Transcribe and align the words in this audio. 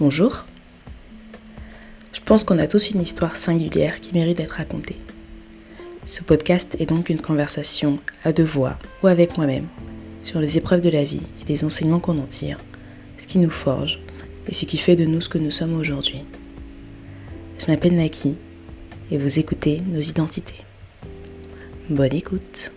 Bonjour. 0.00 0.44
Je 2.12 2.20
pense 2.20 2.42
qu'on 2.42 2.58
a 2.58 2.66
tous 2.66 2.90
une 2.90 3.00
histoire 3.00 3.36
singulière 3.36 4.00
qui 4.00 4.12
mérite 4.12 4.38
d'être 4.38 4.56
racontée. 4.56 4.96
Ce 6.04 6.20
podcast 6.24 6.74
est 6.80 6.86
donc 6.86 7.10
une 7.10 7.20
conversation 7.20 8.00
à 8.24 8.32
deux 8.32 8.42
voix 8.42 8.76
ou 9.04 9.06
avec 9.06 9.36
moi-même 9.36 9.68
sur 10.24 10.40
les 10.40 10.58
épreuves 10.58 10.80
de 10.80 10.90
la 10.90 11.04
vie 11.04 11.22
et 11.40 11.44
les 11.46 11.62
enseignements 11.62 12.00
qu'on 12.00 12.18
en 12.18 12.26
tire, 12.26 12.58
ce 13.18 13.28
qui 13.28 13.38
nous 13.38 13.50
forge 13.50 14.00
et 14.48 14.52
ce 14.52 14.64
qui 14.64 14.78
fait 14.78 14.96
de 14.96 15.04
nous 15.04 15.20
ce 15.20 15.28
que 15.28 15.38
nous 15.38 15.52
sommes 15.52 15.76
aujourd'hui. 15.76 16.24
Je 17.60 17.66
m'appelle 17.68 17.94
Naki 17.94 18.34
et 19.12 19.16
vous 19.16 19.38
écoutez 19.38 19.80
nos 19.80 20.00
identités. 20.00 20.64
Bonne 21.88 22.14
écoute. 22.14 22.72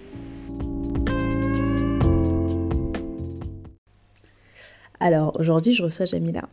Alors 4.99 5.35
aujourd'hui 5.39 5.73
je 5.73 5.81
reçois 5.81 6.05
Jamila. 6.05 6.47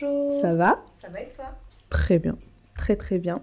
Bonjour. 0.00 0.40
Ça 0.40 0.54
va 0.54 0.82
Ça 1.00 1.08
va 1.08 1.20
et 1.20 1.28
toi 1.28 1.46
Très 1.88 2.18
bien, 2.18 2.36
très 2.74 2.96
très 2.96 3.18
bien. 3.18 3.42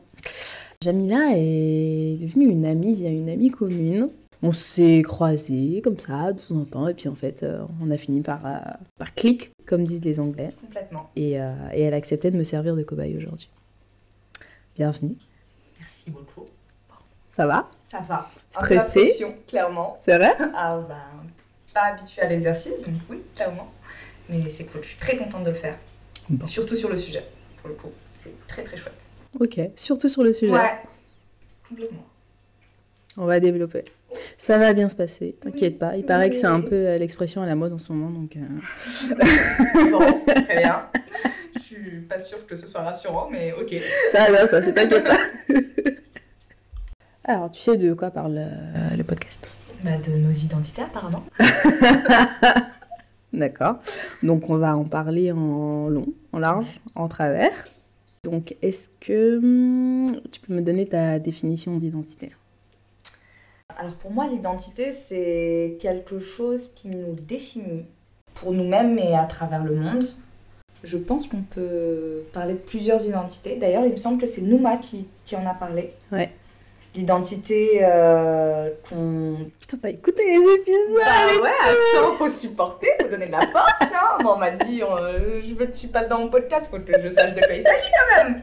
Jamila 0.82 1.32
est 1.36 2.18
devenue 2.20 2.50
une 2.50 2.66
amie 2.66 2.94
via 2.94 3.10
une 3.10 3.30
amie 3.30 3.52
commune. 3.52 4.10
On 4.44 4.52
s'est 4.52 5.02
croisés 5.04 5.82
comme 5.84 6.00
ça 6.00 6.34
de 6.34 6.42
temps 6.42 6.56
en 6.56 6.66
temps 6.66 6.88
et 6.88 6.94
puis 6.94 7.08
en 7.08 7.16
fait 7.16 7.44
euh, 7.44 7.64
on 7.82 7.92
a 7.92 7.98
fini 7.98 8.22
par, 8.22 8.46
euh, 8.46 8.58
par 8.98 9.14
clic 9.14 9.52
comme 9.68 9.84
disent 9.84 10.04
les 10.04 10.20
Anglais 10.20 10.50
Complètement. 10.62 11.10
et, 11.16 11.40
euh, 11.40 11.54
et 11.74 11.82
elle 11.84 11.94
a 11.94 11.98
accepté 11.98 12.32
de 12.32 12.38
me 12.38 12.44
servir 12.44 12.76
de 12.76 12.84
cobaye 12.84 13.16
aujourd'hui. 13.16 13.50
Bienvenue. 14.76 15.16
Merci 15.80 16.10
beaucoup. 16.10 16.48
Ça 17.30 17.46
va 17.46 17.70
Ça 17.90 18.00
va. 18.00 18.30
Stressée 18.50 19.26
clairement. 19.48 19.96
C'est 20.00 20.18
vrai 20.18 20.36
Ah 20.56 20.82
ben, 20.88 20.96
pas 21.74 21.94
habituée 21.94 22.24
à 22.24 22.28
l'exercice, 22.28 22.74
donc 22.86 22.96
oui, 23.10 23.22
clairement. 23.36 23.72
Mais 24.28 24.50
c'est 24.50 24.66
cool, 24.66 24.82
je 24.84 24.90
suis 24.90 25.00
très 25.00 25.18
contente 25.18 25.44
de 25.44 25.50
le 25.50 25.56
faire. 25.56 25.78
Bon. 26.32 26.46
Surtout 26.46 26.76
sur 26.76 26.90
le 26.90 26.96
sujet, 26.98 27.24
pour 27.58 27.68
le 27.70 27.76
coup. 27.76 27.90
C'est 28.14 28.34
très 28.48 28.64
très 28.64 28.78
chouette. 28.78 28.94
Ok, 29.40 29.60
surtout 29.76 30.08
sur 30.08 30.24
le 30.24 30.32
sujet. 30.34 30.52
Ouais. 30.54 30.80
Complètement. 31.68 32.06
On 33.18 33.26
va 33.26 33.40
développer. 33.42 33.84
Ça 34.38 34.58
va 34.58 34.74
bien 34.74 34.88
se 34.90 34.96
passer, 34.96 35.36
t'inquiète 35.40 35.78
pas. 35.78 35.96
Il 35.98 36.06
paraît 36.06 36.30
que 36.30 36.36
c'est 36.36 36.48
un 36.48 36.62
peu 36.62 36.76
euh, 36.76 36.98
l'expression 36.98 37.42
à 37.42 37.46
la 37.46 37.56
mode 37.56 37.74
en 37.74 37.78
ce 37.78 37.92
moment, 37.92 38.10
donc... 38.10 38.36
euh, 38.38 39.90
Bon, 39.92 40.00
très 40.46 40.58
bien. 40.60 40.86
Je 41.56 41.60
suis 41.62 42.00
pas 42.02 42.20
sûre 42.20 42.46
que 42.48 42.56
ce 42.56 42.68
soit 42.68 42.82
rassurant, 42.82 43.30
mais 43.30 43.54
ok. 43.54 43.74
Ça 44.12 44.26
va 44.26 44.32
bien 44.32 44.46
se 44.48 44.52
passer, 44.52 44.74
t'inquiète 44.74 45.04
pas. 45.04 45.18
Alors, 47.26 47.52
tu 47.52 47.60
sais 47.62 47.78
de 47.78 47.94
quoi 47.94 48.12
parle 48.12 48.38
euh, 48.38 48.96
le 48.98 49.04
podcast? 49.04 49.48
Bah, 49.84 49.92
de 49.98 50.12
nos 50.18 50.32
identités, 50.32 50.82
apparemment. 50.82 51.24
D'accord. 53.34 53.80
Donc, 54.24 54.50
on 54.50 54.58
va 54.58 54.76
en 54.76 54.84
parler 54.84 55.32
en 55.32 55.88
long, 55.88 56.08
en 56.34 56.40
large, 56.40 56.82
en 56.96 57.08
travers. 57.08 57.52
Donc, 58.24 58.56
est-ce 58.62 58.90
que 59.00 59.38
hum, 59.38 60.22
tu 60.32 60.40
peux 60.42 60.54
me 60.54 60.62
donner 60.62 60.88
ta 60.88 61.18
définition 61.18 61.76
d'identité? 61.76 62.32
Alors 63.78 63.96
pour 63.96 64.12
moi, 64.12 64.28
l'identité, 64.28 64.92
c'est 64.92 65.78
quelque 65.80 66.20
chose 66.20 66.70
qui 66.70 66.90
nous 66.90 67.16
définit 67.16 67.86
pour 68.36 68.52
nous-mêmes 68.52 69.00
et 69.00 69.16
à 69.16 69.26
travers 69.26 69.64
le 69.64 69.76
monde. 69.76 70.08
Je 70.84 70.98
pense 70.98 71.28
qu'on 71.28 71.42
peut 71.42 72.24
parler 72.34 72.54
de 72.54 72.60
plusieurs 72.60 73.04
identités. 73.06 73.56
D'ailleurs, 73.56 73.86
il 73.86 73.92
me 73.92 73.98
semble 73.98 74.20
que 74.20 74.28
c'est 74.28 74.42
Nouma 74.42 74.78
qui, 74.78 75.08
qui 75.26 75.36
en 75.36 75.46
a 75.46 75.54
parlé. 75.54 75.94
Ouais. 76.12 76.32
L'identité 76.94 77.80
euh, 77.84 78.70
qu'on... 78.90 79.50
Putain, 79.60 79.78
t'as 79.82 79.90
écouté 79.90 80.24
les 80.26 80.56
épisodes 80.56 80.98
Bah 80.98 81.42
ouais, 81.44 81.50
attends, 81.62 82.12
faut 82.18 82.28
supporter, 82.28 82.88
faut 83.02 83.08
donner 83.08 83.28
de 83.28 83.32
la 83.32 83.48
force, 83.48 83.80
non? 83.82 84.24
Moi, 84.24 84.36
on 84.36 84.40
m'a 84.40 84.52
dit, 84.52 84.84
euh, 84.84 85.42
je 85.42 85.54
que 85.54 85.64
tu 85.64 85.88
passes 85.88 86.10
dans 86.10 86.20
mon 86.20 86.30
podcast, 86.30 86.70
faut 86.70 86.80
que 86.80 87.02
je 87.02 87.10
sache 87.10 87.34
de 87.34 87.40
quoi 87.40 87.54
il 87.54 87.62
s'agit 87.62 87.92
quand 87.98 88.24
même. 88.24 88.42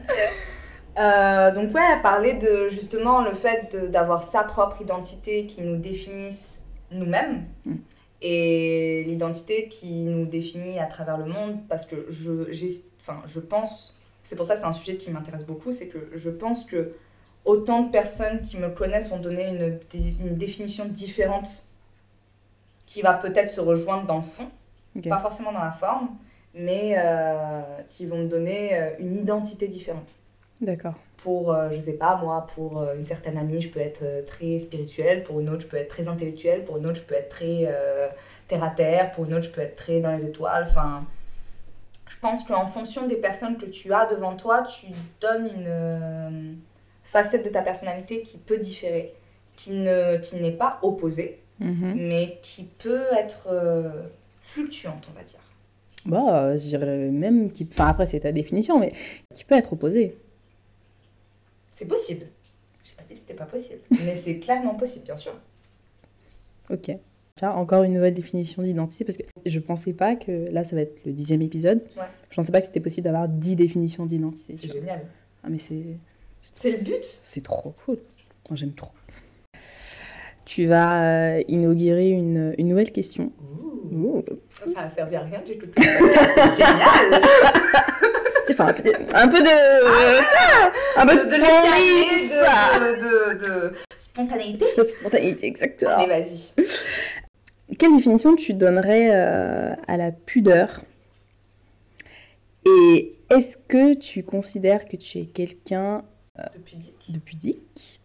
Euh, 0.97 1.51
donc 1.51 1.73
ouais, 1.75 2.01
parler 2.01 2.33
de 2.33 2.67
justement 2.69 3.21
le 3.21 3.33
fait 3.33 3.75
d'avoir 3.91 4.23
sa 4.23 4.43
propre 4.43 4.81
identité 4.81 5.45
qui 5.45 5.61
nous 5.61 5.77
définisse 5.77 6.63
nous-mêmes 6.91 7.45
Mm. 7.65 7.75
et 8.21 9.03
l'identité 9.07 9.67
qui 9.69 10.03
nous 10.03 10.25
définit 10.25 10.79
à 10.79 10.85
travers 10.85 11.17
le 11.17 11.25
monde 11.25 11.59
parce 11.69 11.85
que 11.85 12.05
je, 12.09 12.31
enfin, 12.99 13.21
je 13.25 13.39
pense, 13.39 13.97
c'est 14.23 14.35
pour 14.35 14.45
ça 14.45 14.55
que 14.55 14.61
c'est 14.61 14.67
un 14.67 14.73
sujet 14.73 14.97
qui 14.97 15.11
m'intéresse 15.11 15.45
beaucoup, 15.45 15.71
c'est 15.71 15.87
que 15.87 16.09
je 16.15 16.29
pense 16.29 16.65
que 16.65 16.93
autant 17.45 17.83
de 17.83 17.91
personnes 17.91 18.41
qui 18.41 18.57
me 18.57 18.69
connaissent 18.69 19.09
vont 19.09 19.19
donner 19.19 19.47
une, 19.47 19.79
une 20.21 20.35
définition 20.37 20.85
différente 20.85 21.65
qui 22.85 23.01
va 23.01 23.13
peut-être 23.15 23.49
se 23.49 23.61
rejoindre 23.61 24.05
dans 24.07 24.17
le 24.17 24.23
fond, 24.23 24.49
pas 25.07 25.19
forcément 25.19 25.51
dans 25.51 25.63
la 25.63 25.71
forme, 25.71 26.09
mais 26.53 26.95
euh, 26.97 27.61
qui 27.89 28.05
vont 28.05 28.17
me 28.17 28.27
donner 28.27 28.75
euh, 28.75 28.89
une 28.99 29.15
identité 29.15 29.67
différente. 29.67 30.15
D'accord. 30.61 30.95
pour, 31.17 31.53
euh, 31.53 31.69
je 31.71 31.79
sais 31.79 31.93
pas, 31.93 32.15
moi, 32.17 32.47
pour 32.55 32.79
euh, 32.79 32.95
une 32.95 33.03
certaine 33.03 33.37
amie, 33.37 33.61
je 33.61 33.69
peux 33.69 33.79
être 33.79 34.25
très 34.25 34.59
spirituelle, 34.59 35.23
pour 35.23 35.39
une 35.39 35.49
autre, 35.49 35.61
je 35.61 35.67
peux 35.67 35.77
être 35.77 35.89
très 35.89 36.07
intellectuelle, 36.07 36.65
pour 36.65 36.77
une 36.77 36.85
autre, 36.85 36.97
je 36.97 37.03
peux 37.03 37.15
être 37.15 37.29
très 37.29 37.65
euh, 37.67 38.07
terre 38.47 38.63
à 38.63 38.69
terre, 38.69 39.11
pour 39.11 39.25
une 39.25 39.33
autre, 39.33 39.45
je 39.45 39.51
peux 39.51 39.61
être 39.61 39.75
très 39.75 39.99
dans 39.99 40.15
les 40.15 40.25
étoiles. 40.25 40.67
Enfin, 40.69 41.05
je 42.07 42.17
pense 42.19 42.43
qu'en 42.43 42.65
fonction 42.67 43.07
des 43.07 43.17
personnes 43.17 43.57
que 43.57 43.65
tu 43.65 43.93
as 43.93 44.05
devant 44.07 44.35
toi, 44.35 44.63
tu 44.63 44.87
donnes 45.21 45.49
une 45.55 46.57
facette 47.11 47.43
de 47.45 47.49
ta 47.49 47.61
personnalité 47.61 48.21
qui 48.21 48.37
peut 48.37 48.57
différer, 48.57 49.13
qui 49.55 49.71
ne 49.71 50.17
qui 50.17 50.35
n'est 50.37 50.51
pas 50.51 50.79
opposée, 50.83 51.39
Mhm. 51.59 51.95
mais 52.07 52.37
qui 52.41 52.63
peut 52.63 53.03
être 53.17 53.47
euh, 53.51 54.03
fluctuante, 54.41 55.05
on 55.11 55.13
va 55.17 55.23
dire. 55.23 55.39
Bah, 56.05 56.55
je 56.55 56.63
dirais 56.67 57.09
même 57.09 57.51
qui... 57.51 57.67
Enfin, 57.69 57.87
après, 57.87 58.05
c'est 58.05 58.21
ta 58.21 58.31
définition, 58.31 58.79
mais 58.79 58.93
qui 59.33 59.43
peut 59.43 59.55
être 59.55 59.73
opposé. 59.73 60.15
C'est 61.73 61.87
possible. 61.87 62.25
J'ai 62.85 62.93
pas 62.95 63.03
dit 63.03 63.13
que 63.13 63.19
c'était 63.19 63.33
pas 63.33 63.45
possible, 63.45 63.81
mais 64.05 64.15
c'est 64.15 64.39
clairement 64.39 64.75
possible, 64.75 65.05
bien 65.05 65.17
sûr. 65.17 65.33
Ok. 66.69 66.91
Encore 67.41 67.83
une 67.83 67.93
nouvelle 67.93 68.13
définition 68.13 68.61
d'identité, 68.61 69.05
parce 69.05 69.17
que 69.17 69.23
je 69.45 69.59
pensais 69.61 69.93
pas 69.93 70.15
que, 70.17 70.49
là, 70.51 70.63
ça 70.65 70.75
va 70.75 70.81
être 70.83 70.99
le 71.05 71.13
dixième 71.13 71.41
épisode, 71.41 71.81
Ouais. 71.97 72.03
je 72.29 72.35
pensais 72.35 72.51
pas 72.51 72.59
que 72.59 72.67
c'était 72.67 72.81
possible 72.81 73.05
d'avoir 73.05 73.27
dix 73.29 73.55
définitions 73.55 74.05
d'identité. 74.05 74.55
C'est 74.57 74.71
génial. 74.71 75.05
Ah, 75.43 75.47
mais 75.49 75.57
c'est... 75.57 75.83
C'est 76.39 76.71
le 76.71 76.77
but 76.77 77.03
C'est 77.03 77.43
trop 77.43 77.75
cool. 77.85 77.99
Moi, 78.49 78.55
j'aime 78.55 78.73
trop. 78.73 78.91
Tu 80.45 80.65
vas 80.65 81.03
euh, 81.03 81.43
inaugurer 81.47 82.09
une, 82.09 82.55
une 82.57 82.69
nouvelle 82.69 82.91
question. 82.91 83.31
Ouh. 83.91 84.23
Ça 84.73 84.81
a 84.81 84.89
servi 84.89 85.15
à 85.15 85.21
rien 85.21 85.41
du 85.41 85.57
tout. 85.57 85.67
C'est 85.77 86.55
génial 86.57 87.21
enfin, 88.51 88.67
un 88.67 88.73
peu 88.73 88.81
de... 88.83 89.15
Un 89.15 89.27
peu 89.27 89.41
de, 89.41 90.27
tiens, 90.27 90.71
un 90.97 91.05
peu 91.05 91.15
de, 91.15 91.23
de, 91.23 91.29
de, 92.99 93.39
de, 93.39 93.69
de 93.69 93.73
spontanéité. 93.97 94.65
De 94.77 94.83
spontanéité, 94.83 95.47
exactement. 95.47 95.97
Allez, 95.97 96.07
vas-y. 96.07 96.53
Quelle 97.77 97.95
définition 97.95 98.35
tu 98.35 98.53
donnerais 98.53 99.09
euh, 99.11 99.73
à 99.87 99.97
la 99.97 100.11
pudeur? 100.11 100.81
Et 102.65 103.15
est-ce 103.29 103.57
que 103.57 103.93
tu 103.93 104.23
considères 104.23 104.85
que 104.87 104.97
tu 104.97 105.19
es 105.19 105.25
quelqu'un 105.25 106.03
De 106.53 106.59
pudique. 106.59 107.11
de 107.11 107.19
pudique 107.19 107.99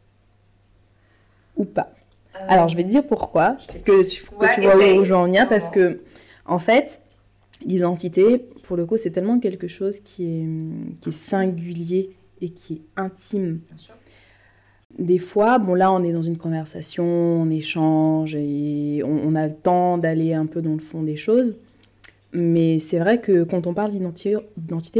ou 1.56 1.64
pas 1.64 1.92
Euh, 2.36 2.38
Alors, 2.48 2.68
je 2.68 2.76
vais 2.76 2.82
te 2.82 2.88
dire 2.88 3.06
pourquoi, 3.06 3.56
parce 3.66 3.82
que 3.82 4.02
que 4.02 4.34
Ouais, 4.36 4.54
tu 4.54 4.60
vois 4.62 4.74
où 4.76 5.04
je 5.04 5.10
veux 5.10 5.16
en 5.16 5.24
venir, 5.24 5.48
parce 5.48 5.68
que, 5.68 6.00
en 6.46 6.58
fait, 6.58 7.00
l'identité, 7.64 8.38
pour 8.64 8.76
le 8.76 8.86
coup, 8.86 8.96
c'est 8.96 9.10
tellement 9.12 9.38
quelque 9.38 9.68
chose 9.68 10.00
qui 10.00 10.24
est, 10.24 10.46
qui 11.00 11.08
est 11.10 11.12
singulier 11.12 12.10
et 12.40 12.48
qui 12.50 12.74
est 12.74 12.82
intime. 12.96 13.60
Bien 13.68 13.78
sûr. 13.78 13.94
Des 14.98 15.18
fois, 15.18 15.58
bon 15.58 15.74
là, 15.74 15.90
on 15.92 16.02
est 16.04 16.12
dans 16.12 16.22
une 16.22 16.36
conversation, 16.36 17.04
on 17.04 17.50
échange 17.50 18.34
et 18.36 19.02
on, 19.04 19.28
on 19.28 19.34
a 19.34 19.46
le 19.48 19.54
temps 19.54 19.98
d'aller 19.98 20.34
un 20.34 20.46
peu 20.46 20.62
dans 20.62 20.72
le 20.72 20.78
fond 20.78 21.02
des 21.02 21.16
choses. 21.16 21.56
Mais 22.32 22.78
c'est 22.80 22.98
vrai 22.98 23.20
que 23.20 23.44
quand 23.44 23.66
on 23.66 23.75
parle 23.75 23.90
d'identité, 23.90 24.37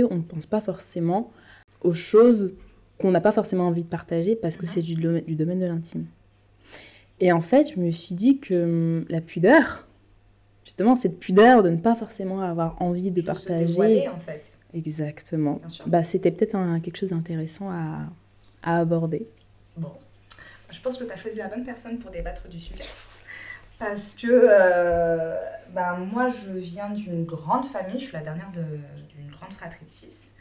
on 0.09 0.17
ne 0.17 0.23
pense 0.23 0.47
pas 0.47 0.61
forcément 0.61 1.31
aux 1.83 1.93
choses 1.95 2.57
qu'on 2.99 3.11
n'a 3.11 3.21
pas 3.21 3.33
forcément 3.33 3.67
envie 3.67 3.85
de 3.85 3.89
partager 3.89 4.37
parce 4.37 4.57
que 4.57 4.63
Mhm. 4.63 4.69
c'est 4.69 4.83
du, 4.83 4.95
domaine- 4.95 5.25
du 5.25 5.35
domaine 5.37 5.59
de 5.61 5.67
l'intime. 5.67 6.07
Et 7.21 7.33
en 7.33 7.41
fait, 7.41 7.73
je 7.75 7.81
me 7.81 7.91
suis 7.91 8.15
dit 8.15 8.39
que 8.39 8.65
hum, 9.01 9.05
la 9.09 9.21
pudeur, 9.21 9.87
justement, 10.65 10.97
cette 10.97 11.19
pudeur 11.19 11.63
de 11.63 11.71
ne 11.71 11.77
pas 11.77 11.95
forcément 11.95 12.41
avoir 12.41 12.81
envie 12.83 13.11
de 13.11 13.21
De 13.21 13.21
se 13.23 13.27
partager. 13.27 13.67
dévoiler, 13.67 14.09
en 14.09 14.19
fait. 14.19 14.59
Exactement. 14.73 15.61
Bah, 15.87 16.03
c'était 16.03 16.31
peut-être 16.31 16.57
quelque 16.83 16.97
chose 16.97 17.11
d'intéressant 17.11 17.71
à, 17.71 18.01
à 18.63 18.79
aborder. 18.79 19.27
Bon. 19.77 19.93
Je 20.71 20.81
pense 20.81 20.97
que 20.97 21.05
tu 21.05 21.13
as 21.13 21.17
choisi 21.17 21.39
la 21.39 21.47
bonne 21.49 21.63
personne 21.65 21.99
pour 21.99 22.11
débattre 22.11 22.49
du 22.49 22.59
sujet. 22.59 22.83
Parce 23.79 24.15
que 24.15 24.27
euh, 24.31 25.37
ben, 25.75 25.97
moi, 26.13 26.29
je 26.31 26.53
viens 26.59 26.91
d'une 26.91 27.25
grande 27.25 27.65
famille, 27.67 27.99
je 28.01 28.05
suis 28.07 28.13
la 28.13 28.23
dernière 28.23 28.51
de- 28.53 28.61
d'une 29.15 29.31
grande 29.31 29.53
fratrie 29.53 29.85
de 29.85 29.91
six. 29.91 30.33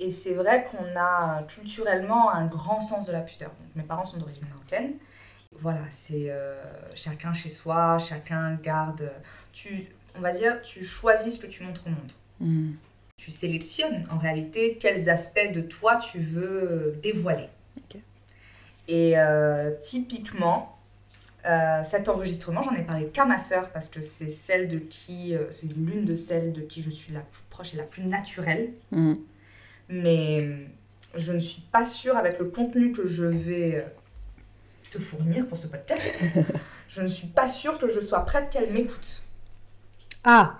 Et 0.00 0.10
c'est 0.10 0.34
vrai 0.34 0.66
qu'on 0.70 0.98
a 0.98 1.44
culturellement 1.44 2.30
un 2.32 2.46
grand 2.46 2.80
sens 2.80 3.06
de 3.06 3.12
la 3.12 3.20
pudeur. 3.20 3.50
Donc, 3.50 3.76
mes 3.76 3.82
parents 3.82 4.04
sont 4.04 4.18
d'origine 4.18 4.44
marocaine. 4.48 4.94
Voilà, 5.60 5.82
c'est 5.90 6.30
euh, 6.30 6.60
chacun 6.94 7.34
chez 7.34 7.50
soi, 7.50 7.98
chacun 7.98 8.54
garde. 8.54 9.10
Tu, 9.52 9.86
on 10.16 10.20
va 10.20 10.32
dire, 10.32 10.60
tu 10.62 10.84
choisis 10.84 11.34
ce 11.34 11.38
que 11.38 11.46
tu 11.46 11.62
montres 11.62 11.86
au 11.86 11.90
monde. 11.90 12.12
Hmm. 12.40 12.72
tu 13.16 13.30
sélectionnes 13.30 14.04
en 14.10 14.18
réalité 14.18 14.76
quels 14.80 15.08
aspects 15.08 15.52
de 15.54 15.60
toi 15.60 15.94
tu 15.96 16.18
veux 16.18 16.98
dévoiler. 17.04 17.48
Et 18.88 19.16
euh, 19.16 19.70
typiquement, 19.80 20.76
euh, 21.46 21.82
cet 21.82 22.08
enregistrement, 22.08 22.62
j'en 22.62 22.74
ai 22.74 22.82
parlé 22.82 23.06
qu'à 23.06 23.24
ma 23.24 23.38
sœur 23.38 23.70
parce 23.70 23.88
que 23.88 24.02
c'est 24.02 24.28
celle 24.28 24.68
de 24.68 24.78
qui, 24.78 25.34
euh, 25.34 25.50
c'est 25.50 25.72
l'une 25.72 26.04
de 26.04 26.14
celles 26.14 26.52
de 26.52 26.60
qui 26.60 26.82
je 26.82 26.90
suis 26.90 27.12
la 27.12 27.20
plus 27.20 27.42
proche 27.50 27.74
et 27.74 27.76
la 27.76 27.84
plus 27.84 28.04
naturelle. 28.04 28.72
Mm. 28.90 29.14
Mais 29.92 30.48
je 31.14 31.32
ne 31.32 31.38
suis 31.38 31.60
pas 31.60 31.84
sûre 31.84 32.16
avec 32.16 32.38
le 32.38 32.46
contenu 32.46 32.92
que 32.92 33.06
je 33.06 33.24
vais 33.24 33.86
te 34.90 34.98
fournir 34.98 35.46
pour 35.46 35.58
ce 35.58 35.66
podcast. 35.66 36.24
je 36.88 37.02
ne 37.02 37.08
suis 37.08 37.28
pas 37.28 37.48
sûre 37.48 37.78
que 37.78 37.88
je 37.88 38.00
sois 38.00 38.24
prête 38.24 38.50
qu'elle 38.50 38.72
m'écoute. 38.72 39.22
Ah 40.24 40.58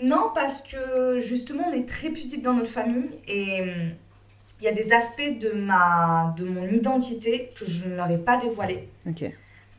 non, 0.00 0.30
parce 0.32 0.62
que 0.62 1.18
justement, 1.18 1.64
on 1.68 1.72
est 1.72 1.88
très 1.88 2.10
pudique 2.10 2.42
dans 2.42 2.54
notre 2.54 2.70
famille 2.70 3.10
et 3.26 3.62
hum, 3.62 3.90
il 4.60 4.64
y 4.64 4.68
a 4.68 4.72
des 4.72 4.92
aspects 4.92 5.38
de, 5.40 5.50
ma, 5.52 6.34
de 6.36 6.44
mon 6.44 6.66
identité 6.68 7.52
que 7.58 7.66
je 7.66 7.84
ne 7.84 7.96
leur 7.96 8.10
ai 8.10 8.18
pas 8.18 8.36
dévoilés. 8.36 8.88
Ok. 9.06 9.24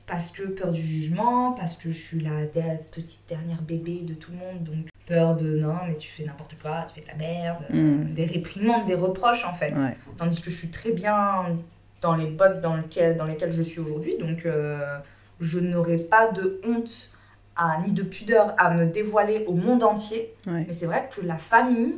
Parce 0.10 0.32
que 0.32 0.44
peur 0.44 0.72
du 0.72 0.82
jugement, 0.82 1.52
parce 1.54 1.76
que 1.78 1.92
je 1.92 1.98
suis 1.98 2.20
la 2.20 2.46
petite 2.92 3.28
dernière 3.30 3.62
bébé 3.62 4.02
de 4.04 4.14
tout 4.16 4.32
le 4.32 4.38
monde, 4.38 4.64
donc 4.64 4.88
peur 5.06 5.36
de 5.36 5.58
non, 5.60 5.76
mais 5.88 5.96
tu 5.98 6.10
fais 6.10 6.24
n'importe 6.26 6.56
quoi, 6.62 6.86
tu 6.88 6.96
fais 6.96 7.02
de 7.02 7.08
la 7.08 7.16
merde, 7.16 7.64
Mm. 7.70 8.14
des 8.14 8.26
réprimandes, 8.26 8.88
des 8.88 8.96
reproches 8.96 9.46
en 9.46 9.54
fait. 9.54 9.74
Ouais. 9.74 9.96
Tandis 10.18 10.42
que 10.42 10.50
je 10.50 10.56
suis 10.56 10.70
très 10.72 10.92
bien 10.92 11.58
dans 12.02 12.16
les 12.16 12.28
bottes 12.28 12.62
dans 12.62 12.76
lesquelles, 12.76 13.18
dans 13.18 13.26
lesquelles 13.26 13.52
je 13.52 13.62
suis 13.64 13.80
aujourd'hui, 13.80 14.18
donc 14.18 14.46
euh, 14.46 14.98
je 15.40 15.60
n'aurai 15.60 15.98
pas 15.98 16.32
de 16.32 16.60
honte 16.66 17.12
à, 17.56 17.80
ni 17.86 17.92
de 17.92 18.04
pudeur 18.04 18.56
à 18.58 18.74
me 18.74 18.86
dévoiler 18.86 19.44
au 19.48 19.54
monde 19.54 19.84
entier. 19.84 20.34
Ouais. 20.48 20.64
Mais 20.68 20.74
c'est 20.74 20.86
vrai 20.88 21.10
que 21.16 21.22
la 21.22 21.38
famille, 21.38 21.96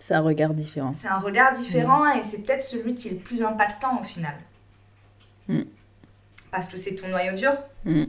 C'est 0.00 0.14
un 0.14 0.20
regard 0.20 0.54
différent. 0.54 0.92
c'est 0.94 1.08
un 1.08 1.18
regard 1.18 1.52
différent 1.52 2.10
et 2.12 2.22
c'est 2.22 2.42
peut-être 2.44 2.62
celui 2.62 2.94
qui 2.94 3.08
est 3.08 3.12
le 3.12 3.18
plus 3.18 3.42
impactant 3.42 4.00
au 4.00 4.04
final. 4.04 4.34
Mm. 5.48 5.62
Parce 6.50 6.68
que 6.68 6.78
c'est 6.78 6.94
ton 6.94 7.08
noyau 7.08 7.32
dur. 7.34 7.52
Mm. 7.84 8.04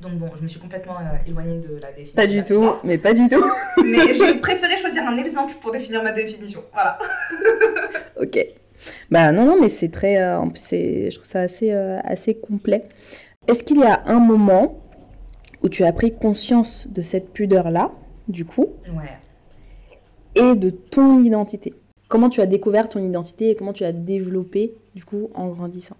Donc 0.00 0.12
bon, 0.14 0.26
je 0.36 0.42
me 0.42 0.48
suis 0.48 0.58
complètement 0.60 0.96
euh, 0.98 1.28
éloignée 1.28 1.58
de 1.58 1.76
la 1.80 1.88
définition. 1.92 2.14
Pas 2.16 2.26
du 2.26 2.42
tout, 2.44 2.72
mais 2.84 2.98
pas 2.98 3.12
du 3.12 3.28
tout. 3.28 3.44
Mais 3.84 4.14
j'ai 4.18 4.34
préféré 4.34 4.76
choisir 4.76 5.04
un 5.06 5.16
exemple 5.16 5.54
pour 5.60 5.70
définir 5.72 6.02
ma 6.02 6.12
définition. 6.12 6.62
Voilà. 6.72 6.98
Ok. 8.20 8.38
Bah 9.10 9.32
non, 9.32 9.44
non, 9.44 9.60
mais 9.60 9.68
c'est 9.68 9.88
très. 9.90 10.20
euh, 10.20 10.40
c'est, 10.54 11.10
je 11.10 11.16
trouve 11.16 11.26
ça 11.26 11.40
assez, 11.40 11.72
euh, 11.72 11.98
assez 12.04 12.34
complet. 12.34 12.84
Est-ce 13.48 13.62
qu'il 13.62 13.78
y 13.80 13.84
a 13.84 14.02
un 14.06 14.18
moment 14.18 14.80
où 15.62 15.68
tu 15.68 15.82
as 15.84 15.92
pris 15.92 16.12
conscience 16.14 16.88
de 16.92 17.02
cette 17.02 17.32
pudeur-là, 17.32 17.90
du 18.28 18.44
coup, 18.44 18.66
Ouais. 18.94 19.08
et 20.34 20.54
de 20.56 20.70
ton 20.70 21.20
identité? 21.22 21.74
Comment 22.08 22.28
tu 22.28 22.40
as 22.40 22.46
découvert 22.46 22.88
ton 22.88 23.00
identité 23.00 23.50
et 23.50 23.54
comment 23.56 23.72
tu 23.72 23.82
l'as 23.82 23.92
développée, 23.92 24.74
du 24.94 25.04
coup, 25.04 25.30
en 25.34 25.48
grandissant? 25.48 25.96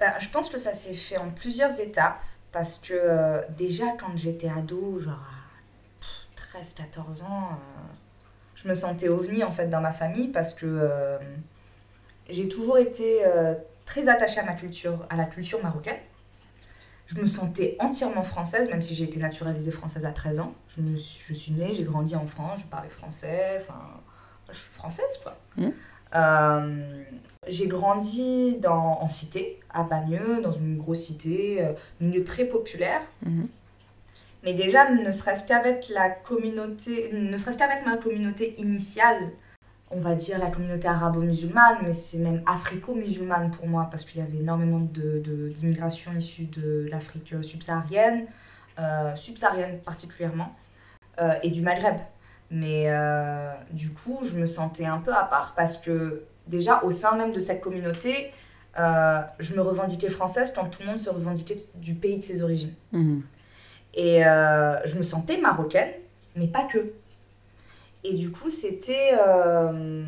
Bah, 0.00 0.18
je 0.18 0.28
pense 0.28 0.48
que 0.48 0.58
ça 0.58 0.74
s'est 0.74 0.94
fait 0.94 1.16
en 1.16 1.30
plusieurs 1.30 1.80
étapes. 1.80 2.20
Parce 2.56 2.78
que 2.78 2.94
euh, 2.94 3.42
déjà, 3.50 3.84
quand 4.00 4.16
j'étais 4.16 4.48
ado, 4.48 4.98
genre 4.98 5.22
à 6.54 6.58
13-14 6.58 7.22
ans, 7.22 7.50
euh, 7.50 7.56
je 8.54 8.66
me 8.66 8.74
sentais 8.74 9.10
ovni 9.10 9.44
en 9.44 9.52
fait 9.52 9.66
dans 9.66 9.82
ma 9.82 9.92
famille 9.92 10.28
parce 10.28 10.54
que 10.54 10.64
euh, 10.64 11.18
j'ai 12.30 12.48
toujours 12.48 12.78
été 12.78 13.22
très 13.84 14.08
attachée 14.08 14.40
à 14.40 14.44
ma 14.44 14.54
culture, 14.54 15.06
à 15.10 15.16
la 15.16 15.26
culture 15.26 15.62
marocaine. 15.62 15.98
Je 17.08 17.20
me 17.20 17.26
sentais 17.26 17.76
entièrement 17.78 18.24
française, 18.24 18.70
même 18.70 18.80
si 18.80 18.94
j'ai 18.94 19.04
été 19.04 19.18
naturalisée 19.18 19.70
française 19.70 20.06
à 20.06 20.12
13 20.12 20.40
ans. 20.40 20.54
Je, 20.68 20.80
me 20.80 20.96
suis, 20.96 21.22
je 21.22 21.38
suis 21.38 21.52
née, 21.52 21.74
j'ai 21.74 21.84
grandi 21.84 22.16
en 22.16 22.26
France, 22.26 22.60
je 22.60 22.66
parlais 22.68 22.88
français, 22.88 23.60
enfin, 23.60 24.00
je 24.50 24.56
suis 24.56 24.72
française 24.72 25.20
quoi. 25.22 25.36
Euh, 26.14 27.04
j'ai 27.48 27.68
grandi 27.68 28.56
dans, 28.58 29.00
en 29.00 29.08
cité, 29.08 29.60
à 29.78 29.82
Bagneux, 29.82 30.40
dans 30.42 30.52
une 30.52 30.78
grosse 30.78 31.02
cité, 31.02 31.62
euh, 31.64 31.72
milieu 32.00 32.24
très 32.24 32.44
populaire. 32.44 33.02
Mhm. 33.24 33.46
Mais 34.42 34.54
déjà, 34.54 34.90
ne 34.90 35.10
serait-ce 35.12 35.46
qu'avec 35.46 35.88
la 35.88 36.08
communauté, 36.10 37.10
ne 37.12 37.36
serait-ce 37.36 37.58
qu'avec 37.58 37.84
ma 37.84 37.96
communauté 37.96 38.54
initiale, 38.58 39.30
on 39.90 40.00
va 40.00 40.14
dire 40.14 40.38
la 40.38 40.50
communauté 40.50 40.86
arabo-musulmane, 40.88 41.78
mais 41.82 41.92
c'est 41.92 42.18
même 42.18 42.42
africo-musulmane 42.46 43.50
pour 43.50 43.66
moi, 43.66 43.88
parce 43.90 44.04
qu'il 44.04 44.20
y 44.20 44.24
avait 44.24 44.38
énormément 44.38 44.80
de, 44.80 45.20
de- 45.24 45.48
d'immigration 45.48 46.12
issue 46.12 46.44
de 46.44 46.86
l'Afrique 46.90 47.34
subsaharienne, 47.42 48.26
euh, 48.78 49.14
subsaharienne 49.16 49.78
particulièrement, 49.84 50.54
euh, 51.20 51.34
et 51.42 51.50
du 51.50 51.62
Maghreb. 51.62 51.96
Mais 52.50 52.84
euh, 52.86 53.52
du 53.72 53.90
coup, 53.90 54.20
je 54.22 54.36
me 54.36 54.46
sentais 54.46 54.84
un 54.86 54.98
peu 54.98 55.12
à 55.12 55.24
part 55.24 55.54
parce 55.56 55.76
que 55.76 56.22
déjà, 56.46 56.82
au 56.84 56.92
sein 56.92 57.16
même 57.16 57.32
de 57.32 57.40
cette 57.40 57.60
communauté, 57.60 58.32
euh, 58.78 59.20
je 59.38 59.54
me 59.54 59.62
revendiquais 59.62 60.08
française 60.08 60.52
quand 60.54 60.66
tout 60.66 60.82
le 60.82 60.88
monde 60.88 60.98
se 60.98 61.10
revendiquait 61.10 61.58
du 61.74 61.94
pays 61.94 62.18
de 62.18 62.22
ses 62.22 62.42
origines. 62.42 62.74
Mhm. 62.92 63.22
Et 63.94 64.26
euh, 64.26 64.84
je 64.84 64.96
me 64.96 65.02
sentais 65.02 65.38
marocaine, 65.38 65.92
mais 66.34 66.46
pas 66.46 66.64
que. 66.64 66.92
Et 68.04 68.14
du 68.14 68.30
coup, 68.30 68.50
c'était. 68.50 69.12
euh, 69.18 70.04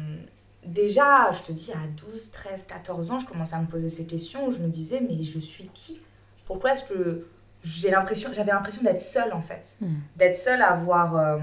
déjà, 0.64 1.30
je 1.32 1.42
te 1.42 1.52
dis, 1.52 1.72
à 1.72 1.86
12, 2.10 2.30
13, 2.30 2.66
14 2.66 3.10
ans, 3.12 3.18
je 3.18 3.26
commençais 3.26 3.56
à 3.56 3.60
me 3.60 3.66
poser 3.66 3.88
ces 3.88 4.06
questions 4.06 4.46
où 4.46 4.52
je 4.52 4.58
me 4.58 4.68
disais, 4.68 5.00
mais 5.00 5.22
je 5.22 5.38
suis 5.38 5.70
qui? 5.74 6.00
Pourquoi 6.46 6.72
est-ce 6.72 6.84
que 6.84 7.26
j'ai 7.64 7.90
l'impression, 7.90 8.30
j'avais 8.32 8.52
l'impression 8.52 8.82
d'être 8.82 9.00
seule 9.00 9.32
en 9.32 9.42
fait? 9.42 9.76
Mhm. 9.80 10.00
D'être 10.16 10.36
seule 10.36 10.62
à 10.62 10.72
avoir 10.72 11.40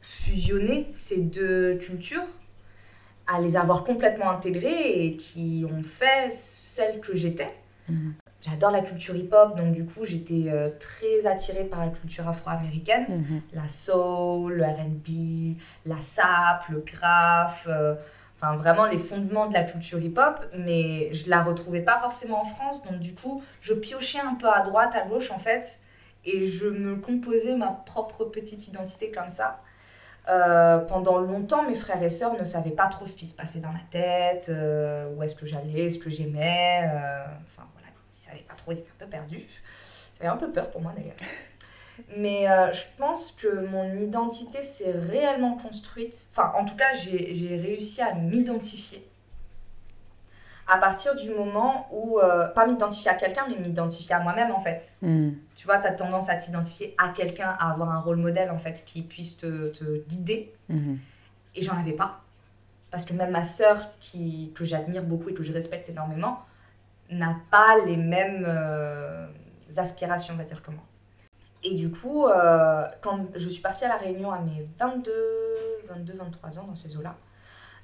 fusionné 0.00 0.88
ces 0.92 1.20
deux 1.20 1.76
cultures, 1.76 2.26
à 3.32 3.40
les 3.40 3.56
avoir 3.56 3.84
complètement 3.84 4.30
intégrées 4.30 5.04
et 5.04 5.16
qui 5.16 5.64
ont 5.70 5.82
fait 5.82 6.32
celle 6.32 7.00
que 7.00 7.14
j'étais. 7.14 7.54
Mhm. 7.88 8.14
J'adore 8.42 8.70
la 8.70 8.80
culture 8.80 9.14
hip-hop, 9.14 9.54
donc 9.56 9.72
du 9.72 9.84
coup 9.84 10.06
j'étais 10.06 10.44
euh, 10.46 10.70
très 10.80 11.26
attirée 11.26 11.64
par 11.64 11.80
la 11.80 11.90
culture 11.90 12.26
afro-américaine. 12.26 13.06
Mhm. 13.08 13.42
La 13.52 13.68
soul, 13.68 14.54
le 14.54 14.64
RB, 14.64 15.58
la 15.84 16.00
sap, 16.00 16.66
le 16.70 16.80
graph, 16.80 17.66
euh, 17.68 17.94
enfin 18.36 18.56
vraiment 18.56 18.86
les 18.86 18.98
fondements 18.98 19.46
de 19.46 19.52
la 19.52 19.64
culture 19.64 20.00
hip-hop, 20.00 20.46
mais 20.56 21.12
je 21.12 21.28
la 21.28 21.42
retrouvais 21.42 21.82
pas 21.82 21.98
forcément 22.00 22.40
en 22.42 22.46
France, 22.46 22.86
donc 22.86 23.00
du 23.00 23.14
coup 23.14 23.42
je 23.60 23.74
piochais 23.74 24.20
un 24.20 24.34
peu 24.34 24.48
à 24.48 24.62
droite, 24.62 24.94
à 24.94 25.06
gauche 25.06 25.30
en 25.30 25.38
fait, 25.38 25.80
et 26.24 26.46
je 26.46 26.66
me 26.66 26.96
composais 26.96 27.54
ma 27.56 27.68
propre 27.84 28.24
petite 28.24 28.66
identité 28.68 29.10
comme 29.10 29.28
ça. 29.28 29.60
Euh, 30.28 30.78
pendant 30.78 31.18
longtemps, 31.18 31.62
mes 31.64 31.74
frères 31.74 32.02
et 32.02 32.10
sœurs 32.10 32.38
ne 32.38 32.44
savaient 32.44 32.70
pas 32.70 32.86
trop 32.88 33.06
ce 33.06 33.16
qui 33.16 33.26
se 33.26 33.34
passait 33.34 33.60
dans 33.60 33.72
ma 33.72 33.80
tête, 33.90 34.48
euh, 34.48 35.12
où 35.14 35.22
est-ce 35.22 35.34
que 35.34 35.46
j'allais, 35.46 35.90
ce 35.90 35.98
que 35.98 36.10
j'aimais. 36.10 36.82
euh, 36.84 37.24
Enfin 37.46 37.66
voilà, 37.72 37.88
ils 38.12 38.16
savaient 38.16 38.44
pas 38.46 38.54
trop, 38.54 38.72
ils 38.72 38.78
étaient 38.78 38.90
un 38.90 39.04
peu 39.04 39.10
perdus. 39.10 39.46
Ça 40.14 40.24
avait 40.24 40.28
un 40.32 40.36
peu 40.36 40.52
peur 40.52 40.70
pour 40.70 40.82
moi 40.82 40.92
d'ailleurs. 40.96 41.16
Mais 42.16 42.46
je 42.72 42.82
pense 42.98 43.32
que 43.32 43.66
mon 43.66 43.94
identité 43.98 44.62
s'est 44.62 44.92
réellement 44.92 45.56
construite. 45.56 46.28
Enfin, 46.32 46.52
en 46.58 46.64
tout 46.64 46.76
cas, 46.76 46.94
j'ai 46.94 47.56
réussi 47.56 48.00
à 48.00 48.14
m'identifier 48.14 49.09
à 50.70 50.78
partir 50.78 51.16
du 51.16 51.30
moment 51.30 51.88
où, 51.90 52.20
euh, 52.20 52.46
pas 52.46 52.64
m'identifier 52.64 53.10
à 53.10 53.14
quelqu'un, 53.14 53.44
mais 53.48 53.56
m'identifier 53.56 54.14
à 54.14 54.20
moi-même 54.20 54.52
en 54.52 54.60
fait. 54.60 54.94
Mhm. 55.02 55.34
Tu 55.56 55.66
vois, 55.66 55.78
tu 55.78 55.86
as 55.88 55.92
tendance 55.92 56.30
à 56.30 56.36
t'identifier 56.36 56.94
à 56.96 57.08
quelqu'un, 57.08 57.48
à 57.58 57.72
avoir 57.72 57.90
un 57.90 57.98
rôle 58.00 58.18
modèle 58.18 58.50
en 58.52 58.58
fait 58.58 58.84
qui 58.84 59.02
puisse 59.02 59.36
te, 59.36 59.68
te 59.68 59.98
guider. 60.08 60.54
Mhm. 60.68 60.98
Et 61.56 61.62
j'en 61.62 61.76
avais 61.76 61.92
pas. 61.92 62.20
Parce 62.92 63.04
que 63.04 63.12
même 63.12 63.32
ma 63.32 63.42
sœur, 63.42 63.90
qui, 63.98 64.52
que 64.54 64.64
j'admire 64.64 65.02
beaucoup 65.02 65.30
et 65.30 65.34
que 65.34 65.42
je 65.42 65.52
respecte 65.52 65.88
énormément, 65.88 66.44
n'a 67.10 67.36
pas 67.50 67.84
les 67.84 67.96
mêmes 67.96 68.44
euh, 68.46 69.26
aspirations, 69.76 70.34
on 70.34 70.36
va 70.36 70.44
dire, 70.44 70.62
que 70.62 70.70
moi. 70.70 70.84
Et 71.64 71.74
du 71.74 71.90
coup, 71.90 72.26
euh, 72.26 72.84
quand 73.00 73.26
je 73.34 73.48
suis 73.48 73.60
partie 73.60 73.84
à 73.84 73.88
La 73.88 73.96
Réunion 73.96 74.30
à 74.30 74.38
mes 74.38 74.68
22, 74.78 75.12
22 75.88 76.14
23 76.14 76.58
ans, 76.60 76.64
dans 76.68 76.74
ces 76.76 76.96
eaux-là, 76.96 77.16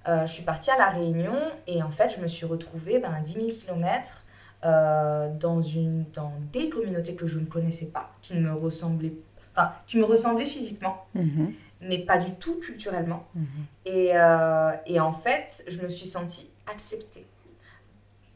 je 0.07 0.27
suis 0.33 0.43
partie 0.45 0.71
à 0.71 0.77
La 0.79 0.89
Réunion 0.89 1.37
et 1.67 1.83
en 1.83 1.91
fait, 1.91 2.15
je 2.17 2.21
me 2.21 2.29
suis 2.29 2.47
retrouvée 2.47 2.99
ben, 2.99 3.13
à 3.13 3.21
10 3.21 3.33
000 3.33 3.47
km 3.49 4.25
dans, 4.63 5.61
une, 5.63 6.05
dans 6.15 6.33
des 6.53 6.69
communautés 6.69 7.15
que 7.15 7.27
je 7.27 7.39
ne 7.39 7.47
connaissais 7.47 7.87
pas, 7.87 8.11
qui 8.23 8.35
me 8.35 8.53
ressemblaient, 8.53 9.13
enfin, 9.55 9.73
qui 9.87 9.99
me 9.99 10.05
ressemblaient 10.05 10.45
physiquement 10.47 11.07
Mhm. 11.15 11.53
mais 11.81 11.99
pas 11.99 12.19
du 12.19 12.33
tout 12.35 12.59
culturellement. 12.61 13.27
Mhm. 13.35 13.47
Et, 13.85 14.11
euh, 14.17 14.73
et 14.87 14.99
en 15.01 15.13
fait, 15.13 15.63
je 15.69 15.81
me 15.83 15.89
suis 15.89 16.07
sentie 16.07 16.51
acceptée, 16.73 17.27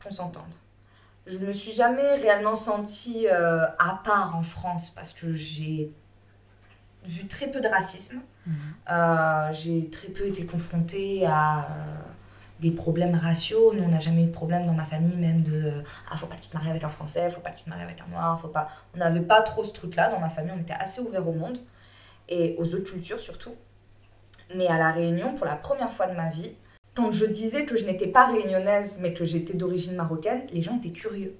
qu'on 0.02 0.10
s'entende. 0.10 0.52
Je 1.26 1.38
me 1.38 1.52
suis 1.52 1.72
jamais 1.72 2.14
réellement 2.16 2.54
sentie 2.54 3.26
euh, 3.28 3.64
à 3.78 4.00
part 4.04 4.36
en 4.36 4.42
France 4.42 4.90
parce 4.90 5.12
que 5.12 5.32
j'ai 5.34 5.92
vu 7.04 7.26
très 7.26 7.48
peu 7.48 7.60
de 7.60 7.68
racisme. 7.68 8.20
Mhm. 8.46 8.54
Euh, 8.90 9.52
j'ai 9.52 9.90
très 9.90 10.08
peu 10.08 10.26
été 10.26 10.44
confrontée 10.44 11.26
à 11.26 11.60
euh, 11.60 11.64
des 12.60 12.70
problèmes 12.70 13.14
raciaux. 13.14 13.72
Nous, 13.74 13.82
on 13.82 13.88
n'a 13.88 14.00
jamais 14.00 14.22
eu 14.22 14.26
de 14.26 14.32
problème 14.32 14.66
dans 14.66 14.72
ma 14.72 14.84
famille, 14.84 15.16
même 15.16 15.42
de 15.42 15.52
euh, 15.52 15.82
ah, 16.10 16.16
faut 16.16 16.26
pas 16.26 16.36
que 16.36 16.42
tu 16.42 16.48
te 16.48 16.56
maries 16.56 16.70
avec 16.70 16.84
un 16.84 16.88
Français, 16.88 17.30
faut 17.30 17.40
pas 17.40 17.50
que 17.50 17.58
tu 17.58 17.64
te 17.64 17.70
maries 17.70 17.82
avec 17.82 18.00
un 18.00 18.10
Noir, 18.10 18.40
faut 18.40 18.48
pas. 18.48 18.68
On 18.94 18.98
n'avait 18.98 19.20
pas 19.20 19.42
trop 19.42 19.64
ce 19.64 19.72
truc-là 19.72 20.10
dans 20.10 20.20
ma 20.20 20.30
famille. 20.30 20.52
On 20.56 20.60
était 20.60 20.72
assez 20.72 21.00
ouvert 21.00 21.26
au 21.26 21.32
monde 21.32 21.58
et 22.28 22.54
aux 22.58 22.74
autres 22.74 22.90
cultures 22.90 23.20
surtout. 23.20 23.54
Mais 24.54 24.66
à 24.66 24.78
La 24.78 24.90
Réunion, 24.90 25.34
pour 25.34 25.46
la 25.46 25.56
première 25.56 25.92
fois 25.92 26.06
de 26.06 26.14
ma 26.14 26.28
vie, 26.28 26.52
quand 26.94 27.12
je 27.12 27.24
disais 27.24 27.66
que 27.66 27.76
je 27.76 27.84
n'étais 27.84 28.08
pas 28.08 28.26
réunionnaise, 28.26 28.98
mais 29.00 29.14
que 29.14 29.24
j'étais 29.24 29.54
d'origine 29.54 29.94
marocaine, 29.94 30.42
les 30.52 30.60
gens 30.60 30.76
étaient 30.76 30.90
curieux. 30.90 31.36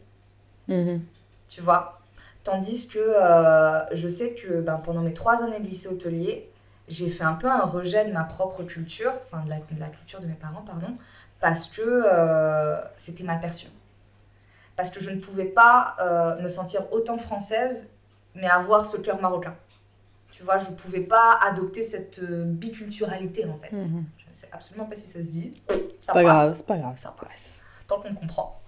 Mhm. 0.69 1.02
Tu 1.49 1.61
vois? 1.61 2.00
Tandis 2.43 2.89
que 2.89 2.99
euh, 2.99 3.95
je 3.95 4.09
sais 4.09 4.35
que 4.35 4.61
ben, 4.61 4.77
pendant 4.77 5.03
mes 5.03 5.13
trois 5.13 5.43
années 5.45 5.61
de 5.61 5.67
lycée 5.67 5.89
hôtelier, 5.89 6.51
j'ai 6.89 7.11
fait 7.11 7.25
un 7.25 7.35
peu 7.35 7.49
un 7.49 7.65
rejet 7.65 8.07
de 8.07 8.13
ma 8.13 8.25
propre 8.25 8.63
culture, 8.63 9.13
enfin 9.27 9.45
de 9.45 9.51
la, 9.51 9.57
de 9.57 9.79
la 9.79 9.89
culture 9.89 10.21
de 10.21 10.27
mes 10.27 10.35
parents, 10.35 10.63
pardon, 10.63 10.97
parce 11.39 11.67
que 11.67 11.83
euh, 11.85 12.81
c'était 12.99 13.25
mal 13.25 13.41
perçu. 13.41 13.67
Parce 14.75 14.91
que 14.91 15.01
je 15.01 15.11
ne 15.11 15.21
pouvais 15.21 15.45
pas 15.45 15.97
euh, 16.01 16.41
me 16.41 16.49
sentir 16.49 16.91
autant 16.93 17.19
française, 17.19 17.89
mais 18.35 18.49
avoir 18.49 18.87
ce 18.87 18.97
cœur 18.97 19.21
marocain. 19.21 19.55
Tu 20.31 20.43
vois, 20.43 20.57
je 20.57 20.71
ne 20.71 20.75
pouvais 20.75 21.03
pas 21.03 21.39
adopter 21.43 21.83
cette 21.83 22.25
biculturalité 22.25 23.45
en 23.45 23.59
fait. 23.59 23.73
Mhm. 23.73 24.07
Je 24.17 24.29
ne 24.29 24.33
sais 24.33 24.49
absolument 24.51 24.87
pas 24.87 24.97
si 24.97 25.07
ça 25.09 25.23
se 25.23 25.29
dit. 25.29 25.51
C'est 25.99 26.13
pas 26.13 26.23
grave, 26.23 26.55
c'est 26.57 26.67
pas 26.67 26.79
grave. 26.79 26.97
Ça 26.97 27.15
passe. 27.21 27.63
Tant 27.87 28.01
qu'on 28.01 28.15
comprend. 28.15 28.60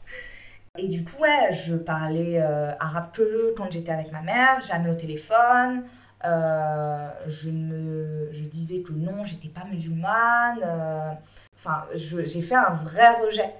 Et 0.78 0.88
du 0.88 1.04
coup, 1.04 1.20
ouais, 1.20 1.52
je 1.52 1.74
parlais 1.74 2.40
euh, 2.40 2.72
arabe 2.80 3.12
que 3.12 3.52
quand 3.56 3.70
j'étais 3.70 3.92
avec 3.92 4.10
ma 4.10 4.22
mère, 4.22 4.60
jamais 4.62 4.90
au 4.90 4.94
téléphone. 4.94 5.84
Euh, 6.24 7.08
je, 7.26 7.50
me, 7.50 8.28
je 8.32 8.44
disais 8.44 8.80
que 8.80 8.92
non, 8.92 9.22
j'étais 9.24 9.48
pas 9.48 9.64
musulmane. 9.70 10.60
euh, 10.64 11.10
Enfin, 11.54 11.84
j'ai 11.94 12.40
fait 12.42 12.54
un 12.54 12.72
vrai 12.72 13.20
rejet. 13.20 13.52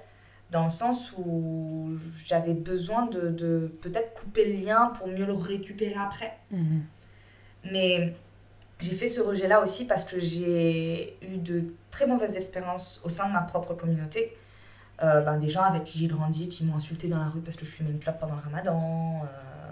Dans 0.49 0.63
le 0.65 0.69
sens 0.71 1.13
où 1.17 1.91
j'avais 2.25 2.53
besoin 2.53 3.05
de, 3.05 3.29
de 3.29 3.71
peut-être 3.81 4.13
couper 4.19 4.51
le 4.51 4.65
lien 4.65 4.87
pour 4.97 5.07
mieux 5.07 5.25
le 5.25 5.33
récupérer 5.33 5.95
après. 5.99 6.35
Mhm. 6.51 6.81
Mais 7.71 8.13
j'ai 8.79 8.95
fait 8.95 9.07
ce 9.07 9.21
rejet-là 9.21 9.61
aussi 9.61 9.85
parce 9.87 10.03
que 10.03 10.19
j'ai 10.19 11.15
eu 11.21 11.37
de 11.37 11.63
très 11.91 12.07
mauvaises 12.07 12.35
expériences 12.37 13.01
au 13.05 13.09
sein 13.09 13.27
de 13.27 13.33
ma 13.33 13.41
propre 13.41 13.73
communauté. 13.75 14.35
Euh, 15.03 15.21
ben, 15.21 15.37
des 15.37 15.49
gens 15.49 15.63
avec 15.63 15.83
qui 15.83 15.99
j'ai 15.99 16.07
grandi 16.07 16.47
qui 16.47 16.63
m'ont 16.63 16.75
insulté 16.75 17.09
dans 17.09 17.17
la 17.17 17.27
rue 17.27 17.41
parce 17.41 17.57
que 17.57 17.65
je 17.65 17.71
fumais 17.71 17.89
une 17.91 17.99
clope 17.99 18.19
pendant 18.19 18.35
le 18.35 18.41
ramadan. 18.41 19.23
euh, 19.23 19.71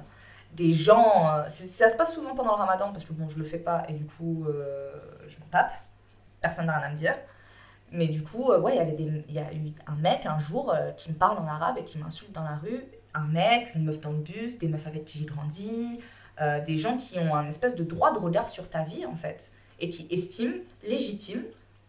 des 0.53 0.73
gens. 0.73 1.29
euh, 1.29 1.47
ça 1.47 1.87
se 1.87 1.95
passe 1.95 2.13
souvent 2.13 2.35
pendant 2.35 2.51
le 2.51 2.57
ramadan 2.57 2.91
parce 2.91 3.05
que 3.05 3.13
bon, 3.13 3.29
je 3.29 3.37
le 3.37 3.45
fais 3.45 3.57
pas 3.57 3.85
et 3.87 3.93
du 3.93 4.05
coup, 4.05 4.45
je 5.27 5.39
m'en 5.39 5.45
tape. 5.51 5.71
Personne 6.41 6.65
n'a 6.65 6.77
rien 6.77 6.87
à 6.87 6.91
me 6.91 6.97
dire. 6.97 7.15
Mais 7.93 8.07
du 8.07 8.23
coup, 8.23 8.51
ouais, 8.51 8.75
il 8.97 9.33
y 9.33 9.39
a 9.39 9.53
eu 9.53 9.73
un 9.87 9.95
mec 9.95 10.25
un 10.25 10.39
jour 10.39 10.73
qui 10.97 11.09
me 11.11 11.15
parle 11.15 11.37
en 11.37 11.47
arabe 11.47 11.77
et 11.77 11.83
qui 11.83 11.97
m'insulte 11.97 12.31
dans 12.33 12.43
la 12.43 12.55
rue. 12.55 12.83
Un 13.13 13.25
mec, 13.25 13.73
une 13.75 13.85
meuf 13.85 13.99
dans 14.01 14.11
le 14.11 14.17
bus, 14.19 14.59
des 14.59 14.67
meufs 14.67 14.87
avec 14.87 15.05
qui 15.05 15.19
j'ai 15.19 15.25
grandi, 15.25 15.99
des 16.65 16.77
gens 16.77 16.97
qui 16.97 17.19
ont 17.19 17.35
un 17.35 17.47
espèce 17.47 17.75
de 17.75 17.83
droit 17.83 18.11
de 18.11 18.19
regard 18.19 18.49
sur 18.49 18.69
ta 18.69 18.83
vie 18.83 19.05
en 19.05 19.15
fait 19.15 19.51
et 19.79 19.89
qui 19.89 20.07
estiment 20.11 20.55
légitime 20.83 21.43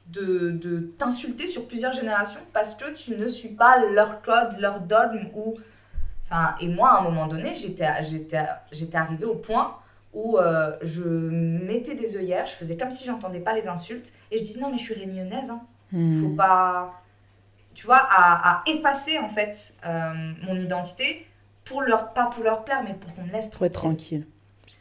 de, 0.06 0.50
de 0.50 0.92
t'insulter 0.98 1.46
sur 1.46 1.66
plusieurs 1.66 1.92
générations 1.92 2.40
parce 2.52 2.74
que 2.74 2.92
tu 2.92 3.16
ne 3.16 3.28
suis 3.28 3.48
pas 3.50 3.84
leur 3.92 4.22
code, 4.22 4.58
leur 4.58 4.80
dogme 4.80 5.28
ou... 5.34 5.54
Enfin, 6.30 6.54
et 6.60 6.68
moi, 6.68 6.90
à 6.92 7.00
un 7.00 7.02
moment 7.02 7.26
donné, 7.26 7.54
j'étais, 7.54 7.86
j'étais, 8.04 8.44
j'étais 8.72 8.96
arrivée 8.96 9.24
au 9.26 9.34
point 9.34 9.76
où 10.14 10.38
euh, 10.38 10.76
je 10.82 11.02
mettais 11.02 11.94
des 11.94 12.16
œillères, 12.16 12.46
je 12.46 12.52
faisais 12.52 12.76
comme 12.76 12.90
si 12.90 13.04
j'entendais 13.04 13.40
pas 13.40 13.54
les 13.54 13.68
insultes 13.68 14.12
et 14.30 14.38
je 14.38 14.42
disais 14.42 14.60
non 14.60 14.70
mais 14.70 14.78
je 14.78 14.82
suis 14.82 14.94
réunionnaise, 14.94 15.50
hein. 15.50 15.62
Mhm. 15.92 16.20
faut 16.20 16.36
pas... 16.36 17.00
Tu 17.74 17.86
vois, 17.86 17.96
à, 18.10 18.56
à 18.56 18.62
effacer 18.66 19.18
en 19.18 19.30
fait 19.30 19.78
euh, 19.86 20.32
mon 20.42 20.56
identité 20.56 21.26
pour 21.64 21.80
leur, 21.80 22.12
pas 22.12 22.26
pour 22.26 22.44
leur 22.44 22.64
plaire 22.64 22.82
mais 22.84 22.92
pour 22.92 23.14
qu'on 23.14 23.22
me 23.22 23.32
laisse 23.32 23.50
tranquille. 23.50 24.26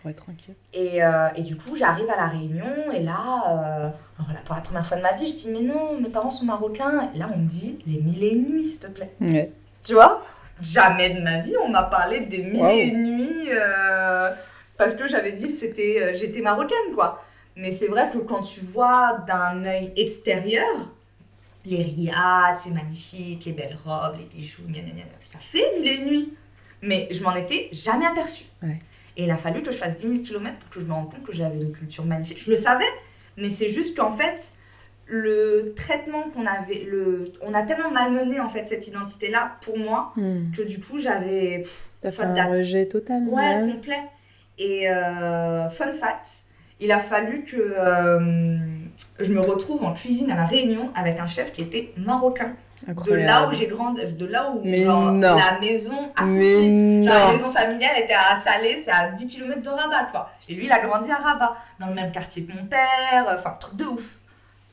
Pour 0.01 0.10
être 0.10 0.24
tranquille. 0.24 0.56
et, 0.74 1.04
euh, 1.04 1.28
et 1.36 1.44
du 1.44 1.56
coup, 1.58 1.75
j'arrive 1.75 2.10
à 2.10 2.16
la 2.16 2.28
Réunion 2.28 2.92
et 2.92 3.04
là, 3.04 3.94
voilà, 4.25 4.40
pour 4.42 4.56
la 4.56 4.62
première 4.62 4.86
fois 4.86 4.98
de 4.98 5.01
ma 5.01 5.13
vie, 5.13 5.28
je 5.28 5.34
dis 5.34 5.50
mais 5.51 5.62
non, 5.62 6.00
mes 6.00 6.10
parents 6.10 6.30
sont 6.32 6.46
marocains. 6.46 7.10
Et 7.16 7.18
là, 7.18 7.30
on 7.34 7.38
me 7.38 7.48
dit 7.48 7.80
les 7.88 8.01
mille 8.01 8.24
et 8.24 8.32
une 8.34 8.50
nuits, 8.54 8.68
s'il 8.70 8.80
te 8.80 8.88
plaît. 8.88 9.12
Ouais. 9.22 9.51
Tu 9.84 9.94
vois? 9.94 10.24
Jamais 10.62 11.10
de 11.12 11.22
ma 11.22 11.40
vie, 11.40 11.56
on 11.63 11.70
m'a 11.70 11.84
parlé 11.84 12.22
des 12.22 12.40
mille 12.44 12.62
Wow. 12.62 12.70
et 12.70 12.84
une 12.90 13.04
nuits 13.18 13.50
euh, 13.51 14.32
parce 14.78 14.94
que 14.94 15.08
j'avais 15.08 15.32
dit 15.32 15.48
que 15.48 15.54
c'était, 15.54 15.98
euh, 16.01 16.12
j'étais 16.16 16.42
marocaine, 16.42 16.94
quoi. 16.94 17.24
Mais 17.56 17.72
c'est 17.72 17.88
vrai 17.88 18.10
que 18.12 18.18
quand 18.20 18.42
tu 18.44 18.62
vois 18.62 19.24
d'un 19.28 19.66
œil 19.66 19.92
extérieur, 19.98 20.90
les 21.66 21.82
riads, 21.84 22.56
c'est 22.58 22.72
magnifique, 22.72 23.46
les 23.46 23.51
belles 23.51 23.78
robes, 23.86 24.16
les 24.18 24.25
bijoux, 24.25 24.63
gna 24.68 24.82
gna 24.82 24.92
gna, 24.92 25.04
ça 25.25 25.40
fait 25.40 25.74
mille 25.78 25.88
et 25.88 25.96
une 25.96 26.06
nuits. 26.08 26.34
Mais 26.82 27.08
je 27.12 27.22
m'en 27.24 27.36
étais 27.36 27.70
jamais 27.72 28.06
aperçue. 28.06 28.46
Ouais. 28.63 28.80
Et 29.18 29.25
il 29.25 29.32
a 29.32 29.38
fallu 29.38 29.62
que 29.62 29.72
je 29.72 29.78
fasse 29.78 29.96
10 29.98 30.01
000 30.10 30.13
km 30.24 30.58
pour 30.58 30.70
que 30.70 30.80
je 30.80 30.86
me 30.86 30.94
rende 30.94 31.12
compte 31.12 31.24
que 31.24 31.34
j'avais 31.34 31.60
une 31.60 31.72
culture 31.74 32.06
magnifique. 32.06 32.42
Je 32.44 32.50
le 32.50 32.56
savais, 32.58 32.86
mais 33.41 33.50
c'est 33.50 33.69
juste 33.69 33.98
qu'en 33.98 34.12
fait, 34.12 34.53
le 35.07 35.74
traitement 35.75 36.24
qu'on 36.33 36.45
avait, 36.45 36.86
le... 36.89 37.33
on 37.41 37.53
a 37.53 37.63
tellement 37.63 37.91
malmené 37.91 38.39
en 38.39 38.48
fait 38.48 38.65
cette 38.67 38.88
identité-là 38.88 39.57
pour 39.62 39.77
moi 39.77 40.13
Mhm. 40.15 40.51
que 40.55 40.62
du 40.62 40.79
coup 40.79 41.00
j'avais 41.00 41.63
T'as 42.01 42.12
fait 42.12 42.24
un 42.24 42.33
that. 42.33 42.48
rejet 42.48 42.86
total. 42.88 43.24
ouais 43.27 43.60
complet. 43.74 44.00
Et 44.57 44.89
euh, 44.89 45.67
fun 45.69 45.91
fact, 45.91 46.43
il 46.79 46.91
a 46.91 47.00
fallu 47.00 47.43
que 47.43 47.57
euh, 47.57 48.57
je 49.19 49.33
me 49.33 49.39
retrouve 49.41 49.83
en 49.83 49.93
cuisine 49.93 50.31
à 50.31 50.36
la 50.36 50.45
Réunion 50.45 50.91
avec 50.95 51.19
un 51.19 51.27
chef 51.27 51.51
qui 51.51 51.62
était 51.63 51.91
marocain. 51.98 52.55
De 52.88 53.13
là 53.13 53.47
où 53.47 53.53
j'ai 53.53 53.67
grandi, 53.67 54.03
de 54.05 54.25
là 54.25 54.50
où 54.50 54.61
Mais 54.63 54.83
genre, 54.83 55.11
la 55.11 55.59
maison 55.59 56.11
à 56.15 56.25
Mais 56.25 56.41
Sicile, 56.41 57.07
genre, 57.07 57.27
la 57.27 57.33
maison 57.33 57.51
familiale 57.51 57.97
était 58.00 58.13
à 58.15 58.35
Salé, 58.35 58.75
c'est 58.75 58.91
à 58.91 59.11
10 59.11 59.27
km 59.27 59.61
de 59.61 59.69
Rabat 59.69 60.05
quoi. 60.11 60.31
Et 60.50 60.55
lui 60.55 60.65
il 60.65 60.71
a 60.71 60.79
grandi 60.79 61.11
à 61.11 61.17
Rabat, 61.17 61.55
dans 61.79 61.88
le 61.88 61.93
même 61.93 62.11
quartier 62.11 62.43
que 62.43 62.51
mon 62.53 62.65
père, 62.65 63.27
enfin 63.27 63.55
truc 63.59 63.75
de 63.75 63.85
ouf. 63.85 64.17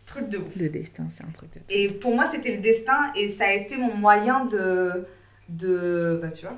Truc 0.06 0.28
de 0.30 0.38
ouf. 0.38 0.56
Le 0.58 0.70
destin, 0.70 1.04
c'est 1.10 1.22
un 1.22 1.30
truc 1.34 1.52
de. 1.52 1.60
Et 1.68 1.88
pour 1.88 2.14
moi, 2.14 2.24
c'était 2.24 2.54
le 2.54 2.62
destin 2.62 3.12
et 3.14 3.28
ça 3.28 3.44
a 3.44 3.52
été 3.52 3.76
mon 3.76 3.94
moyen 3.94 4.46
de. 4.46 5.06
de 5.50 6.18
bah, 6.22 6.28
tu 6.30 6.46
vois 6.46 6.56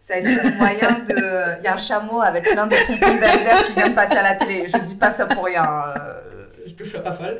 Ça 0.00 0.14
a 0.14 0.16
été 0.16 0.30
mon 0.42 0.50
moyen 0.56 0.90
de. 1.06 1.58
Il 1.60 1.64
y 1.64 1.66
a 1.66 1.74
un 1.74 1.76
chameau 1.76 2.22
avec 2.22 2.44
plein 2.44 2.66
de 2.66 2.74
pompons 2.86 3.14
berbères 3.16 3.62
qui 3.62 3.72
vient 3.74 3.90
de 3.90 3.94
passer 3.94 4.16
à 4.16 4.22
la 4.22 4.36
télé. 4.36 4.66
Je 4.66 4.78
dis 4.78 4.94
pas 4.94 5.10
ça 5.10 5.26
pour 5.26 5.44
rien. 5.44 5.66
euh, 5.98 6.14
je 6.66 6.72
te 6.72 6.82
sois 6.82 7.00
pas 7.00 7.12
folle. 7.12 7.36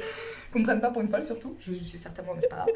Qu'on 0.56 0.60
me 0.60 0.64
prenne 0.64 0.80
pas 0.80 0.90
pour 0.90 1.02
une 1.02 1.10
folle 1.10 1.22
surtout. 1.22 1.54
Je 1.60 1.72
suis 1.74 1.98
certainement, 1.98 2.32
mais 2.34 2.40
c'est 2.40 2.48
pas 2.48 2.56
grave. 2.56 2.68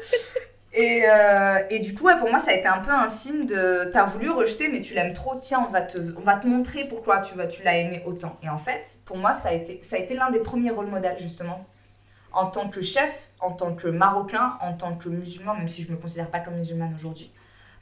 Et, 0.73 1.03
euh, 1.05 1.59
et 1.71 1.79
du 1.79 1.95
coup, 1.95 2.05
ouais, 2.05 2.17
pour 2.19 2.29
moi, 2.29 2.39
ça 2.39 2.51
a 2.51 2.53
été 2.53 2.67
un 2.67 2.77
peu 2.77 2.91
un 2.91 3.07
signe 3.07 3.47
de. 3.47 3.89
T'as 3.91 4.05
voulu 4.05 4.29
rejeter, 4.29 4.69
mais 4.69 4.81
tu 4.81 4.93
l'aimes 4.93 5.13
trop. 5.13 5.35
Tiens, 5.39 5.65
on 5.67 5.71
va 5.71 5.81
te, 5.81 5.97
on 6.15 6.21
va 6.21 6.35
te 6.35 6.47
montrer 6.47 6.85
pourquoi 6.85 7.21
tu, 7.21 7.35
vas, 7.35 7.47
tu 7.47 7.63
l'as 7.63 7.77
aimé 7.77 8.03
autant. 8.05 8.37
Et 8.43 8.49
en 8.49 8.59
fait, 8.59 8.99
pour 9.05 9.17
moi, 9.17 9.33
ça 9.33 9.49
a 9.49 9.53
été, 9.53 9.79
ça 9.83 9.95
a 9.95 9.99
été 9.99 10.13
l'un 10.13 10.29
des 10.29 10.39
premiers 10.39 10.69
rôles 10.69 10.87
modèles, 10.87 11.17
justement. 11.19 11.65
En 12.31 12.45
tant 12.45 12.69
que 12.69 12.81
chef, 12.81 13.29
en 13.39 13.51
tant 13.51 13.73
que 13.73 13.87
marocain, 13.87 14.57
en 14.61 14.73
tant 14.73 14.95
que 14.95 15.09
musulman, 15.09 15.55
même 15.55 15.67
si 15.67 15.81
je 15.81 15.91
me 15.91 15.97
considère 15.97 16.29
pas 16.29 16.39
comme 16.39 16.55
musulmane 16.55 16.93
aujourd'hui. 16.95 17.31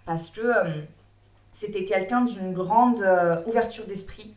Parce 0.06 0.30
que 0.30 0.42
euh, 0.42 0.82
c'était 1.52 1.84
quelqu'un 1.84 2.22
d'une 2.22 2.54
grande 2.54 3.02
euh, 3.02 3.44
ouverture 3.46 3.86
d'esprit 3.86 4.34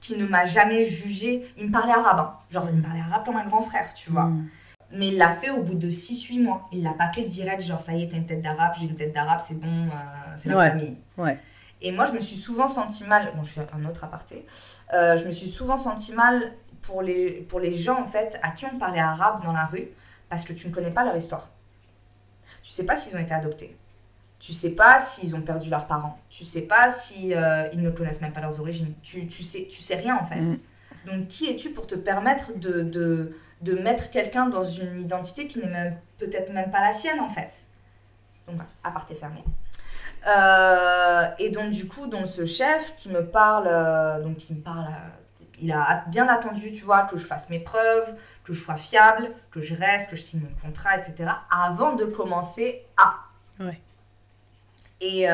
qui 0.00 0.16
ne 0.16 0.26
m'a 0.26 0.46
jamais 0.46 0.82
jugé. 0.82 1.46
Il 1.56 1.66
me 1.68 1.70
parlait 1.70 1.92
arabe, 1.92 2.18
hein. 2.18 2.34
genre 2.50 2.66
il 2.68 2.78
me 2.78 2.82
parlait 2.82 3.02
arabe 3.08 3.24
comme 3.24 3.36
un 3.36 3.46
grand 3.46 3.62
frère, 3.62 3.94
tu 3.94 4.10
vois. 4.10 4.24
Mhm. 4.24 4.48
Mais 4.94 5.08
il 5.08 5.16
l'a 5.16 5.32
fait 5.34 5.50
au 5.50 5.62
bout 5.62 5.74
de 5.74 5.88
6-8 5.88 6.42
mois. 6.42 6.68
Il 6.72 6.82
l'a 6.82 6.92
pas 6.92 7.10
fait 7.12 7.24
direct, 7.24 7.62
genre 7.62 7.80
ça 7.80 7.94
y 7.94 8.02
est, 8.02 8.08
t'as 8.08 8.16
une 8.16 8.26
tête 8.26 8.42
d'arabe, 8.42 8.74
j'ai 8.78 8.86
une 8.86 8.94
tête 8.96 9.12
d'arabe, 9.14 9.40
c'est 9.40 9.58
bon, 9.58 9.66
euh, 9.66 9.90
c'est 10.36 10.50
la 10.50 10.58
Ouais. 10.58 10.68
famille. 10.70 10.96
Ouais. 11.16 11.38
Et 11.80 11.90
moi, 11.92 12.04
je 12.04 12.12
me 12.12 12.20
suis 12.20 12.36
souvent 12.36 12.68
sentie 12.68 13.04
mal. 13.04 13.32
Bon, 13.34 13.42
je 13.42 13.50
fais 13.50 13.66
un 13.74 13.84
autre 13.86 14.04
aparté. 14.04 14.46
Euh, 14.94 15.16
je 15.16 15.24
me 15.24 15.30
suis 15.32 15.48
souvent 15.48 15.76
sentie 15.76 16.12
mal 16.14 16.52
pour 16.82 17.02
les, 17.02 17.30
pour 17.48 17.58
les 17.58 17.74
gens, 17.74 18.00
en 18.00 18.06
fait, 18.06 18.38
à 18.42 18.50
qui 18.50 18.66
on 18.66 18.78
parlait 18.78 19.00
arabe 19.00 19.42
dans 19.42 19.52
la 19.52 19.64
rue, 19.66 19.88
parce 20.28 20.44
que 20.44 20.52
tu 20.52 20.68
ne 20.68 20.72
connais 20.72 20.90
pas 20.90 21.04
leur 21.04 21.16
histoire. 21.16 21.48
Tu 22.62 22.70
sais 22.70 22.86
pas 22.86 22.94
s'ils 22.96 23.16
ont 23.16 23.20
été 23.20 23.32
adoptés. 23.34 23.76
Tu 24.38 24.52
sais 24.52 24.74
pas 24.74 24.98
s'ils 25.00 25.34
ont 25.34 25.40
perdu 25.40 25.70
leurs 25.70 25.86
parents. 25.86 26.18
Tu 26.28 26.44
sais 26.44 26.62
pas 26.62 26.90
si 26.90 27.34
euh, 27.34 27.68
ils 27.72 27.80
ne 27.80 27.90
connaissent 27.90 28.20
même 28.20 28.32
pas 28.32 28.40
leurs 28.40 28.60
origines. 28.60 28.92
Tu, 29.02 29.26
tu, 29.26 29.42
sais, 29.42 29.68
tu 29.70 29.80
sais 29.82 29.96
rien, 29.96 30.16
en 30.16 30.26
fait. 30.26 30.40
Mm. 30.40 30.58
Donc, 31.06 31.28
qui 31.28 31.46
es-tu 31.50 31.70
pour 31.70 31.86
te 31.86 31.94
permettre 31.96 32.56
de, 32.58 32.82
de, 32.82 33.36
de 33.62 33.74
mettre 33.74 34.10
quelqu'un 34.10 34.46
dans 34.46 34.64
une 34.64 35.00
identité 35.00 35.46
qui 35.46 35.60
n'est 35.60 35.66
même 35.66 35.96
peut-être 36.18 36.52
même 36.52 36.70
pas 36.70 36.80
la 36.80 36.92
sienne, 36.92 37.20
en 37.20 37.30
fait 37.30 37.66
Donc, 38.46 38.56
voilà, 38.56 38.70
aparté 38.84 39.14
fermé. 39.14 39.42
Euh, 40.26 41.28
et 41.38 41.50
donc 41.50 41.70
du 41.70 41.88
coup, 41.88 42.06
donc 42.06 42.28
ce 42.28 42.44
chef 42.44 42.94
qui 42.96 43.08
me 43.08 43.24
parle, 43.26 43.66
euh, 43.68 44.20
donc 44.20 44.36
qui 44.36 44.54
me 44.54 44.60
parle, 44.60 44.86
euh, 44.86 45.08
il 45.60 45.72
a 45.72 46.04
bien 46.08 46.28
attendu, 46.28 46.72
tu 46.72 46.84
vois, 46.84 47.02
que 47.02 47.16
je 47.16 47.24
fasse 47.24 47.50
mes 47.50 47.58
preuves, 47.58 48.14
que 48.44 48.52
je 48.52 48.62
sois 48.62 48.76
fiable, 48.76 49.30
que 49.50 49.60
je 49.60 49.74
reste, 49.74 50.10
que 50.10 50.16
je 50.16 50.22
signe 50.22 50.42
mon 50.42 50.68
contrat, 50.68 50.96
etc. 50.96 51.30
Avant 51.50 51.94
de 51.94 52.04
commencer 52.04 52.84
à. 52.96 53.14
Ouais. 53.60 53.80
Et 55.00 55.26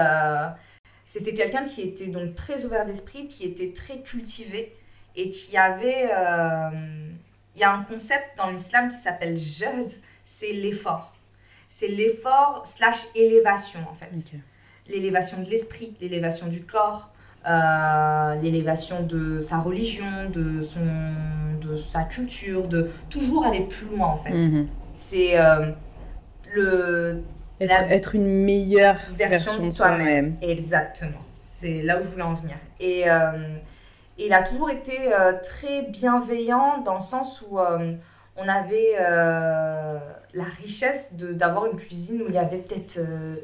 c'était 1.05 1.35
quelqu'un 1.35 1.65
qui 1.65 1.83
était 1.83 2.07
donc 2.07 2.35
très 2.35 2.65
ouvert 2.65 2.87
d'esprit, 2.87 3.29
qui 3.29 3.45
était 3.45 3.73
très 3.75 4.01
cultivé 4.01 4.75
et 5.15 5.29
qui 5.31 5.57
avait, 5.59 6.11
il 7.59 7.63
y 7.63 7.65
a 7.65 7.75
un 7.75 7.83
concept 7.83 8.39
dans 8.39 8.51
l'islam 8.51 8.89
qui 8.89 8.97
s'appelle 8.97 9.37
jahd, 9.37 9.91
c'est 10.23 10.53
l'effort. 10.53 11.17
C'est 11.69 11.89
l'effort 11.89 12.63
slash 12.65 13.07
élévation 13.17 13.81
en 13.91 13.95
fait 13.95 14.39
l'élévation 14.89 15.43
de 15.43 15.51
l'esprit, 15.51 15.95
l'élévation 16.01 16.47
du 16.47 16.63
corps, 16.63 17.11
euh, 17.49 18.35
l'élévation 18.41 19.03
de 19.03 19.41
sa 19.41 19.59
religion, 19.59 20.31
de 20.33 20.63
son, 20.63 20.81
de 21.61 21.77
sa 21.77 22.03
culture, 22.05 22.67
de 22.69 22.91
toujours 23.11 23.45
aller 23.47 23.61
plus 23.61 23.87
loin 23.87 24.07
en 24.09 24.17
fait. 24.17 24.33
Mhm. 24.33 24.69
C'est 24.95 25.39
euh, 25.39 25.71
le 26.55 27.23
Être, 27.61 27.71
La 27.71 27.91
être 27.91 28.15
une 28.15 28.45
meilleure 28.45 28.97
version, 29.17 29.53
version, 29.53 29.67
de 29.67 29.73
toi-même. 29.75 29.99
toi-même. 30.37 30.37
Exactement. 30.43 31.19
C'est 31.49 31.83
là 31.83 31.99
où 31.99 32.03
je 32.05 32.09
voulais 32.09 32.23
en 32.23 32.35
venir. 32.35 32.57
Et 32.79 33.11
euh, 33.11 33.33
il 34.19 34.33
a 34.33 34.43
toujours 34.43 34.71
été 34.71 35.13
euh, 35.13 35.33
très 35.43 35.83
bienveillant 35.83 36.79
dans 36.79 36.95
le 36.95 37.01
sens 37.01 37.43
où 37.49 37.59
euh, 37.59 37.95
on 38.37 38.49
avait 38.49 38.97
euh, 39.01 39.99
la 40.35 40.45
richesse 40.45 41.15
d'avoir 41.15 41.67
une 41.67 41.77
cuisine 41.77 42.23
où 42.23 42.27
il 42.29 42.35
y 42.35 42.39
avait 42.39 42.59
peut-être 42.59 43.01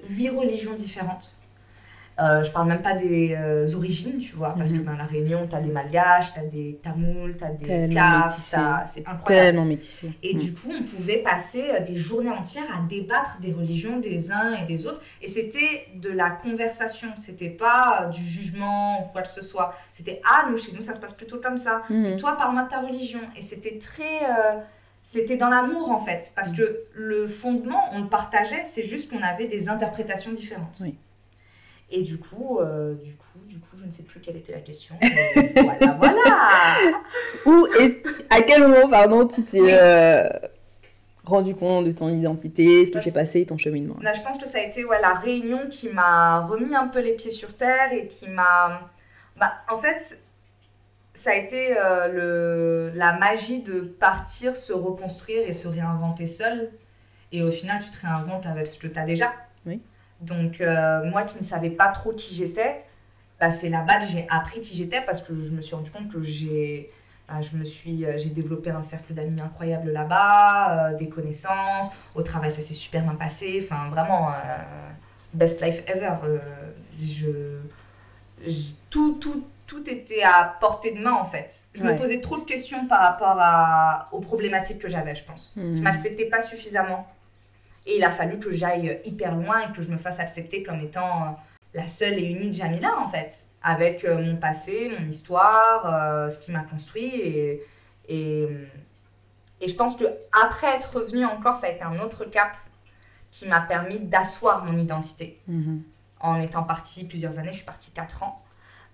huit 0.08 0.30
religions 0.30 0.74
différentes. 0.74 1.36
Euh, 2.20 2.44
je 2.44 2.50
parle 2.52 2.68
même 2.68 2.80
pas 2.80 2.94
des 2.94 3.34
euh, 3.36 3.66
origines, 3.74 4.18
tu 4.18 4.36
vois, 4.36 4.54
parce 4.56 4.70
que 4.70 4.76
Mhm. 4.78 4.84
dans 4.84 4.92
la 4.96 5.04
Réunion, 5.04 5.48
tu 5.48 5.56
as 5.56 5.60
des 5.60 5.70
Malgaches, 5.72 6.32
tu 6.32 6.38
as 6.38 6.44
des 6.44 6.78
Tamouls, 6.80 7.36
tu 7.36 7.42
as 7.44 7.50
des 7.50 7.92
Caves, 7.92 8.36
t'as- 8.52 8.86
c'est 8.86 9.00
incroyable. 9.08 9.46
Tellement 9.48 9.64
métissé. 9.64 10.12
Et 10.22 10.34
Mm. 10.36 10.38
du 10.38 10.54
coup, 10.54 10.70
on 10.78 10.84
pouvait 10.84 11.18
passer 11.18 11.64
euh, 11.72 11.80
des 11.80 11.96
journées 11.96 12.30
entières 12.30 12.70
à 12.72 12.86
débattre 12.88 13.38
des 13.40 13.52
religions 13.52 13.98
des 13.98 14.30
uns 14.30 14.52
et 14.54 14.64
des 14.66 14.86
autres. 14.86 15.00
Et 15.22 15.28
c'était 15.28 15.88
de 15.96 16.08
la 16.10 16.30
conversation, 16.30 17.08
c'était 17.16 17.48
pas 17.50 18.02
euh, 18.04 18.10
du 18.10 18.24
jugement 18.24 19.00
ou 19.04 19.12
quoi 19.12 19.22
que 19.22 19.28
ce 19.28 19.42
soit. 19.42 19.74
C'était 19.90 20.20
ah, 20.24 20.46
nous, 20.48 20.56
chez 20.56 20.70
nous, 20.72 20.82
ça 20.82 20.94
se 20.94 21.00
passe 21.00 21.14
plutôt 21.14 21.38
comme 21.40 21.56
ça. 21.56 21.82
Mhm. 21.90 22.04
Et 22.06 22.16
toi, 22.16 22.36
parle-moi 22.36 22.62
de 22.62 22.68
ta 22.68 22.78
religion. 22.80 23.20
Et 23.36 23.42
c'était 23.42 23.78
très. 23.78 24.20
c'était 25.02 25.36
dans 25.36 25.48
l'amour 25.50 25.90
en 25.90 25.98
fait. 26.02 26.32
Parce 26.34 26.50
que 26.52 26.84
le 26.94 27.26
fondement, 27.28 27.82
on 27.92 28.02
le 28.02 28.08
partageait, 28.08 28.62
c'est 28.64 28.84
juste 28.84 29.10
qu'on 29.10 29.20
avait 29.22 29.46
des 29.48 29.68
interprétations 29.68 30.32
différentes. 30.32 30.78
Oui. 30.80 30.94
Et 31.96 32.02
du 32.02 32.18
coup, 32.18 32.58
euh, 32.58 32.94
du 32.94 33.14
coup, 33.14 33.38
du 33.46 33.56
coup, 33.60 33.76
je 33.80 33.86
ne 33.86 33.90
sais 33.92 34.02
plus 34.02 34.18
quelle 34.20 34.36
était 34.36 34.52
la 34.52 34.58
question. 34.60 34.96
voilà, 35.56 35.92
voilà. 35.92 36.22
Ou 37.46 37.66
à 38.30 38.42
quel 38.42 38.62
moment, 38.66 38.88
pardon, 38.88 39.28
tu 39.28 39.42
t'es 39.44 39.60
euh, 39.62 40.28
rendu 41.24 41.54
compte 41.54 41.84
de 41.86 41.92
ton 41.92 42.08
identité, 42.08 42.84
ce 42.84 42.90
qui 42.90 42.96
Ouais. 42.96 43.02
s'est 43.04 43.12
passé, 43.12 43.46
ton 43.46 43.58
cheminement? 43.58 43.94
Là, 44.00 44.12
je 44.12 44.20
pense 44.22 44.38
que 44.38 44.48
ça 44.48 44.58
a 44.58 44.62
été 44.62 44.84
ouais, 44.84 45.00
la 45.00 45.14
réunion 45.14 45.68
qui 45.70 45.88
m'a 45.88 46.40
remis 46.40 46.74
un 46.74 46.88
peu 46.88 47.00
les 47.00 47.12
pieds 47.12 47.30
sur 47.30 47.56
terre 47.56 47.92
et 47.92 48.08
qui 48.08 48.28
m'a. 48.28 48.90
Bah, 49.36 49.52
en 49.70 49.78
fait, 49.78 50.18
ça 51.12 51.30
a 51.30 51.34
été 51.36 51.76
euh, 51.78 52.08
le... 52.08 52.98
la 52.98 53.12
magie 53.12 53.62
de 53.62 53.80
partir, 53.82 54.56
se 54.56 54.72
reconstruire 54.72 55.48
et 55.48 55.52
se 55.52 55.68
réinventer 55.68 56.26
seul. 56.26 56.70
Et 57.30 57.42
au 57.44 57.52
final, 57.52 57.80
tu 57.84 57.90
te 57.90 58.04
réinventes 58.04 58.46
avec 58.46 58.66
ce 58.66 58.78
que 58.80 58.88
tu 58.88 58.98
as 58.98 59.04
déjà. 59.04 59.32
Donc, 60.20 60.60
euh, 60.60 61.04
moi 61.10 61.22
qui 61.24 61.36
ne 61.38 61.42
savais 61.42 61.70
pas 61.70 61.88
trop 61.88 62.12
qui 62.12 62.34
j'étais, 62.34 62.84
bah, 63.40 63.50
c'est 63.50 63.68
là-bas 63.68 64.00
que 64.00 64.06
j'ai 64.06 64.26
appris 64.30 64.60
qui 64.62 64.74
j'étais 64.76 65.00
parce 65.02 65.20
que 65.20 65.34
je 65.34 65.50
me 65.50 65.60
suis 65.60 65.74
rendu 65.74 65.90
compte 65.90 66.08
que 66.10 66.22
j'ai. 66.22 66.90
bah, 67.28 67.40
je 67.40 67.56
me 67.56 67.64
suis, 67.64 68.04
euh, 68.04 68.16
j'ai 68.16 68.30
développé 68.30 68.70
un 68.70 68.82
cercle 68.82 69.12
d'amis 69.14 69.40
incroyable 69.40 69.90
là-bas, 69.90 70.90
euh, 70.90 70.96
des 70.96 71.08
connaissances. 71.08 71.90
Au 72.14 72.22
travail, 72.22 72.50
ça 72.50 72.62
s'est 72.62 72.74
super 72.74 73.02
bien 73.02 73.14
passé. 73.16 73.60
Enfin, 73.64 73.88
vraiment, 73.90 74.28
euh, 74.30 74.32
best 75.32 75.60
life 75.62 75.82
ever. 75.88 76.12
Je, 76.96 77.58
je- 78.46 78.74
tout, 78.90 79.14
tout, 79.20 79.44
tout 79.66 79.88
était 79.88 80.22
à 80.22 80.56
portée 80.60 80.92
de 80.92 81.00
main, 81.00 81.14
en 81.14 81.24
fait. 81.24 81.64
Je 81.74 81.82
Ouais. 81.82 81.94
me 81.94 81.98
posais 81.98 82.20
trop 82.20 82.36
de 82.38 82.44
questions 82.44 82.86
par 82.86 83.00
rapport 83.00 83.36
à, 83.38 84.08
aux 84.12 84.20
problématiques 84.20 84.78
que 84.78 84.88
j'avais, 84.88 85.14
je 85.14 85.24
pense. 85.24 85.52
Mhm. 85.56 85.78
Je 85.78 85.82
m'acceptais 85.82 86.26
pas 86.26 86.40
suffisamment. 86.40 87.06
Et 87.86 87.96
il 87.98 88.04
a 88.04 88.10
fallu 88.10 88.38
que 88.38 88.50
j'aille 88.52 89.00
hyper 89.04 89.34
loin 89.34 89.60
et 89.60 89.72
que 89.72 89.82
je 89.82 89.90
me 89.90 89.98
fasse 89.98 90.20
accepter 90.20 90.62
comme 90.62 90.80
étant 90.80 91.22
euh, 91.22 91.30
la 91.74 91.86
seule 91.86 92.14
et 92.14 92.30
unique 92.30 92.54
Jamila, 92.54 92.98
en 92.98 93.08
fait. 93.08 93.46
Avec 93.62 94.04
euh, 94.04 94.22
mon 94.22 94.36
passé, 94.36 94.90
mon 94.98 95.06
histoire, 95.08 95.86
euh, 95.86 96.30
ce 96.30 96.38
qui 96.38 96.52
m'a 96.52 96.62
construit. 96.62 97.06
Et, 97.06 97.62
et, 98.08 98.48
et 99.60 99.68
je 99.68 99.74
pense 99.74 99.96
que 99.96 100.04
après 100.44 100.68
être 100.68 100.98
revenue 100.98 101.24
encore, 101.24 101.56
ça 101.56 101.66
a 101.66 101.70
été 101.70 101.82
un 101.82 101.98
autre 102.00 102.24
cap 102.24 102.56
qui 103.30 103.48
m'a 103.48 103.60
permis 103.60 103.98
d'asseoir 103.98 104.64
mon 104.64 104.76
identité. 104.78 105.40
Mhm. 105.48 105.82
En 106.20 106.40
étant 106.40 106.62
partie 106.62 107.04
plusieurs 107.04 107.38
années, 107.38 107.50
je 107.50 107.56
suis 107.56 107.66
partie 107.66 107.90
4 107.90 108.22
ans. 108.22 108.44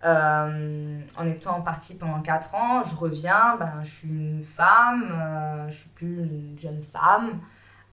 Euh, 0.03 0.99
en 1.17 1.27
étant 1.27 1.61
partie 1.61 1.95
pendant 1.95 2.21
4 2.23 2.55
ans, 2.55 2.83
je 2.83 2.97
reviens, 2.97 3.57
ben, 3.59 3.81
je 3.85 3.91
suis 3.91 4.09
une 4.09 4.43
femme, 4.43 5.11
euh, 5.13 5.71
je 5.71 5.77
suis 5.77 5.91
plus 5.91 6.25
une 6.25 6.59
jeune 6.59 6.83
femme. 6.91 7.39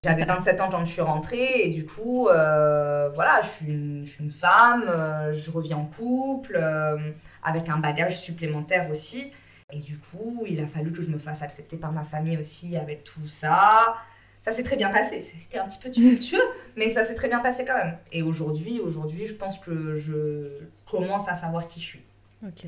J'avais 0.03 0.25
27 0.25 0.61
ans 0.61 0.69
quand 0.69 0.85
je 0.85 0.91
suis 0.91 1.01
rentrée 1.01 1.61
et 1.63 1.69
du 1.69 1.85
coup, 1.85 2.27
euh, 2.27 3.09
voilà, 3.15 3.41
je 3.41 3.47
suis, 3.47 3.65
une, 3.65 4.05
je 4.05 4.11
suis 4.11 4.23
une 4.23 4.31
femme, 4.31 4.85
euh, 4.87 5.33
je 5.33 5.49
reviens 5.49 5.77
en 5.77 5.85
couple, 5.85 6.57
euh, 6.61 6.97
avec 7.43 7.67
un 7.69 7.77
bagage 7.77 8.19
supplémentaire 8.19 8.89
aussi. 8.89 9.31
Et 9.73 9.79
du 9.79 9.97
coup, 9.97 10.45
il 10.47 10.59
a 10.61 10.67
fallu 10.67 10.91
que 10.91 11.01
je 11.01 11.09
me 11.09 11.17
fasse 11.17 11.41
accepter 11.41 11.77
par 11.77 11.91
ma 11.91 12.03
famille 12.03 12.37
aussi 12.37 12.77
avec 12.77 13.03
tout 13.03 13.27
ça. 13.27 13.97
Ça 14.41 14.51
s'est 14.51 14.63
très 14.63 14.77
bien 14.77 14.91
passé. 14.91 15.19
C'était 15.19 15.57
un 15.57 15.67
petit 15.67 15.79
peu 15.79 15.91
tumultueux, 15.91 16.43
mais 16.77 16.89
ça 16.89 17.03
s'est 17.03 17.15
très 17.15 17.27
bien 17.27 17.39
passé 17.39 17.65
quand 17.65 17.75
même. 17.75 17.97
Et 18.13 18.21
aujourd'hui, 18.21 18.79
aujourd'hui, 18.79 19.25
je 19.25 19.33
pense 19.33 19.59
que 19.59 19.95
je 19.95 20.61
commence 20.89 21.27
à 21.27 21.35
savoir 21.35 21.67
qui 21.67 21.81
je 21.81 21.85
suis. 21.85 22.01
Ok. 22.45 22.67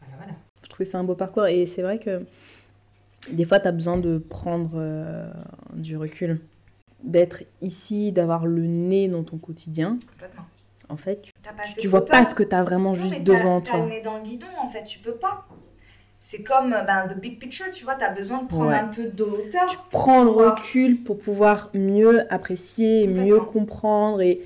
Voilà, 0.00 0.16
voilà. 0.16 0.32
Je 0.62 0.68
trouvais 0.68 0.84
ça 0.84 0.98
un 0.98 1.04
beau 1.04 1.14
parcours 1.14 1.46
et 1.46 1.66
c'est 1.66 1.82
vrai 1.82 1.98
que 1.98 2.24
des 3.32 3.44
fois, 3.44 3.60
tu 3.60 3.68
as 3.68 3.72
besoin 3.72 3.98
de 3.98 4.18
prendre 4.18 4.72
euh, 4.74 5.28
du 5.74 5.96
recul, 5.96 6.40
d'être 7.02 7.42
ici, 7.60 8.12
d'avoir 8.12 8.46
le 8.46 8.62
nez 8.66 9.08
dans 9.08 9.22
ton 9.24 9.38
quotidien. 9.38 9.98
Complètement. 10.12 10.44
En 10.88 10.96
fait, 10.96 11.20
tu, 11.22 11.32
tu 11.80 11.88
vois 11.88 12.04
pas 12.06 12.24
ce 12.24 12.34
que 12.34 12.42
tu 12.42 12.54
as 12.54 12.62
vraiment 12.64 12.90
Non, 12.90 12.94
juste 12.94 13.22
devant 13.22 13.60
toi. 13.60 13.80
le 13.80 13.88
nez 13.88 14.00
dans 14.00 14.16
le 14.16 14.22
guidon, 14.22 14.46
en 14.62 14.68
fait, 14.68 14.84
tu 14.84 14.98
peux 15.00 15.12
pas. 15.16 15.46
C'est 16.20 16.42
comme 16.42 16.70
ben, 16.70 17.06
the 17.08 17.16
big 17.20 17.38
picture, 17.38 17.66
tu 17.72 17.84
vois, 17.84 17.94
t'as 17.94 18.10
besoin 18.10 18.42
de 18.42 18.48
prendre 18.48 18.70
Ouais. 18.70 18.74
un 18.78 18.88
peu 18.88 19.04
de 19.04 19.22
hauteur. 19.22 19.66
Tu 19.66 19.76
prends 19.90 20.24
le 20.24 20.30
recul 20.30 21.02
pour 21.02 21.18
pouvoir 21.18 21.70
mieux 21.74 22.32
apprécier, 22.32 23.06
mieux 23.06 23.38
comprendre 23.40 24.20
et 24.22 24.40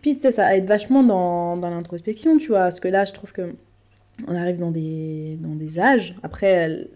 puis 0.00 0.14
tu 0.14 0.20
sais, 0.20 0.32
ça 0.32 0.56
aide 0.56 0.64
vachement 0.64 1.02
dans, 1.02 1.56
dans 1.56 1.68
l'introspection, 1.70 2.38
tu 2.38 2.48
vois, 2.48 2.60
parce 2.60 2.78
que 2.80 2.86
là, 2.88 3.04
je 3.04 3.12
trouve 3.12 3.32
que 3.32 3.54
on 4.28 4.34
arrive 4.34 4.58
dans 4.60 4.70
des, 4.70 5.36
dans 5.40 5.54
des 5.56 5.78
âges. 5.80 6.14
Après, 6.22 6.88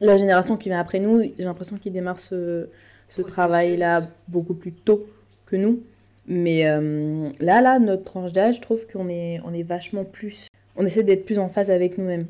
la 0.00 0.16
génération 0.16 0.56
qui 0.56 0.68
vient 0.68 0.80
après 0.80 1.00
nous, 1.00 1.22
j'ai 1.22 1.44
l'impression 1.44 1.76
qu'ils 1.76 1.92
démarrent 1.92 2.20
ce, 2.20 2.68
travail-là 3.26 4.02
beaucoup 4.28 4.54
plus 4.54 4.72
tôt 4.72 5.06
que 5.46 5.56
nous. 5.56 5.82
Mais 6.26 6.66
euh, 6.66 7.28
là, 7.40 7.60
là, 7.60 7.78
notre 7.78 8.04
tranche 8.04 8.32
d'âge, 8.32 8.56
je 8.56 8.60
trouve 8.60 8.86
qu'on 8.86 9.08
est, 9.08 9.40
on 9.44 9.52
est 9.52 9.64
vachement 9.64 10.04
plus... 10.04 10.46
On 10.76 10.86
essaie 10.86 11.02
d'être 11.02 11.26
plus 11.26 11.38
en 11.38 11.48
phase 11.48 11.70
avec 11.70 11.98
nous-mêmes. 11.98 12.26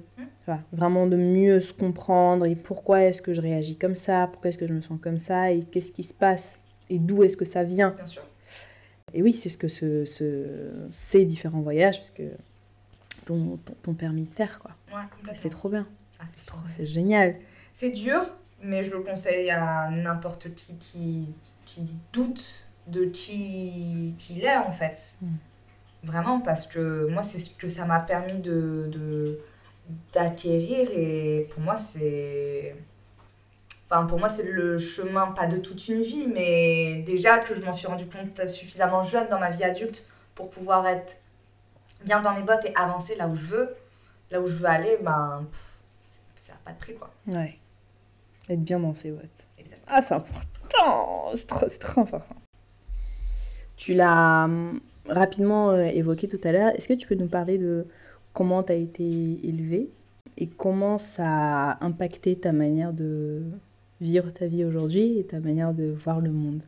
Vois, 0.46 0.58
vraiment 0.72 1.06
de 1.06 1.16
mieux 1.16 1.60
se 1.60 1.72
comprendre 1.72 2.46
et 2.46 2.56
pourquoi 2.56 3.02
est-ce 3.04 3.22
que 3.22 3.32
je 3.32 3.40
réagis 3.40 3.76
comme 3.76 3.94
ça, 3.94 4.28
pourquoi 4.32 4.48
est-ce 4.48 4.58
que 4.58 4.66
je 4.66 4.72
me 4.72 4.80
sens 4.80 4.98
comme 5.00 5.18
ça 5.18 5.52
et 5.52 5.60
qu'est-ce 5.60 5.92
qui 5.92 6.02
se 6.02 6.12
passe 6.14 6.58
et 6.90 6.98
d'où 6.98 7.22
est-ce 7.22 7.36
que 7.36 7.44
ça 7.44 7.62
vient. 7.62 7.90
Bien 7.90 8.06
sûr. 8.06 8.22
Et 9.14 9.22
oui, 9.22 9.34
c'est 9.34 9.48
ce 9.50 9.58
que 9.58 9.68
ce, 9.68 10.04
ce- 10.04 10.70
ces 10.90 11.24
différents 11.24 11.60
voyages, 11.60 11.98
parce 11.98 12.10
que 12.10 12.24
t'ont 13.24 13.94
permis 13.94 14.24
de 14.24 14.34
faire, 14.34 14.58
quoi. 14.58 14.72
Ouais. 14.92 15.32
C'est 15.34 15.50
trop 15.50 15.68
bien, 15.68 15.86
Ah, 16.22 16.26
c'est 16.36 16.46
trop- 16.46 16.58
c'est 16.70 16.86
génial. 16.86 17.36
C'est 17.72 17.90
dur, 17.90 18.20
mais 18.62 18.84
je 18.84 18.90
le 18.92 19.00
conseille 19.00 19.50
à 19.50 19.90
n'importe 19.90 20.54
qui, 20.54 20.74
qui 20.76 21.34
qui 21.66 21.88
doute 22.12 22.66
de 22.86 23.04
qui 23.06 24.14
qu'il 24.18 24.44
est 24.44 24.56
en 24.56 24.72
fait. 24.72 25.14
Mm. 25.22 25.26
Vraiment, 26.04 26.40
parce 26.40 26.66
que 26.66 27.06
moi, 27.08 27.22
c'est 27.22 27.38
ce 27.38 27.50
que 27.50 27.68
ça 27.68 27.84
m'a 27.86 28.00
permis 28.00 28.38
de 28.38 28.88
de- 28.92 29.38
d'acquérir 30.12 30.88
et 30.92 31.48
pour 31.52 31.60
moi, 31.62 31.76
c'est. 31.76 32.76
Enfin, 33.90 34.06
pour 34.06 34.18
moi, 34.18 34.28
c'est 34.30 34.44
le 34.44 34.78
chemin, 34.78 35.32
pas 35.32 35.46
de 35.46 35.58
toute 35.58 35.86
une 35.88 36.00
vie, 36.02 36.26
mais 36.26 37.02
déjà 37.06 37.38
que 37.38 37.54
je 37.54 37.60
m'en 37.60 37.74
suis 37.74 37.86
rendu 37.86 38.06
compte 38.06 38.46
suffisamment 38.48 39.02
jeune 39.02 39.28
dans 39.28 39.38
ma 39.38 39.50
vie 39.50 39.64
adulte 39.64 40.06
pour 40.34 40.48
pouvoir 40.50 40.86
être 40.86 41.16
bien 42.04 42.20
dans 42.22 42.32
mes 42.34 42.42
bottes 42.42 42.64
et 42.64 42.74
avancer 42.74 43.16
là 43.16 43.28
où 43.28 43.36
je 43.36 43.44
veux, 43.44 43.74
là 44.30 44.40
où 44.40 44.46
je 44.46 44.56
veux 44.56 44.66
aller, 44.66 44.96
ben, 45.02 45.46
pff, 45.50 45.71
pas 46.64 46.72
de 46.72 46.78
prix, 46.78 46.94
quoi. 46.94 47.12
Ouais. 47.26 47.58
Être 48.48 48.62
bien 48.62 48.80
dans 48.80 48.94
ses 48.94 49.10
bottes. 49.10 49.46
Exactement. 49.58 49.86
Ah, 49.88 50.02
c'est 50.02 50.14
important, 50.14 51.32
c'est 51.34 51.46
trop, 51.46 51.66
trop 51.80 52.00
important. 52.02 52.36
Tu 53.76 53.94
l'as 53.94 54.44
hum, 54.44 54.80
rapidement 55.08 55.70
euh, 55.70 55.84
évoqué 55.86 56.28
tout 56.28 56.40
à 56.44 56.52
l'heure. 56.52 56.74
Est-ce 56.74 56.88
que 56.88 56.94
tu 56.94 57.06
peux 57.06 57.14
nous 57.14 57.28
parler 57.28 57.58
de 57.58 57.86
comment 58.32 58.62
tu 58.62 58.72
as 58.72 58.76
été 58.76 59.04
élevée 59.44 59.90
et 60.38 60.46
comment 60.46 60.98
ça 60.98 61.26
a 61.26 61.84
impacté 61.84 62.36
ta 62.36 62.52
manière 62.52 62.92
de 62.92 63.42
vivre 64.00 64.30
ta 64.30 64.46
vie 64.46 64.64
aujourd'hui 64.64 65.18
et 65.18 65.24
ta 65.24 65.40
manière 65.40 65.74
de 65.74 65.90
voir 65.90 66.20
le 66.20 66.30
monde? 66.30 66.62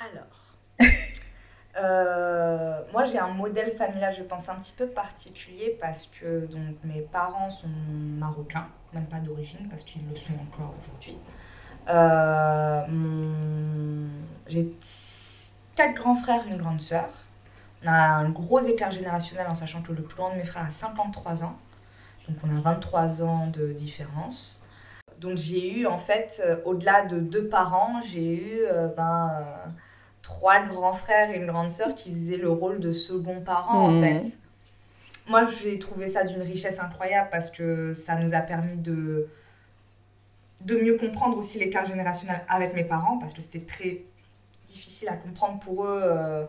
Alors, 0.00 0.56
euh, 1.78 2.80
moi 2.92 3.04
j'ai 3.04 3.18
un 3.18 3.28
modèle 3.28 3.74
familial, 3.76 4.12
je 4.12 4.22
pense, 4.22 4.48
un 4.48 4.56
petit 4.56 4.72
peu 4.76 4.86
particulier 4.86 5.76
parce 5.80 6.06
que 6.06 6.46
donc, 6.46 6.76
mes 6.84 7.00
parents 7.02 7.48
sont 7.50 7.68
marocains, 8.18 8.68
même 8.92 9.06
pas 9.06 9.18
d'origine 9.20 9.68
parce 9.68 9.82
qu'ils 9.82 10.06
le 10.08 10.16
sont 10.16 10.34
encore 10.34 10.74
aujourd'hui. 10.80 11.16
Euh, 11.88 12.86
mon- 12.88 14.08
J'ai 14.46 14.72
quatre 15.74 15.94
grands 15.94 16.14
frères, 16.14 16.44
une 16.46 16.58
grande 16.58 16.80
sœur. 16.80 17.08
On 17.84 17.88
a 17.88 17.92
un 17.92 18.28
gros 18.30 18.60
écart 18.60 18.90
générationnel 18.90 19.46
en 19.48 19.54
sachant 19.54 19.82
que 19.82 19.92
le 19.92 20.02
plus 20.02 20.16
grand 20.16 20.30
de 20.30 20.36
mes 20.36 20.44
frères 20.44 20.66
a 20.66 20.70
53 20.70 21.42
ans. 21.44 21.56
Donc 22.28 22.36
on 22.44 22.56
a 22.56 22.60
23 22.60 23.22
ans 23.22 23.46
de 23.48 23.72
différence. 23.72 24.64
Donc 25.18 25.38
j'ai 25.38 25.78
eu 25.80 25.86
en 25.86 25.98
fait, 25.98 26.42
euh, 26.44 26.56
au-delà 26.64 27.06
de 27.06 27.18
deux 27.18 27.48
parents, 27.48 28.00
j'ai 28.02 28.34
eu 28.34 28.60
ben, 28.96 29.30
trois 30.34 30.60
grands 30.60 30.92
frères 30.94 31.30
et 31.30 31.36
une 31.36 31.46
grande 31.46 31.70
sœur 31.70 31.94
qui 31.94 32.10
faisaient 32.12 32.36
le 32.36 32.50
rôle 32.50 32.80
de 32.80 32.92
second 32.92 33.40
parent 33.40 33.86
en 33.86 33.90
Mhm. 33.90 34.02
fait. 34.02 34.38
Moi 35.28 35.44
j'ai 35.46 35.78
trouvé 35.78 36.08
ça 36.08 36.24
d'une 36.24 36.42
richesse 36.42 36.80
incroyable 36.80 37.28
parce 37.30 37.50
que 37.50 37.94
ça 37.94 38.16
nous 38.16 38.34
a 38.34 38.40
permis 38.40 38.76
de, 38.76 39.28
de 40.62 40.76
mieux 40.76 40.96
comprendre 40.96 41.36
aussi 41.38 41.58
l'écart 41.58 41.84
générationnel 41.86 42.40
avec 42.48 42.74
mes 42.74 42.84
parents 42.84 43.18
parce 43.18 43.32
que 43.32 43.40
c'était 43.42 43.60
très 43.74 44.02
difficile 44.68 45.08
à 45.08 45.14
comprendre 45.16 45.58
pour 45.60 45.84
eux. 45.84 46.00
Euh, 46.02 46.44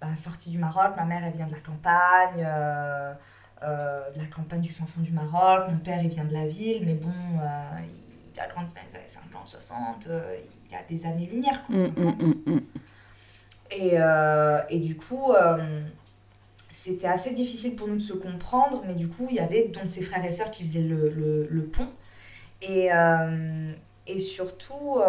ben, 0.00 0.14
sortie 0.14 0.50
du 0.50 0.58
Maroc, 0.58 0.92
ma 0.96 1.04
mère 1.04 1.22
elle 1.24 1.32
vient 1.32 1.46
de 1.46 1.52
la 1.52 1.60
campagne. 1.60 2.44
euh, 2.44 3.12
euh, 3.64 4.08
de 4.12 4.18
la 4.20 4.26
campagne 4.26 4.60
du 4.60 4.72
fin 4.72 4.86
fond 4.86 5.00
du 5.00 5.10
Maroc. 5.10 5.68
Mon 5.68 5.78
père, 5.78 6.00
il 6.00 6.08
vient 6.08 6.24
de 6.24 6.32
la 6.32 6.46
ville, 6.46 6.84
mais 6.86 6.94
bon, 6.94 7.08
euh, 7.10 7.80
il 8.32 8.38
a 8.40 8.46
grandi 8.46 8.72
dans 8.72 8.80
les 8.88 8.94
années 8.94 9.08
50, 9.08 9.48
60, 9.48 10.06
euh, 10.06 10.36
il 10.70 10.76
a 10.76 10.82
des 10.88 11.04
années-lumière, 11.04 11.64
Mm, 11.68 11.78
50. 11.78 12.14
Et, 13.70 13.92
euh, 13.94 14.60
et 14.70 14.78
du 14.78 14.96
coup, 14.96 15.32
euh, 15.32 15.82
c'était 16.70 17.06
assez 17.06 17.34
difficile 17.34 17.76
pour 17.76 17.88
nous 17.88 17.96
de 17.96 18.02
se 18.02 18.12
comprendre, 18.14 18.82
mais 18.86 18.94
du 18.94 19.08
coup, 19.08 19.26
il 19.30 19.36
y 19.36 19.40
avait 19.40 19.68
donc 19.68 19.86
ses 19.86 20.02
frères 20.02 20.24
et 20.24 20.30
sœurs 20.30 20.50
qui 20.50 20.62
faisaient 20.62 20.80
le, 20.80 21.70
pont. 21.72 21.88
Et, 22.62 22.92
euh, 22.92 23.72
surtout, 24.18 25.00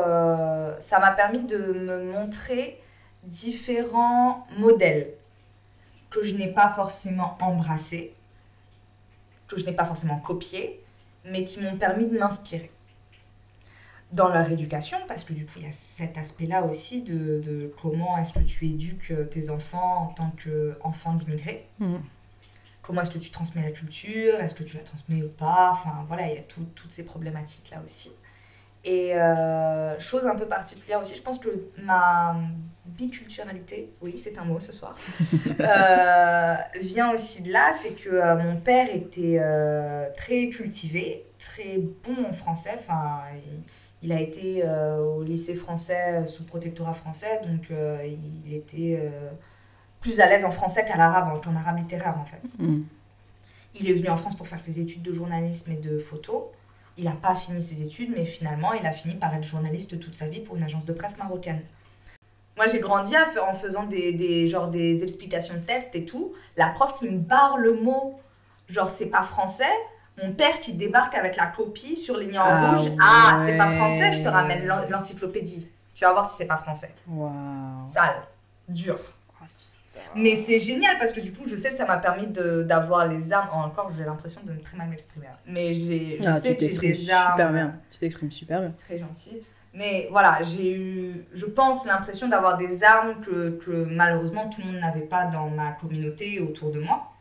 ça 0.80 1.00
m'a 1.00 1.12
permis 1.12 1.44
de 1.44 1.58
me 1.58 2.04
montrer 2.12 2.82
différents 3.24 4.46
modèles 4.58 5.14
que 6.10 6.24
je 6.24 6.36
n'ai 6.36 6.48
pas 6.48 6.70
forcément 6.70 7.38
embrassés, 7.40 8.14
que 9.48 9.58
je 9.58 9.66
n'ai 9.66 9.72
pas 9.72 9.86
forcément 9.86 10.20
copiés, 10.20 10.84
mais 11.24 11.46
qui 11.46 11.60
m'ont 11.60 11.78
permis 11.78 12.08
de 12.08 12.18
m'inspirer 12.18 12.72
dans 14.12 14.30
leur 14.30 14.50
éducation, 14.52 14.98
parce 15.08 15.24
que 15.24 15.34
du 15.34 15.46
coup, 15.46 15.54
il 15.58 15.66
y 15.66 15.70
a 15.70 15.72
cet 15.74 16.18
aspect-là 16.18 16.64
aussi 16.64 17.04
de, 17.04 17.42
de 17.46 17.74
comment 17.82 18.18
est-ce 18.18 18.34
que 18.34 18.40
tu 18.40 18.66
éduques 18.66 19.14
tes 19.30 19.50
enfants 19.52 20.04
en 20.04 20.08
tant 20.08 20.32
qu'enfants 20.44 21.14
d'immigrés. 21.14 21.68
Mm. 21.80 21.98
Comment 22.82 23.02
est-ce 23.04 23.12
que 23.12 23.20
tu 23.20 23.30
transmets 23.30 23.62
la 23.62 23.72
culture 23.72 24.36
Est-ce 24.40 24.56
que 24.56 24.64
tu 24.64 24.78
la 24.78 24.84
transmets 24.84 25.22
ou 25.22 25.30
pas 25.30 25.72
Enfin, 25.74 26.06
voilà, 26.08 26.28
il 26.28 26.36
y 26.36 26.40
a 26.40 26.42
tout- 26.42 26.66
toutes 26.74 26.92
ces 26.92 27.06
problématiques-là 27.06 27.82
aussi. 27.86 28.12
Et 28.84 29.14
euh, 29.14 30.00
chose 30.00 30.26
un 30.26 30.36
peu 30.36 30.46
particulière 30.48 31.00
aussi, 31.00 31.16
je 31.16 31.22
pense 31.22 31.38
que 31.38 31.50
ma 31.84 32.36
biculturalité, 32.86 33.92
oui, 34.02 34.18
c'est 34.18 34.38
un 34.38 34.46
mot 34.46 34.60
ce 34.60 34.72
soir, 34.72 34.96
euh, 35.60 36.56
vient 36.82 37.12
aussi 37.14 37.44
de 37.44 37.52
là. 37.52 37.72
C'est 37.74 37.92
que 37.94 38.10
euh, 38.10 38.38
mon 38.38 38.56
père 38.58 38.88
était 38.94 39.38
euh, 39.40 40.08
très 40.16 40.48
cultivé, 40.50 41.26
très 41.38 41.78
bon 41.78 42.26
en 42.30 42.34
français. 42.34 42.76
Enfin, 42.80 43.22
il, 43.36 43.62
il 44.02 44.12
a 44.12 44.22
été 44.22 44.62
euh, 44.64 44.98
au 45.00 45.24
lycée 45.24 45.56
français 45.56 46.26
sous 46.26 46.46
protectorat 46.46 46.94
français, 46.94 47.42
donc 47.44 47.70
euh, 47.72 48.08
il 48.46 48.54
était 48.54 48.98
euh, 49.00 49.30
plus 50.00 50.22
à 50.22 50.28
l'aise 50.28 50.46
en 50.46 50.52
français 50.52 50.86
qu'à 50.86 50.96
l'arabe, 50.96 51.42
qu'en 51.44 51.56
arabe 51.56 51.80
littéraire 51.80 52.18
en 52.18 52.26
fait. 52.26 52.42
Mm. 52.60 52.84
Il 53.76 53.90
est 53.90 53.94
venu 53.94 54.10
en 54.10 54.18
France 54.18 54.36
pour 54.36 54.48
faire 54.48 54.60
ses 54.60 54.80
études 54.80 55.02
de 55.02 55.12
journalisme 55.12 55.72
et 55.72 55.76
de 55.76 56.00
photo. 56.00 56.52
Il 56.98 57.06
n'a 57.06 57.12
pas 57.12 57.36
fini 57.36 57.62
ses 57.62 57.84
études, 57.84 58.12
mais 58.16 58.26
finalement, 58.26 58.74
il 58.74 58.86
a 58.86 58.92
fini 58.92 59.16
par 59.16 59.34
être 59.36 59.44
journaliste 59.44 60.00
toute 60.00 60.16
sa 60.16 60.28
vie 60.28 60.40
pour 60.40 60.56
une 60.56 60.64
agence 60.64 60.86
de 60.86 60.94
presse 60.94 61.18
marocaine. 61.18 61.62
Moi, 62.58 62.68
j'ai 62.68 62.80
grandi 62.80 63.14
en 63.16 63.54
faisant 63.54 63.84
des, 63.84 64.12
des, 64.12 64.48
genre, 64.48 64.70
des 64.70 65.04
explications 65.04 65.54
de 65.54 65.60
texte 65.60 65.96
et 65.96 66.04
tout. 66.04 66.34
La 66.58 66.68
prof 66.70 66.96
qui 66.96 67.08
me 67.08 67.18
barre 67.18 67.58
le 67.58 67.74
mot, 67.74 68.20
genre, 68.68 68.90
c'est 68.90 69.06
pas 69.06 69.24
français. 69.24 69.72
Mon 70.24 70.32
père 70.34 70.60
qui 70.60 70.74
débarque 70.74 71.16
avec 71.16 71.36
la 71.36 71.48
copie 71.48 71.96
sur 71.96 72.18
les 72.18 72.38
en 72.38 72.42
Ah 72.44 72.72
rouge. 72.76 72.92
Ah, 73.02 73.38
c'est 73.46 73.58
pas 73.58 73.72
français, 73.76 74.12
je 74.14 74.22
te 74.22 74.28
ramène 74.28 74.66
l'en- 74.66 74.88
l'encyclopédie. 74.90 75.68
Tu 75.96 76.04
vas 76.06 76.12
voir 76.14 76.30
si 76.30 76.38
c'est 76.38 76.48
pas 76.48 76.58
français. 76.58 76.94
Waouh. 77.08 77.32
Sale, 77.86 78.16
dur. 78.68 78.98
Oh. 79.42 79.46
Mais 80.16 80.36
c'est 80.36 80.60
génial 80.60 80.98
parce 80.98 81.12
que 81.12 81.20
du 81.20 81.32
coup, 81.34 81.44
je 81.48 81.56
sais 81.56 81.72
que 81.72 81.76
ça 81.78 81.86
m'a 81.86 81.98
permis 81.98 82.28
de- 82.28 82.64
d'avoir 82.64 83.08
les 83.08 83.34
armes. 83.34 83.50
Encore, 83.54 83.92
j'ai 83.98 84.04
l'impression 84.06 84.40
de 84.46 84.54
très 84.62 84.78
mal 84.78 84.88
m'exprimer. 84.90 85.28
Mais 85.46 85.74
j'ai, 85.74 86.20
je 86.22 86.30
Ah, 86.30 86.34
sais 86.34 86.50
tu 86.50 86.54
que 86.56 86.60
j'ai 86.62 86.66
t'exprimes 86.68 86.92
des 86.94 87.12
armes 87.12 87.32
super 87.34 87.52
bien. 87.52 87.76
Tu 87.92 88.00
t'exprimes 88.00 88.32
super 88.32 88.62
bien. 88.62 88.74
très 88.86 88.98
gentilles. 88.98 89.42
Mais 89.74 90.08
voilà, 90.12 90.40
j'ai 90.42 90.72
eu, 90.74 91.26
je 91.34 91.46
pense, 91.46 91.86
l'impression 91.86 92.28
d'avoir 92.28 92.58
des 92.58 92.84
armes 92.84 93.22
que, 93.22 93.52
que 93.64 93.86
malheureusement 93.86 94.50
tout 94.50 94.62
le 94.62 94.68
monde 94.72 94.82
n'avait 94.82 95.02
pas 95.02 95.26
dans 95.26 95.48
ma 95.50 95.74
communauté 95.74 96.40
autour 96.40 96.72
de 96.72 96.80
moi. 96.80 97.12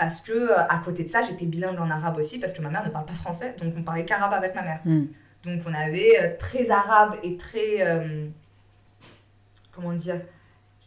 Parce 0.00 0.22
que 0.22 0.32
euh, 0.32 0.66
à 0.66 0.78
côté 0.78 1.04
de 1.04 1.10
ça, 1.10 1.20
j'étais 1.20 1.44
bilingue 1.44 1.78
en 1.78 1.90
arabe 1.90 2.16
aussi 2.16 2.40
parce 2.40 2.54
que 2.54 2.62
ma 2.62 2.70
mère 2.70 2.82
ne 2.86 2.88
parle 2.88 3.04
pas 3.04 3.12
français, 3.12 3.54
donc 3.60 3.74
on 3.76 3.82
parlait 3.82 4.06
qu'arabe 4.06 4.32
avec 4.32 4.54
ma 4.54 4.62
mère. 4.62 4.80
Mm. 4.86 5.04
Donc 5.44 5.60
on 5.66 5.74
avait 5.74 6.18
euh, 6.18 6.30
très 6.38 6.70
arabe 6.70 7.16
et 7.22 7.36
très. 7.36 7.86
euh, 7.86 8.26
comment 9.72 9.92
dire 9.92 10.22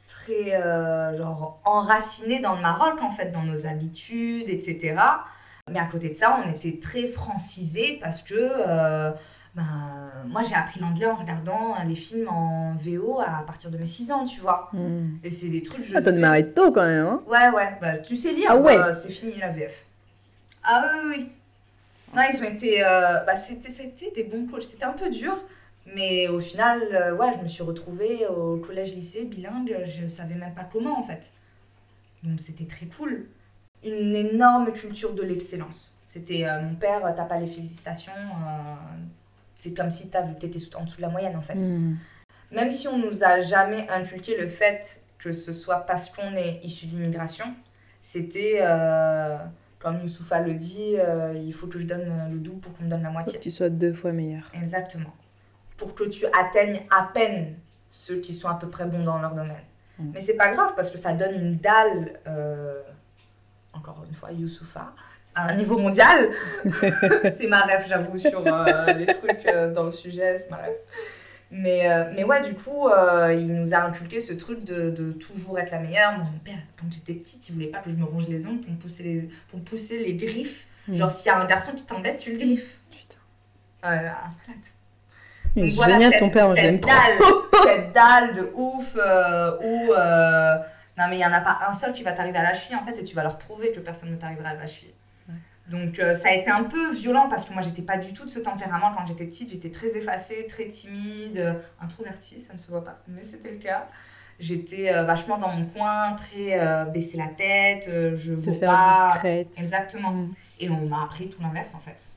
Très 0.08 0.56
euh, 0.56 1.16
genre 1.16 1.62
enraciné 1.64 2.40
dans 2.40 2.56
le 2.56 2.62
Maroc 2.62 3.04
en 3.04 3.12
fait, 3.12 3.32
dans 3.32 3.44
nos 3.44 3.68
habitudes, 3.68 4.50
etc. 4.50 4.96
Mais 5.70 5.80
à 5.80 5.86
côté 5.86 6.10
de 6.10 6.16
ça, 6.16 6.42
on 6.44 6.52
était 6.52 6.80
très 6.82 7.08
francisés 7.08 8.00
parce 8.02 8.24
que. 8.24 9.14
Euh, 9.58 9.62
ben, 9.62 10.12
moi 10.28 10.44
j'ai 10.44 10.56
appris 10.56 10.80
l'anglais 10.80 11.06
en 11.06 11.16
regardant 11.16 11.76
les 11.88 11.96
films 11.96 12.28
en 12.30 12.76
VO 12.76 13.20
à 13.20 13.44
partir 13.46 13.70
de 13.72 13.78
mes 13.78 13.86
6 13.86 14.12
ans, 14.12 14.26
tu 14.26 14.40
vois. 14.42 14.70
Mm. 14.74 15.18
Et 15.24 15.30
c'est 15.30 15.50
des 15.50 15.62
trucs, 15.64 15.84
je 15.84 15.96
Ah, 15.96 16.02
t'as 16.02 16.12
démarré 16.12 16.52
tôt 16.52 16.72
quand 16.72 16.86
même, 16.86 17.06
hein 17.06 17.22
Ouais, 17.28 17.50
ouais, 17.50 17.78
bah, 17.82 17.98
tu 18.00 18.16
sais 18.16 18.34
lire, 18.34 18.48
Ah 18.50 18.58
ouais. 18.58 18.78
bah, 18.78 18.94
c'est 18.94 19.12
fini 19.12 19.34
la 19.40 19.52
VF. 19.52 19.86
Ah 20.64 20.88
oui, 21.06 21.16
oui. 21.18 21.32
Non, 22.16 22.22
ils 22.32 22.40
ont 22.40 22.44
été. 22.44 22.84
euh, 22.84 23.24
bah, 23.26 23.36
c'était, 23.36 23.70
c'était 23.72 24.12
des 24.16 24.24
bons 24.24 24.46
coachs. 24.48 24.64
C'était 24.64 24.86
un 24.86 24.94
peu 24.94 25.10
dur, 25.10 25.36
mais 25.96 26.28
au 26.28 26.40
final, 26.40 26.82
euh, 26.92 27.16
ouais, 27.16 27.34
je 27.38 27.42
me 27.44 27.48
suis 27.48 27.64
retrouvée 27.64 28.26
au 28.28 28.58
collège-lycée 28.58 29.26
bilingue. 29.26 29.76
Je 29.86 30.08
savais 30.08 30.36
même 30.36 30.54
pas 30.54 30.68
comment 30.72 31.00
en 31.00 31.04
fait. 31.04 31.32
Donc 32.24 32.40
c'était 32.40 32.66
très 32.66 32.86
cool. 32.86 33.26
Une 33.84 34.16
énorme 34.16 34.72
culture 34.72 35.14
de 35.14 35.24
l'excellence. 35.24 35.98
C'était 36.08 36.46
euh, 36.46 36.62
mon 36.62 36.76
père, 36.76 37.06
euh, 37.06 37.12
t'as 37.16 37.26
pas 37.26 37.38
les 37.40 37.48
félicitations. 37.48 38.14
C'est 39.56 39.74
comme 39.74 39.90
si 39.90 40.10
t'étais 40.10 40.60
sous- 40.60 40.76
en 40.76 40.84
dessous 40.84 40.98
de 40.98 41.02
la 41.04 41.10
moyenne 41.10 41.36
en 41.36 41.42
fait 41.42 41.56
Mm. 41.56 41.98
même 42.52 42.72
si 42.72 42.88
on 42.88 42.98
nous 42.98 43.24
a 43.24 43.40
jamais 43.42 43.88
inculqué 43.90 44.38
le 44.40 44.48
fait 44.48 45.04
que 45.20 45.32
ce 45.34 45.54
soit 45.54 45.80
parce 45.86 46.10
qu'on 46.10 46.36
est 46.36 46.60
issu 46.64 46.86
d'immigration, 46.86 47.46
c'était, 48.02 48.58
euh, 48.62 49.38
comme 49.80 50.02
Youssoufa 50.02 50.42
le 50.42 50.54
dit, 50.54 50.96
euh, 50.98 51.34
il 51.34 51.54
faut 51.54 51.68
que 51.68 51.80
je 51.80 51.86
donne 51.86 52.28
le 52.30 52.38
double 52.40 52.60
pour 52.60 52.74
qu'on 52.74 52.84
me 52.84 52.90
donne 52.90 53.04
la 53.04 53.10
moitié. 53.10 53.38
que 53.38 53.44
tu 53.44 53.50
sois 53.52 53.70
deux 53.70 53.94
fois 53.94 54.12
meilleur. 54.12 54.44
Exactement. 54.54 55.14
Pour 55.78 55.96
que 55.96 56.04
tu 56.04 56.26
atteignes 56.28 56.82
à 56.92 57.10
peine 57.14 57.56
ceux 57.90 58.18
qui 58.18 58.34
sont 58.34 58.50
à 58.50 58.56
peu 58.56 58.68
près 58.70 58.86
bons 58.86 59.04
dans 59.06 59.20
leur 59.20 59.34
domaine. 59.34 59.64
Mm. 59.98 60.12
Mais 60.14 60.20
c'est 60.22 60.36
pas 60.36 60.54
grave 60.54 60.74
parce 60.76 60.90
que 60.90 60.98
ça 60.98 61.14
donne 61.14 61.36
une 61.36 61.58
dalle, 61.58 62.20
euh, 62.28 62.82
encore 63.74 64.04
une 64.08 64.14
fois, 64.16 64.32
Youssoufa, 64.32 64.94
à 65.36 65.50
un 65.50 65.56
niveau 65.56 65.78
mondial. 65.78 66.30
c'est 67.36 67.48
ma 67.48 67.62
rêve, 67.62 67.86
j'avoue, 67.88 68.18
sur 68.18 68.44
euh, 68.46 68.94
les 68.94 69.06
trucs 69.06 69.46
euh, 69.48 69.74
dans 69.74 69.84
le 69.84 69.92
sujet, 69.92 70.38
c'est 70.38 70.50
ma 70.50 70.58
rêve. 70.58 70.76
Mais, 71.52 71.92
euh, 71.92 72.12
mais 72.16 72.24
ouais, 72.24 72.42
du 72.42 72.56
coup, 72.56 72.88
il 73.32 73.48
nous 73.48 73.74
a 73.74 73.78
inculqué 73.84 74.20
ce 74.20 74.34
truc 74.34 74.64
de, 74.64 74.90
de 74.90 75.12
toujours 75.12 75.60
être 75.60 75.72
la 75.72 75.80
meilleure. 75.80 76.18
Mon 76.18 76.40
père, 76.44 76.58
quand 76.80 76.88
j'étais 76.92 77.14
petite, 77.14 77.48
il 77.50 77.54
voulait 77.54 77.68
pas 77.68 77.80
que 77.80 77.92
je 77.92 77.96
me 77.96 78.06
ronge 78.06 78.28
les 78.28 78.48
ongles 78.48 78.62
pour 78.62 78.72
me 78.72 78.78
pousser 78.78 79.04
les, 79.04 79.30
pour 79.50 79.60
me 79.60 79.64
pousser 79.64 80.00
les 80.00 80.16
griffes. 80.16 80.66
Mm. 80.88 80.96
Genre, 80.96 81.12
s'il 81.12 81.28
y 81.28 81.30
a 81.30 81.38
un 81.38 81.46
garçon 81.46 81.74
qui 81.74 81.86
t'embête, 81.86 82.18
tu 82.18 82.32
le 82.32 82.38
griffes. 82.38 82.80
Putain. 82.90 83.18
Euh. 83.86 84.10
Mais 85.56 85.62
Donc 85.62 85.70
c'est 85.70 85.76
voilà, 85.76 85.94
génial 85.94 86.12
cette- 86.12 86.20
ton 86.20 86.30
père, 86.32 86.46
moi 86.48 86.56
cette 86.56 86.82
dalle, 86.84 87.20
cette 87.64 87.94
dalle 87.94 88.34
de 88.34 88.52
ouf 88.56 88.96
où 89.62 89.94
non 90.98 91.06
mais 91.10 91.18
il 91.18 91.22
y 91.22 91.26
en 91.26 91.34
a 91.34 91.42
pas 91.42 91.60
un 91.68 91.74
seul 91.74 91.92
qui 91.94 92.04
va 92.04 92.14
t'arriver 92.14 92.38
à 92.38 92.44
la 92.44 92.54
cheville 92.54 92.76
en 92.76 92.86
fait 92.86 93.00
et 93.00 93.04
tu 93.04 93.16
vas 93.16 93.24
leur 93.24 93.38
prouver 93.38 93.72
que 93.72 93.80
personne 93.80 94.12
ne 94.12 94.16
t'arrivera 94.16 94.50
à 94.50 94.56
la 94.56 94.68
cheville. 94.68 94.94
Donc 95.74 95.98
euh, 95.98 96.14
ça 96.14 96.30
a 96.30 96.34
été 96.34 96.52
un 96.52 96.66
peu 96.66 96.92
violent 96.92 97.28
parce 97.30 97.46
que 97.46 97.54
moi 97.54 97.64
j'étais 97.64 97.82
pas 97.82 97.98
du 97.98 98.14
tout 98.14 98.26
de 98.26 98.30
ce 98.30 98.38
tempérament 98.38 98.92
quand 98.96 99.08
j'étais 99.08 99.26
petite, 99.26 99.50
j'étais 99.50 99.72
très 99.72 99.98
effacée, 99.98 100.46
très 100.48 100.68
timide, 100.68 101.38
euh, 101.38 101.54
introvertie, 101.82 102.40
ça 102.40 102.54
ne 102.54 102.60
se 102.60 102.70
voit 102.70 102.84
pas, 102.84 103.00
mais 103.08 103.24
c'était 103.24 103.50
le 103.50 103.58
cas. 103.58 103.88
J'étais 104.40 104.94
euh, 104.94 105.04
vachement 105.04 105.40
dans 105.40 105.48
mon 105.48 105.66
coin, 105.66 106.14
très 106.14 106.60
euh, 106.60 106.86
baisser 106.86 107.18
la 107.18 107.26
tête, 107.26 107.90
je 107.90 108.34
Te 108.34 108.54
faire 108.54 108.70
pas. 108.70 109.14
discrète. 109.14 109.56
Exactement. 109.58 110.12
Mm. 110.12 110.34
Et 110.60 110.70
on 110.70 110.88
m'a 110.88 111.06
appris 111.06 111.30
tout 111.30 111.42
l'inverse 111.42 111.74
en 111.74 111.80
fait. 111.80 112.08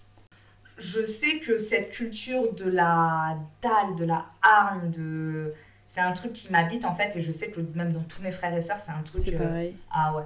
Je 0.77 1.03
sais 1.03 1.39
que 1.39 1.57
cette 1.57 1.93
culture 1.93 2.53
de 2.53 2.69
la 2.69 3.39
dalle, 3.63 3.97
de 3.97 4.05
la 4.05 4.27
hargne, 4.43 4.91
de... 4.91 5.55
c'est 5.89 6.03
un 6.03 6.13
truc 6.13 6.35
qui 6.35 6.53
m'habite 6.53 6.85
en 6.85 6.95
fait 6.95 7.17
et 7.17 7.23
je 7.23 7.33
sais 7.33 7.51
que 7.51 7.61
même 7.75 7.93
dans 7.95 8.03
tous 8.03 8.21
mes 8.21 8.33
frères 8.33 8.55
et 8.55 8.61
sœurs 8.61 8.81
c'est 8.81 8.93
un 8.93 9.03
truc... 9.03 9.23
C'est 9.23 9.33
pareil. 9.33 9.75
Ah 9.91 10.15
ouais. 10.15 10.25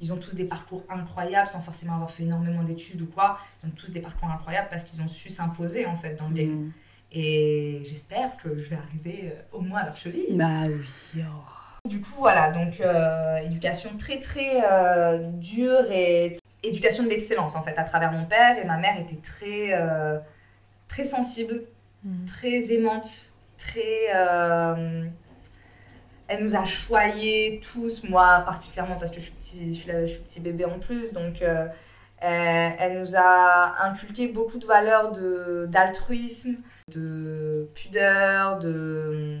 Ils 0.00 0.12
ont 0.12 0.16
tous 0.16 0.34
des 0.34 0.44
parcours 0.44 0.84
incroyables 0.88 1.48
sans 1.50 1.60
forcément 1.60 1.94
avoir 1.94 2.10
fait 2.10 2.22
énormément 2.22 2.62
d'études 2.62 3.02
ou 3.02 3.06
quoi. 3.06 3.38
Ils 3.62 3.66
ont 3.68 3.72
tous 3.72 3.92
des 3.92 4.00
parcours 4.00 4.28
incroyables 4.30 4.68
parce 4.70 4.84
qu'ils 4.84 5.02
ont 5.02 5.08
su 5.08 5.30
s'imposer 5.30 5.86
en 5.86 5.96
fait 5.96 6.14
dans 6.14 6.28
le 6.28 6.34
game. 6.34 6.48
Mm. 6.50 6.72
Et 7.12 7.82
j'espère 7.84 8.36
que 8.36 8.58
je 8.58 8.68
vais 8.68 8.76
arriver 8.76 9.32
euh, 9.34 9.40
au 9.52 9.60
moins 9.60 9.80
à 9.80 9.86
leur 9.86 9.96
cheville. 9.96 10.34
Bah 10.36 10.66
oui. 10.66 11.22
oh. 11.22 11.88
Du 11.88 12.00
coup, 12.00 12.12
voilà, 12.18 12.52
donc 12.52 12.80
euh, 12.80 13.38
éducation 13.38 13.96
très 13.96 14.20
très 14.20 14.62
euh, 14.70 15.30
dure 15.32 15.90
et 15.90 16.36
éducation 16.62 17.04
de 17.04 17.08
l'excellence 17.08 17.56
en 17.56 17.62
fait 17.62 17.78
à 17.78 17.84
travers 17.84 18.12
mon 18.12 18.26
père 18.26 18.58
et 18.58 18.64
ma 18.64 18.76
mère 18.76 19.00
était 19.00 19.20
très 19.22 19.72
euh, 19.72 20.18
très 20.88 21.04
sensible, 21.04 21.62
Mm. 22.04 22.26
très 22.26 22.72
aimante, 22.72 23.32
très 23.56 24.12
elle 26.28 26.44
nous 26.44 26.54
a 26.54 26.64
choyés 26.64 27.60
tous, 27.60 28.04
moi 28.04 28.40
particulièrement 28.40 28.96
parce 28.96 29.10
que 29.10 29.16
je 29.16 29.24
suis 29.24 29.32
petit, 29.32 29.76
je 29.76 30.06
suis, 30.06 30.18
petit 30.20 30.40
bébé 30.40 30.66
en 30.66 30.78
plus, 30.78 31.12
donc 31.12 31.42
euh, 31.42 31.66
elle, 32.20 33.00
nous 33.00 33.16
a 33.16 33.82
inculqué 33.84 34.28
beaucoup 34.28 34.58
de 34.58 34.66
valeurs 34.66 35.12
d'altruisme, 35.68 36.56
de 36.92 37.68
pudeur, 37.74 38.58
de 38.58 39.38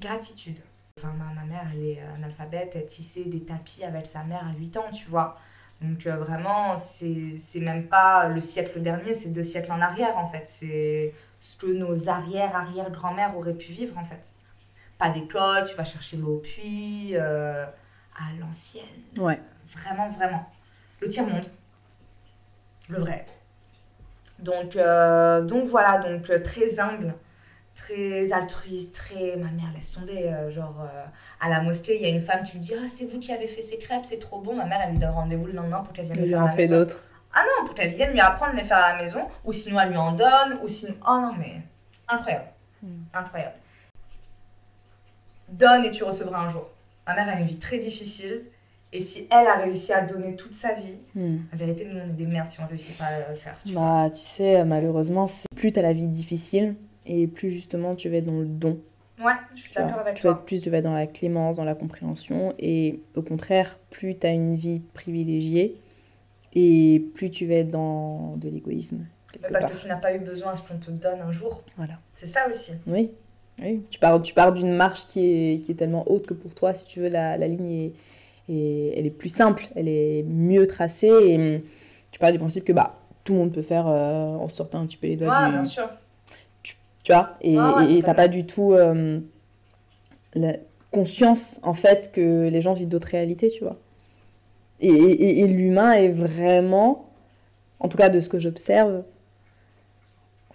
gratitude. 0.00 0.58
Enfin, 0.98 1.12
ma, 1.18 1.34
ma 1.34 1.44
mère, 1.46 1.66
elle 1.74 1.84
est 1.84 2.00
analphabète, 2.16 2.72
elle 2.74 2.86
tissait 2.86 3.24
des 3.24 3.40
tapis 3.40 3.84
avec 3.84 4.06
sa 4.06 4.24
mère 4.24 4.46
à 4.46 4.56
8 4.58 4.76
ans, 4.78 4.90
tu 4.92 5.06
vois. 5.08 5.38
Donc 5.82 6.06
euh, 6.06 6.16
vraiment, 6.16 6.76
c'est 6.76 7.60
même 7.60 7.88
pas 7.88 8.28
le 8.28 8.40
siècle 8.40 8.80
dernier, 8.80 9.12
c'est 9.12 9.30
deux 9.30 9.42
siècles 9.42 9.72
en 9.72 9.80
arrière 9.80 10.16
en 10.16 10.28
fait. 10.28 10.44
C'est 10.46 11.14
ce 11.44 11.58
que 11.58 11.66
nos 11.66 12.08
arrière-arrière-grand-mères 12.08 13.36
auraient 13.36 13.52
pu 13.52 13.70
vivre 13.72 13.98
en 13.98 14.04
fait. 14.04 14.32
Pas 14.96 15.10
d'école, 15.10 15.64
tu 15.68 15.76
vas 15.76 15.84
chercher 15.84 16.16
l'eau 16.16 16.36
au 16.36 16.38
puits, 16.38 17.10
euh, 17.16 17.66
à 18.16 18.40
l'ancienne. 18.40 18.84
Ouais. 19.18 19.38
Vraiment, 19.76 20.08
vraiment. 20.12 20.48
Le 21.02 21.08
tiers-monde. 21.10 21.44
Le 22.88 22.98
vrai. 22.98 23.26
Donc, 24.38 24.74
euh, 24.76 25.42
donc 25.42 25.64
voilà, 25.66 25.98
donc 25.98 26.30
euh, 26.30 26.42
très 26.42 26.80
humble, 26.80 27.14
très 27.74 28.32
altruiste, 28.32 28.94
très... 28.94 29.36
Ma 29.36 29.50
mère, 29.50 29.70
laisse 29.74 29.92
tomber. 29.92 30.28
euh, 30.32 30.50
genre, 30.50 30.80
euh, 30.80 31.04
à 31.42 31.50
la 31.50 31.60
mosquée, 31.60 31.96
il 31.96 32.02
y 32.02 32.06
a 32.06 32.08
une 32.08 32.22
femme 32.22 32.42
qui 32.42 32.52
lui 32.52 32.60
dit 32.60 32.72
Ah, 32.74 32.88
c'est 32.88 33.04
vous 33.04 33.20
qui 33.20 33.32
avez 33.32 33.48
fait 33.48 33.60
ces 33.62 33.78
crêpes, 33.78 34.06
c'est 34.06 34.18
trop 34.18 34.40
bon. 34.40 34.56
Ma 34.56 34.64
mère, 34.64 34.80
elle 34.82 34.92
lui 34.92 34.98
donne 34.98 35.10
rendez-vous 35.10 35.44
le 35.46 35.52
lendemain 35.52 35.82
pour 35.82 35.92
qu'elle 35.92 36.06
vienne 36.06 36.22
les 36.22 36.30
faire 36.30 36.42
en 36.42 36.48
fait 36.48 36.68
d'autres. 36.68 37.04
Ah 37.34 37.42
non, 37.42 37.66
pour 37.66 37.74
qu'elle 37.74 37.90
vienne 37.92 38.12
lui 38.12 38.20
apprendre 38.20 38.52
à 38.52 38.56
les 38.56 38.62
faire 38.64 38.76
à 38.78 38.96
la 38.96 39.02
maison, 39.02 39.20
ou 39.44 39.52
sinon 39.52 39.80
elle 39.80 39.90
lui 39.90 39.96
en 39.96 40.12
donne, 40.12 40.58
ou 40.62 40.68
sinon. 40.68 40.94
Oh 41.06 41.18
non, 41.20 41.32
mais 41.38 41.60
incroyable. 42.08 42.46
Mm. 42.82 42.88
Incroyable. 43.12 43.54
Donne 45.48 45.84
et 45.84 45.90
tu 45.90 46.04
recevras 46.04 46.46
un 46.46 46.50
jour. 46.50 46.68
Ma 47.06 47.14
mère 47.14 47.28
a 47.28 47.38
une 47.40 47.46
vie 47.46 47.58
très 47.58 47.78
difficile, 47.78 48.42
et 48.92 49.00
si 49.00 49.26
elle 49.30 49.46
a 49.46 49.56
réussi 49.56 49.92
à 49.92 50.00
donner 50.02 50.36
toute 50.36 50.54
sa 50.54 50.72
vie, 50.74 50.98
Mm. 51.14 51.36
la 51.52 51.58
vérité, 51.58 51.84
nous 51.86 52.00
on 52.00 52.04
est 52.04 52.12
des 52.16 52.26
merdes 52.26 52.48
si 52.50 52.60
on 52.60 52.66
réussit 52.66 52.96
pas 52.96 53.06
à 53.06 53.30
le 53.30 53.36
faire. 53.36 53.58
tu 53.64 53.72
vois. 53.72 53.82
Bah, 54.04 54.10
tu 54.10 54.20
sais, 54.20 54.64
malheureusement, 54.64 55.26
c'est 55.26 55.46
plus 55.54 55.72
t'as 55.72 55.82
la 55.82 55.92
vie 55.92 56.06
difficile 56.08 56.76
et 57.06 57.26
plus 57.26 57.50
justement 57.50 57.94
tu 57.94 58.08
vas 58.08 58.16
être 58.18 58.26
dans 58.26 58.38
le 58.40 58.46
don. 58.46 58.78
Ouais, 59.22 59.32
je 59.54 59.60
suis 59.62 59.72
d'accord 59.72 59.98
avec 60.00 60.14
Tu 60.16 60.22
vas 60.22 60.30
toi. 60.32 60.38
être 60.40 60.46
plus 60.46 60.60
tu 60.60 60.70
vas 60.70 60.78
être 60.78 60.84
dans 60.84 60.94
la 60.94 61.06
clémence, 61.06 61.56
dans 61.58 61.64
la 61.64 61.74
compréhension 61.74 62.54
et 62.58 63.00
au 63.14 63.22
contraire, 63.22 63.78
plus 63.90 64.16
tu 64.18 64.26
as 64.26 64.30
une 64.30 64.56
vie 64.56 64.80
privilégiée 64.92 65.76
et 66.54 67.04
plus 67.14 67.30
tu 67.30 67.46
vas 67.46 67.54
être 67.56 67.70
dans 67.70 68.36
de 68.36 68.48
l'égoïsme 68.48 69.04
parce 69.50 69.64
part. 69.64 69.72
que 69.72 69.76
tu 69.82 69.88
n'as 69.88 69.96
pas 69.96 70.14
eu 70.14 70.20
besoin 70.20 70.52
à 70.52 70.56
ce 70.56 70.62
qu'on 70.62 70.78
te 70.78 70.90
donne 70.90 71.20
un 71.20 71.32
jour. 71.32 71.62
Voilà. 71.76 71.94
C'est 72.14 72.26
ça 72.26 72.48
aussi. 72.48 72.72
Oui. 72.86 73.10
Oui, 73.62 73.82
tu 73.88 74.00
pars, 74.00 74.20
tu 74.20 74.34
pars 74.34 74.52
d'une 74.52 74.72
marche 74.74 75.06
qui 75.06 75.20
est, 75.54 75.60
qui 75.60 75.70
est 75.72 75.74
tellement 75.76 76.04
haute 76.10 76.26
que 76.26 76.34
pour 76.34 76.54
toi, 76.54 76.74
si 76.74 76.84
tu 76.84 76.98
veux, 77.00 77.08
la, 77.08 77.36
la 77.38 77.46
ligne 77.46 77.70
est, 77.70 77.92
est- 78.52 78.98
elle 78.98 79.06
est 79.06 79.10
plus 79.10 79.28
simple, 79.28 79.68
elle 79.76 79.86
est 79.86 80.24
mieux 80.24 80.66
tracée 80.66 81.06
et 81.06 81.36
hum, 81.36 81.60
tu 82.10 82.18
pars 82.18 82.32
du 82.32 82.38
principe 82.38 82.64
que 82.64 82.72
bah, 82.72 82.98
tout 83.22 83.32
le 83.32 83.38
monde 83.38 83.52
peut 83.52 83.62
faire 83.62 83.86
euh, 83.86 84.34
en 84.36 84.48
sortant 84.48 84.80
un 84.80 84.86
petit 84.86 84.96
peu 84.96 85.06
les 85.06 85.16
doigts 85.16 85.28
Ouais, 85.30 85.46
du, 85.46 85.52
bien 85.52 85.64
sûr. 85.64 85.88
tu 86.64 87.12
vois? 87.12 87.36
Et 87.42 87.56
Ah 87.56 87.76
ouais, 87.76 87.86
t'as 88.02 88.12
totalement. 88.12 88.14
pas 88.14 88.28
du 88.28 88.44
tout 88.46 88.72
euh, 88.72 89.20
la 90.34 90.54
conscience 90.90 91.60
en 91.62 91.74
fait 91.74 92.12
que 92.12 92.48
les 92.48 92.62
gens 92.62 92.72
vivent 92.72 92.88
d'autres 92.88 93.08
réalités 93.08 93.48
tu 93.48 93.62
vois? 93.64 93.78
Et, 94.88 94.90
et- 94.90 95.40
et 95.40 95.46
l'humain 95.48 95.92
est 95.92 96.10
vraiment 96.10 97.10
en 97.80 97.88
tout 97.88 97.98
cas 97.98 98.10
de 98.10 98.20
ce 98.20 98.28
que 98.28 98.38
j'observe 98.40 99.04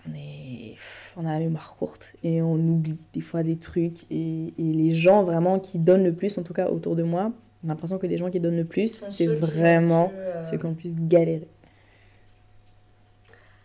on 0.08 0.14
est 0.14 0.76
on 1.18 1.26
a 1.26 1.34
la 1.34 1.40
mémoire 1.40 1.76
courte 1.78 2.14
et 2.24 2.42
on 2.42 2.56
oublie 2.56 3.00
des 3.14 3.22
fois 3.22 3.44
des 3.44 3.58
trucs 3.58 4.04
et, 4.10 4.54
et 4.58 4.74
les 4.74 4.92
gens 4.92 5.24
vraiment 5.24 5.60
qui 5.60 5.80
donnent 5.80 6.04
le 6.04 6.14
plus 6.14 6.38
en 6.38 6.44
tout 6.44 6.54
cas 6.54 6.70
autour 6.70 6.96
de 6.96 7.04
moi 7.04 7.32
j'ai 7.62 7.68
l'impression 7.68 7.98
que 7.98 8.08
les 8.08 8.18
gens 8.18 8.30
qui 8.30 8.40
donnent 8.40 8.56
le 8.56 8.66
plus 8.66 8.88
c'est 9.10 9.28
qui 9.28 9.34
vraiment 9.34 10.14
euh, 10.36 10.44
ceux 10.44 10.58
qui 10.58 10.66
ont 10.66 10.70
le 10.70 10.76
plus 10.76 10.96
galéré 10.96 11.48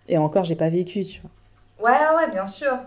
et 0.08 0.16
encore 0.18 0.44
j'ai 0.44 0.56
pas 0.56 0.68
vécu 0.70 1.04
tu 1.04 1.20
vois 1.20 1.30
Ouais, 1.78 2.14
ouais, 2.16 2.30
bien 2.30 2.46
sûr. 2.46 2.78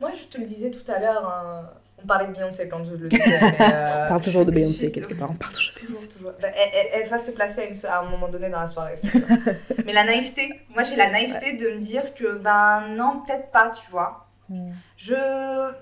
Moi, 0.00 0.12
je 0.12 0.24
te 0.26 0.38
le 0.38 0.44
disais 0.44 0.70
tout 0.70 0.90
à 0.90 0.98
l'heure, 0.98 1.26
hein, 1.28 1.70
on 2.02 2.06
parlait 2.06 2.26
de 2.26 2.32
Beyoncé 2.32 2.68
quand 2.68 2.84
je 2.84 2.92
le 2.92 3.08
disais. 3.08 3.22
euh, 3.42 4.04
On 4.04 4.08
parle 4.08 4.20
toujours 4.22 4.44
de 4.44 4.50
Beyoncé 4.50 4.92
quelque 4.96 5.14
part, 5.14 5.30
on 5.30 5.34
parle 5.34 5.52
toujours 5.52 5.74
de 5.74 5.86
Beyoncé. 5.86 6.08
toujours. 6.08 6.32
Bah, 6.40 6.48
elle, 6.54 6.70
elle- 6.74 7.02
elle 7.02 7.08
va 7.08 7.18
se 7.18 7.30
placer 7.30 7.62
à, 7.62 7.64
une- 7.66 7.86
à 7.90 8.00
un 8.00 8.10
moment 8.10 8.28
donné 8.28 8.48
dans 8.50 8.60
la 8.60 8.66
soirée, 8.66 8.96
sûr. 8.96 9.20
Mais 9.86 9.92
la 9.92 10.04
naïveté, 10.04 10.60
moi 10.74 10.82
j'ai 10.84 10.96
la 10.96 11.10
naïveté 11.10 11.54
de 11.54 11.70
me 11.70 11.78
dire 11.80 12.14
que, 12.14 12.36
ben 12.38 12.88
non, 12.96 13.22
peut-être 13.26 13.50
pas, 13.50 13.70
tu 13.70 13.90
vois. 13.90 14.26
Je, 14.96 15.14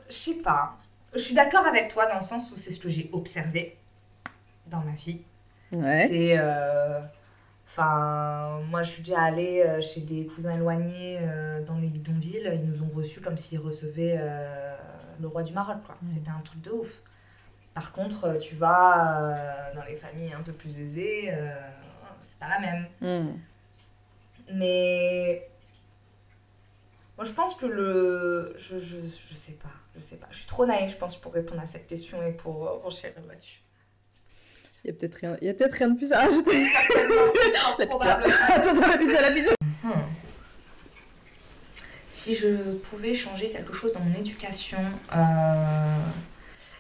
je 0.09 0.15
sais 0.15 0.35
pas. 0.43 0.77
Je 1.13 1.19
suis 1.19 1.35
d'accord 1.35 1.67
avec 1.67 1.89
toi 1.89 2.07
dans 2.07 2.17
le 2.17 2.23
sens 2.23 2.51
où 2.51 2.57
c'est 2.57 2.71
ce 2.71 2.81
que 2.81 2.89
j'ai 2.89 3.09
observé 3.13 3.77
dans 4.67 4.81
ma 4.81 4.93
vie. 4.93 5.25
Ouais. 5.73 6.07
C'est. 6.09 6.37
euh, 6.39 7.01
Enfin, 7.77 8.61
moi 8.71 8.83
je 8.85 8.91
suis 8.93 9.03
déjà 9.03 9.21
allée 9.23 9.61
euh, 9.67 9.81
chez 9.81 10.01
des 10.01 10.27
cousins 10.27 10.55
éloignés 10.55 11.19
euh, 11.21 11.61
dans 11.65 11.77
les 11.77 11.89
bidonvilles. 11.89 12.49
Ils 12.55 12.71
nous 12.71 12.83
ont 12.85 12.91
reçus 12.95 13.21
comme 13.21 13.37
s'ils 13.37 13.59
recevaient 13.59 14.17
euh, 14.17 14.77
le 15.21 15.29
roi 15.29 15.43
du 15.43 15.53
Maroc, 15.53 15.79
quoi. 15.85 15.97
Mm. 16.03 16.11
C'était 16.11 16.31
un 16.31 16.41
truc 16.41 16.61
de 16.63 16.71
ouf. 16.71 17.03
Par 17.75 17.93
contre, 17.93 18.25
euh, 18.25 18.39
tu 18.39 18.55
vas 18.55 19.33
euh, 19.33 19.75
dans 19.75 19.85
les 19.85 19.97
familles 19.97 20.33
un 20.33 20.43
peu 20.43 20.53
plus 20.53 20.79
aisées, 20.79 21.31
euh, 21.33 21.51
c'est 22.23 22.39
pas 22.39 22.49
la 22.49 22.59
même. 22.61 22.87
Hmm. 23.01 23.39
Mais. 24.53 25.49
Moi 27.17 27.25
je 27.25 27.33
pense 27.33 27.55
que 27.55 27.67
le. 27.67 28.55
Je, 28.59 28.81
je, 28.81 28.97
je 29.31 29.35
sais 29.35 29.53
pas, 29.53 29.69
je 29.97 30.01
sais 30.01 30.17
pas. 30.17 30.27
Je 30.31 30.39
suis 30.39 30.47
trop 30.47 30.67
naïve, 30.67 30.91
je 30.91 30.97
pense, 30.97 31.17
pour 31.17 31.33
répondre 31.33 31.61
à 31.61 31.67
cette 31.67 31.87
question 31.87 32.23
et 32.23 32.33
pour 32.33 32.67
euh, 32.67 32.73
renchérir 32.79 33.25
là-dessus. 33.29 33.61
Il 34.85 34.89
y 34.89 34.91
a 34.91 34.97
peut-être 34.97 35.15
rien, 35.15 35.37
il 35.41 35.47
y 35.47 35.51
a 35.51 35.55
peut-être 35.55 35.75
rien 35.75 35.89
de 35.89 35.97
plus 35.97 36.13
à 36.13 36.21
rajouter. 36.21 36.67
Probablement. 37.89 38.35
Attends, 38.49 38.81
la 38.81 38.99
pizza, 38.99 39.21
la 39.21 39.31
pizza. 39.31 39.55
Hmm. 39.83 39.91
Si 42.15 42.33
je 42.35 42.75
pouvais 42.87 43.13
changer 43.15 43.51
quelque 43.51 43.73
chose 43.73 43.93
dans 43.93 44.01
mon 44.01 44.15
éducation, 44.15 44.79
euh, 45.17 45.97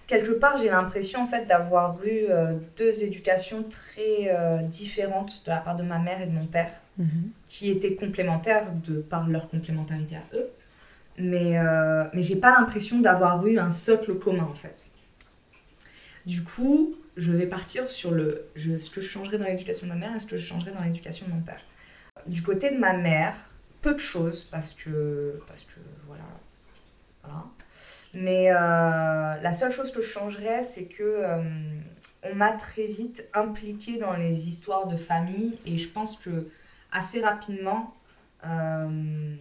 quelque 0.07 0.31
part 0.31 0.57
j'ai 0.59 0.69
l'impression 0.71 1.23
en 1.23 1.27
fait 1.27 1.45
d'avoir 1.47 2.03
eu 2.05 2.27
euh, 2.31 2.55
deux 2.77 3.03
éducations 3.03 3.65
très 3.65 4.29
euh, 4.31 4.59
différentes 4.59 5.43
de 5.45 5.51
la 5.51 5.57
part 5.59 5.75
de 5.75 5.83
ma 5.83 5.99
mère 5.99 6.21
et 6.23 6.27
de 6.27 6.31
mon 6.33 6.47
père, 6.47 6.71
qui 7.49 7.69
étaient 7.69 7.97
complémentaires 7.97 8.67
de 8.87 9.01
par 9.01 9.29
leur 9.29 9.49
complémentarité 9.49 10.15
à 10.17 10.37
eux. 10.37 10.49
Mais, 11.19 11.57
mais 12.13 12.23
j'ai 12.23 12.37
pas 12.37 12.53
l'impression 12.59 13.01
d'avoir 13.01 13.47
eu 13.47 13.59
un 13.59 13.71
socle 13.73 14.15
commun 14.19 14.49
en 14.51 14.55
fait. 14.55 14.79
Du 16.27 16.43
coup, 16.43 16.95
je 17.17 17.33
vais 17.33 17.47
partir 17.47 17.91
sur 17.91 18.11
le, 18.11 18.47
je- 18.57 18.79
ce 18.79 18.91
que 18.91 19.01
je 19.01 19.09
changerais 19.09 19.39
dans 19.39 19.45
l'éducation 19.47 19.87
de 19.87 19.93
ma 19.93 19.99
mère 19.99 20.17
et 20.17 20.21
ce 20.21 20.27
que 20.27 20.37
je 20.37 20.47
changerais 20.47 20.73
dans 20.73 20.83
l'éducation 20.83 21.27
de 21.27 21.33
mon 21.33 21.41
père. 21.41 21.61
Du 22.27 22.43
côté 22.43 22.71
de 22.73 22.79
ma 22.79 22.95
mère, 22.95 23.35
peu 23.85 23.93
de 23.93 24.01
choses 24.01 24.45
parce 24.45 24.73
que, 24.73 25.39
parce 25.47 25.65
que 25.65 25.79
voilà. 26.07 26.25
Mais 28.15 28.51
euh, 28.51 28.55
la 28.57 29.53
seule 29.53 29.73
chose 29.73 29.93
que 29.93 30.01
je 30.01 30.09
changerais, 30.09 30.63
c'est 30.63 30.87
que 30.87 31.03
euh, 31.03 31.43
on 32.23 32.35
m'a 32.35 32.53
très 32.53 32.87
vite 32.87 33.29
impliquée 33.35 33.99
dans 33.99 34.15
les 34.15 34.49
histoires 34.49 34.87
de 34.87 34.97
famille 34.97 35.59
et 35.67 35.77
je 35.77 35.89
pense 35.89 36.17
que 36.17 36.49
assez 36.93 37.21
rapidement, 37.21 37.95
euh, 38.47 39.37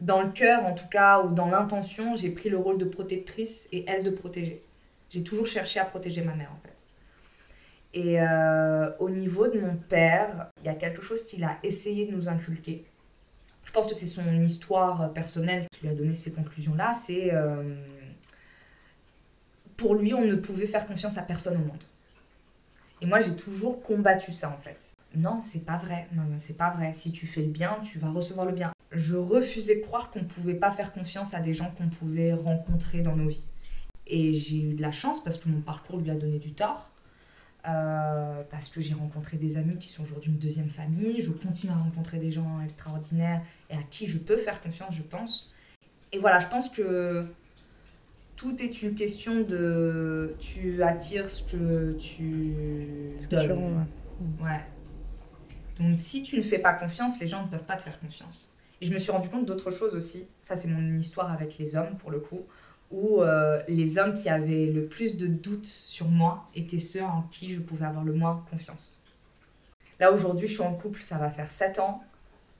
dans 0.00 0.22
le 0.22 0.30
cœur 0.30 0.64
en 0.64 0.74
tout 0.74 0.88
cas, 0.88 1.20
ou 1.22 1.34
dans 1.34 1.48
l'intention, 1.48 2.16
j'ai 2.16 2.30
pris 2.30 2.48
le 2.48 2.56
rôle 2.56 2.78
de 2.78 2.86
protectrice 2.86 3.68
et 3.72 3.84
elle 3.88 4.04
de 4.04 4.10
protéger. 4.10 4.62
J'ai 5.10 5.22
toujours 5.22 5.46
cherché 5.46 5.80
à 5.80 5.84
protéger 5.84 6.22
ma 6.22 6.34
mère 6.34 6.52
en 6.52 6.60
fait. 6.66 6.79
Et 7.92 8.20
euh, 8.20 8.90
au 8.98 9.10
niveau 9.10 9.48
de 9.48 9.58
mon 9.58 9.76
père, 9.76 10.50
il 10.60 10.66
y 10.66 10.68
a 10.68 10.74
quelque 10.74 11.02
chose 11.02 11.26
qu'il 11.26 11.42
a 11.44 11.58
essayé 11.62 12.06
de 12.06 12.12
nous 12.12 12.28
inculquer. 12.28 12.84
Je 13.64 13.72
pense 13.72 13.86
que 13.86 13.94
c'est 13.94 14.06
son 14.06 14.40
histoire 14.42 15.12
personnelle 15.12 15.66
qui 15.72 15.82
lui 15.82 15.88
a 15.88 15.94
donné 15.94 16.14
ces 16.14 16.32
conclusions-là. 16.32 16.92
C'est 16.92 17.32
euh, 17.32 17.74
pour 19.76 19.94
lui, 19.94 20.14
on 20.14 20.24
ne 20.24 20.36
pouvait 20.36 20.66
faire 20.66 20.86
confiance 20.86 21.18
à 21.18 21.22
personne 21.22 21.56
au 21.56 21.64
monde. 21.64 21.82
Et 23.00 23.06
moi, 23.06 23.20
j'ai 23.20 23.34
toujours 23.34 23.82
combattu 23.82 24.32
ça 24.32 24.50
en 24.50 24.58
fait. 24.58 24.94
Non, 25.14 25.40
c'est 25.40 25.64
pas 25.64 25.78
vrai. 25.78 26.06
Non, 26.12 26.22
non, 26.22 26.36
c'est 26.38 26.56
pas 26.56 26.70
vrai. 26.70 26.92
Si 26.92 27.12
tu 27.12 27.26
fais 27.26 27.42
le 27.42 27.48
bien, 27.48 27.78
tu 27.82 27.98
vas 27.98 28.10
recevoir 28.10 28.46
le 28.46 28.52
bien. 28.52 28.72
Je 28.92 29.16
refusais 29.16 29.76
de 29.76 29.82
croire 29.82 30.10
qu'on 30.10 30.24
pouvait 30.24 30.54
pas 30.54 30.70
faire 30.70 30.92
confiance 30.92 31.34
à 31.34 31.40
des 31.40 31.54
gens 31.54 31.72
qu'on 31.76 31.88
pouvait 31.88 32.32
rencontrer 32.32 33.02
dans 33.02 33.16
nos 33.16 33.28
vies. 33.28 33.44
Et 34.06 34.34
j'ai 34.34 34.62
eu 34.62 34.74
de 34.74 34.82
la 34.82 34.92
chance 34.92 35.22
parce 35.22 35.38
que 35.38 35.48
mon 35.48 35.60
parcours 35.60 35.98
lui 35.98 36.10
a 36.10 36.14
donné 36.14 36.38
du 36.38 36.52
tort. 36.52 36.89
Euh, 37.68 38.42
parce 38.50 38.68
que 38.70 38.80
j'ai 38.80 38.94
rencontré 38.94 39.36
des 39.36 39.58
amis 39.58 39.76
qui 39.76 39.88
sont 39.88 40.02
aujourd'hui 40.02 40.30
une 40.30 40.38
deuxième 40.38 40.70
famille. 40.70 41.20
Je 41.20 41.30
continue 41.30 41.70
à 41.72 41.76
rencontrer 41.76 42.18
des 42.18 42.32
gens 42.32 42.60
extraordinaires 42.62 43.42
et 43.68 43.74
à 43.74 43.82
qui 43.90 44.06
je 44.06 44.16
peux 44.18 44.38
faire 44.38 44.60
confiance, 44.62 44.94
je 44.94 45.02
pense. 45.02 45.52
Et 46.12 46.18
voilà, 46.18 46.38
je 46.40 46.46
pense 46.46 46.68
que 46.70 47.26
tout 48.36 48.56
est 48.62 48.82
une 48.82 48.94
question 48.94 49.42
de 49.42 50.34
tu 50.38 50.82
attires 50.82 51.28
ce 51.28 51.42
que 51.42 51.92
tu 51.98 52.54
Ce 53.18 53.26
que 53.28 53.36
tu 53.36 53.46
donnes. 53.48 53.58
renvoies. 53.58 53.86
Ouais. 54.42 54.64
Donc 55.78 55.98
si 55.98 56.22
tu 56.22 56.36
ne 56.38 56.42
fais 56.42 56.58
pas 56.58 56.72
confiance, 56.72 57.20
les 57.20 57.26
gens 57.26 57.44
ne 57.44 57.48
peuvent 57.48 57.64
pas 57.64 57.76
te 57.76 57.82
faire 57.82 58.00
confiance. 58.00 58.52
Et 58.80 58.86
je 58.86 58.92
me 58.94 58.98
suis 58.98 59.12
rendu 59.12 59.28
compte 59.28 59.44
d'autre 59.44 59.70
chose 59.70 59.94
aussi. 59.94 60.26
Ça, 60.42 60.56
c'est 60.56 60.68
mon 60.68 60.98
histoire 60.98 61.30
avec 61.30 61.58
les 61.58 61.76
hommes, 61.76 61.98
pour 61.98 62.10
le 62.10 62.18
coup. 62.20 62.46
Où 62.90 63.22
euh, 63.22 63.62
les 63.68 63.98
hommes 63.98 64.14
qui 64.14 64.28
avaient 64.28 64.66
le 64.66 64.86
plus 64.86 65.16
de 65.16 65.26
doutes 65.28 65.66
sur 65.66 66.08
moi 66.08 66.44
étaient 66.54 66.78
ceux 66.80 67.02
en 67.04 67.22
qui 67.30 67.52
je 67.54 67.60
pouvais 67.60 67.86
avoir 67.86 68.04
le 68.04 68.12
moins 68.12 68.44
confiance. 68.50 68.98
Là, 70.00 70.10
aujourd'hui, 70.12 70.48
je 70.48 70.54
suis 70.54 70.62
en 70.62 70.74
couple, 70.74 71.00
ça 71.02 71.16
va 71.18 71.30
faire 71.30 71.50
7 71.52 71.78
ans. 71.78 72.02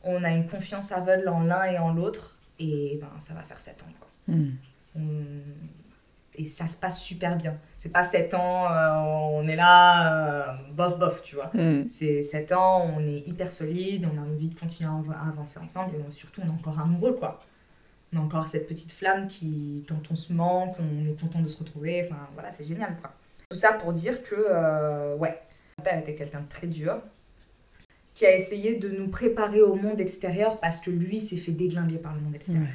On 0.04 0.22
a 0.24 0.30
une 0.30 0.46
confiance 0.46 0.92
aveugle 0.92 1.28
en 1.28 1.40
l'un 1.40 1.64
et 1.64 1.78
en 1.78 1.92
l'autre. 1.92 2.36
Et 2.58 2.98
ben, 3.00 3.08
ça 3.18 3.34
va 3.34 3.42
faire 3.42 3.58
7 3.60 3.82
ans, 3.82 3.92
quoi. 3.98 4.08
Hmm. 4.34 4.50
On- 4.94 5.00
Et 6.36 6.46
ça 6.46 6.66
se 6.68 6.76
passe 6.76 7.00
super 7.02 7.36
bien. 7.36 7.58
C'est 7.76 7.88
pas 7.90 8.04
7 8.04 8.32
ans, 8.34 8.70
euh, 8.70 8.94
on 9.32 9.46
est 9.48 9.56
là, 9.56 10.52
euh, 10.52 10.56
bof 10.72 10.98
bof, 10.98 11.22
tu 11.22 11.34
vois. 11.34 11.50
Hmm. 11.54 11.86
C'est 11.88 12.22
7 12.22 12.52
ans, 12.52 12.86
on 12.96 13.00
est 13.00 13.26
hyper 13.26 13.52
solide, 13.52 14.06
on 14.10 14.16
a 14.16 14.22
envie 14.22 14.48
de 14.48 14.58
continuer 14.58 14.88
à 14.88 14.92
av- 14.94 15.10
à 15.10 15.28
avancer 15.28 15.58
ensemble 15.58 15.96
et 15.96 16.10
surtout 16.12 16.40
on 16.42 16.46
est 16.46 16.50
encore 16.50 16.78
amoureux 16.78 17.14
quoi. 17.14 17.40
On 18.12 18.18
a 18.18 18.20
encore 18.20 18.48
cette 18.48 18.66
petite 18.66 18.92
flamme 18.92 19.28
qui, 19.28 19.84
quand 19.88 20.10
on 20.10 20.14
se 20.14 20.32
manque, 20.32 20.76
on 20.78 21.08
est 21.08 21.20
content 21.20 21.40
de 21.40 21.48
se 21.48 21.58
retrouver, 21.58 22.04
enfin 22.04 22.28
voilà, 22.34 22.50
c'est 22.50 22.64
génial 22.64 22.96
quoi. 23.00 23.12
Tout 23.48 23.56
ça 23.56 23.72
pour 23.72 23.92
dire 23.92 24.22
que, 24.22 24.34
euh, 24.36 25.16
ouais, 25.16 25.40
mon 25.78 25.84
père 25.84 25.98
était 25.98 26.14
quelqu'un 26.14 26.40
de 26.40 26.48
très 26.48 26.66
dur, 26.66 27.00
qui 28.14 28.26
a 28.26 28.34
essayé 28.34 28.76
de 28.76 28.88
nous 28.88 29.08
préparer 29.08 29.60
au 29.62 29.74
monde 29.74 30.00
extérieur 30.00 30.58
parce 30.60 30.78
que 30.78 30.90
lui 30.90 31.20
s'est 31.20 31.36
fait 31.36 31.52
déglinguer 31.52 31.98
par 31.98 32.14
le 32.14 32.20
monde 32.20 32.34
extérieur. 32.34 32.64
Ouais. 32.64 32.68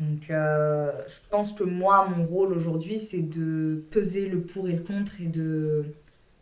Donc, 0.00 0.30
euh, 0.30 0.92
je 1.08 1.18
pense 1.30 1.52
que 1.52 1.64
moi, 1.64 2.08
mon 2.08 2.24
rôle 2.26 2.52
aujourd'hui, 2.52 2.98
c'est 2.98 3.22
de 3.22 3.84
peser 3.90 4.28
le 4.28 4.40
pour 4.40 4.68
et 4.68 4.72
le 4.72 4.82
contre 4.82 5.20
et 5.20 5.26
de 5.26 5.86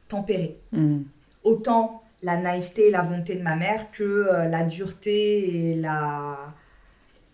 tempérer. 0.09 0.59
Hmm. 0.72 1.03
Autant 1.42 2.03
la 2.22 2.37
naïveté 2.37 2.88
et 2.88 2.90
la 2.90 3.03
bonté 3.03 3.37
de 3.37 3.42
ma 3.42 3.57
mère 3.57 3.90
que 3.92 4.03
euh, 4.03 4.49
la 4.49 4.64
dureté 4.64 5.70
et 5.70 5.75
la, 5.77 6.55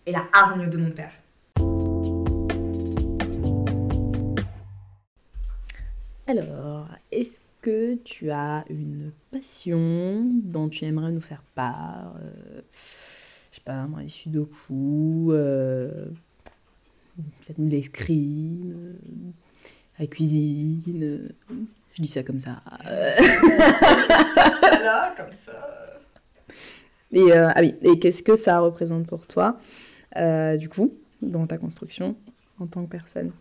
et 0.05 0.11
la 0.11 0.25
hargne 0.33 0.69
de 0.69 0.77
mon 0.77 0.91
père. 0.91 1.11
Alors, 6.27 6.87
est-ce 7.11 7.41
que 7.61 7.95
tu 7.95 8.29
as 8.31 8.63
une 8.69 9.11
passion 9.31 10.25
dont 10.43 10.69
tu 10.69 10.85
aimerais 10.85 11.11
nous 11.11 11.21
faire 11.21 11.43
part 11.55 12.13
euh, 12.21 12.61
Je 13.51 13.55
sais 13.57 13.61
pas, 13.63 13.85
moi, 13.87 14.01
les 14.01 14.09
sudoku, 14.09 15.29
euh, 15.31 16.05
faites-nous 17.41 17.69
euh, 17.73 18.93
la 19.99 20.07
cuisine. 20.07 21.03
euh, 21.03 21.29
je 21.93 22.01
dis 22.01 22.07
ça 22.07 22.23
comme 22.23 22.39
ça. 22.39 22.61
ça 22.83 24.79
là, 24.83 25.13
comme 25.15 25.31
ça. 25.31 25.51
Et, 27.11 27.31
euh, 27.31 27.51
ah 27.53 27.59
oui, 27.61 27.75
et 27.83 27.99
qu'est-ce 27.99 28.23
que 28.23 28.33
ça 28.33 28.59
représente 28.59 29.05
pour 29.05 29.27
toi, 29.27 29.59
euh, 30.15 30.57
du 30.57 30.69
coup, 30.69 30.93
dans 31.21 31.47
ta 31.47 31.57
construction 31.57 32.15
en 32.59 32.67
tant 32.67 32.83
que 32.83 32.89
personne 32.89 33.31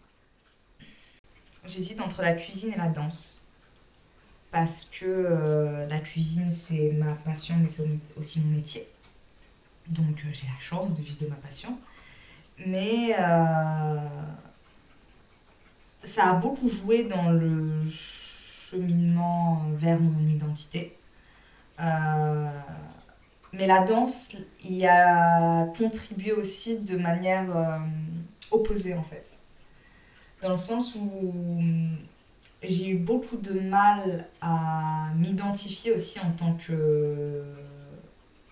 J'hésite 1.67 2.01
entre 2.01 2.23
la 2.23 2.33
cuisine 2.33 2.73
et 2.73 2.77
la 2.77 2.89
danse. 2.89 3.45
Parce 4.51 4.85
que 4.85 5.07
euh, 5.07 5.87
la 5.87 5.99
cuisine, 5.99 6.51
c'est 6.51 6.93
ma 6.93 7.15
passion, 7.15 7.55
mais 7.61 7.69
c'est 7.69 7.87
aussi 8.17 8.41
mon 8.41 8.57
métier. 8.57 8.87
Donc 9.89 10.19
euh, 10.25 10.29
j'ai 10.33 10.47
la 10.47 10.61
chance 10.61 10.95
de 10.95 11.03
vivre 11.03 11.19
de 11.21 11.27
ma 11.27 11.37
passion. 11.37 11.79
Mais 12.67 13.13
ça 16.03 16.31
a 16.31 16.35
beaucoup 16.35 16.69
joué 16.69 17.05
dans 17.05 17.31
le 17.31 17.85
cheminement 17.87 19.63
vers 19.75 19.99
mon 20.01 20.29
identité. 20.29 20.97
Mais 23.53 23.67
la 23.67 23.85
danse 23.85 24.37
y 24.65 24.87
a 24.87 25.67
contribué 25.79 26.33
aussi 26.33 26.79
de 26.79 26.97
manière 26.97 27.55
euh, 27.55 27.79
opposée 28.51 28.95
en 28.95 29.03
fait. 29.03 29.41
Dans 30.43 30.51
le 30.51 30.57
sens 30.57 30.95
où 30.95 31.33
j'ai 32.63 32.91
eu 32.91 32.97
beaucoup 32.97 33.37
de 33.37 33.59
mal 33.61 34.27
à 34.41 35.11
m'identifier 35.17 35.93
aussi 35.93 36.19
en 36.21 36.31
tant 36.33 36.55
que 36.55 37.45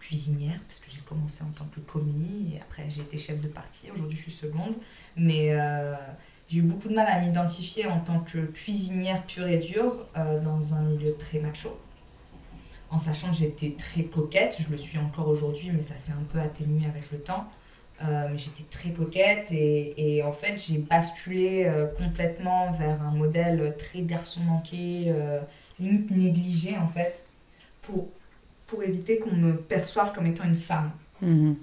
cuisinière, 0.01 0.61
parce 0.67 0.81
que 0.81 0.91
j'ai 0.91 1.01
commencé 1.01 1.45
en 1.45 1.51
tant 1.51 1.67
que 1.67 1.81
commis, 1.81 2.55
et 2.55 2.61
après 2.61 2.87
j'ai 2.91 3.01
été 3.01 3.17
chef 3.19 3.41
de 3.41 3.49
partie, 3.49 3.91
aujourd'hui 3.93 4.17
je 4.17 4.23
suis 4.23 4.33
seconde, 4.33 4.75
mais 5.17 5.53
euh, 5.53 5.95
j'ai 6.49 6.59
eu 6.59 6.63
beaucoup 6.63 6.89
de 6.89 6.95
mal 6.95 7.07
à 7.07 7.21
m'identifier 7.21 7.87
en 7.87 8.01
tant 8.01 8.21
que 8.21 8.39
cuisinière 8.39 9.23
pure 9.25 9.47
et 9.47 9.59
dure 9.59 10.07
euh, 10.17 10.41
dans 10.41 10.75
un 10.75 10.83
milieu 10.83 11.15
très 11.17 11.39
macho, 11.39 11.79
en 12.90 12.98
sachant 12.98 13.29
que 13.31 13.37
j'étais 13.37 13.74
très 13.79 14.03
coquette, 14.05 14.57
je 14.59 14.68
le 14.68 14.76
suis 14.76 14.98
encore 14.98 15.29
aujourd'hui, 15.29 15.70
mais 15.72 15.83
ça 15.83 15.96
s'est 15.96 16.12
un 16.12 16.24
peu 16.33 16.40
atténué 16.40 16.87
avec 16.87 17.11
le 17.12 17.18
temps. 17.18 17.48
Euh, 18.03 18.29
mais 18.31 18.38
j'étais 18.38 18.62
très 18.70 18.90
coquette 18.92 19.53
et, 19.53 20.16
et 20.16 20.22
en 20.22 20.33
fait 20.33 20.57
j'ai 20.57 20.79
basculé 20.79 21.66
euh, 21.66 21.87
complètement 21.87 22.72
vers 22.72 23.03
un 23.03 23.11
modèle 23.11 23.76
très 23.79 24.00
garçon 24.00 24.40
manqué, 24.40 25.05
euh, 25.09 25.40
limite 25.79 26.11
négligé 26.11 26.79
en 26.79 26.88
fait, 26.88 27.26
pour, 27.83 28.09
pour 28.66 28.83
éviter 28.83 29.18
qu'on 29.18 29.33
me 29.33 29.55
perçoive 29.55 30.14
comme 30.14 30.26
étant 30.26 30.44
une 30.44 30.57
femme. 30.57 30.92
Mhm. 31.20 31.57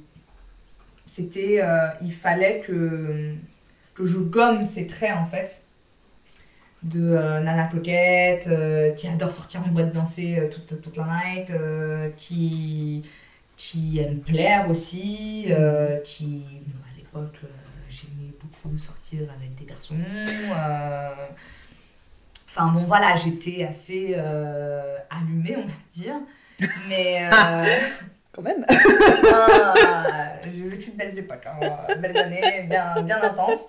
C'était, 1.08 1.64
il 2.02 2.14
fallait 2.14 2.60
que, 2.68 3.34
que 3.96 4.06
je 4.06 4.18
gomme 4.18 4.64
ces 4.66 4.86
traits 4.88 5.16
en 5.18 5.26
fait 5.26 5.67
de 6.84 7.02
euh, 7.02 7.40
nana 7.40 7.66
coquette, 7.66 8.48
euh, 8.48 8.92
qui 8.94 9.08
adore 9.08 9.32
sortir 9.32 9.62
en 9.66 9.70
boîte 9.70 9.94
danser 9.94 10.38
euh, 10.38 10.50
toute, 10.50 10.82
toute 10.82 10.98
la 10.98 11.06
night, 11.06 11.50
euh, 11.50 12.10
qui, 12.16 13.04
qui 13.56 14.00
aime 14.00 14.20
plaire 14.20 14.70
aussi, 14.70 15.48
euh, 15.50 16.00
qui, 16.02 16.44
à 16.92 16.98
l'époque, 16.98 17.38
j'aimais 17.90 18.32
beaucoup 18.42 18.78
sortir 18.78 19.22
avec 19.36 19.56
des 19.56 19.66
garçons. 19.66 19.96
Enfin 22.48 22.68
bon, 22.72 22.84
voilà, 22.86 23.16
j'étais 23.16 23.64
assez 23.64 24.16
allumée, 25.10 25.58
on 25.58 25.66
va 25.66 25.74
dire. 25.94 26.16
Mais 26.90 27.30
euh, 27.32 27.66
Quand 28.32 28.42
même 28.42 28.66
ah, 29.34 29.74
j'ai 30.44 30.70
vécu 30.70 30.92
de 30.92 30.96
belles 30.96 31.18
époques, 31.18 31.46
hein, 31.48 31.96
belles 32.00 32.18
années, 32.18 32.68
bien, 32.70 33.02
bien 33.02 33.22
intenses. 33.22 33.68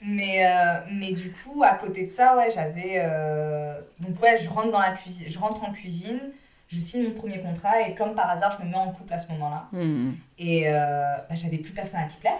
Mais, 0.00 0.46
euh, 0.46 0.80
mais 0.92 1.12
du 1.12 1.32
coup, 1.32 1.62
à 1.64 1.74
côté 1.74 2.04
de 2.04 2.10
ça, 2.10 2.36
ouais, 2.36 2.50
j'avais. 2.50 2.94
euh, 2.96 3.80
Donc, 4.00 4.20
ouais, 4.22 4.38
je 4.38 4.48
rentre, 4.48 4.70
dans 4.70 4.80
la 4.80 4.92
cuisine, 4.92 5.26
je 5.28 5.38
rentre 5.38 5.64
en 5.64 5.72
cuisine, 5.72 6.20
je 6.68 6.78
signe 6.80 7.04
mon 7.08 7.14
premier 7.14 7.40
contrat 7.40 7.82
et 7.82 7.94
comme 7.94 8.14
par 8.14 8.30
hasard, 8.30 8.56
je 8.58 8.64
me 8.64 8.70
mets 8.70 8.76
en 8.76 8.92
couple 8.92 9.12
à 9.12 9.18
ce 9.18 9.30
moment-là. 9.32 9.68
Mhm. 9.72 10.14
Et 10.38 10.68
euh, 10.68 11.16
bah, 11.28 11.34
j'avais 11.34 11.58
plus 11.58 11.72
personne 11.72 12.00
à 12.00 12.04
qui 12.06 12.16
plaire. 12.18 12.38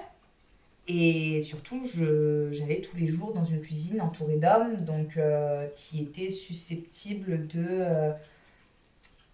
Et 0.87 1.41
surtout, 1.41 1.83
j'allais 2.53 2.81
tous 2.81 2.97
les 2.97 3.09
jours 3.09 3.35
dans 3.35 3.45
une 3.45 3.61
cuisine 3.61 4.01
entourée 4.01 4.37
d'hommes, 4.37 4.77
donc 4.77 5.19
qui 5.75 6.01
étaient 6.01 6.31
susceptibles 6.31 7.47
de 7.47 7.85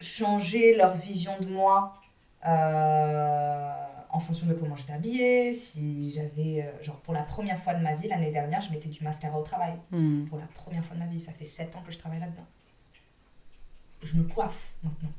changer 0.00 0.74
leur 0.74 0.96
vision 0.96 1.32
de 1.40 1.46
moi 1.46 1.94
euh, 2.46 3.70
en 4.14 4.20
fonction 4.20 4.46
de 4.46 4.54
comment 4.54 4.76
j'étais 4.76 4.92
habillée. 4.92 5.52
Si 5.52 6.12
j'avais, 6.12 6.62
euh, 6.62 6.82
genre 6.82 6.96
pour 7.00 7.14
la 7.14 7.22
première 7.22 7.58
fois 7.60 7.74
de 7.74 7.82
ma 7.82 7.94
vie, 7.94 8.08
l'année 8.08 8.30
dernière, 8.30 8.60
je 8.60 8.70
mettais 8.70 8.88
du 8.88 9.02
mascara 9.04 9.38
au 9.38 9.42
travail. 9.42 9.74
Mhm. 9.90 10.26
Pour 10.28 10.38
la 10.38 10.46
première 10.46 10.84
fois 10.84 10.94
de 10.96 11.00
ma 11.00 11.06
vie, 11.06 11.20
ça 11.20 11.32
fait 11.32 11.44
7 11.44 11.74
ans 11.76 11.82
que 11.86 11.92
je 11.92 11.98
travaille 11.98 12.20
là-dedans. 12.20 12.46
Je 14.02 14.16
me 14.16 14.24
coiffe 14.24 14.70
maintenant. 14.82 15.10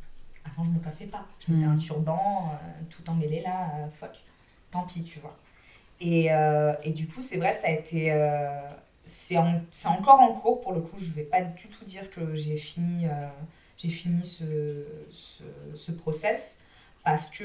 Avant, 0.45 0.63
je 0.63 0.69
me 0.69 0.79
coiffais 0.79 1.05
pas. 1.07 1.25
Je 1.45 1.51
mettais 1.51 1.65
un 1.65 1.75
turban, 1.75 2.51
euh, 2.53 2.83
tout 2.89 3.09
emmêlé 3.09 3.41
là, 3.41 3.71
euh, 3.79 3.87
fuck. 3.89 4.15
Tant 4.71 4.83
pis, 4.83 5.03
tu 5.03 5.19
vois. 5.19 5.35
Et, 5.99 6.31
euh, 6.31 6.73
et 6.83 6.91
du 6.91 7.07
coup, 7.07 7.21
c'est 7.21 7.37
vrai, 7.37 7.55
ça 7.55 7.67
a 7.67 7.71
été. 7.71 8.11
c'est 9.05 9.37
en- 9.37 9.61
encore 9.85 10.19
en 10.19 10.33
cours 10.33 10.61
pour 10.61 10.73
le 10.73 10.81
coup. 10.81 10.97
Je 10.99 11.11
vais 11.11 11.23
pas 11.23 11.41
du 11.41 11.67
tout 11.67 11.85
dire 11.85 12.09
que 12.11 12.35
j'ai 12.35 12.57
fini, 12.57 13.05
j'ai 13.77 13.89
fini 13.89 14.23
ce, 14.23 14.85
ce, 15.11 15.43
ce 15.75 15.91
process 15.91 16.59
parce 17.03 17.29
que. 17.29 17.43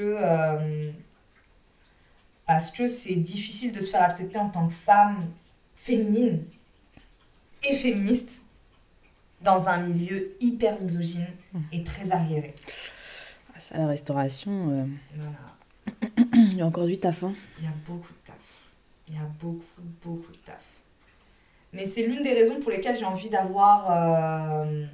Parce 2.51 2.69
que 2.69 2.85
c'est 2.85 3.15
difficile 3.15 3.71
de 3.71 3.79
se 3.79 3.87
faire 3.89 4.01
accepter 4.03 4.37
en 4.37 4.49
tant 4.49 4.67
que 4.67 4.73
femme 4.73 5.29
féminine 5.73 6.43
et 7.63 7.77
féministe 7.77 8.43
dans 9.41 9.69
un 9.69 9.77
milieu 9.77 10.33
hyper 10.41 10.77
misogyne 10.81 11.29
et 11.71 11.81
très 11.85 12.11
arriéré. 12.11 12.53
Ah, 13.55 13.59
Ça, 13.61 13.77
la 13.77 13.87
restauration, 13.87 14.69
euh, 14.69 14.85
Voilà. 15.15 16.27
il 16.33 16.57
y 16.57 16.61
a 16.61 16.65
encore 16.65 16.87
du 16.87 16.97
taf. 16.97 17.23
Hein. 17.23 17.33
Il 17.59 17.63
y 17.63 17.67
a 17.67 17.73
beaucoup 17.87 18.11
de 18.11 18.19
taf. 18.27 18.35
Il 19.07 19.15
y 19.15 19.17
a 19.17 19.29
beaucoup, 19.41 19.63
beaucoup 20.03 20.31
de 20.33 20.37
taf. 20.39 20.59
Mais 21.71 21.85
c'est 21.85 22.05
l'une 22.05 22.21
des 22.21 22.33
raisons 22.33 22.59
pour 22.59 22.71
lesquelles 22.71 22.97
j'ai 22.97 23.05
envie 23.05 23.29
d'avoir 23.29 23.89
euh, 24.65 24.85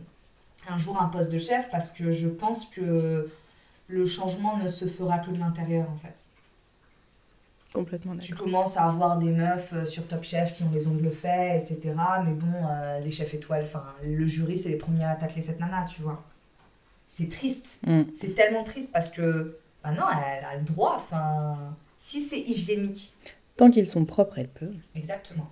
un 0.69 0.77
jour 0.77 1.01
un 1.01 1.07
poste 1.07 1.31
de 1.31 1.39
chef 1.39 1.71
parce 1.71 1.89
que 1.89 2.11
je 2.11 2.27
pense 2.27 2.67
que 2.67 3.31
le 3.87 4.05
changement 4.05 4.57
ne 4.57 4.67
se 4.67 4.85
fera 4.85 5.17
que 5.17 5.31
de 5.31 5.39
l'intérieur 5.39 5.89
en 5.89 5.97
fait. 5.97 6.27
Complètement 7.73 8.15
Tu 8.17 8.33
commences 8.33 8.77
à 8.77 8.85
avoir 8.85 9.17
des 9.17 9.29
meufs 9.29 9.73
euh, 9.73 9.85
sur 9.85 10.07
Top 10.07 10.23
Chef 10.23 10.53
qui 10.53 10.63
ont 10.63 10.71
les 10.73 10.87
ongles 10.87 11.11
faits, 11.11 11.69
etc. 11.69 11.93
Mais 12.25 12.33
bon, 12.33 12.47
euh, 12.69 12.99
les 12.99 13.11
chefs 13.11 13.33
étoiles, 13.33 13.65
enfin, 13.65 13.83
le 14.03 14.25
jury, 14.25 14.57
c'est 14.57 14.69
les 14.69 14.77
premiers 14.77 15.05
à 15.05 15.15
tacler 15.15 15.41
cette 15.41 15.59
nana, 15.59 15.85
tu 15.85 16.01
vois. 16.01 16.23
C'est 17.07 17.29
triste. 17.29 17.81
Mm. 17.85 18.03
C'est 18.13 18.35
tellement 18.35 18.63
triste 18.63 18.91
parce 18.91 19.09
que, 19.09 19.57
bah 19.83 19.91
non, 19.91 20.03
elle 20.09 20.45
a 20.45 20.55
le 20.57 20.63
droit, 20.63 20.95
enfin, 20.95 21.75
si 21.97 22.21
c'est 22.21 22.39
hygiénique. 22.39 23.13
Tant 23.57 23.69
qu'ils 23.69 23.87
sont 23.87 24.05
propres, 24.05 24.39
elle 24.39 24.49
peut. 24.49 24.71
Exactement. 24.95 25.49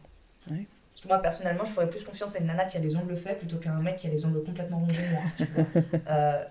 Ouais. 0.49 0.67
Parce 0.93 1.01
que 1.01 1.07
moi, 1.07 1.17
personnellement, 1.19 1.65
je 1.65 1.71
ferais 1.71 1.89
plus 1.89 2.03
confiance 2.03 2.35
à 2.35 2.39
une 2.39 2.47
nana 2.47 2.65
qui 2.65 2.77
a 2.77 2.79
les 2.79 2.95
ongles 2.95 3.17
faits 3.17 3.39
plutôt 3.39 3.57
qu'à 3.57 3.71
un 3.71 3.81
mec 3.81 3.97
qui 3.97 4.07
a 4.07 4.09
les 4.09 4.25
ongles 4.25 4.43
complètement 4.43 4.79
rongés 4.79 5.01
noirs, 5.11 5.31
tu 5.37 5.45
vois. 5.45 5.65
Euh, 6.09 6.43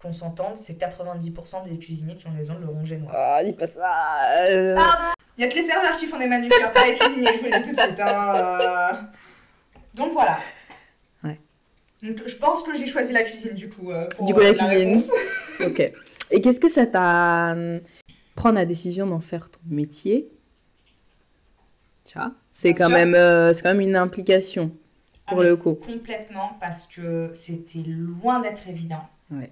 Qu'on 0.00 0.12
s'entende, 0.12 0.56
c'est 0.56 0.78
90% 0.80 1.68
des 1.68 1.76
cuisiniers 1.78 2.16
qui 2.16 2.26
ont 2.26 2.32
les 2.38 2.50
ongles 2.50 2.64
rongés 2.66 2.96
noirs. 2.96 3.14
Ah, 3.14 3.44
dis 3.44 3.52
pas 3.52 3.66
ça. 3.66 3.92
euh. 4.48 4.74
Pardon 4.74 5.04
Il 5.36 5.44
y 5.44 5.46
a 5.46 5.50
que 5.50 5.54
les 5.56 5.62
serveurs 5.62 5.96
qui 5.98 6.06
font 6.06 6.18
des 6.18 6.26
manucures, 6.26 6.72
pas 6.72 6.86
les 6.86 6.94
cuisiniers, 6.94 7.28
je 7.34 7.38
vous 7.40 7.44
le 7.44 7.58
dis 7.58 7.62
tout 7.64 7.70
de 7.74 7.76
suite. 7.80 8.00
hein, 8.00 8.34
euh. 8.34 8.92
Donc 9.94 10.12
voilà. 10.12 10.38
Ouais. 11.22 11.38
Donc, 12.02 12.22
je 12.26 12.34
pense 12.36 12.62
que 12.62 12.74
j'ai 12.74 12.86
choisi 12.86 13.12
la 13.12 13.24
cuisine 13.24 13.52
du 13.54 13.68
coup. 13.68 13.90
euh, 13.90 14.06
pour, 14.16 14.24
Du 14.24 14.32
coup, 14.32 14.40
la 14.40 14.54
cuisine. 14.54 14.96
Ok. 15.60 15.92
Et 16.30 16.40
qu'est-ce 16.40 16.60
que 16.60 16.68
ça 16.68 16.86
t'a. 16.86 17.54
Prendre 18.36 18.54
la 18.54 18.64
décision 18.64 19.06
d'en 19.06 19.20
faire 19.20 19.50
ton 19.50 19.58
métier? 19.68 20.30
Tu 22.06 22.16
vois 22.16 22.32
C'est 22.54 22.72
quand, 22.72 22.88
même, 22.88 23.14
euh, 23.14 23.52
c'est 23.52 23.60
quand 23.62 23.74
même 23.74 23.82
une 23.82 23.96
implication 23.96 24.70
pour 25.26 25.40
Ah, 25.40 25.44
le 25.44 25.56
coup. 25.56 25.74
Complètement, 25.74 26.56
parce 26.58 26.86
que 26.86 27.30
c'était 27.34 27.80
loin 27.86 28.40
d'être 28.40 28.66
évident. 28.68 29.04
Ouais. 29.30 29.50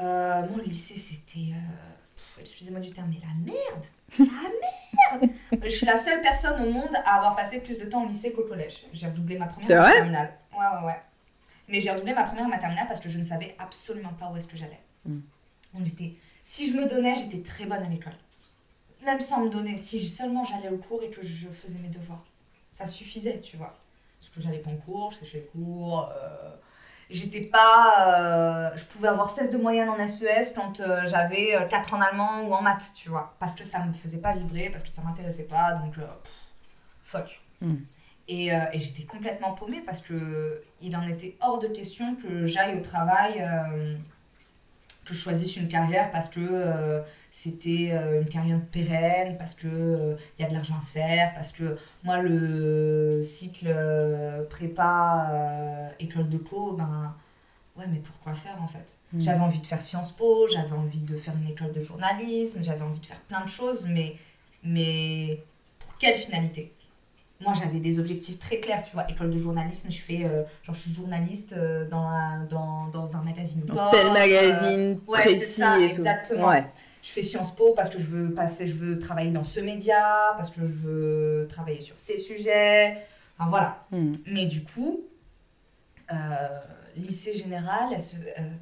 Euh, 0.00 0.42
au 0.54 0.60
lycée, 0.60 0.96
c'était. 0.96 1.52
euh, 1.54 2.40
Excusez-moi 2.40 2.80
du 2.80 2.90
terme, 2.90 3.10
mais 3.10 3.20
la 3.20 3.52
merde 3.52 3.84
La 4.18 5.18
merde 5.20 5.32
Je 5.62 5.68
suis 5.68 5.86
la 5.86 5.96
seule 5.96 6.20
personne 6.22 6.60
au 6.66 6.70
monde 6.70 6.94
à 7.04 7.16
avoir 7.16 7.36
passé 7.36 7.60
plus 7.60 7.78
de 7.78 7.84
temps 7.84 8.02
au 8.04 8.08
lycée 8.08 8.32
qu'au 8.32 8.42
collège. 8.44 8.84
J'ai 8.92 9.06
redoublé 9.06 9.38
ma 9.38 9.46
première 9.46 9.68
ma 9.68 9.82
vrai 9.88 9.92
terminale. 9.94 10.32
Ouais, 10.52 10.58
ouais, 10.80 10.86
ouais. 10.86 11.00
Mais 11.68 11.80
j'ai 11.80 11.90
redoublé 11.90 12.12
ma 12.14 12.24
première 12.24 12.48
ma 12.48 12.58
terminale 12.58 12.86
parce 12.88 13.00
que 13.00 13.08
je 13.08 13.18
ne 13.18 13.22
savais 13.22 13.54
absolument 13.58 14.12
pas 14.18 14.30
où 14.30 14.36
est-ce 14.36 14.46
que 14.46 14.56
j'allais. 14.56 14.80
Mm. 15.04 15.20
Donc 15.74 15.84
j'étais. 15.84 16.14
Si 16.42 16.70
je 16.70 16.76
me 16.76 16.86
donnais, 16.88 17.14
j'étais 17.16 17.42
très 17.42 17.64
bonne 17.66 17.82
à 17.82 17.88
l'école. 17.88 18.14
Même 19.04 19.20
sans 19.20 19.44
me 19.44 19.50
donner, 19.50 19.78
si 19.78 20.08
seulement 20.08 20.44
j'allais 20.44 20.68
au 20.68 20.78
cours 20.78 21.02
et 21.02 21.10
que 21.10 21.24
je 21.24 21.48
faisais 21.48 21.78
mes 21.78 21.88
devoirs. 21.88 22.24
Ça 22.72 22.86
suffisait, 22.86 23.40
tu 23.40 23.56
vois. 23.56 23.76
Parce 24.18 24.30
que 24.30 24.40
j'allais 24.40 24.58
pas 24.58 24.70
en 24.70 24.76
cours, 24.76 25.10
je 25.12 25.18
séchais 25.18 25.38
les 25.38 25.60
cours. 25.62 26.10
euh, 26.16 26.50
J'étais 27.12 27.42
pas. 27.42 28.70
euh, 28.72 28.76
je 28.76 28.84
pouvais 28.86 29.08
avoir 29.08 29.30
16 29.30 29.50
de 29.50 29.58
moyenne 29.58 29.88
en 29.88 30.08
SES 30.08 30.52
quand 30.54 30.80
euh, 30.80 31.02
j'avais 31.06 31.54
euh, 31.54 31.66
4 31.66 31.94
en 31.94 32.00
allemand 32.00 32.42
ou 32.44 32.52
en 32.54 32.62
maths, 32.62 32.92
tu 32.96 33.08
vois. 33.10 33.34
Parce 33.38 33.54
que 33.54 33.64
ça 33.64 33.84
me 33.84 33.92
faisait 33.92 34.18
pas 34.18 34.32
vibrer, 34.32 34.70
parce 34.70 34.82
que 34.84 34.90
ça 34.90 35.02
m'intéressait 35.02 35.46
pas, 35.46 35.72
donc. 35.74 35.98
euh, 35.98 36.02
pff, 36.24 36.32
fuck. 37.04 37.40
Mm. 37.60 37.74
Et, 38.28 38.54
euh, 38.54 38.58
et 38.72 38.80
j'étais 38.80 39.02
complètement 39.02 39.52
paumée 39.52 39.82
parce 39.84 40.00
que 40.00 40.62
il 40.80 40.96
en 40.96 41.06
était 41.06 41.36
hors 41.40 41.58
de 41.58 41.66
question 41.66 42.14
que 42.16 42.46
j'aille 42.46 42.78
au 42.78 42.80
travail, 42.82 43.34
euh, 43.42 43.96
que 45.12 45.18
je 45.18 45.22
choisisse 45.22 45.56
une 45.56 45.68
carrière 45.68 46.10
parce 46.10 46.28
que 46.28 46.40
euh, 46.40 47.02
c'était 47.30 47.90
euh, 47.92 48.22
une 48.22 48.28
carrière 48.28 48.60
pérenne, 48.72 49.36
parce 49.38 49.54
que 49.54 49.68
euh, 49.68 50.16
il 50.38 50.42
y 50.42 50.44
a 50.44 50.48
de 50.48 50.54
l'argent 50.54 50.76
à 50.78 50.80
se 50.80 50.90
faire, 50.90 51.32
parce 51.34 51.52
que 51.52 51.76
moi 52.02 52.18
le 52.18 53.20
cycle 53.22 53.74
prépa 54.50 55.92
école 56.00 56.28
de 56.28 56.38
co, 56.38 56.72
ben 56.72 57.14
ouais 57.76 57.84
mais 57.88 57.98
pourquoi 57.98 58.34
faire 58.34 58.60
en 58.60 58.68
fait? 58.68 58.98
Mm. 59.12 59.22
J'avais 59.22 59.40
envie 59.40 59.60
de 59.60 59.66
faire 59.66 59.82
Sciences 59.82 60.12
Po, 60.12 60.48
j'avais 60.48 60.72
envie 60.72 61.00
de 61.00 61.16
faire 61.16 61.34
une 61.36 61.50
école 61.50 61.72
de 61.72 61.80
journalisme, 61.80 62.62
j'avais 62.64 62.82
envie 62.82 63.00
de 63.00 63.06
faire 63.06 63.20
plein 63.20 63.44
de 63.44 63.48
choses, 63.48 63.86
mais 63.88 64.16
mais 64.64 65.44
pour 65.78 65.96
quelle 65.98 66.18
finalité? 66.18 66.72
Moi 67.42 67.52
j'avais 67.54 67.78
des 67.78 67.98
objectifs 67.98 68.38
très 68.38 68.58
clairs, 68.60 68.82
tu 68.84 68.92
vois, 68.94 69.08
école 69.10 69.30
de 69.30 69.38
journalisme, 69.38 69.90
je 69.90 70.00
fais, 70.00 70.24
euh, 70.24 70.42
genre 70.62 70.74
je 70.74 70.80
suis 70.80 70.92
journaliste 70.92 71.52
euh, 71.52 71.88
dans, 71.88 72.02
un- 72.06 72.44
dans, 72.44 72.86
dans 72.88 73.16
un 73.16 73.22
magazine. 73.22 73.62
Dans 73.64 73.90
tel 73.90 74.06
euh, 74.06 74.12
magazine 74.12 75.00
ouais, 75.06 75.18
précis 75.18 75.60
ça, 75.60 75.78
et 75.78 75.86
tout. 75.88 75.94
exactement. 75.94 76.48
Ouais. 76.48 76.64
je 77.02 77.10
fais 77.10 77.22
Sciences 77.22 77.54
Po 77.54 77.72
parce 77.74 77.90
que 77.90 77.98
je 77.98 78.06
veux 78.06 78.32
passer, 78.32 78.66
je 78.66 78.74
veux 78.74 78.98
travailler 78.98 79.30
dans 79.30 79.44
ce 79.44 79.60
média, 79.60 80.34
parce 80.36 80.50
que 80.50 80.60
je 80.60 80.66
veux 80.66 81.48
travailler 81.50 81.80
sur 81.80 81.98
ces 81.98 82.18
sujets. 82.18 82.98
Enfin 83.38 83.50
voilà. 83.50 83.84
Mm. 83.90 84.12
Mais 84.26 84.46
du 84.46 84.62
coup, 84.64 85.00
lycée 86.96 87.36
général, 87.38 87.96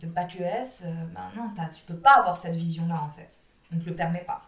de 0.01 0.07
bac 0.07 0.37
ES, 0.39 0.85
ben 1.15 1.21
non, 1.37 1.51
tu 1.75 1.83
peux 1.87 1.97
pas 1.99 2.13
avoir 2.19 2.37
cette 2.37 2.55
vision-là 2.57 3.03
en 3.03 3.11
fait. 3.11 3.43
On 3.75 3.79
te 3.79 3.89
le 3.89 3.95
permet 3.95 4.21
pas. 4.27 4.43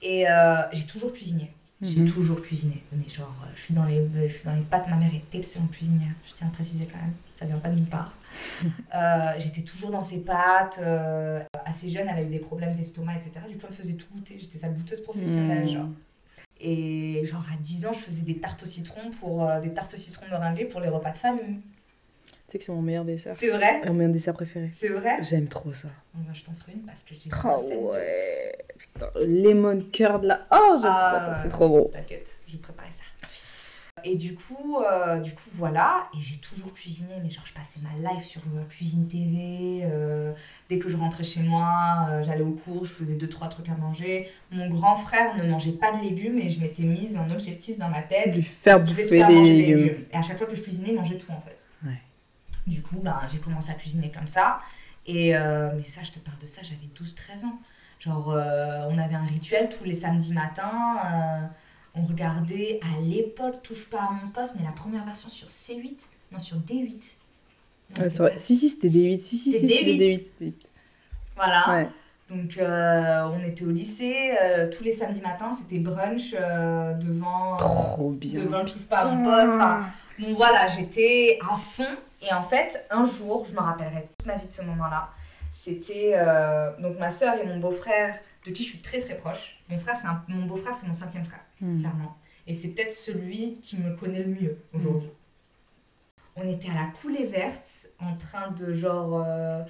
Et 0.00 0.28
euh, 0.28 0.62
j'ai 0.72 0.84
toujours 0.86 1.12
cuisiné. 1.12 1.54
J'ai 1.82 2.00
Mhm. 2.02 2.08
toujours 2.12 2.40
cuisiné. 2.40 2.82
Mais 2.92 3.08
genre, 3.08 3.34
euh, 3.44 3.48
je 3.56 3.60
suis 3.60 3.74
dans 3.74 3.84
les, 3.84 4.08
je 4.28 4.32
suis 4.34 4.44
dans 4.44 4.54
les 4.54 4.62
pattes. 4.62 4.88
Ma 4.88 4.96
mère 4.96 5.10
est 5.14 5.34
excellente 5.36 5.72
cuisinière. 5.72 6.12
Je 6.28 6.32
tiens 6.32 6.46
à 6.46 6.50
préciser 6.50 6.86
quand 6.86 6.98
même. 6.98 7.12
Ça 7.34 7.44
vient 7.44 7.58
pas 7.58 7.68
de 7.70 7.76
nulle 7.76 7.88
part. 7.88 8.16
Euh, 8.94 9.32
J'étais 9.38 9.62
toujours 9.62 9.90
dans 9.90 10.02
ses 10.02 10.20
pattes. 10.22 10.78
euh, 10.80 11.42
assez 11.64 11.88
jeune, 11.90 12.06
elle 12.08 12.18
a 12.18 12.22
eu 12.22 12.28
des 12.30 12.38
problèmes 12.38 12.74
d'estomac, 12.76 13.14
etc. 13.16 13.30
Du 13.48 13.56
coup, 13.56 13.62
elle 13.64 13.70
me 13.70 13.76
faisait 13.76 13.94
tout 13.94 14.06
goûter. 14.12 14.36
J'étais 14.38 14.58
sa 14.58 14.68
goûteuse 14.68 15.00
professionnelle, 15.00 15.64
Mm. 15.64 15.68
genre. 15.72 15.88
Et 16.60 17.22
genre, 17.24 17.44
à 17.52 17.56
10 17.60 17.86
ans, 17.86 17.92
je 17.92 17.98
faisais 18.00 18.22
des 18.22 18.36
tartes 18.38 18.62
au 18.62 18.66
citron 18.66 19.10
pour 19.10 19.48
euh, 19.48 19.60
des 19.60 19.72
tartes 19.72 19.94
au 19.94 19.96
citron 19.96 20.26
meringuées 20.30 20.66
pour 20.66 20.80
les 20.80 20.88
repas 20.88 21.10
de 21.10 21.18
famille. 21.18 21.60
Tu 22.52 22.58
sais 22.58 22.58
que 22.58 22.64
c'est 22.66 22.72
mon 22.72 22.82
meilleur 22.82 23.06
dessert. 23.06 23.32
C'est 23.32 23.48
vrai 23.48 23.80
Mon 23.86 23.94
meilleur 23.94 24.12
dessert 24.12 24.34
préféré. 24.34 24.68
C'est 24.72 24.90
vrai 24.90 25.16
J'aime 25.22 25.48
trop 25.48 25.72
ça. 25.72 25.88
Bon, 26.12 26.22
bah, 26.22 26.32
Je 26.34 26.42
t'en 26.44 26.52
ferai 26.52 26.72
une 26.72 26.82
parce 26.82 27.02
que 27.02 27.14
j'ai 27.14 27.30
Oh 27.32 27.56
de- 27.58 27.76
ouais. 27.92 28.58
Putain, 28.76 29.06
le 29.20 29.42
lemon 29.42 29.80
curd 29.90 30.22
là. 30.24 30.46
Oh, 30.52 30.76
j'aime 30.82 30.90
Ah, 30.92 31.16
trop 31.18 31.32
ça. 31.32 31.40
C'est 31.42 31.48
trop 31.48 31.68
bon. 31.70 31.84
T'inquiète, 31.94 32.28
j'ai 32.46 32.58
préparé 32.58 32.88
ça. 32.90 33.04
Et 34.04 34.16
du 34.16 34.34
coup, 34.34 34.80
euh, 34.82 35.20
du 35.20 35.32
coup, 35.34 35.48
voilà. 35.54 36.08
Et 36.14 36.20
j'ai 36.20 36.36
toujours 36.42 36.74
cuisiné, 36.74 37.14
mais 37.22 37.30
genre, 37.30 37.46
je 37.46 37.54
passais 37.54 37.80
ma 37.80 38.12
life 38.12 38.26
sur 38.26 38.42
euh, 38.42 38.64
Cuisine 38.68 39.08
TV. 39.08 39.84
euh, 39.84 40.34
dès 40.68 40.78
que 40.78 40.90
je 40.90 40.96
rentrais 40.98 41.24
chez 41.24 41.40
moi, 41.40 42.06
euh, 42.10 42.22
j'allais 42.22 42.42
au 42.42 42.50
cours, 42.52 42.84
je 42.84 42.92
faisais 42.92 43.14
deux, 43.14 43.30
trois 43.30 43.48
trucs 43.48 43.70
à 43.70 43.74
manger. 43.76 44.28
Mon 44.50 44.68
grand 44.68 44.96
frère 44.96 45.34
ne 45.36 45.44
mangeait 45.44 45.72
pas 45.72 45.90
de 45.96 46.02
légumes 46.02 46.38
et 46.38 46.50
je 46.50 46.60
m'étais 46.60 46.82
mise 46.82 47.16
un 47.16 47.30
objectif 47.30 47.78
dans 47.78 47.88
ma 47.88 48.02
tête. 48.02 48.34
Lui 48.36 48.42
faire 48.42 48.78
bouffer 48.78 49.04
faire 49.06 49.26
des 49.28 49.34
manger 49.36 49.52
légumes. 49.56 50.04
Et 50.12 50.16
à 50.16 50.20
chaque 50.20 50.36
fois 50.36 50.46
que 50.46 50.54
je 50.54 50.60
cuisinais, 50.60 50.90
il 50.90 50.96
mangeait 50.96 51.16
tout 51.16 51.32
en 51.32 51.40
fait. 51.40 51.66
Du 52.66 52.82
coup, 52.82 52.98
ben, 53.02 53.18
j'ai 53.30 53.38
commencé 53.38 53.70
à 53.70 53.74
cuisiner 53.74 54.10
comme 54.10 54.26
ça. 54.26 54.60
Et, 55.06 55.36
euh, 55.36 55.70
mais 55.76 55.84
ça, 55.84 56.02
je 56.04 56.12
te 56.12 56.18
parle 56.20 56.38
de 56.38 56.46
ça, 56.46 56.62
j'avais 56.62 56.88
12-13 56.96 57.44
ans. 57.46 57.58
Genre, 57.98 58.32
euh, 58.32 58.86
on 58.90 58.98
avait 58.98 59.14
un 59.14 59.26
rituel 59.26 59.68
tous 59.76 59.84
les 59.84 59.94
samedis 59.94 60.32
matins. 60.32 60.96
euh, 61.06 61.46
on 61.94 62.06
regardait 62.06 62.80
à 62.82 63.00
l'époque 63.00 63.62
Touche 63.62 63.84
pas 63.90 63.98
à 64.00 64.10
mon 64.10 64.30
poste, 64.30 64.54
mais 64.58 64.64
la 64.64 64.72
première 64.72 65.04
version 65.04 65.28
sur 65.28 65.48
C8. 65.48 66.06
Non, 66.32 66.38
sur 66.38 66.56
D8. 66.58 66.88
Non, 67.96 68.02
Ouais, 68.04 68.10
c'est 68.10 68.18
vrai. 68.18 68.34
Si, 68.38 68.56
si, 68.56 68.68
c'était 68.70 68.88
des 68.88 69.10
8. 69.12 69.20
Si, 69.20 69.36
si, 69.36 69.52
si, 69.52 69.58
C'était 69.60 69.72
c'était 69.74 69.84
des 69.84 69.98
des 69.98 70.06
huit. 70.12 70.16
8. 70.18 70.24
c'était 70.24 70.44
huit. 70.46 70.66
Voilà. 71.36 71.64
Ouais. 71.74 71.88
Donc, 72.30 72.56
euh, 72.56 73.28
on 73.34 73.42
était 73.44 73.64
au 73.64 73.70
lycée. 73.70 74.34
euh, 74.40 74.70
tous 74.70 74.82
les 74.84 74.92
samedis 74.92 75.20
matins, 75.20 75.52
c'était 75.52 75.78
brunch 75.78 76.34
euh, 76.34 76.94
devant. 76.94 77.56
Trop 77.58 78.10
bien. 78.10 78.44
devant 78.44 78.60
le 78.62 78.68
Touche 78.70 78.82
pas 78.86 79.00
à 79.00 79.14
mon 79.14 79.24
poste. 79.24 79.50
Enfin, 79.54 79.86
Bon 80.18 80.34
voilà, 80.34 80.68
j'étais 80.68 81.38
à 81.42 81.56
fond 81.56 81.84
et 82.22 82.32
en 82.32 82.42
fait, 82.42 82.86
un 82.90 83.04
jour, 83.04 83.44
je 83.48 83.52
me 83.52 83.60
rappellerai 83.60 84.08
toute 84.18 84.26
ma 84.26 84.36
vie 84.36 84.46
de 84.46 84.52
ce 84.52 84.62
moment-là. 84.62 85.10
C'était 85.50 86.12
euh, 86.14 86.70
donc 86.80 86.98
ma 86.98 87.10
sœur 87.10 87.34
et 87.38 87.44
mon 87.44 87.58
beau-frère, 87.58 88.16
de 88.46 88.50
qui 88.50 88.64
je 88.64 88.70
suis 88.70 88.78
très 88.80 89.00
très 89.00 89.16
proche. 89.16 89.58
Mon 89.68 89.78
frère, 89.78 89.96
c'est 89.96 90.06
un- 90.06 90.22
mon 90.28 90.46
beau-frère, 90.46 90.74
c'est 90.74 90.86
mon 90.86 90.94
cinquième 90.94 91.24
frère, 91.24 91.40
Mm. 91.60 91.80
clairement. 91.80 92.16
Et 92.46 92.54
c'est 92.54 92.70
peut-être 92.70 92.92
celui 92.92 93.56
qui 93.60 93.76
me 93.78 93.94
connaît 93.96 94.22
le 94.22 94.34
mieux 94.34 94.58
aujourd'hui. 94.72 95.10
On 96.34 96.42
était 96.48 96.70
à 96.70 96.74
la 96.74 96.86
coulée 97.00 97.26
verte, 97.26 97.88
en 98.00 98.16
train 98.16 98.50
de 98.52 98.72
genre 98.74 99.22
euh, 99.26 99.62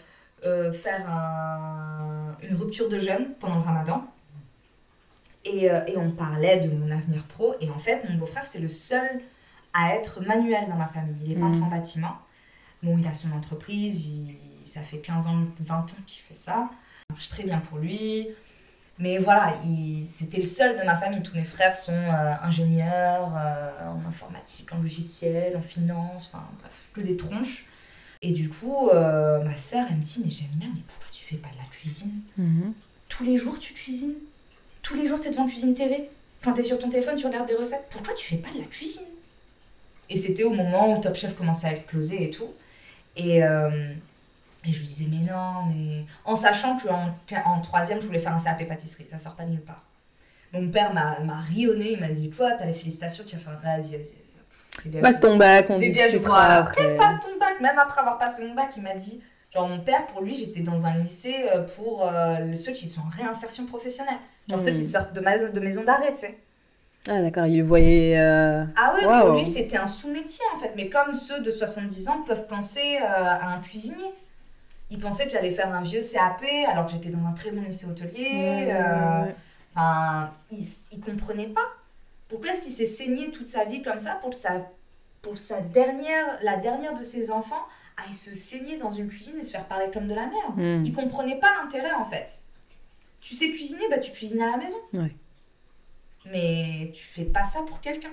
euh, 0.45 0.73
faire 0.73 1.09
un- 1.11 2.33
une 2.43 2.55
rupture 2.57 2.89
de 2.89 2.99
jeûne 2.99 3.35
pendant 3.41 3.57
le 3.57 3.63
ramadan. 3.63 4.05
Et, 5.45 5.65
et 5.65 5.97
on 5.97 6.13
parlait 6.13 6.61
de 6.61 6.71
mon 6.73 6.91
avenir 6.91 7.25
pro. 7.25 7.55
Et 7.61 7.69
en 7.69 7.79
fait, 7.79 8.09
mon 8.09 8.17
beau-frère, 8.17 8.47
c'est 8.47 8.61
le 8.61 8.69
seul 8.69 9.21
à 9.73 9.95
être 9.97 10.21
manuel 10.23 10.69
dans 10.69 10.77
ma 10.77 10.87
famille. 10.87 11.17
Il 11.25 11.33
est 11.33 11.35
peintre 11.41 11.59
Mhm. 11.59 11.65
en 11.65 11.69
bâtiment. 11.69 12.17
Bon, 12.83 12.99
il 12.99 13.07
a 13.07 13.15
son 13.15 13.31
entreprise, 13.33 14.07
il- 14.07 14.37
ça 14.65 14.83
fait 14.83 14.99
15 14.99 15.27
ans, 15.27 15.45
20 15.61 15.81
ans 15.93 16.03
qu'il 16.07 16.23
fait 16.23 16.35
ça. 16.35 16.53
Ça 17.09 17.15
marche 17.15 17.29
très 17.29 17.45
bien 17.45 17.59
pour 17.59 17.79
lui. 17.79 18.29
Mais 18.99 19.19
voilà, 19.19 19.55
il- 19.65 20.07
c'était 20.07 20.37
le 20.39 20.45
seul 20.45 20.79
de 20.79 20.83
ma 20.85 20.97
famille. 20.97 21.23
Tous 21.23 21.35
mes 21.35 21.45
frères 21.45 21.77
sont 21.77 21.93
euh, 21.93 22.33
ingénieurs 22.43 23.33
euh, 23.37 23.89
en 23.89 24.09
informatique, 24.09 24.73
en 24.73 24.79
logiciel, 24.79 25.57
en 25.57 25.63
finance, 25.63 26.31
enfin 26.33 26.45
bref, 26.61 26.73
que 26.93 27.01
des 27.01 27.17
tronches. 27.17 27.67
Et 28.21 28.33
du 28.33 28.49
coup, 28.49 28.89
euh, 28.91 29.43
ma 29.43 29.57
sœur, 29.57 29.87
elle 29.91 29.97
me 29.97 30.03
dit, 30.03 30.23
mais 30.25 30.31
j'aime 30.31 30.51
bien, 30.55 30.69
mais 30.75 30.83
pourquoi 30.87 31.09
tu 31.11 31.25
fais 31.25 31.37
pas 31.37 31.49
de 31.49 31.57
la 31.59 31.65
cuisine? 31.71 32.21
Mhm. 32.37 32.73
tous 33.09 33.25
les 33.25 33.37
jours 33.37 33.59
tu 33.59 33.75
cuisines? 33.75 34.15
Tous 34.83 34.95
les 34.95 35.07
jours 35.07 35.21
tu 35.21 35.29
es 35.29 35.31
devant 35.31 35.47
Cuisine 35.47 35.75
TV 35.75 36.09
Quand 36.43 36.55
tu 36.55 36.61
es 36.61 36.63
sur 36.63 36.79
ton 36.79 36.89
téléphone, 36.89 37.15
tu 37.17 37.27
regardes 37.27 37.47
des 37.47 37.55
recettes? 37.55 37.87
Pourquoi 37.91 38.15
tu 38.15 38.25
fais 38.27 38.37
pas 38.37 38.51
de 38.51 38.59
la 38.59 38.65
cuisine? 38.65 39.05
Et 40.09 40.17
c'était 40.17 40.45
au 40.45 40.51
moment 40.55 40.97
où 40.97 41.01
Top 41.01 41.15
Chef 41.15 41.35
commençait 41.37 41.69
à 41.69 41.73
exploser 41.73 42.25
et 42.25 42.31
tout. 42.31 42.49
Et, 43.17 43.43
euh, 43.45 43.93
et 44.65 44.73
je 44.73 44.79
lui 44.79 44.87
disais, 44.87 45.07
mais 45.11 45.31
non, 45.31 45.65
mais. 45.67 46.05
En 46.25 46.37
sachant 46.37 46.79
qu'en 46.79 47.15
en 47.45 47.61
troisième, 47.61 48.01
je 48.01 48.07
voulais 48.07 48.21
faire 48.21 48.35
un 48.35 48.39
CAP 48.39 48.67
pâtisserie, 48.69 49.07
ça 49.07 49.19
sort 49.19 49.35
pas 49.35 49.45
de 49.45 49.51
nulle 49.51 49.61
part. 49.61 49.83
Mon 50.53 50.69
père 50.69 50.93
m'a 50.93 51.19
m'a 51.21 51.41
ri 51.41 51.67
au 51.67 51.75
nez, 51.75 51.93
il 51.93 52.01
m'a 52.01 52.09
dit 52.09 52.31
Quoi, 52.31 52.53
t'as 52.53 52.67
les 52.67 52.75
félicitations, 52.75 53.25
tu 53.27 53.37
vas 53.37 53.43
faire. 53.43 53.61
Vas-y, 53.63 53.97
vas-y. 53.97 55.01
Passe 55.01 55.21
ton 55.21 55.37
bac, 55.37 55.67
on 55.71 55.79
discutera 55.79 56.55
après. 56.57 56.97
Passe 56.97 57.21
ton 57.21 57.39
bac. 57.39 57.61
Même 57.61 57.79
après 57.79 58.01
avoir 58.01 58.19
passé 58.19 58.47
mon 58.47 58.55
bac, 58.55 58.71
il 58.77 58.83
m'a 58.83 58.95
dit. 58.95 59.21
Genre, 59.53 59.69
mon 59.69 59.81
père, 59.81 60.07
pour 60.07 60.23
lui, 60.23 60.35
j'étais 60.35 60.61
dans 60.61 60.87
un 60.87 60.99
lycée 60.99 61.47
euh, 61.55 61.63
pour 61.77 62.07
euh, 62.09 62.55
ceux 62.55 62.73
qui 62.73 62.89
sont 62.89 63.03
en 63.03 63.11
réinsertion 63.11 63.67
professionnelle. 63.67 64.17
Genre 64.49 64.59
ceux 64.59 64.71
Hmm. 64.71 64.75
qui 64.75 64.83
sortent 64.85 65.13
de, 65.13 65.21
maison, 65.21 65.51
de 65.53 65.61
maison 65.61 65.85
d'arrêt, 65.85 66.11
tu 66.13 66.21
sais. 66.21 66.39
Ah 67.09 67.21
d'accord, 67.21 67.47
il 67.47 67.63
voyait... 67.65 68.17
euh, 68.19 68.65
Ah 68.77 68.95
ouais, 68.95 69.03
pour 69.27 69.35
lui, 69.37 69.45
c'était 69.47 69.77
un 69.77 69.87
sous-métier 69.89 70.45
en 70.55 70.59
fait. 70.61 70.73
Mais 70.77 70.89
comme 70.89 71.15
ceux 71.15 71.41
de 71.41 71.51
70 71.51 72.09
ans 72.09 72.23
peuvent 72.27 72.47
penser 72.47 72.97
euh, 73.01 73.05
à 73.07 73.49
un 73.55 73.61
cuisinier. 73.61 74.13
Il 74.91 74.99
pensait 74.99 75.25
que 75.25 75.31
j'allais 75.33 75.51
faire 75.51 75.73
un 75.75 75.81
vieux 75.81 76.01
CAP 76.01 76.43
alors 76.69 76.85
que 76.87 76.93
j'étais 76.93 77.09
dans 77.09 77.27
un 77.27 77.33
très 77.33 77.51
bon 77.51 77.63
lycée 77.63 77.87
hôtelier. 77.87 78.69
euh. 78.71 79.25
Enfin, 79.75 80.31
il, 80.51 80.65
il 80.93 81.01
comprenait 81.01 81.47
pas. 81.49 81.67
Pourquoi 82.29 82.51
est-ce 82.51 82.61
qu'il 82.61 82.73
s'est 82.73 82.87
saigné 82.87 83.31
toute 83.31 83.49
sa 83.49 83.65
vie 83.65 83.83
comme 83.83 83.99
ça 84.01 84.19
pour 84.23 84.35
sa, 84.35 84.69
pour 85.23 85.39
sa 85.39 85.61
dernière, 85.61 86.39
la 86.43 86.57
dernière 86.59 86.97
de 86.97 87.03
ses 87.03 87.31
enfants 87.31 87.65
à 87.97 88.13
se 88.13 88.35
saigner 88.35 88.77
dans 88.79 88.91
une 88.91 89.09
cuisine 89.09 89.35
et 89.41 89.45
se 89.45 89.51
faire 89.51 89.65
parler 89.65 89.87
comme 89.93 90.07
de 90.09 90.15
la 90.15 90.27
merde 90.27 90.57
Hmm. 90.57 90.85
Il 90.85 90.93
comprenait 90.95 91.39
pas 91.39 91.51
l'intérêt 91.63 91.93
en 91.95 92.05
fait. 92.05 92.41
Tu 93.21 93.35
sais 93.35 93.49
cuisiner, 93.51 93.89
bah 93.91 93.99
tu 93.99 94.13
cuisines 94.13 94.43
à 94.43 94.51
la 94.51 94.57
maison. 94.57 94.77
Ouais. 94.93 95.15
Mais 96.27 96.91
tu 96.95 97.05
fais 97.05 97.25
pas 97.25 97.45
ça 97.45 97.61
pour 97.67 97.81
quelqu'un. 97.81 98.13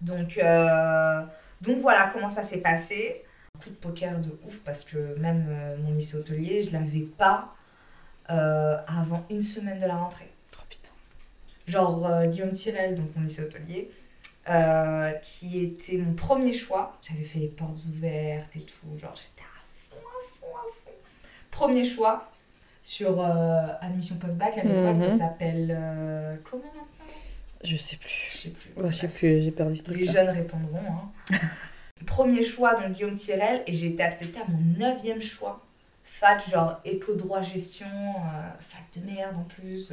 Donc, 0.00 0.38
euh, 0.38 1.22
donc 1.62 1.78
voilà 1.78 2.10
comment 2.12 2.28
ça 2.28 2.42
s'est 2.42 2.60
passé. 2.60 3.22
Un 3.56 3.62
coup 3.62 3.70
de 3.70 3.76
poker 3.76 4.18
de 4.18 4.38
ouf 4.46 4.60
parce 4.60 4.84
que 4.84 5.18
même 5.18 5.46
euh, 5.48 5.76
mon 5.78 5.94
lycée 5.94 6.16
hôtelier, 6.16 6.62
je 6.62 6.72
l'avais 6.72 7.00
pas 7.00 7.54
euh, 8.30 8.76
avant 8.86 9.24
une 9.30 9.42
semaine 9.42 9.80
de 9.80 9.86
la 9.86 9.96
rentrée. 9.96 10.30
Oh 10.58 10.62
putain. 10.68 10.90
Genre 11.66 12.26
Guillaume 12.26 12.52
Tirel, 12.52 12.94
donc 12.96 13.16
mon 13.16 13.22
lycée 13.22 13.44
hôtelier, 13.44 13.90
qui 15.22 15.64
était 15.64 15.96
mon 15.96 16.14
premier 16.14 16.52
choix. 16.52 16.98
J'avais 17.02 17.24
fait 17.24 17.38
les 17.38 17.48
portes 17.48 17.86
ouvertes 17.86 18.54
et 18.54 18.60
tout, 18.60 18.98
genre 18.98 19.16
j'étais 19.16 19.42
à 19.42 19.90
fond, 19.90 19.96
à 20.06 20.22
fond, 20.38 20.56
à 20.56 20.62
fond. 20.84 20.96
Premier 21.50 21.84
choix 21.84 22.30
sur 22.86 23.20
euh, 23.20 23.66
admission 23.80 24.14
post-bac 24.16 24.56
à 24.58 24.62
l'époque, 24.62 24.94
Mhm. 24.96 25.10
ça 25.10 25.10
s'appelle 25.10 25.76
euh, 25.76 26.36
comment 26.48 26.62
maintenant? 26.66 26.86
Je 27.64 27.74
sais 27.74 27.96
plus. 27.96 28.30
Je 28.32 28.38
sais 28.38 28.50
plus. 28.50 28.70
Ouais, 28.80 28.92
je 28.92 28.96
sais 28.96 29.08
plus, 29.08 29.40
j'ai 29.42 29.50
perdu 29.50 29.74
ce 29.76 29.90
Les 29.90 30.04
truc 30.04 30.14
jeunes 30.14 30.28
répondront. 30.28 30.78
hein. 30.78 31.36
Premier 32.06 32.44
choix, 32.44 32.74
donc 32.80 32.92
Guillaume 32.92 33.14
Tirel, 33.16 33.64
et 33.66 33.72
j'ai 33.72 33.88
été 33.88 34.04
acceptée 34.04 34.38
à 34.38 34.44
mon 34.48 34.58
neuvième 34.78 35.20
choix. 35.20 35.60
Fac, 36.04 36.48
genre 36.48 36.80
éco-droit 36.84 37.42
gestion, 37.42 37.86
euh, 37.86 38.50
fac 38.60 38.82
de 38.94 39.04
merde 39.04 39.34
en 39.36 39.42
plus. 39.42 39.92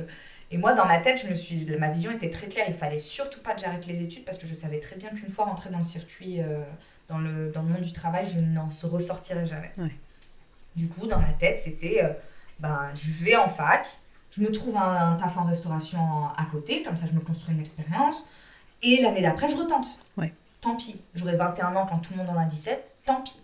Et 0.51 0.57
moi, 0.57 0.73
dans 0.73 0.85
ma 0.85 0.99
tête, 0.99 1.19
je 1.23 1.27
me 1.27 1.33
suis, 1.33 1.65
ma 1.79 1.89
vision 1.89 2.11
était 2.11 2.29
très 2.29 2.45
claire. 2.47 2.65
Il 2.67 2.75
fallait 2.75 2.99
surtout 2.99 3.39
pas 3.41 3.55
que 3.55 3.61
j'arrête 3.61 3.87
les 3.87 4.03
études 4.03 4.23
parce 4.23 4.37
que 4.37 4.45
je 4.45 4.53
savais 4.53 4.79
très 4.79 4.97
bien 4.97 5.09
qu'une 5.09 5.29
fois 5.31 5.45
rentrée 5.45 5.71
dans 5.71 5.79
le 5.79 5.83
circuit, 5.83 6.41
euh, 6.43 6.61
dans, 7.07 7.17
le, 7.17 7.49
dans 7.51 7.63
le 7.63 7.69
monde 7.69 7.81
du 7.81 7.91
travail, 7.91 8.27
je 8.31 8.39
n'en 8.39 8.69
ressortirais 8.83 9.47
jamais. 9.47 9.71
Ouais. 9.79 9.89
Du 10.75 10.87
coup, 10.89 11.07
dans 11.07 11.19
ma 11.19 11.33
tête, 11.33 11.59
c'était, 11.59 12.03
euh, 12.03 12.09
ben, 12.59 12.89
je 12.95 13.11
vais 13.11 13.35
en 13.35 13.49
fac, 13.49 13.85
je 14.31 14.41
me 14.41 14.51
trouve 14.51 14.75
un, 14.77 15.11
un 15.11 15.15
taf 15.15 15.37
en 15.37 15.43
restauration 15.43 15.99
à 16.37 16.45
côté, 16.51 16.83
comme 16.83 16.95
ça 16.95 17.07
je 17.07 17.13
me 17.13 17.19
construis 17.21 17.53
une 17.53 17.59
expérience. 17.61 18.33
Et 18.81 19.01
l'année 19.01 19.21
d'après, 19.21 19.47
je 19.49 19.55
retente. 19.55 19.87
Ouais. 20.17 20.33
Tant 20.61 20.75
pis. 20.75 21.01
J'aurai 21.15 21.35
21 21.35 21.75
ans 21.75 21.85
quand 21.89 21.99
tout 21.99 22.11
le 22.13 22.17
monde 22.17 22.29
en 22.29 22.37
a 22.37 22.45
17, 22.45 22.83
tant 23.05 23.21
pis. 23.21 23.39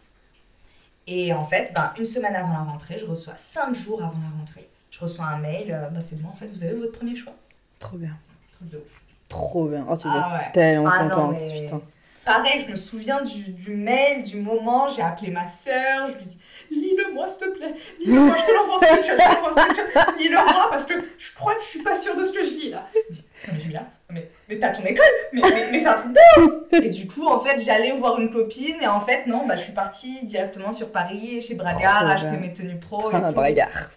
Et 1.07 1.33
en 1.33 1.45
fait, 1.45 1.71
bah, 1.73 1.93
une 1.97 2.05
semaine 2.05 2.35
avant 2.35 2.53
la 2.53 2.59
rentrée, 2.61 2.97
je 2.99 3.05
reçois 3.05 3.33
5 3.35 3.73
jours 3.73 3.99
avant 4.01 4.19
la 4.19 4.37
rentrée. 4.37 4.67
Je 4.91 4.99
reçois 4.99 5.25
un 5.25 5.37
mail, 5.37 5.71
euh, 5.71 5.89
bah, 5.89 6.01
c'est 6.01 6.21
bon, 6.21 6.29
en 6.29 6.33
fait, 6.35 6.47
vous 6.47 6.63
avez 6.63 6.73
votre 6.73 6.91
premier 6.91 7.15
choix. 7.15 7.33
Trop 7.79 7.97
bien. 7.97 8.15
Truc 8.51 8.69
de 8.69 8.77
ouf. 8.77 9.01
Trop 9.27 9.65
bien. 9.67 9.85
Oh, 9.89 9.95
tu 9.97 10.07
Ah 10.07 10.37
ouais. 10.37 10.51
tellement 10.51 10.89
Ah 10.91 11.03
non, 11.03 11.09
contente, 11.09 11.39
mais- 11.53 11.61
putain. 11.61 11.81
Pareil, 12.25 12.63
je 12.65 12.71
me 12.71 12.75
souviens 12.77 13.23
du, 13.23 13.43
du 13.43 13.73
mail, 13.75 14.23
du 14.23 14.39
moment, 14.41 14.87
j'ai 14.89 15.01
appelé 15.01 15.31
ma 15.31 15.47
sœur, 15.47 16.07
je 16.09 16.13
lui 16.17 16.25
dis 16.25 16.38
lis-le-moi 16.71 17.27
s'il 17.27 17.47
te 17.47 17.57
plaît, 17.57 17.73
lis-le-moi, 17.99 18.35
je 18.39 18.45
te 18.45 18.51
l'envoie 18.51 18.75
en 18.75 18.79
screenshot, 18.79 19.11
je 19.11 19.15
te 19.17 19.21
l'envoie 19.35 19.49
en 19.49 19.51
screenshot, 19.51 20.11
lis-le-moi 20.19 20.67
parce 20.69 20.85
que 20.85 20.93
je 21.17 21.33
crois 21.35 21.55
que 21.55 21.61
je 21.61 21.67
suis 21.67 21.83
pas 21.83 21.95
sûre 21.95 22.15
de 22.15 22.23
ce 22.23 22.31
que 22.31 22.43
je 22.43 22.49
lis 22.51 22.69
là. 22.69 22.87
Dit 23.09 23.23
Non, 23.47 23.53
mais 23.53 23.59
Jamila, 23.59 23.83
mais, 24.09 24.29
mais 24.47 24.59
t'as 24.59 24.69
ton 24.69 24.83
école, 24.83 25.05
mais, 25.33 25.41
mais, 25.43 25.67
mais 25.71 25.79
c'est 25.79 25.87
un 25.87 25.93
truc 25.93 26.13
de 26.13 26.41
ouf 26.43 26.83
Et 26.83 26.89
du 26.89 27.07
coup, 27.07 27.27
en 27.27 27.39
fait, 27.39 27.59
j'allais 27.59 27.91
voir 27.91 28.19
une 28.19 28.31
copine 28.31 28.77
et 28.81 28.87
en 28.87 28.99
fait, 29.01 29.25
non, 29.27 29.45
bah, 29.47 29.55
je 29.55 29.61
suis 29.63 29.73
partie 29.73 30.23
directement 30.25 30.71
sur 30.71 30.91
Paris, 30.91 31.41
chez 31.41 31.55
Bragard, 31.55 32.01
Trop 32.03 32.11
acheter 32.25 32.37
mes 32.37 32.53
tenues 32.53 32.79
pro 32.79 33.11
et 33.11 33.15
Ah, 33.15 33.21
tout. 33.29 33.33
bragard. 33.35 33.91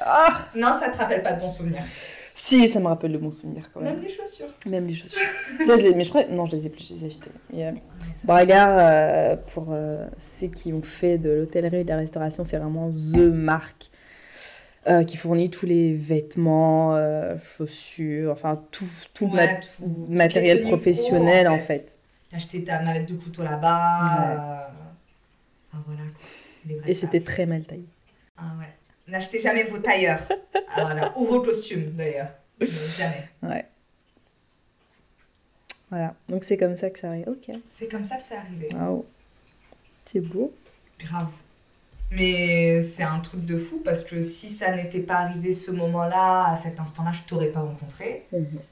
Ah 0.00 0.38
Non, 0.54 0.72
ça 0.72 0.88
te 0.90 0.96
rappelle 0.96 1.22
pas 1.22 1.32
de 1.32 1.40
bons 1.40 1.48
souvenirs. 1.48 1.82
Si, 2.38 2.68
ça 2.68 2.80
me 2.80 2.86
rappelle 2.86 3.12
de 3.12 3.16
bons 3.18 3.30
souvenirs 3.30 3.70
quand 3.72 3.80
même. 3.80 3.94
Même 3.94 4.02
les 4.02 4.10
chaussures. 4.10 4.46
Même 4.66 4.86
les 4.86 4.92
chaussures. 4.94 5.22
tu 5.58 5.64
sais, 5.64 5.76
je 5.78 5.82
les... 5.84 5.94
mais 5.94 6.04
je 6.04 6.10
crois... 6.10 6.24
Non, 6.26 6.44
je 6.44 6.54
les 6.56 6.66
ai 6.66 6.68
plus, 6.68 6.86
je 6.86 6.94
les 6.94 7.04
ai 7.04 7.06
achetées. 7.06 7.30
Euh, 7.54 7.72
Bragard, 8.24 8.68
euh, 8.78 9.36
pour 9.54 9.68
euh, 9.70 10.06
ceux 10.18 10.48
qui 10.48 10.70
ont 10.74 10.82
fait 10.82 11.16
de 11.16 11.30
l'hôtellerie 11.30 11.78
et 11.78 11.84
de 11.84 11.88
la 11.88 11.96
restauration, 11.96 12.44
c'est 12.44 12.58
vraiment 12.58 12.90
THE 12.90 13.30
marque 13.32 13.90
euh, 14.86 15.02
qui 15.04 15.16
fournit 15.16 15.48
tous 15.48 15.64
les 15.64 15.94
vêtements, 15.94 16.94
euh, 16.94 17.38
chaussures, 17.38 18.32
enfin 18.32 18.62
tout, 18.70 18.84
tout 19.14 19.24
Ouais, 19.28 19.32
mat- 19.46 19.66
matériel 20.08 20.60
pro, 20.60 20.72
professionnel 20.76 21.48
en 21.48 21.58
fait. 21.58 21.98
T'as 22.30 22.36
acheté 22.36 22.62
ta 22.62 22.82
mallette 22.82 23.08
de 23.08 23.14
couteau 23.14 23.44
là-bas. 23.44 24.02
Ouais. 24.04 24.36
Enfin 25.72 25.84
voilà. 25.86 26.02
Et 26.86 26.92
c'était 26.92 27.20
très 27.20 27.46
mal 27.46 27.62
taillé. 27.62 27.86
Ah 28.36 28.42
ouais. 28.58 28.66
N'achetez 29.08 29.40
jamais 29.40 29.64
vos 29.64 29.78
tailleurs. 29.78 30.20
Ah, 30.68 30.82
voilà. 30.82 31.12
Ou 31.16 31.26
vos 31.26 31.42
costumes 31.42 31.92
d'ailleurs. 31.92 32.30
Mais 32.60 32.66
Jamais. 32.66 33.28
Ouais. 33.42 33.64
Voilà, 35.90 36.14
donc 36.28 36.44
c'est 36.44 36.56
comme 36.56 36.74
ça 36.74 36.90
que 36.90 36.98
ça 36.98 37.08
arrive. 37.08 37.28
Ok. 37.28 37.54
C'est 37.72 37.86
comme 37.86 38.04
ça 38.04 38.16
que 38.16 38.22
c'est 38.22 38.36
arrivé. 38.36 38.68
Waouh. 38.74 39.04
C'est 40.04 40.20
beau. 40.20 40.52
Grave. 40.98 41.28
Mais 42.10 42.82
c'est 42.82 43.02
un 43.02 43.18
truc 43.18 43.44
de 43.44 43.58
fou 43.58 43.80
parce 43.84 44.02
que 44.02 44.22
si 44.22 44.48
ça 44.48 44.74
n'était 44.74 45.00
pas 45.00 45.16
arrivé 45.16 45.52
ce 45.52 45.72
moment-là, 45.72 46.52
à 46.52 46.56
cet 46.56 46.78
instant-là, 46.78 47.10
je 47.12 47.22
t'aurais 47.22 47.48
pas 47.48 47.60
rencontré. 47.60 48.26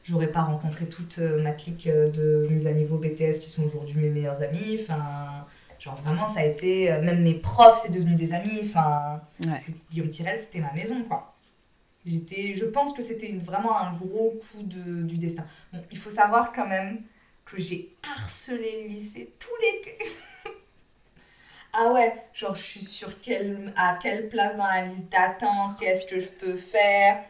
J'aurais 0.04 0.28
pas 0.28 0.42
rencontré 0.42 0.86
toute 0.86 1.18
euh, 1.18 1.42
ma 1.42 1.52
clique 1.52 1.88
euh, 1.88 2.10
de 2.10 2.46
mes 2.50 2.66
amis 2.66 2.82
niveaux 2.82 2.98
BTS 2.98 3.38
qui 3.40 3.48
sont 3.48 3.64
aujourd'hui 3.64 4.00
mes 4.00 4.10
meilleurs 4.10 4.40
amis. 4.42 4.78
Enfin, 4.80 5.46
genre 5.84 5.96
vraiment, 5.96 6.26
ça 6.26 6.40
a 6.40 6.44
été. 6.44 6.90
euh, 6.90 7.02
Même 7.02 7.22
mes 7.22 7.34
profs, 7.34 7.80
c'est 7.82 7.92
devenu 7.92 8.14
des 8.14 8.32
amis. 8.32 8.60
Enfin, 8.64 9.20
Ouais. 9.44 9.56
Guillaume 9.90 10.08
Tirel, 10.08 10.38
c'était 10.38 10.60
ma 10.60 10.72
maison, 10.72 11.02
quoi. 11.04 11.34
J'étais, 12.06 12.54
je 12.54 12.64
pense 12.66 12.92
que 12.92 13.02
c'était 13.02 13.32
vraiment 13.42 13.78
un 13.78 13.92
gros 13.94 14.34
coup 14.52 14.62
de, 14.62 15.02
du 15.02 15.16
destin. 15.16 15.44
Bon, 15.72 15.82
il 15.90 15.96
faut 15.98 16.10
savoir 16.10 16.52
quand 16.52 16.66
même 16.66 17.02
que 17.46 17.58
j'ai 17.60 17.94
harcelé 18.16 18.82
le 18.84 18.88
lycée 18.88 19.32
tout 19.38 19.48
l'été. 19.62 19.98
ah 21.72 21.92
ouais, 21.92 22.12
genre 22.34 22.54
je 22.54 22.62
suis 22.62 22.84
sur 22.84 23.20
quelle, 23.20 23.72
à 23.76 23.98
quelle 24.02 24.28
place 24.28 24.56
dans 24.56 24.66
la 24.66 24.84
liste 24.86 25.08
d'attente, 25.10 25.78
qu'est-ce 25.80 26.08
que 26.10 26.20
je 26.20 26.28
peux 26.28 26.56
faire? 26.56 27.22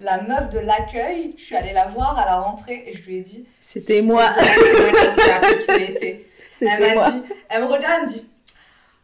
La 0.00 0.22
meuf 0.22 0.48
de 0.50 0.58
l'accueil, 0.58 1.34
je 1.38 1.42
suis 1.44 1.54
allée 1.54 1.72
la 1.74 1.88
voir 1.88 2.18
à 2.18 2.24
la 2.24 2.36
rentrée 2.40 2.84
et 2.88 2.96
je 2.96 3.02
lui 3.06 3.18
ai 3.18 3.20
dit 3.20 3.46
C'était 3.60 4.02
moi. 4.02 4.28
Désolée, 4.34 6.26
Elle 6.60 6.94
m'a 6.96 7.10
dit, 7.10 7.22
elle 7.48 7.62
me 7.62 7.66
regarde, 7.66 7.94
elle 7.98 8.02
me 8.02 8.08
dit 8.12 8.28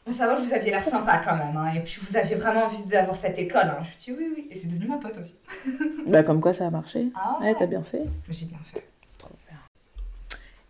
Bon, 0.07 0.13
ça 0.13 0.27
va, 0.27 0.37
vous 0.41 0.53
aviez 0.55 0.71
l'air 0.71 0.85
sympa 0.85 1.21
quand 1.23 1.37
même, 1.37 1.57
hein, 1.57 1.71
et 1.77 1.81
puis 1.81 1.99
vous 2.01 2.17
aviez 2.17 2.35
vraiment 2.37 2.65
envie 2.65 2.83
d'avoir 2.85 3.15
cette 3.17 3.39
école. 3.39 3.65
Hein. 3.67 3.79
Je 3.83 3.89
lui 3.89 3.97
dis 3.99 4.13
oui, 4.25 4.33
oui, 4.37 4.49
et 4.51 4.55
c'est 4.57 4.69
devenu 4.69 4.87
ma 4.87 4.97
pote 4.97 5.19
aussi. 5.19 5.35
Bah 6.07 6.23
comme 6.23 6.41
quoi 6.41 6.53
ça 6.55 6.67
a 6.67 6.71
marché. 6.71 7.09
Ah 7.15 7.39
Ouais, 7.43 7.55
t'as 7.59 7.67
bien 7.67 7.83
fait. 7.83 8.05
J'ai 8.31 8.47
bien 8.47 8.59
fait. 8.73 8.85
Trop 9.19 9.35
bien. 9.49 9.59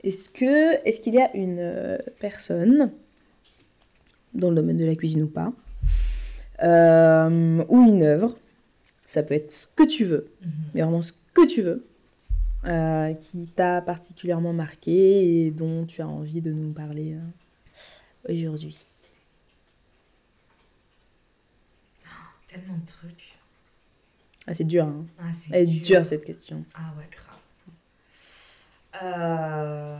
Est-ce 0.02 0.28
que 0.28 0.84
est-ce 0.86 0.98
qu'il 1.00 1.14
y 1.14 1.20
a 1.20 1.30
une 1.36 1.58
euh, 1.60 1.98
personne 2.18 2.90
dans 4.34 4.50
le 4.50 4.56
domaine 4.56 4.76
de 4.76 4.84
la 4.86 4.94
cuisine 4.96 5.22
ou 5.22 5.28
pas 5.28 5.52
euh, 6.62 7.64
ou 7.68 7.82
une 7.86 8.02
œuvre, 8.02 8.36
ça 9.06 9.22
peut 9.22 9.34
être 9.34 9.52
ce 9.52 9.66
que 9.68 9.84
tu 9.84 10.04
veux, 10.04 10.28
Mhm. 10.42 10.50
mais 10.74 10.82
vraiment 10.82 11.00
ce 11.02 11.12
que 11.34 11.46
tu 11.46 11.62
veux, 11.62 11.86
euh, 12.64 13.14
qui 13.14 13.46
t'a 13.46 13.80
particulièrement 13.80 14.52
marqué 14.52 15.46
et 15.46 15.50
dont 15.50 15.86
tu 15.86 16.02
as 16.02 16.08
envie 16.08 16.40
de 16.40 16.52
nous 16.52 16.72
parler 16.72 17.14
euh, 17.14 18.32
aujourd'hui. 18.32 18.76
Tellement 22.48 22.78
de 22.78 22.86
trucs. 22.86 23.38
Ah, 24.46 24.54
c'est 24.54 24.64
dur, 24.64 24.86
hein. 24.86 25.04
Ah, 25.18 25.32
c'est 25.32 25.54
Elle 25.54 25.62
est 25.64 25.66
dur. 25.66 25.84
dure 25.84 26.06
cette 26.06 26.24
question. 26.24 26.64
Ah 26.74 26.92
ouais, 26.96 27.08
grave. 27.12 27.36
Euh... 29.02 29.98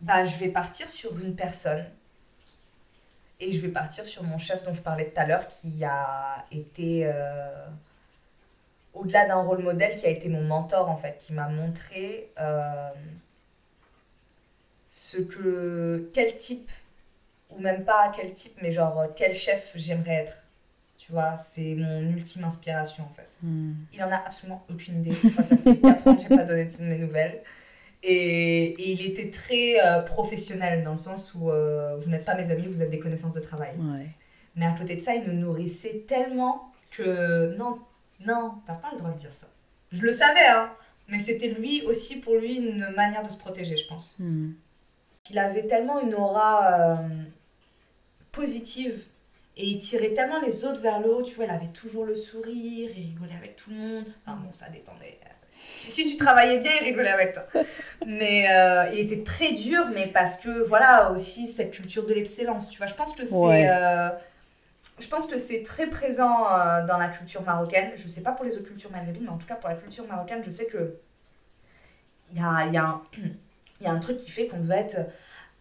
Bah, 0.00 0.24
je 0.24 0.36
vais 0.38 0.48
partir 0.48 0.88
sur 0.88 1.16
une 1.18 1.36
personne. 1.36 1.84
Et 3.38 3.52
je 3.52 3.60
vais 3.60 3.68
partir 3.68 4.04
sur 4.04 4.22
mon 4.22 4.36
chef 4.38 4.62
dont 4.64 4.74
je 4.74 4.82
parlais 4.82 5.08
tout 5.10 5.18
à 5.20 5.26
l'heure, 5.26 5.46
qui 5.46 5.84
a 5.84 6.44
été, 6.50 7.06
euh, 7.06 7.66
au-delà 8.94 9.26
d'un 9.26 9.42
rôle 9.42 9.62
modèle, 9.62 9.98
qui 9.98 10.06
a 10.06 10.10
été 10.10 10.28
mon 10.28 10.42
mentor, 10.42 10.88
en 10.88 10.96
fait, 10.96 11.18
qui 11.18 11.32
m'a 11.32 11.48
montré 11.48 12.30
euh, 12.40 12.90
ce 14.88 15.18
que, 15.18 16.10
quel 16.12 16.36
type, 16.36 16.70
ou 17.50 17.60
même 17.60 17.84
pas 17.84 18.12
quel 18.14 18.32
type, 18.32 18.54
mais 18.62 18.70
genre 18.70 19.06
quel 19.16 19.34
chef 19.34 19.70
j'aimerais 19.74 20.14
être. 20.14 20.46
Tu 20.98 21.12
vois, 21.12 21.36
c'est 21.36 21.74
mon 21.74 22.02
ultime 22.10 22.44
inspiration 22.44 23.04
en 23.04 23.14
fait. 23.14 23.28
Hmm. 23.42 23.72
Il 23.92 24.02
en 24.04 24.10
a 24.10 24.16
absolument 24.16 24.62
aucune 24.70 25.00
idée. 25.00 25.16
Moi, 25.24 25.42
ça 25.42 25.56
fait 25.56 25.76
4 25.76 26.06
ans 26.06 26.14
que 26.14 26.22
j'ai 26.22 26.28
pas 26.28 26.44
donné 26.44 26.66
de 26.66 26.82
mes 26.82 26.98
nouvelles. 26.98 27.40
Et, 28.02 28.64
et 28.64 28.92
il 28.92 29.06
était 29.06 29.30
très 29.30 29.80
euh, 29.84 30.02
professionnel 30.02 30.82
dans 30.82 30.92
le 30.92 30.98
sens 30.98 31.34
où 31.34 31.50
euh, 31.50 31.96
vous 31.96 32.10
n'êtes 32.10 32.24
pas 32.24 32.34
mes 32.34 32.50
amis, 32.50 32.66
vous 32.66 32.82
êtes 32.82 32.90
des 32.90 32.98
connaissances 32.98 33.32
de 33.32 33.40
travail. 33.40 33.74
Ouais. 33.78 34.08
Mais 34.56 34.66
à 34.66 34.72
côté 34.72 34.96
de 34.96 35.00
ça, 35.00 35.14
il 35.14 35.24
nous 35.24 35.38
nourrissait 35.38 36.04
tellement 36.06 36.70
que 36.90 37.56
non, 37.56 37.78
non, 38.26 38.54
t'as 38.66 38.74
pas 38.74 38.90
le 38.92 38.98
droit 38.98 39.10
de 39.10 39.18
dire 39.18 39.32
ça. 39.32 39.46
Je 39.92 40.02
le 40.02 40.12
savais, 40.12 40.46
hein. 40.46 40.70
Mais 41.08 41.18
c'était 41.18 41.48
lui 41.48 41.82
aussi, 41.82 42.16
pour 42.16 42.36
lui, 42.36 42.56
une 42.56 42.88
manière 42.94 43.22
de 43.22 43.28
se 43.28 43.36
protéger, 43.36 43.76
je 43.76 43.86
pense. 43.88 44.14
Hmm. 44.18 44.52
Il 45.30 45.38
avait 45.38 45.66
tellement 45.66 46.00
une 46.00 46.14
aura 46.14 46.72
euh, 46.72 46.96
positive 48.32 49.02
et 49.56 49.66
il 49.66 49.78
tirait 49.78 50.14
tellement 50.14 50.40
les 50.40 50.64
autres 50.64 50.80
vers 50.80 51.00
le 51.00 51.12
haut. 51.12 51.22
Tu 51.22 51.34
vois, 51.34 51.46
il 51.46 51.50
avait 51.50 51.68
toujours 51.68 52.04
le 52.04 52.14
sourire, 52.14 52.90
il 52.96 53.06
rigolait 53.06 53.36
avec 53.36 53.56
tout 53.56 53.70
le 53.70 53.76
monde. 53.76 54.06
Enfin 54.24 54.36
bon, 54.36 54.52
ça 54.52 54.68
dépendait. 54.68 55.18
Si 55.50 56.06
tu 56.06 56.16
travaillais 56.16 56.58
bien, 56.58 56.70
il 56.80 56.84
rigolait 56.84 57.10
avec 57.10 57.32
toi. 57.32 57.44
Mais 58.06 58.48
euh, 58.50 58.90
il 58.92 59.00
était 59.00 59.24
très 59.24 59.52
dur, 59.52 59.86
mais 59.92 60.06
parce 60.06 60.36
que 60.36 60.64
voilà 60.64 61.10
aussi 61.10 61.46
cette 61.46 61.72
culture 61.72 62.06
de 62.06 62.14
l'excellence. 62.14 62.70
Tu 62.70 62.78
vois, 62.78 62.86
je 62.86 62.94
pense 62.94 63.14
que 63.14 63.24
c'est. 63.24 63.34
Ouais. 63.34 63.68
euh, 63.68 64.08
je 65.00 65.08
pense 65.08 65.26
que 65.26 65.38
c'est 65.38 65.62
très 65.62 65.86
présent 65.88 66.46
euh, 66.52 66.86
dans 66.86 66.98
la 66.98 67.08
culture 67.08 67.42
marocaine. 67.42 67.92
Je 67.96 68.08
sais 68.08 68.22
pas 68.22 68.32
pour 68.32 68.44
les 68.44 68.56
autres 68.56 68.68
cultures 68.68 68.90
maghrébines, 68.90 69.24
mais 69.24 69.30
en 69.30 69.38
tout 69.38 69.46
cas 69.46 69.56
pour 69.56 69.68
la 69.68 69.76
culture 69.76 70.06
marocaine, 70.06 70.42
je 70.44 70.50
sais 70.50 70.66
que 70.66 70.96
il 72.32 72.38
y 72.38 72.42
a, 72.42 72.66
il 72.66 72.74
y, 72.74 72.76
a 72.78 72.84
un- 72.84 73.02
il 73.80 73.86
y 73.86 73.86
a 73.86 73.92
un 73.92 73.98
truc 73.98 74.16
qui 74.18 74.30
fait 74.30 74.46
qu'on 74.46 74.60
veut 74.60 74.72
être 74.74 74.96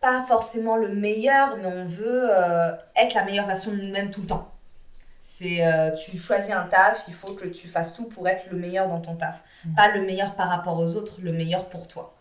pas 0.01 0.23
forcément 0.27 0.77
le 0.77 0.93
meilleur, 0.93 1.57
mais 1.57 1.65
on 1.65 1.85
veut 1.85 2.29
euh, 2.31 2.71
être 2.95 3.13
la 3.15 3.25
meilleure 3.25 3.47
version 3.47 3.71
de 3.71 3.77
nous-mêmes 3.77 4.11
tout 4.11 4.21
le 4.21 4.27
temps. 4.27 4.51
C'est 5.23 5.65
euh, 5.65 5.91
tu 5.95 6.17
choisis 6.17 6.51
un 6.51 6.63
taf, 6.65 7.03
il 7.07 7.13
faut 7.13 7.33
que 7.33 7.45
tu 7.45 7.67
fasses 7.67 7.93
tout 7.93 8.05
pour 8.07 8.27
être 8.27 8.49
le 8.49 8.57
meilleur 8.57 8.87
dans 8.87 9.01
ton 9.01 9.15
taf. 9.15 9.43
Mm. 9.65 9.75
Pas 9.75 9.89
le 9.95 10.01
meilleur 10.05 10.35
par 10.35 10.49
rapport 10.49 10.79
aux 10.79 10.95
autres, 10.95 11.17
le 11.21 11.31
meilleur 11.33 11.69
pour 11.69 11.87
toi. 11.87 12.15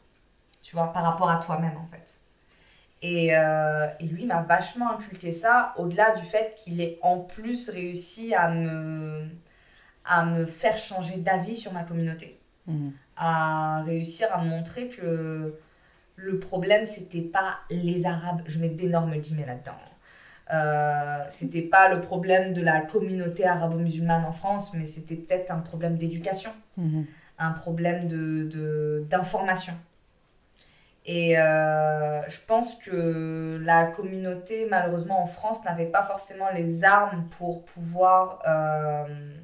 Tu 0.62 0.74
vois, 0.76 0.92
par 0.92 1.04
rapport 1.04 1.30
à 1.30 1.38
toi-même 1.44 1.76
en 1.76 1.86
fait. 1.86 2.17
Et, 3.02 3.36
euh, 3.36 3.86
et 4.00 4.06
lui 4.06 4.26
m'a 4.26 4.42
vachement 4.42 4.90
inculqué 4.92 5.30
ça, 5.32 5.72
au-delà 5.76 6.16
du 6.16 6.24
fait 6.26 6.54
qu'il 6.56 6.80
ait 6.80 6.98
en 7.02 7.18
plus 7.20 7.68
réussi 7.70 8.34
à 8.34 8.50
me, 8.50 9.24
à 10.04 10.24
me 10.24 10.46
faire 10.46 10.78
changer 10.78 11.16
d'avis 11.16 11.54
sur 11.56 11.72
ma 11.72 11.84
communauté. 11.84 12.34
Hmm. 12.66 12.90
à 13.16 13.82
réussir 13.84 14.28
à 14.30 14.44
me 14.44 14.50
montrer 14.50 14.88
que 14.88 15.54
le 16.16 16.38
problème 16.38 16.84
c'était 16.84 17.22
pas 17.22 17.60
les 17.70 18.04
arabes. 18.04 18.42
Je 18.46 18.58
mets 18.58 18.68
d'énormes 18.68 19.14
guillemets 19.16 19.46
là-dedans. 19.46 19.72
Euh, 20.52 21.24
c'était 21.30 21.62
pas 21.62 21.88
le 21.94 22.00
problème 22.02 22.52
de 22.52 22.60
la 22.62 22.80
communauté 22.82 23.46
arabo-musulmane 23.46 24.24
en 24.24 24.32
France 24.32 24.72
mais 24.74 24.84
c'était 24.86 25.14
peut-être 25.16 25.50
un 25.50 25.60
problème 25.60 25.96
d'éducation. 25.96 26.50
Hmm. 26.76 27.04
un 27.38 27.52
problème 27.52 28.06
de 28.08 28.44
de- 28.52 29.06
d'information 29.08 29.72
et 31.10 31.38
euh, 31.38 32.20
je 32.28 32.36
pense 32.46 32.74
que 32.74 33.58
la 33.64 33.86
communauté 33.86 34.66
malheureusement 34.66 35.22
en 35.22 35.26
France 35.26 35.64
n'avait 35.64 35.86
pas 35.86 36.04
forcément 36.04 36.50
les 36.50 36.84
armes 36.84 37.26
pour 37.30 37.64
pouvoir 37.64 38.40
euh, 38.46 39.34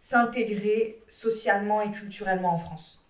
s'intégrer 0.00 0.98
socialement 1.08 1.82
et 1.82 1.90
culturellement 1.90 2.54
en 2.54 2.58
France. 2.58 3.06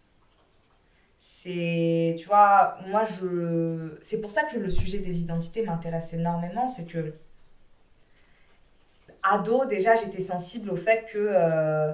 C'est, 1.21 2.17
tu 2.19 2.27
vois, 2.27 2.79
moi 2.89 3.05
je, 3.05 3.97
c'est 4.03 4.21
pour 4.21 4.33
ça 4.33 4.43
que 4.43 4.59
le 4.59 4.71
sujet 4.71 4.99
des 4.99 5.21
identités 5.21 5.63
m'intéresse 5.65 6.15
énormément, 6.15 6.67
c'est 6.67 6.87
que 6.87 7.15
ado 9.23 9.67
déjà 9.67 9.95
j'étais 9.95 10.21
sensible 10.21 10.69
au 10.71 10.77
fait 10.77 11.07
que 11.13 11.19
euh, 11.19 11.93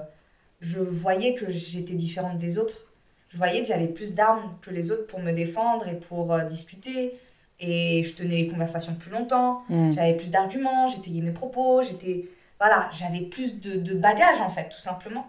je 0.61 0.79
voyais 0.79 1.35
que 1.35 1.47
j'étais 1.51 1.93
différente 1.93 2.39
des 2.39 2.57
autres. 2.57 2.88
Je 3.29 3.37
voyais 3.37 3.61
que 3.61 3.67
j'avais 3.67 3.87
plus 3.87 4.13
d'armes 4.15 4.55
que 4.61 4.71
les 4.71 4.91
autres 4.91 5.07
pour 5.07 5.19
me 5.19 5.31
défendre 5.31 5.87
et 5.87 5.95
pour 5.95 6.33
euh, 6.33 6.43
discuter. 6.43 7.13
Et 7.59 8.03
je 8.03 8.13
tenais 8.13 8.37
les 8.37 8.47
conversations 8.47 8.95
plus 8.95 9.11
longtemps. 9.11 9.63
Hmm. 9.69 9.91
J'avais 9.91 10.15
plus 10.15 10.31
d'arguments, 10.31 10.87
j'étayais 10.87 11.21
mes 11.21 11.31
propos, 11.31 11.83
j'étais... 11.83 12.25
Voilà, 12.59 12.89
j'avais 12.93 13.21
plus 13.21 13.59
de, 13.59 13.77
de 13.79 13.93
bagages 13.95 14.41
en 14.41 14.49
fait, 14.49 14.69
tout 14.69 14.81
simplement. 14.81 15.27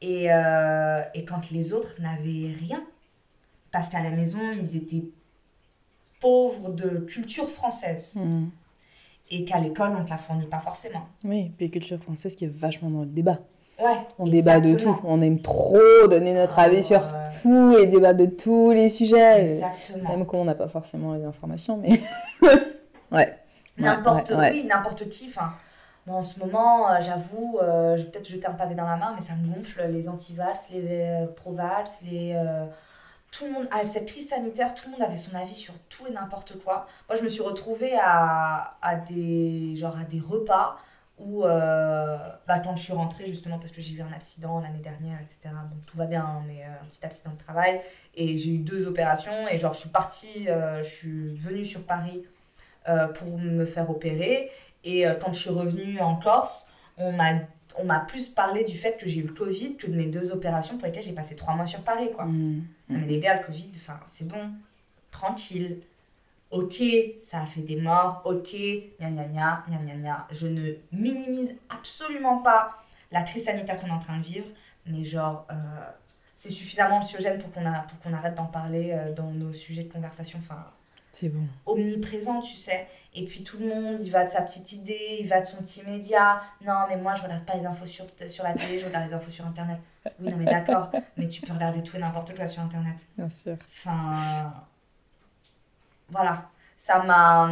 Et, 0.00 0.32
euh, 0.32 1.02
et 1.14 1.24
quand 1.24 1.50
les 1.50 1.72
autres 1.72 2.00
n'avaient 2.00 2.52
rien, 2.56 2.84
parce 3.72 3.88
qu'à 3.88 4.02
la 4.02 4.10
maison, 4.10 4.38
ils 4.52 4.76
étaient 4.76 5.04
pauvres 6.20 6.70
de 6.70 6.98
culture 7.00 7.48
française, 7.48 8.14
Hmm. 8.16 8.48
et 9.30 9.44
qu'à 9.44 9.58
l'école, 9.58 9.90
on 9.96 10.00
ne 10.00 10.04
te 10.04 10.10
la 10.10 10.18
fournit 10.18 10.46
pas 10.46 10.60
forcément. 10.60 11.06
Oui, 11.24 11.50
puis 11.56 11.70
culture 11.70 11.98
française 12.02 12.34
qui 12.34 12.44
est 12.44 12.52
vachement 12.52 12.90
dans 12.90 13.00
le 13.00 13.06
débat. 13.06 13.38
Ouais, 13.80 13.98
On 14.18 14.26
débat 14.26 14.58
de 14.60 14.74
tout. 14.74 14.98
On 15.04 15.20
aime 15.22 15.40
trop 15.40 15.76
donner 16.08 16.32
notre 16.34 16.58
Ah, 16.58 16.62
avis 16.64 16.82
sur 16.82 17.00
tout 17.42 17.76
et 17.78 17.86
débattre 17.86 18.18
de 18.18 18.26
tous 18.26 18.72
les 18.72 18.88
sujets. 18.88 19.46
Exactement. 19.46 20.08
Même 20.10 20.26
quand 20.26 20.38
on 20.38 20.44
n'a 20.44 20.54
pas 20.56 20.68
forcément 20.68 21.14
les 21.14 21.24
informations, 21.24 21.76
mais. 21.76 22.00
ouais. 23.12 23.38
N'importe 23.76 24.30
ouais, 24.30 24.36
ouais. 24.36 24.50
oui, 24.54 24.64
n'importe 24.64 25.08
qui. 25.08 25.28
Enfin, 25.28 25.52
moi, 26.06 26.16
en 26.16 26.22
ce 26.22 26.40
moment, 26.40 26.90
euh, 26.90 26.96
j'avoue, 27.00 27.58
euh, 27.62 27.96
je 27.96 28.02
vais 28.02 28.08
peut-être 28.10 28.28
jeter 28.28 28.46
un 28.46 28.52
pavé 28.54 28.74
dans 28.74 28.86
la 28.86 28.96
main, 28.96 29.12
mais 29.14 29.20
ça 29.20 29.34
me 29.34 29.54
gonfle 29.54 29.82
les 29.90 30.08
anti-valses, 30.08 30.70
les 30.72 30.82
euh, 30.88 31.26
pro-valses, 31.36 32.00
les. 32.10 32.32
euh, 32.34 32.64
tout 33.30 33.44
le 33.44 33.52
monde, 33.52 33.68
avec 33.70 33.86
cette 33.88 34.06
crise 34.06 34.30
sanitaire, 34.30 34.74
tout 34.74 34.86
le 34.86 34.92
monde 34.92 35.02
avait 35.02 35.14
son 35.16 35.36
avis 35.36 35.54
sur 35.54 35.74
tout 35.90 36.06
et 36.06 36.10
n'importe 36.12 36.54
quoi. 36.64 36.86
Moi, 37.10 37.16
je 37.18 37.22
me 37.22 37.28
suis 37.28 37.42
retrouvée 37.42 37.92
à, 38.00 38.74
à, 38.80 38.94
des, 38.96 39.76
genre 39.76 39.96
à 40.00 40.04
des 40.04 40.18
repas 40.18 40.78
où, 41.18 41.44
euh, 41.44 42.16
bah, 42.46 42.60
quand 42.60 42.76
je 42.76 42.82
suis 42.84 42.92
rentrée, 42.92 43.26
justement, 43.26 43.58
parce 43.58 43.72
que 43.72 43.82
j'ai 43.82 43.94
eu 43.94 44.02
un 44.02 44.12
accident 44.12 44.60
l'année 44.60 44.80
dernière, 44.80 45.18
etc. 45.20 45.54
Bon, 45.70 45.76
tout 45.86 45.96
va 45.96 46.06
bien, 46.06 46.24
hein, 46.24 46.42
mais 46.46 46.62
euh, 46.62 46.82
un 46.82 46.86
petit 46.86 47.04
accident 47.04 47.32
de 47.32 47.38
travail. 47.38 47.80
Et 48.14 48.36
j'ai 48.36 48.50
eu 48.50 48.58
deux 48.58 48.86
opérations. 48.86 49.32
Et 49.50 49.58
genre, 49.58 49.74
je 49.74 49.80
suis 49.80 49.88
partie, 49.88 50.48
euh, 50.48 50.82
je 50.82 50.88
suis 50.88 51.36
venue 51.36 51.64
sur 51.64 51.82
Paris 51.82 52.24
pour 53.16 53.36
me 53.36 53.66
faire 53.66 53.90
opérer. 53.90 54.50
Et 54.82 55.04
quand 55.20 55.34
je 55.34 55.40
suis 55.40 55.50
revenue 55.50 56.00
en 56.00 56.16
Corse, 56.16 56.72
on 56.96 57.12
m'a 57.12 57.34
on 57.76 57.84
m'a 57.84 58.00
plus 58.00 58.28
parlé 58.28 58.64
du 58.64 58.76
fait 58.76 58.96
que 58.96 59.06
j'ai 59.06 59.20
eu 59.20 59.26
le 59.26 59.34
Covid 59.34 59.76
que 59.76 59.86
de 59.86 59.94
mes 59.94 60.06
deux 60.06 60.32
opérations 60.32 60.78
pour 60.78 60.86
lesquelles 60.86 61.02
j'ai 61.02 61.12
passé 61.12 61.36
trois 61.36 61.54
mois 61.54 61.66
sur 61.66 61.80
Paris, 61.80 62.08
quoi. 62.14 62.24
Non, 62.24 62.62
mais 62.88 63.06
les 63.06 63.20
gars, 63.20 63.38
le 63.40 63.46
Covid, 63.46 63.70
enfin, 63.76 64.00
c'est 64.06 64.26
bon, 64.26 64.52
tranquille. 65.10 65.82
Ok, 66.50 66.82
ça 67.22 67.42
a 67.42 67.46
fait 67.46 67.60
des 67.60 67.76
morts, 67.76 68.22
ok, 68.24 68.56
gna 68.98 69.10
gna 69.10 69.24
gna, 69.24 69.64
gna 69.68 69.76
gna 69.78 69.94
gna. 69.96 70.26
Je 70.30 70.46
ne 70.48 70.72
minimise 70.92 71.54
absolument 71.68 72.38
pas 72.38 72.74
la 73.12 73.22
crise 73.22 73.44
sanitaire 73.44 73.78
qu'on 73.78 73.86
est 73.88 73.90
en 73.90 73.98
train 73.98 74.18
de 74.18 74.24
vivre, 74.24 74.46
mais 74.86 75.04
genre, 75.04 75.46
euh, 75.50 75.54
c'est 76.36 76.48
suffisamment 76.48 76.96
anxiogène 76.96 77.38
pour 77.38 77.50
qu'on 77.52 77.66
a- 77.66 77.80
pour 77.80 77.98
qu'on 78.00 78.12
arrête 78.14 78.34
d'en 78.34 78.46
parler 78.46 78.92
euh, 78.92 79.12
dans 79.12 79.30
nos 79.30 79.52
sujets 79.52 79.82
de 79.84 79.92
conversation. 79.92 80.38
Enfin, 80.42 80.64
C'est 81.12 81.28
bon. 81.28 81.42
omniprésent, 81.66 82.40
tu 82.40 82.54
sais. 82.54 82.86
Et 83.14 83.26
puis 83.26 83.42
tout 83.44 83.58
le 83.58 83.66
monde, 83.66 83.98
il 84.00 84.10
va 84.10 84.24
de 84.24 84.30
sa 84.30 84.40
petite 84.42 84.72
idée, 84.72 85.18
il 85.20 85.26
va 85.26 85.40
de 85.40 85.44
son 85.44 85.58
petit 85.58 85.82
média. 85.84 86.40
Non, 86.64 86.84
mais 86.88 86.96
moi, 86.96 87.14
je 87.14 87.22
regarde 87.24 87.44
pas 87.44 87.56
les 87.56 87.66
infos 87.66 87.86
sur, 87.86 88.06
sur 88.26 88.44
la 88.44 88.54
télé, 88.54 88.78
je 88.78 88.86
regarde 88.86 89.08
les 89.08 89.14
infos 89.14 89.30
sur 89.30 89.46
Internet. 89.46 89.78
Oui, 90.20 90.30
non, 90.30 90.36
mais 90.38 90.44
d'accord, 90.46 90.90
mais 91.18 91.28
tu 91.28 91.42
peux 91.42 91.52
regarder 91.52 91.82
tout 91.82 91.96
et 91.96 92.00
n'importe 92.00 92.34
quoi 92.36 92.46
sur 92.46 92.62
Internet. 92.62 93.06
Bien 93.18 93.28
sûr. 93.28 93.56
Enfin. 93.84 94.52
Voilà. 96.10 96.50
Ça 96.76 97.00
m'a. 97.02 97.48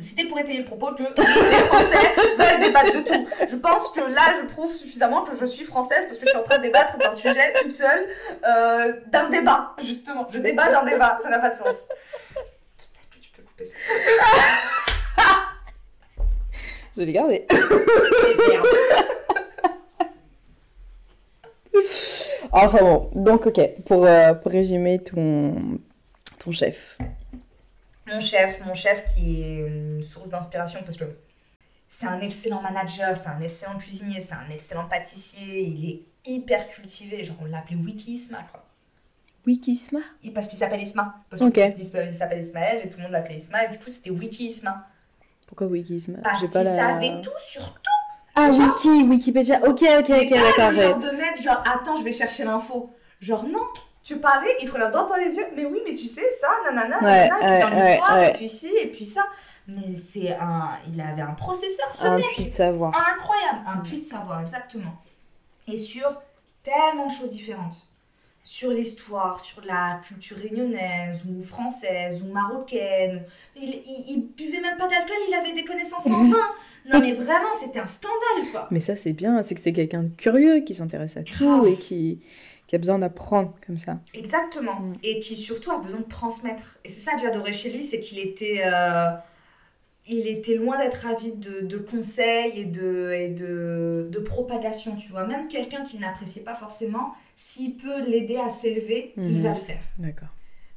C'était 0.00 0.24
pour 0.24 0.38
étayer 0.38 0.58
le 0.58 0.64
propos 0.64 0.92
que 0.94 1.02
les 1.02 1.64
Français 1.66 2.14
veulent 2.36 2.60
débattre 2.60 2.92
de 2.92 3.02
tout. 3.02 3.28
Je 3.48 3.56
pense 3.56 3.90
que 3.90 4.00
là, 4.00 4.34
je 4.40 4.46
prouve 4.52 4.74
suffisamment 4.74 5.22
que 5.22 5.36
je 5.38 5.44
suis 5.46 5.64
française 5.64 6.06
parce 6.06 6.18
que 6.18 6.24
je 6.24 6.30
suis 6.30 6.38
en 6.38 6.42
train 6.42 6.58
de 6.58 6.62
débattre 6.62 6.98
d'un 6.98 7.12
sujet 7.12 7.54
toute 7.62 7.72
seule, 7.72 8.06
euh, 8.44 8.94
d'un 9.06 9.30
débat, 9.30 9.74
justement. 9.78 10.26
Je 10.30 10.40
débat 10.40 10.70
d'un 10.70 10.84
débat, 10.84 11.18
ça 11.20 11.28
n'a 11.28 11.38
pas 11.38 11.50
de 11.50 11.54
sens. 11.54 11.84
Peut-être 12.34 13.10
que 13.10 13.18
tu 13.20 13.30
peux 13.30 13.42
couper 13.42 13.66
ça. 13.66 13.76
Je 16.96 17.02
l'ai 17.02 17.12
gardé. 17.12 17.46
Merde. 18.48 18.66
Enfin 22.52 22.78
bon, 22.78 23.10
donc 23.14 23.46
ok, 23.46 23.60
pour, 23.86 24.06
euh, 24.06 24.32
pour 24.32 24.50
résumer 24.50 24.98
ton, 25.02 25.78
ton 26.46 26.52
chef. 26.52 26.96
Mon 28.06 28.20
chef, 28.20 28.64
mon 28.64 28.74
chef 28.74 29.04
qui 29.12 29.42
est 29.42 29.66
une 29.66 30.02
source 30.04 30.28
d'inspiration 30.30 30.80
parce 30.84 30.96
que 30.96 31.04
c'est 31.88 32.06
un 32.06 32.20
excellent 32.20 32.62
manager, 32.62 33.16
c'est 33.16 33.28
un 33.28 33.40
excellent 33.40 33.76
cuisinier, 33.78 34.20
c'est 34.20 34.34
un 34.34 34.48
excellent 34.50 34.86
pâtissier, 34.86 35.62
il 35.62 35.90
est 35.90 36.02
hyper 36.24 36.68
cultivé, 36.68 37.24
genre 37.24 37.36
on 37.42 37.46
l'appelait 37.46 37.76
Wiki 37.76 38.12
Isma 38.14 38.38
quoi. 38.52 38.62
Wikisma 39.44 40.00
Il- 40.24 40.32
Parce 40.32 40.48
qu'il 40.48 40.58
s'appelle 40.58 40.80
Isma. 40.82 41.16
Parce 41.30 41.40
Ok. 41.42 41.52
qu'il 41.54 41.74
il 41.78 42.14
s'appelle 42.16 42.40
Ismaël 42.42 42.82
et 42.84 42.90
tout 42.90 42.96
le 42.98 43.04
monde 43.04 43.12
l'appelait 43.12 43.36
Isma 43.36 43.64
et 43.64 43.68
du 43.70 43.78
coup 43.78 43.88
c'était 43.88 44.10
Wiki 44.10 44.46
Isma. 44.46 44.86
Pourquoi 45.46 45.66
Wikisma? 45.68 46.18
Parce 46.22 46.40
J'ai 46.42 46.48
qu'il 46.48 46.60
la- 46.62 46.64
savait 46.76 47.20
tout 47.22 47.30
sur 47.38 47.62
tout. 47.74 47.80
Ah, 48.36 48.50
Wiki, 48.50 49.04
Wikipédia. 49.04 49.60
Ok, 49.62 49.82
ok, 49.82 50.10
ok, 50.10 50.30
d'accord. 50.30 50.70
genre 50.72 50.98
de 50.98 51.10
mec 51.10 51.40
genre 51.42 51.62
attends 51.66 51.96
je 51.96 52.02
vais 52.04 52.12
chercher 52.12 52.44
l'info. 52.44 52.92
Genre 53.20 53.44
non, 53.44 53.62
tu 54.06 54.18
parlais, 54.18 54.54
il 54.62 54.68
te 54.68 54.72
regarde 54.72 54.92
droit 54.92 55.08
dans 55.08 55.16
les 55.16 55.34
yeux, 55.34 55.46
mais 55.56 55.64
oui 55.64 55.80
mais 55.84 55.94
tu 55.94 56.06
sais 56.06 56.30
ça, 56.30 56.48
nanana, 56.64 56.98
Ouais, 57.02 57.28
nanana, 57.28 57.38
et 57.38 57.40
puis 57.40 57.48
ouais, 57.50 57.60
dans 57.60 57.76
ouais, 57.76 57.90
l'histoire, 57.90 58.16
ouais. 58.18 58.30
et 58.30 58.34
puis 58.34 58.48
ci, 58.48 58.70
et 58.82 58.86
puis 58.86 59.04
ça. 59.04 59.22
Mais 59.68 59.96
c'est 59.96 60.30
un. 60.36 60.70
Il 60.92 61.00
avait 61.00 61.22
un 61.22 61.32
processeur, 61.34 61.92
ce 61.92 62.06
Un 62.06 62.16
mec. 62.18 62.26
puits 62.36 62.44
de 62.44 62.52
savoir. 62.52 62.92
Incroyable. 63.16 63.58
Un 63.66 63.78
puits 63.78 63.98
de 63.98 64.04
savoir, 64.04 64.40
exactement. 64.42 64.94
Et 65.66 65.76
sur 65.76 66.22
tellement 66.62 67.06
de 67.08 67.10
choses 67.12 67.30
différentes. 67.30 67.74
Sur 68.44 68.70
l'histoire, 68.70 69.40
sur 69.40 69.60
la 69.64 70.00
culture 70.06 70.36
réunionnaise, 70.36 71.24
ou 71.28 71.42
française, 71.42 72.22
ou 72.22 72.32
marocaine. 72.32 73.24
Il, 73.56 73.64
il, 73.70 74.04
il 74.08 74.26
buvait 74.36 74.60
même 74.60 74.76
pas 74.76 74.86
d'alcool, 74.86 75.16
il 75.28 75.34
avait 75.34 75.52
des 75.52 75.64
connaissances 75.64 76.06
en 76.06 76.22
vin. 76.30 76.46
Non, 76.88 77.00
mais 77.00 77.14
vraiment, 77.14 77.52
c'était 77.54 77.80
un 77.80 77.86
scandale, 77.86 78.48
quoi. 78.52 78.68
Mais 78.70 78.78
ça, 78.78 78.94
c'est 78.94 79.12
bien, 79.12 79.42
c'est 79.42 79.56
que 79.56 79.60
c'est 79.60 79.72
quelqu'un 79.72 80.04
de 80.04 80.10
curieux 80.16 80.60
qui 80.60 80.74
s'intéresse 80.74 81.16
à 81.16 81.24
tout 81.24 81.44
Grave. 81.44 81.66
et 81.66 81.74
qui, 81.76 82.20
qui 82.66 82.74
a 82.74 82.78
besoin 82.78 82.98
d'apprendre 82.98 83.54
comme 83.66 83.76
ça. 83.76 83.98
Exactement. 84.14 84.80
Mm. 84.80 84.94
Et 85.02 85.20
qui 85.20 85.36
surtout 85.36 85.70
a 85.70 85.78
besoin 85.78 86.00
de 86.00 86.06
transmettre. 86.08 86.78
Et 86.84 86.88
c'est 86.88 87.00
ça 87.00 87.14
que 87.14 87.20
j'adorais 87.20 87.52
chez 87.52 87.70
lui, 87.70 87.84
c'est 87.84 88.00
qu'il 88.00 88.18
était, 88.18 88.62
euh, 88.64 89.10
il 90.08 90.26
était 90.28 90.54
loin 90.54 90.78
d'être 90.78 91.06
avide 91.06 91.38
de, 91.40 91.60
de 91.66 91.78
conseils 91.78 92.52
et, 92.60 92.64
de, 92.64 93.10
et 93.12 93.28
de, 93.28 94.08
de 94.10 94.18
propagation, 94.18 94.96
tu 94.96 95.08
vois. 95.10 95.26
Même 95.26 95.48
quelqu'un 95.48 95.84
qui 95.84 95.98
n'appréciait 95.98 96.42
pas 96.42 96.54
forcément, 96.54 97.14
s'il 97.36 97.76
peut 97.76 98.00
l'aider 98.08 98.36
à 98.36 98.50
s'élever, 98.50 99.12
il 99.16 99.38
Mhm. 99.38 99.42
va 99.42 99.50
le 99.50 99.56
faire. 99.56 99.80
D'accord. 99.98 100.28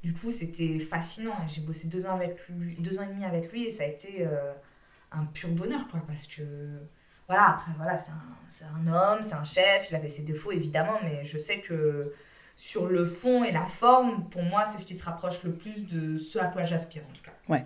Du 0.03 0.13
coup, 0.13 0.31
c'était 0.31 0.79
fascinant. 0.79 1.33
J'ai 1.47 1.61
bossé 1.61 1.87
deux 1.89 2.05
ans, 2.05 2.15
avec 2.15 2.37
lui, 2.49 2.75
deux 2.79 2.99
ans 2.99 3.03
et 3.03 3.13
demi 3.13 3.25
avec 3.25 3.51
lui 3.51 3.65
et 3.65 3.71
ça 3.71 3.83
a 3.83 3.87
été 3.87 4.17
euh, 4.25 4.53
un 5.11 5.25
pur 5.25 5.49
bonheur, 5.49 5.87
quoi. 5.89 6.01
Parce 6.07 6.25
que, 6.25 6.41
voilà, 7.29 7.49
après, 7.51 7.71
voilà, 7.77 7.95
c'est 7.99 8.11
un, 8.63 8.67
un 8.67 8.87
homme, 8.91 9.21
c'est 9.21 9.35
un 9.35 9.43
chef, 9.43 9.87
il 9.91 9.95
avait 9.95 10.09
ses 10.09 10.23
défauts, 10.23 10.51
évidemment, 10.51 10.97
mais 11.03 11.23
je 11.23 11.37
sais 11.37 11.59
que 11.59 12.11
sur 12.57 12.87
le 12.87 13.05
fond 13.05 13.43
et 13.43 13.51
la 13.51 13.65
forme, 13.65 14.27
pour 14.29 14.41
moi, 14.41 14.65
c'est 14.65 14.79
ce 14.79 14.85
qui 14.85 14.95
se 14.95 15.05
rapproche 15.05 15.43
le 15.43 15.51
plus 15.53 15.87
de 15.87 16.17
ce 16.17 16.39
à 16.39 16.47
quoi 16.47 16.63
j'aspire, 16.63 17.03
en 17.07 17.13
tout 17.13 17.21
cas. 17.21 17.31
Ouais. 17.47 17.63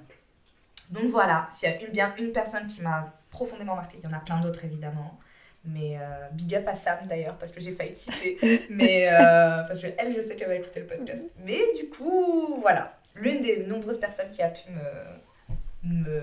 Donc 0.90 1.10
voilà, 1.12 1.48
s'il 1.50 1.70
y 1.70 1.72
a 1.72 1.82
une, 1.82 1.94
bien 1.94 2.14
une 2.20 2.34
personne 2.34 2.68
qui 2.68 2.82
m'a 2.82 3.14
profondément 3.32 3.76
marqué, 3.76 4.00
il 4.04 4.04
y 4.04 4.14
en 4.14 4.16
a 4.16 4.20
plein 4.20 4.42
d'autres, 4.42 4.66
évidemment. 4.66 5.18
Mais 5.64 5.98
euh, 5.98 6.28
big 6.34 6.54
up 6.56 6.68
à 6.68 6.76
Sam 6.76 7.08
d'ailleurs, 7.08 7.38
parce 7.38 7.54
que 7.54 7.62
j'ai 7.62 7.72
failli 7.72 7.94
te 7.94 8.00
citer. 8.00 8.66
Mais 8.70 9.08
euh, 9.14 9.64
parce 9.64 9.80
que 9.80 9.88
elle, 9.98 10.14
je 10.14 10.22
sais 10.22 10.36
qu'elle 10.36 10.50
va 10.50 10.56
écouter 10.56 10.82
le 10.82 10.88
podcast. 10.88 11.26
Mais 11.40 11.62
du 11.80 11.88
coup, 11.88 12.60
voilà. 12.60 13.00
L'une 13.16 13.42
des 13.42 13.66
nombreuses 13.66 14.00
personnes 14.00 14.30
qui 14.32 14.42
a 14.42 14.50
pu 14.50 14.70
me, 14.72 16.04
me 16.04 16.22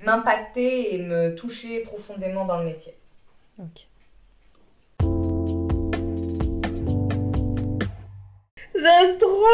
m'impacter 0.00 0.94
et 0.94 0.98
me 0.98 1.34
toucher 1.34 1.80
profondément 1.80 2.44
dans 2.44 2.58
le 2.58 2.66
métier. 2.66 2.94
Ok. 3.58 3.86
J'aime 8.74 9.16
trop 9.18 9.44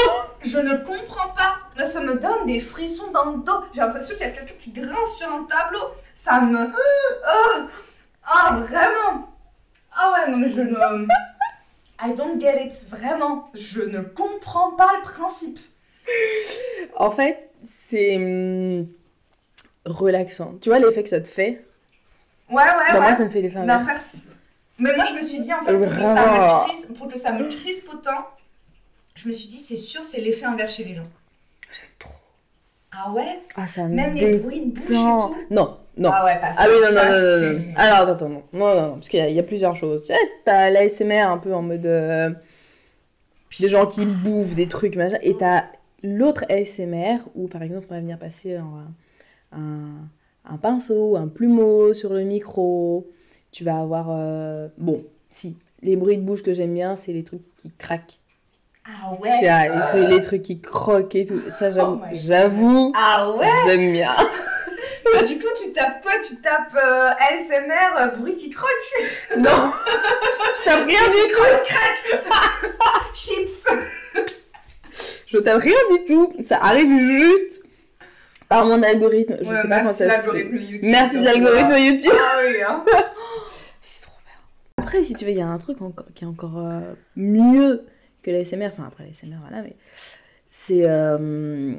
Je 0.43 0.59
ne 0.59 0.77
comprends 0.85 1.29
pas. 1.29 1.59
Là, 1.77 1.85
ça 1.85 2.03
me 2.03 2.19
donne 2.19 2.47
des 2.47 2.61
frissons 2.61 3.11
dans 3.13 3.25
le 3.27 3.39
dos. 3.39 3.65
J'ai 3.73 3.81
l'impression 3.81 4.15
qu'il 4.15 4.27
y 4.27 4.29
a 4.29 4.33
quelqu'un 4.33 4.55
qui 4.59 4.71
grince 4.73 5.17
sur 5.17 5.33
un 5.33 5.45
tableau. 5.45 5.93
Ça 6.13 6.41
me. 6.41 6.71
Ah, 7.25 7.69
ah, 8.25 8.61
vraiment. 8.61 9.29
Ah 9.95 10.13
ouais, 10.13 10.31
non, 10.31 10.39
mais 10.39 10.49
je 10.49 10.61
ne. 10.61 11.07
I 12.05 12.15
don't 12.17 12.41
get 12.41 12.67
it. 12.67 12.89
Vraiment. 12.91 13.51
Je 13.55 13.83
ne 13.83 14.01
comprends 14.01 14.73
pas 14.73 14.91
le 14.99 15.03
principe. 15.03 15.59
En 16.97 17.11
fait, 17.11 17.51
c'est 17.65 18.17
hum, 18.17 18.89
relaxant. 19.85 20.55
Tu 20.61 20.69
vois 20.69 20.79
l'effet 20.79 21.03
que 21.03 21.09
ça 21.09 21.21
te 21.21 21.29
fait? 21.29 21.65
Ouais, 22.51 22.57
ouais, 22.57 22.63
Bah, 22.93 22.95
ouais. 22.95 23.01
Moi, 23.01 23.15
ça 23.15 23.25
me 23.25 23.31
fait 23.31 23.41
l'effet 23.43 23.59
après, 23.59 23.75
inverse. 23.75 24.23
mais 24.79 24.95
moi, 24.95 25.05
je 25.05 25.15
me 25.15 25.23
suis 25.23 25.41
dit, 25.41 25.53
en 25.53 25.63
fait, 25.65 25.73
pour 25.77 25.87
que, 25.89 26.05
ça 26.05 26.27
me 26.27 26.67
crispe, 26.67 26.95
pour 26.99 27.09
que 27.09 27.19
ça 27.19 27.33
me 27.33 27.49
crispe 27.49 27.89
autant, 27.93 28.27
je 29.15 29.29
me 29.29 29.33
suis 29.33 29.49
dit, 29.49 29.59
c'est 29.59 29.77
sûr, 29.77 30.03
c'est 30.05 30.21
l'effet 30.21 30.45
inverse 30.47 30.75
chez 30.75 30.85
les 30.85 30.95
gens. 30.95 31.07
J'aime 31.73 31.89
trop. 31.99 32.13
Ah 32.93 33.11
ouais? 33.13 33.41
Ah, 33.57 33.67
ça 33.67 33.85
me 33.89 33.95
Même 33.95 34.15
les 34.15 34.39
bruits 34.39 34.67
de 34.67 34.71
bouche 34.73 34.91
et 34.91 34.95
tout? 34.95 35.35
Non, 35.51 35.79
non. 35.97 36.11
Ah 36.13 36.25
ouais, 36.25 36.39
parce 36.41 36.59
Ah 36.61 36.67
que 36.67 36.71
oui, 36.71 36.81
non, 36.81 36.89
non, 36.89 36.95
ça, 36.95 37.09
non, 37.09 37.41
non, 37.41 37.53
non. 37.67 37.73
Alors, 37.77 37.99
attends, 38.01 38.13
attends, 38.13 38.29
non, 38.29 38.43
non, 38.53 38.75
non, 38.75 38.83
non, 38.89 38.95
parce 38.95 39.09
qu'il 39.09 39.19
y, 39.19 39.23
a- 39.23 39.29
il 39.29 39.35
y 39.35 39.41
a 39.41 39.43
plusieurs 39.43 39.77
choses. 39.77 40.03
Tu 40.03 40.09
sais, 40.13 40.19
t'as 40.45 40.69
l'ASMR 40.71 41.21
un 41.23 41.39
peu 41.39 41.55
en 41.55 41.63
mode. 41.63 41.87
euh, 41.87 42.31
des 43.61 43.69
gens 43.69 43.87
qui 43.87 44.07
bouffent 44.07 44.55
des 44.55 44.69
trucs, 44.69 44.97
machin, 44.97 45.19
et 45.23 45.37
t'as 45.37 45.65
l'autre 46.03 46.45
ASMR 46.49 47.19
où, 47.35 47.49
par 47.49 47.63
exemple, 47.63 47.87
on 47.91 47.95
va 47.95 48.01
venir 48.01 48.19
passer 48.19 48.57
un, 48.57 48.87
un, 49.53 50.09
un 50.53 50.57
pinceau, 50.57 51.17
un 51.17 51.29
plumeau 51.29 51.93
sur 51.95 52.13
le 52.13 52.23
micro. 52.23 53.11
Tu 53.51 53.65
vas 53.65 53.79
avoir. 53.81 54.09
euh, 54.11 54.69
bon, 54.79 55.05
si, 55.29 55.57
les 55.83 55.97
bruits 55.97 56.17
de 56.17 56.23
bouche 56.23 56.43
que 56.43 56.55
j'aime 56.55 56.75
bien, 56.75 56.97
c'est 56.97 57.13
les 57.13 57.25
trucs 57.25 57.43
qui 57.57 57.71
craquent. 57.77 58.19
Ah 58.85 59.15
vois, 59.17 59.29
ouais 59.29 59.69
les, 59.69 59.81
trucs, 59.81 60.09
les 60.09 60.21
trucs 60.21 60.43
qui 60.43 60.61
croquent 60.61 61.15
et 61.19 61.25
tout. 61.27 61.41
Ça, 61.57 61.71
j'avoue, 61.71 62.01
Oh 62.03 62.07
j'avoue, 62.13 62.93
Ah 62.97 63.31
ouais 63.31 63.47
j'aime 63.67 63.93
bien. 63.93 64.15
Bah, 65.13 65.23
Du 65.25 65.39
coup, 65.39 65.49
tu 65.63 65.73
tapes 65.73 66.01
quoi? 66.03 66.13
Tu 66.27 66.37
tapes 66.37 66.75
euh, 66.77 67.11
ASMR, 67.11 67.99
euh, 68.01 68.07
bruit 68.17 68.35
qui 68.37 68.51
croque? 68.51 68.71
Non, 69.37 69.51
je 69.51 70.65
tape 70.65 70.87
rien 70.87 71.01
du 71.01 71.33
tout. 71.33 71.43
Chips 73.15 73.67
Je 75.27 75.39
tape 75.39 75.61
rien 75.61 75.77
du 75.91 76.05
tout. 76.05 76.33
Ça 76.43 76.59
arrive 76.59 76.97
juste 76.99 77.62
par 78.53 78.67
mon 78.67 78.83
algorithme. 78.83 79.37
Je 79.41 79.49
Ouais, 79.49 79.57
sais 79.63 79.69
pas 79.69 79.83
merci 79.83 79.99
ça 79.99 80.05
se 80.05 80.05
l'algorithme 80.09 80.57
YouTube. 80.57 80.81
Merci 80.91 81.17
donc, 81.17 81.25
l'algorithme. 81.27 81.77
YouTube. 81.79 82.13
Ah 82.15 82.39
oui, 82.47 82.63
hein 82.67 82.85
C'est 83.83 84.03
trop 84.03 84.13
bien. 84.25 84.85
Après, 84.85 85.05
si 85.05 85.15
tu 85.15 85.25
veux, 85.25 85.31
il 85.31 85.39
y 85.39 85.41
a 85.43 85.49
un 85.49 85.59
truc 85.59 85.81
encore, 85.83 86.07
qui 86.15 86.25
est 86.25 86.27
encore 86.27 86.59
euh, 86.59 86.95
mieux 87.17 87.85
que 88.23 88.31
l'ASMR. 88.31 88.67
Enfin, 88.67 88.85
après 88.87 89.05
l'ASMR, 89.07 89.37
voilà, 89.41 89.63
mais 89.63 89.75
c'est. 90.51 90.83
euh, 90.89 91.75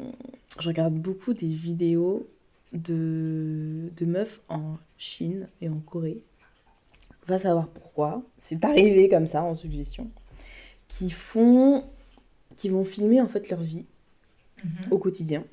je 0.60 0.68
regarde 0.68 0.94
beaucoup 0.94 1.34
des 1.34 1.48
vidéos 1.48 2.28
de, 2.74 3.90
de 3.96 4.06
meufs 4.06 4.42
en 4.50 4.78
Chine 4.98 5.48
et 5.62 5.70
en 5.70 5.80
Corée. 5.80 6.24
Va 7.28 7.40
savoir 7.40 7.68
pourquoi. 7.68 8.22
C'est 8.38 8.64
arrivé 8.66 9.08
comme 9.10 9.28
ça 9.28 9.44
en 9.44 9.56
suggestion. 9.56 10.10
Qui 10.88 11.10
font. 11.10 11.86
qui 12.56 12.70
vont 12.70 12.84
filmer 12.84 13.22
en 13.22 13.28
fait 13.28 13.50
leur 13.50 13.62
vie 13.62 13.86
Mhm. 14.64 14.92
au 14.92 14.98
quotidien. 14.98 15.44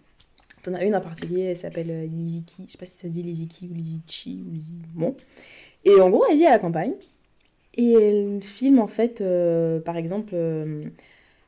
T'en 0.62 0.74
as 0.74 0.84
une 0.84 0.94
en 0.94 1.00
particulier, 1.00 1.42
elle 1.44 1.56
s'appelle 1.56 1.90
euh, 1.90 2.06
Liziki. 2.06 2.64
Je 2.66 2.72
sais 2.72 2.78
pas 2.78 2.84
si 2.86 2.96
ça 2.96 3.02
se 3.08 3.12
dit 3.14 3.22
Liziki 3.22 3.68
ou 3.70 3.74
Lizichi 3.74 4.44
ou 4.46 4.52
Lizi... 4.52 4.72
Bon. 4.94 5.14
Et 5.84 5.94
en 6.00 6.10
gros, 6.10 6.24
elle 6.30 6.36
vit 6.36 6.46
à 6.46 6.50
la 6.50 6.58
campagne. 6.58 6.92
Et 7.76 7.92
elle 7.92 8.42
filme 8.42 8.78
en 8.78 8.86
fait, 8.88 9.20
euh, 9.20 9.80
par 9.80 9.96
exemple, 9.96 10.32
euh, 10.34 10.84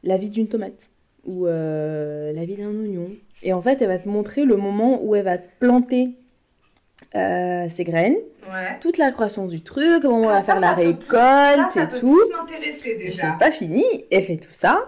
la 0.05 0.17
vie 0.17 0.29
d'une 0.31 0.49
tomate 0.49 0.89
ou 1.27 1.47
euh, 1.47 2.33
la 2.33 2.45
vie 2.45 2.57
d'un 2.57 2.71
oignon. 2.71 3.11
Et 3.43 3.53
en 3.53 3.61
fait, 3.61 3.83
elle 3.83 3.89
va 3.89 3.99
te 3.99 4.09
montrer 4.09 4.45
le 4.45 4.57
moment 4.57 5.03
où 5.03 5.15
elle 5.15 5.25
va 5.25 5.37
te 5.39 5.49
planter 5.61 6.11
euh, 7.15 7.69
ses 7.69 7.85
graines, 7.85 8.17
Ouais. 8.51 8.79
toute 8.81 8.99
la 8.99 9.11
croissance 9.13 9.51
du 9.51 9.61
truc, 9.61 10.05
on 10.05 10.27
Ah, 10.29 10.33
va 10.35 10.41
ça, 10.41 10.55
faire 10.55 10.61
ça 10.61 10.71
la 10.71 10.75
peut 10.75 10.83
plus- 10.83 11.17
récolte 11.17 11.73
ça, 11.73 11.83
et 11.85 12.01
tout. 12.01 12.19
c'est 13.11 13.39
pas 13.39 13.51
fini, 13.53 13.85
elle 14.11 14.25
fait 14.25 14.37
tout 14.39 14.51
ça. 14.53 14.85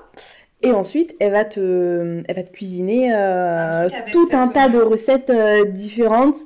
Et 0.65 0.73
ensuite, 0.73 1.15
elle 1.21 1.33
va 1.33 1.45
te, 1.45 2.23
elle 2.27 2.35
va 2.37 2.43
te 2.43 2.51
cuisiner 2.51 3.13
euh, 3.15 3.89
Un 3.89 4.11
tout 4.11 4.29
un 4.33 4.49
tas 4.49 4.69
de 4.69 4.79
recettes 4.79 5.31
euh, 5.31 5.65
différentes 5.67 6.37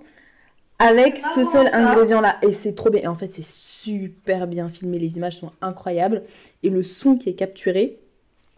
avec 0.79 1.19
ce 1.19 1.45
seul 1.45 1.67
ingrédient-là. 1.73 2.37
Et 2.43 2.53
c'est 2.53 2.75
trop 2.75 2.91
bien. 2.91 3.03
Et 3.03 3.07
en 3.07 3.15
fait, 3.15 3.33
c'est 3.33 3.45
super 3.45 4.47
bien 4.47 4.69
filmé. 4.69 4.99
Les 4.99 5.17
images 5.17 5.37
sont 5.39 5.51
incroyables. 5.61 6.23
Et 6.63 6.71
le 6.71 6.83
son 6.83 7.17
qui 7.17 7.29
est 7.31 7.35
capturé 7.35 7.99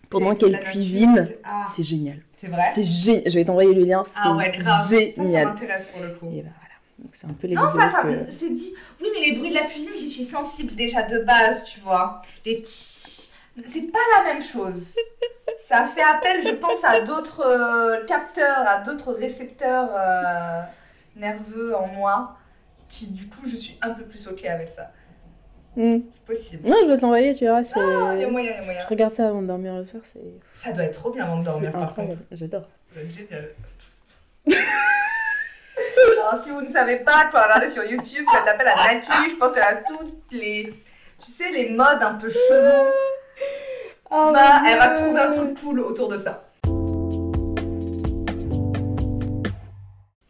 pendant 0.08 0.34
qu'elle 0.34 0.58
cuisine, 0.60 1.28
Ah, 1.44 1.66
c'est 1.70 1.82
génial. 1.84 2.18
c'est 2.32 2.48
vrai? 2.48 2.62
C'est 2.72 2.84
génial. 2.84 3.22
Je 3.26 3.34
vais 3.36 3.44
t'envoyer 3.44 3.74
le 3.74 3.84
lien. 3.84 4.02
C'est 4.04 4.12
Ah 4.24 4.34
ouais, 4.36 4.50
grave. 4.58 4.86
Ça, 4.88 4.96
ça 4.96 4.96
génial. 5.24 5.46
m'intéresse 5.46 5.88
pour 5.88 6.02
le 6.02 6.08
coup. 6.14 6.26
Et 6.26 6.42
ben 6.42 6.50
voilà. 6.58 6.74
Donc 6.98 7.10
c'est 7.14 7.26
un 7.26 7.32
peu 7.32 7.46
les 7.46 7.54
Non, 7.54 7.70
ça, 7.70 7.88
ça, 7.88 8.02
que- 8.02 8.30
c'est 8.30 8.50
dit. 8.50 8.74
Oui, 9.00 9.08
mais 9.14 9.26
les 9.30 9.36
bruits 9.36 9.50
de 9.50 9.54
la 9.54 9.62
cuisine, 9.66 9.92
j'y 9.96 10.08
suis 10.08 10.22
sensible 10.24 10.74
déjà 10.74 11.02
de 11.02 11.20
base, 11.20 11.64
tu 11.64 11.80
vois. 11.80 12.20
Les 12.44 12.62
c'est 13.64 13.90
pas 13.92 13.98
la 14.16 14.32
même 14.32 14.42
chose. 14.42 14.94
Ça 15.60 15.86
fait 15.94 16.02
appel, 16.02 16.42
je 16.42 16.54
pense, 16.54 16.82
à 16.84 17.00
d'autres 17.02 17.42
euh, 17.46 18.04
capteurs, 18.06 18.66
à 18.66 18.80
d'autres 18.80 19.12
récepteurs 19.12 19.90
euh, 19.94 20.62
nerveux 21.16 21.76
en 21.76 21.86
moi, 21.86 22.36
qui 22.88 23.06
du 23.08 23.28
coup, 23.28 23.42
je 23.46 23.54
suis 23.56 23.78
un 23.82 23.90
peu 23.90 24.04
plus 24.04 24.26
ok 24.26 24.44
avec 24.46 24.68
ça. 24.68 24.90
Hmm. 25.76 25.98
C'est 26.10 26.24
possible. 26.24 26.68
Non, 26.68 26.76
je 26.82 26.88
vais 26.88 26.96
te 26.96 27.02
l'envoyer, 27.02 27.34
tu 27.34 27.44
verras. 27.44 27.62
c'est- 27.62 27.78
Ah, 27.78 28.12
il 28.14 28.20
y 28.20 28.24
a 28.24 28.28
moyen, 28.30 28.52
il 28.52 28.56
y 28.56 28.58
a 28.58 28.64
moyen. 28.64 28.80
Je 28.80 28.86
regarde 28.88 29.12
ça 29.14 29.28
avant 29.28 29.42
de 29.42 29.46
dormir 29.48 29.74
le 29.76 29.86
soir. 29.86 30.02
C'est 30.04 30.18
Ça 30.54 30.72
doit 30.72 30.84
être 30.84 30.98
trop 30.98 31.10
bien 31.10 31.24
avant 31.26 31.38
de 31.38 31.44
dormir, 31.44 31.72
par 31.72 31.94
contre. 31.94 32.16
J'adore. 32.32 32.66
Génial. 32.94 33.50
Alors, 36.18 36.42
si 36.42 36.50
vous 36.50 36.62
ne 36.62 36.68
savez 36.68 36.96
pas 37.00 37.26
quoi 37.30 37.42
regarder 37.44 37.68
sur 37.68 37.84
YouTube, 37.84 38.24
faites 38.32 38.48
appel 38.48 38.66
à 38.66 38.94
Natu. 38.94 39.30
Je 39.30 39.36
pense 39.36 39.52
qu'elle 39.52 39.62
a 39.62 39.82
toutes 39.82 40.32
les. 40.32 40.72
Tu 41.24 41.30
sais, 41.30 41.50
les 41.50 41.70
modes 41.70 42.02
un 42.02 42.14
peu 42.14 42.30
chelous. 42.30 42.88
Oh 44.12 44.30
Bah, 44.34 44.62
elle 44.68 44.78
va 44.78 44.88
trouver 44.90 45.20
un 45.20 45.30
truc 45.30 45.60
cool 45.60 45.80
autour 45.80 46.08
de 46.08 46.16
ça. 46.16 46.44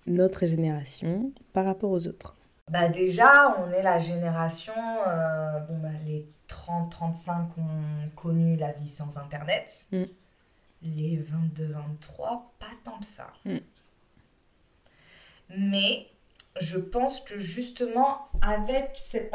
Notre 0.06 0.44
génération 0.44 1.32
par 1.52 1.64
rapport 1.64 1.90
aux 1.90 2.06
autres. 2.06 2.36
Bah, 2.68 2.88
déjà, 2.88 3.56
on 3.58 3.70
est 3.72 3.82
la 3.82 3.98
génération. 3.98 4.72
euh, 5.06 5.60
bon, 5.60 5.78
bah, 5.78 5.88
les 6.06 6.26
30-35 6.48 7.30
ont 7.58 8.08
connu 8.16 8.56
la 8.56 8.72
vie 8.72 8.88
sans 8.88 9.16
Internet. 9.18 9.86
Mm. 9.92 10.02
Les 10.82 11.16
22-23, 11.18 12.42
pas 12.58 12.66
tant 12.84 12.98
que 12.98 13.06
ça. 13.06 13.28
Mm. 13.44 13.56
Mais 15.58 16.06
je 16.58 16.78
pense 16.78 17.20
que 17.20 17.38
justement, 17.38 18.28
avec 18.42 18.90
cette, 18.94 19.32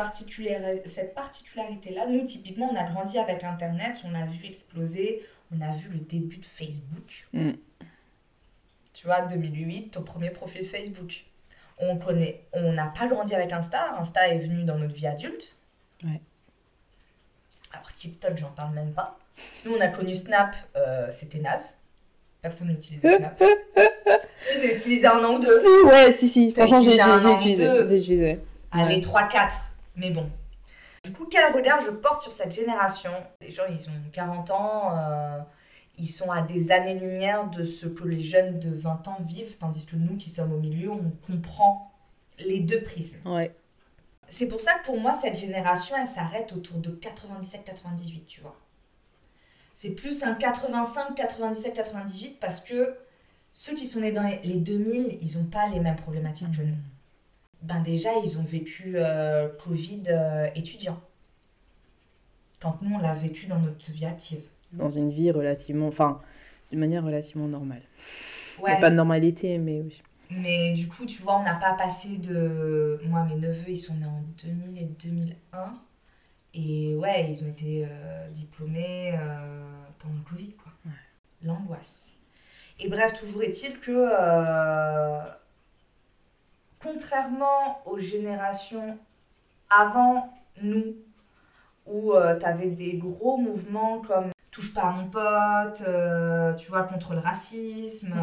cette 0.85 1.15
particularité-là, 1.15 2.07
nous, 2.07 2.23
typiquement, 2.23 2.69
on 2.71 2.75
a 2.75 2.83
grandi 2.83 3.17
avec 3.17 3.43
Internet, 3.43 4.01
on 4.03 4.13
a 4.13 4.25
vu 4.25 4.45
exploser, 4.45 5.25
on 5.51 5.61
a 5.61 5.71
vu 5.75 5.89
le 5.89 5.99
début 5.99 6.37
de 6.37 6.45
Facebook. 6.45 7.27
Mm. 7.33 7.51
Tu 8.93 9.05
vois, 9.05 9.25
2008, 9.27 9.91
ton 9.91 10.03
premier 10.03 10.29
profil 10.29 10.65
Facebook. 10.65 11.25
On 11.77 11.97
connaît, 11.97 12.41
on 12.53 12.71
n'a 12.71 12.87
pas 12.87 13.07
grandi 13.07 13.35
avec 13.35 13.51
Insta. 13.51 13.97
Insta 13.97 14.29
est 14.29 14.39
venu 14.39 14.63
dans 14.63 14.77
notre 14.77 14.93
vie 14.93 15.07
adulte. 15.07 15.55
Ouais. 16.03 16.21
Alors 17.73 17.91
TikTok, 17.93 18.37
j'en 18.37 18.51
parle 18.51 18.73
même 18.73 18.93
pas. 18.93 19.19
Nous, 19.65 19.75
on 19.75 19.81
a 19.81 19.89
connu 19.89 20.15
Snap, 20.15 20.55
euh, 20.77 21.11
c'était 21.11 21.39
naze. 21.39 21.77
Personne 22.45 22.67
n'utilisait 22.67 23.17
Snap. 23.17 23.43
si 24.39 24.59
tu 24.61 24.71
utilisé 24.71 25.07
un 25.07 25.23
an 25.23 25.33
ou 25.33 25.39
deux. 25.39 25.59
Si, 25.63 25.87
ouais, 25.87 26.11
si, 26.11 26.27
si. 26.27 26.53
T'as 26.53 26.67
Franchement, 26.67 26.91
j'ai 27.17 27.33
utilisé. 27.33 28.39
Allez, 28.71 28.97
Ouais. 28.97 29.01
3-4. 29.01 29.51
Mais 29.95 30.11
bon. 30.11 30.29
Du 31.03 31.11
coup, 31.11 31.25
quel 31.25 31.51
regard 31.51 31.81
je 31.81 31.89
porte 31.89 32.21
sur 32.21 32.31
cette 32.31 32.51
génération? 32.51 33.09
Les 33.41 33.49
gens, 33.49 33.63
ils 33.67 33.81
ont 33.89 33.93
40 34.13 34.51
ans, 34.51 34.95
euh, 34.95 35.39
ils 35.97 36.05
sont 36.05 36.29
à 36.29 36.43
des 36.43 36.71
années-lumière 36.71 37.49
de 37.49 37.63
ce 37.65 37.87
que 37.87 38.03
les 38.03 38.21
jeunes 38.21 38.59
de 38.59 38.69
20 38.75 39.07
ans 39.07 39.17
vivent, 39.21 39.57
tandis 39.57 39.87
que 39.87 39.95
nous 39.95 40.15
qui 40.15 40.29
sommes 40.29 40.53
au 40.53 40.59
milieu, 40.59 40.91
on 40.91 41.11
comprend 41.25 41.91
les 42.37 42.59
deux 42.59 42.83
prismes. 42.83 43.27
Ouais. 43.27 43.55
C'est 44.29 44.49
pour 44.49 44.61
ça 44.61 44.73
que 44.75 44.85
pour 44.85 44.99
moi, 44.99 45.15
cette 45.15 45.35
génération, 45.35 45.95
elle 45.99 46.05
s'arrête 46.07 46.53
autour 46.53 46.77
de 46.77 46.91
97-98, 46.91 48.25
tu 48.27 48.41
vois. 48.41 48.55
C'est 49.75 49.91
plus 49.91 50.23
un 50.23 50.33
85, 50.33 51.15
97, 51.15 51.73
98 51.75 52.39
parce 52.39 52.61
que 52.61 52.95
ceux 53.53 53.75
qui 53.75 53.85
sont 53.85 53.99
nés 53.99 54.11
dans 54.11 54.23
les, 54.23 54.39
les 54.43 54.55
2000, 54.59 55.19
ils 55.21 55.37
n'ont 55.37 55.45
pas 55.45 55.67
les 55.67 55.79
mêmes 55.79 55.95
problématiques 55.97 56.51
que 56.55 56.61
nous. 56.61 56.75
Ben 57.61 57.81
déjà, 57.81 58.09
ils 58.23 58.37
ont 58.37 58.43
vécu 58.43 58.93
euh, 58.95 59.49
Covid 59.63 60.03
euh, 60.07 60.47
étudiant. 60.55 60.99
Quand 62.61 62.77
nous, 62.81 62.95
on 62.95 62.99
l'a 62.99 63.13
vécu 63.13 63.47
dans 63.47 63.59
notre 63.59 63.91
vie 63.91 64.05
active. 64.05 64.41
Dans 64.73 64.89
une 64.89 65.09
vie 65.09 65.31
relativement. 65.31 65.87
Enfin, 65.87 66.21
d'une 66.71 66.79
manière 66.79 67.03
relativement 67.03 67.47
normale. 67.47 67.81
Il 68.57 68.61
n'y 68.61 68.63
Ouais, 68.65 68.71
a 68.71 68.77
pas 68.77 68.89
de 68.89 68.95
normalité, 68.95 69.57
mais 69.57 69.81
oui. 69.81 70.01
mais 70.29 70.73
du 70.73 70.87
coup, 70.87 71.05
tu 71.05 71.21
vois, 71.21 71.39
on 71.39 71.43
n'a 71.43 71.55
pas 71.55 71.73
passé 71.73 72.17
de... 72.17 72.99
Moi, 73.05 73.23
mes 73.25 73.35
neveux, 73.35 73.69
ils 73.69 73.77
sont 73.77 73.93
nés 73.95 74.05
en 74.05 74.21
2000 74.43 74.81
et 74.81 74.85
2001. 74.85 75.73
Et 76.57 76.95
ouais, 76.95 77.29
ils 77.29 77.43
ont 77.43 77.49
été 77.49 77.85
euh, 77.85 78.29
diplômés 78.29 79.13
euh, 79.13 79.61
pendant 79.99 80.15
le 80.15 80.21
Covid, 80.21 80.53
quoi. 80.53 80.71
L'angoisse. 81.43 82.07
Et 82.79 82.87
bref, 82.89 83.13
toujours 83.19 83.43
est-il 83.43 83.79
que, 83.79 83.91
euh, 83.91 85.21
contrairement 86.81 87.81
aux 87.85 87.99
générations 87.99 88.97
avant 89.69 90.33
nous, 90.61 90.95
où 91.85 92.13
tu 92.13 92.45
avais 92.45 92.69
des 92.69 92.93
gros 92.93 93.37
mouvements 93.37 93.99
comme 93.99 94.31
Touche 94.49 94.73
pas 94.73 94.83
à 94.83 94.91
mon 94.91 95.09
pote, 95.09 95.83
tu 96.57 96.69
vois, 96.69 96.83
contre 96.83 97.13
le 97.13 97.19
racisme, 97.19 98.15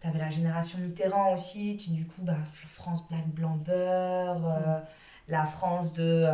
T'avais 0.00 0.18
la 0.18 0.30
génération 0.30 0.78
Mitterrand 0.78 1.34
aussi, 1.34 1.76
qui 1.76 1.90
du 1.90 2.06
coup, 2.06 2.22
bah, 2.22 2.36
France 2.72 3.06
Black 3.08 3.26
Blanc 3.28 3.56
Beurre, 3.56 4.82
la 5.28 5.44
France 5.44 5.92
de, 5.92 6.24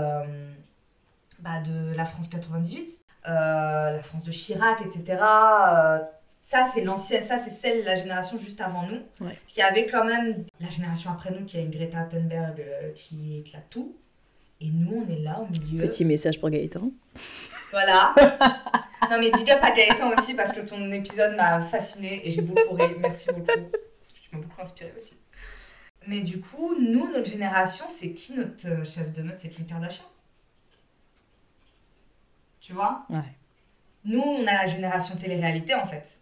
bah, 1.44 1.60
de 1.60 1.94
la 1.94 2.06
France 2.06 2.28
98, 2.28 3.04
euh, 3.28 3.90
la 3.96 4.02
France 4.02 4.24
de 4.24 4.32
Chirac, 4.32 4.80
etc. 4.80 5.04
Euh, 5.22 5.98
ça, 6.42 6.64
c'est 6.66 6.82
l'ancienne, 6.82 7.22
ça, 7.22 7.36
c'est 7.38 7.50
celle, 7.50 7.84
la 7.84 7.96
génération 7.96 8.38
juste 8.38 8.60
avant 8.62 8.86
nous, 8.86 9.00
Ouais. 9.26 9.38
qui 9.46 9.60
avait 9.62 9.86
quand 9.86 10.04
même 10.04 10.44
la 10.60 10.68
génération 10.70 11.10
après 11.10 11.30
nous, 11.32 11.44
qui 11.44 11.58
a 11.58 11.60
une 11.60 11.70
Greta 11.70 12.02
Thunberg 12.04 12.60
euh, 12.60 12.92
qui 12.92 13.38
éclate 13.40 13.68
tout. 13.70 13.94
Et 14.60 14.70
nous, 14.70 15.04
on 15.06 15.12
est 15.12 15.18
là 15.20 15.40
au 15.40 15.46
milieu. 15.52 15.84
Petit 15.84 16.04
message 16.06 16.40
pour 16.40 16.48
Gaëtan. 16.48 16.90
Voilà. 17.70 18.14
non 19.10 19.18
mais 19.18 19.30
big 19.30 19.50
up 19.50 19.58
à 19.62 19.72
Gaëtan 19.72 20.10
aussi 20.16 20.32
parce 20.34 20.52
que 20.52 20.60
ton 20.60 20.90
épisode 20.92 21.36
m'a 21.36 21.60
fasciné 21.62 22.26
et 22.26 22.30
j'ai 22.30 22.40
beaucoup 22.40 22.74
ri. 22.74 22.84
Merci 23.00 23.28
beaucoup. 23.32 23.46
Parce 23.46 24.12
que 24.14 24.20
tu 24.22 24.28
m'as 24.32 24.40
beaucoup 24.42 24.62
inspiré 24.62 24.92
aussi. 24.96 25.14
Mais 26.06 26.20
du 26.20 26.40
coup, 26.40 26.74
nous, 26.80 27.10
notre 27.12 27.28
génération, 27.30 27.84
c'est 27.88 28.12
qui 28.14 28.34
notre 28.34 28.86
chef 28.86 29.12
de 29.12 29.22
mode 29.22 29.34
C'est 29.38 29.48
Kim 29.48 29.66
Kardashian. 29.66 30.04
Tu 32.64 32.72
vois 32.72 33.04
Ouais. 33.10 33.18
Nous, 34.06 34.20
on 34.22 34.40
a 34.46 34.52
la 34.54 34.66
génération 34.66 35.16
télé-réalité 35.16 35.74
en 35.74 35.86
fait. 35.86 36.18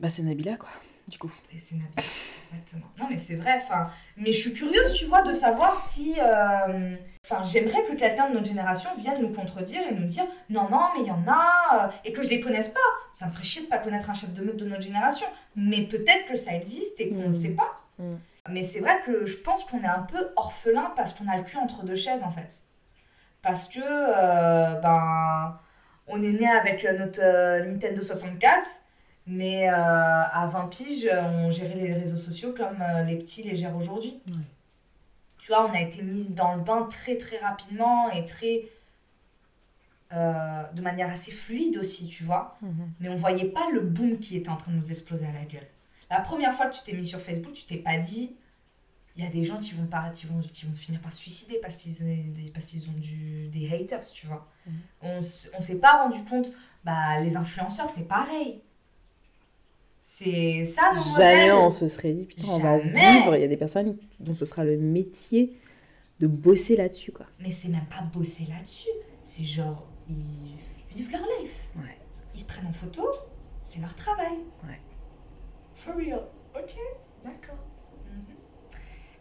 Bah, 0.00 0.10
c'est 0.10 0.22
Nabila, 0.22 0.56
quoi, 0.58 0.68
du 1.08 1.18
coup. 1.18 1.32
C'est 1.58 1.74
Nabila, 1.76 2.02
exactement. 2.44 2.86
Non, 2.98 3.06
mais 3.08 3.16
c'est 3.16 3.36
vrai. 3.36 3.60
Enfin, 3.64 3.90
mais 4.18 4.32
je 4.32 4.38
suis 4.38 4.52
curieuse, 4.52 4.92
tu 4.92 5.06
vois, 5.06 5.22
de 5.22 5.32
savoir 5.32 5.78
si. 5.78 6.14
euh, 6.20 6.94
Enfin, 7.24 7.42
j'aimerais 7.44 7.82
que 7.84 7.92
quelqu'un 7.94 8.28
de 8.30 8.34
notre 8.34 8.46
génération 8.48 8.88
vienne 8.96 9.20
nous 9.20 9.32
contredire 9.32 9.80
et 9.86 9.94
nous 9.94 10.04
dire 10.06 10.24
non, 10.50 10.68
non, 10.70 10.80
mais 10.94 11.02
il 11.02 11.06
y 11.06 11.10
en 11.10 11.24
a, 11.26 11.86
euh, 11.86 11.92
et 12.04 12.12
que 12.12 12.22
je 12.22 12.28
les 12.28 12.40
connaisse 12.40 12.68
pas. 12.70 12.80
Ça 13.14 13.26
me 13.26 13.32
ferait 13.32 13.44
chier 13.44 13.62
de 13.62 13.66
pas 13.68 13.78
connaître 13.78 14.08
un 14.10 14.14
chef 14.14 14.32
de 14.32 14.42
meute 14.42 14.56
de 14.56 14.64
notre 14.66 14.82
génération. 14.82 15.26
Mais 15.56 15.86
peut-être 15.88 16.26
que 16.26 16.36
ça 16.36 16.54
existe 16.54 17.00
et 17.00 17.08
qu'on 17.08 17.16
ne 17.22 17.28
Mm. 17.28 17.32
sait 17.32 17.54
pas. 17.54 17.80
Mm. 17.98 18.14
Mais 18.50 18.62
c'est 18.62 18.80
vrai 18.80 19.00
que 19.04 19.24
je 19.26 19.36
pense 19.38 19.64
qu'on 19.64 19.82
est 19.82 19.86
un 19.86 20.02
peu 20.02 20.30
orphelin 20.36 20.92
parce 20.96 21.12
qu'on 21.12 21.28
a 21.28 21.36
le 21.36 21.42
cul 21.44 21.56
entre 21.58 21.84
deux 21.84 21.96
chaises 21.96 22.22
en 22.22 22.30
fait. 22.30 22.62
Parce 23.42 23.68
que, 23.68 23.78
euh, 23.82 24.80
ben, 24.80 25.58
on 26.06 26.22
est 26.22 26.32
né 26.32 26.48
avec 26.48 26.84
notre 26.98 27.20
euh, 27.22 27.64
Nintendo 27.64 28.02
64, 28.02 28.66
mais 29.26 29.68
euh, 29.70 29.74
à 29.74 30.46
20 30.52 30.66
piges, 30.68 31.08
on 31.12 31.50
gérait 31.50 31.74
les 31.74 31.92
réseaux 31.94 32.16
sociaux 32.16 32.54
comme 32.56 32.78
les 33.06 33.16
petits 33.16 33.42
les 33.42 33.56
gèrent 33.56 33.76
aujourd'hui. 33.76 34.20
Ouais. 34.28 34.32
Tu 35.38 35.48
vois, 35.48 35.68
on 35.70 35.72
a 35.74 35.80
été 35.80 36.02
mis 36.02 36.26
dans 36.28 36.54
le 36.54 36.62
bain 36.62 36.88
très 36.90 37.16
très 37.16 37.38
rapidement 37.38 38.10
et 38.10 38.24
très. 38.24 38.64
euh, 40.12 40.62
de 40.74 40.80
manière 40.82 41.10
assez 41.10 41.32
fluide 41.32 41.76
aussi, 41.76 42.08
tu 42.08 42.24
vois. 42.24 42.56
Mais 43.00 43.08
on 43.10 43.16
voyait 43.16 43.46
pas 43.50 43.68
le 43.72 43.80
boom 43.80 44.18
qui 44.18 44.36
était 44.36 44.48
en 44.48 44.56
train 44.56 44.72
de 44.72 44.76
nous 44.78 44.90
exploser 44.90 45.26
à 45.26 45.32
la 45.32 45.44
gueule. 45.44 45.66
La 46.10 46.20
première 46.20 46.54
fois 46.54 46.66
que 46.66 46.76
tu 46.76 46.82
t'es 46.84 46.94
mis 46.94 47.06
sur 47.06 47.20
Facebook, 47.20 47.52
tu 47.52 47.64
t'es 47.66 47.76
pas 47.76 47.98
dit, 47.98 48.34
il 49.18 49.24
y 49.24 49.26
a 49.26 49.30
des 49.30 49.44
gens 49.44 49.58
qui 49.58 49.72
vont, 49.74 49.86
par- 49.86 50.12
qui 50.12 50.26
vont, 50.26 50.40
qui 50.40 50.64
vont 50.64 50.72
finir 50.74 51.00
par 51.00 51.12
se 51.12 51.18
suicider 51.18 51.58
parce 51.60 51.76
qu'ils 51.76 52.04
ont, 52.04 52.16
parce 52.54 52.66
qu'ils 52.66 52.88
ont 52.88 52.92
du, 52.96 53.48
des 53.48 53.68
haters, 53.74 54.00
tu 54.12 54.26
vois. 54.28 54.46
Mhm. 54.66 54.72
On, 55.02 55.18
on 55.18 55.60
s'est 55.60 55.80
pas 55.80 56.04
rendu 56.04 56.22
compte, 56.24 56.52
bah 56.84 57.18
les 57.20 57.34
influenceurs 57.36 57.90
c'est 57.90 58.06
pareil. 58.08 58.60
C'est 60.02 60.64
ça 60.64 60.92
nos 60.94 61.02
Jamais 61.16 61.50
modèles. 61.50 61.52
on 61.52 61.70
se 61.70 61.86
serait 61.88 62.12
dit, 62.14 62.24
putain, 62.26 62.46
on 62.48 62.58
va 62.60 62.78
vivre. 62.78 63.36
Il 63.36 63.40
y 63.42 63.44
a 63.44 63.48
des 63.48 63.56
personnes 63.58 63.98
dont 64.20 64.34
ce 64.34 64.46
sera 64.46 64.64
le 64.64 64.78
métier 64.78 65.52
de 66.20 66.26
bosser 66.26 66.76
là-dessus, 66.76 67.12
quoi. 67.12 67.26
Mais 67.40 67.50
c'est 67.52 67.68
même 67.68 67.84
pas 67.86 68.00
bosser 68.02 68.46
là-dessus. 68.48 68.88
C'est 69.22 69.44
genre, 69.44 69.86
ils 70.08 70.56
vivent 70.96 71.10
leur 71.10 71.20
life. 71.40 71.52
Ouais. 71.76 71.98
Ils 72.34 72.40
se 72.40 72.46
prennent 72.46 72.66
en 72.68 72.72
photo, 72.72 73.06
c'est 73.62 73.80
leur 73.80 73.94
travail. 73.96 74.38
Ouais. 74.66 74.80
For 75.76 75.94
real. 75.94 76.22
Ok, 76.56 76.74
d'accord. 77.24 77.58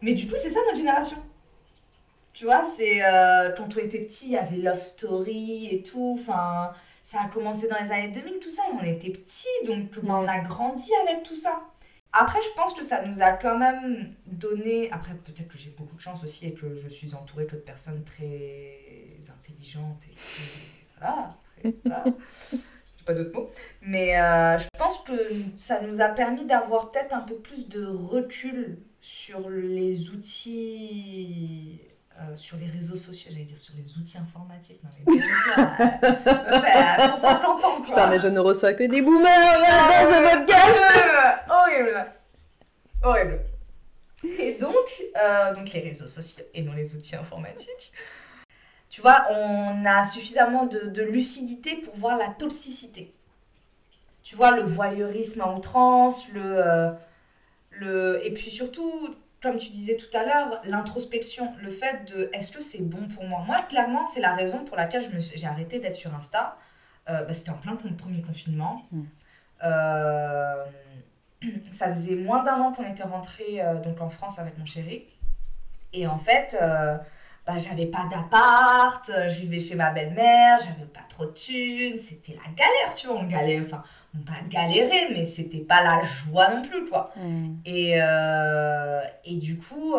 Mais 0.02 0.14
du 0.14 0.28
coup, 0.28 0.36
c'est 0.38 0.50
ça 0.50 0.60
notre 0.66 0.78
génération. 0.78 1.18
Tu 2.34 2.45
vois, 2.45 2.64
c'est 2.64 3.04
euh, 3.04 3.52
quand 3.58 3.68
on 3.76 3.80
était 3.80 4.00
petit, 4.00 4.26
il 4.28 4.32
y 4.34 4.38
avait 4.38 4.58
Love 4.58 4.80
Story 4.80 5.68
et 5.72 5.82
tout. 5.82 6.18
Enfin, 6.20 6.72
ça 7.02 7.22
a 7.22 7.28
commencé 7.30 7.68
dans 7.68 7.78
les 7.82 7.91
années 7.91 8.10
2000, 8.10 8.39
tout 8.39 8.52
ça, 8.52 8.62
et 8.70 8.74
on 8.80 8.84
était 8.84 9.10
petits, 9.10 9.48
donc 9.66 9.91
ben, 10.04 10.14
on 10.14 10.28
a 10.28 10.39
grandi 10.41 10.91
avec 11.08 11.24
tout 11.24 11.36
ça. 11.36 11.64
Après, 12.14 12.39
je 12.41 12.50
pense 12.56 12.74
que 12.74 12.84
ça 12.84 13.02
nous 13.06 13.22
a 13.22 13.32
quand 13.32 13.58
même 13.58 14.14
donné. 14.28 14.89
Après, 14.91 15.14
peut-être 15.16 15.48
que 15.48 15.58
j'ai 15.58 15.72
beaucoup 15.72 15.95
de 15.95 16.02
chance 16.02 16.24
aussi 16.24 16.48
et 16.48 16.54
que 16.54 16.76
je 16.78 16.88
suis 16.89 17.16
entourée 17.16 17.45
de 17.45 17.56
personnes 17.58 18.04
très 18.04 18.80
intelligentes 19.30 20.04
et. 20.12 20.16
Voilà. 21.00 21.36
très- 21.60 21.76
voilà. 21.86 22.04
J'ai 22.52 23.06
pas 23.06 23.14
d'autres 23.14 23.34
mots. 23.34 23.50
Mais 23.82 24.20
euh, 24.20 24.58
je 24.58 24.68
pense 24.78 25.00
que 25.00 25.14
ça 25.58 25.82
nous 25.82 26.02
a 26.02 26.10
permis 26.10 26.45
d'avoir 26.45 26.91
peut-être 26.91 27.14
un 27.14 27.22
peu 27.22 27.36
plus 27.36 27.68
de 27.70 27.86
recul 27.86 28.80
sur 29.08 29.49
les 29.49 30.10
outils. 30.10 31.80
euh, 32.20 32.36
sur 32.36 32.58
les 32.58 32.68
réseaux 32.68 32.97
sociaux, 32.97 33.30
j'allais 33.32 33.45
dire 33.45 33.58
sur 33.58 33.74
les 33.78 33.95
outils 33.97 34.18
informatiques. 34.18 34.82
Non, 34.84 34.89
mais 35.08 35.14
euh, 35.14 35.18
meuf, 35.18 36.64
elle 36.66 36.84
a 36.84 37.18
150 37.18 37.64
ans, 37.64 37.78
quoi. 37.78 37.86
Putain, 37.86 38.08
mais 38.10 38.20
je 38.20 38.28
ne 38.28 38.39
reçois 38.39 38.74
que 38.74 38.84
des 38.84 39.01
boomers 39.01 39.24
dans 39.24 40.12
ce 40.12 40.38
podcast. 40.38 40.80
Euh, 40.97 41.53
horrible. 41.53 42.05
Horrible. 43.03 43.39
Et 44.39 44.55
donc, 44.60 44.74
euh, 45.24 45.53
donc 45.55 45.72
les 45.72 45.80
réseaux 45.80 46.08
sociaux 46.08 46.43
et 46.53 46.62
non 46.64 46.74
les 46.74 46.93
outils 46.95 47.16
informatiques. 47.16 47.93
Tu 48.89 48.99
vois, 49.01 49.26
on 49.30 49.86
a 49.86 50.03
suffisamment 50.03 50.66
de, 50.66 50.80
de 50.88 51.03
lucidité 51.03 51.76
pour 51.78 51.95
voir 51.95 52.18
la 52.18 52.30
toxicité. 52.30 53.14
Tu 54.24 54.36
vois, 54.36 54.51
le 54.51 54.64
voyeurisme 54.64 55.41
à 55.41 55.53
outrance, 55.53 56.28
le, 56.34 56.41
euh, 56.43 56.91
le... 57.80 58.19
Et 58.25 58.32
puis 58.32 58.49
surtout, 58.49 59.15
comme 59.41 59.57
tu 59.57 59.69
disais 59.69 59.97
tout 59.97 60.15
à 60.17 60.23
l'heure, 60.23 60.61
l'introspection, 60.65 61.53
le 61.61 61.69
fait 61.71 62.05
de 62.11 62.30
est-ce 62.34 62.51
que 62.51 62.61
c'est 62.61 62.82
bon 62.84 63.07
pour 63.07 63.23
moi? 63.25 63.43
Moi, 63.45 63.61
clairement, 63.69 64.05
c'est 64.05 64.21
la 64.21 64.34
raison 64.34 64.65
pour 64.65 64.78
laquelle 64.78 65.03
je 65.09 65.15
me 65.15 65.19
suis- 65.19 65.38
j'ai 65.38 65.47
arrêté 65.47 65.80
d'être 65.80 65.95
sur 65.95 66.13
Insta. 66.15 66.57
Euh, 67.09 67.23
bah, 67.23 67.34
C'était 67.34 67.51
en 67.51 67.57
plein 67.57 67.75
premier 67.75 68.21
confinement. 68.21 68.84
Mm. 68.91 69.01
Euh, 69.63 70.65
ça 71.71 71.88
faisait 71.93 72.15
moins 72.15 72.43
d'un 72.43 72.59
an 72.61 72.71
qu'on 72.73 72.84
était 72.89 73.03
rentré 73.03 73.61
donc 73.84 74.01
en 74.01 74.09
France 74.09 74.39
avec 74.39 74.57
mon 74.57 74.65
chéri. 74.65 75.05
Et 75.93 76.07
en 76.07 76.17
fait, 76.17 76.57
bah, 77.48 77.58
j'avais 77.58 77.86
pas 77.86 78.06
d'appart, 78.12 79.10
je 79.10 79.39
vivais 79.39 79.60
chez 79.60 79.76
ma 79.76 79.91
belle-mère, 79.91 80.60
j'avais 80.60 80.88
pas 80.93 81.06
trop 81.10 81.26
de 81.26 81.32
thunes, 81.32 81.98
c'était 81.98 82.34
la 82.34 82.52
galère, 82.52 82.93
tu 82.93 83.08
vois, 83.08 83.16
on 83.18 83.28
galérait, 83.28 83.66
enfin, 83.66 83.84
on 84.14 84.20
pas 84.20 84.34
galérer, 84.48 85.08
mais 85.12 85.26
c'était 85.26 85.60
pas 85.60 85.82
la 85.82 86.04
joie 86.04 86.54
non 86.54 86.62
plus, 86.62 86.88
quoi. 86.89 87.14
Et, 87.66 87.98
et 89.26 89.36
du 89.38 89.58
coup, 89.58 89.95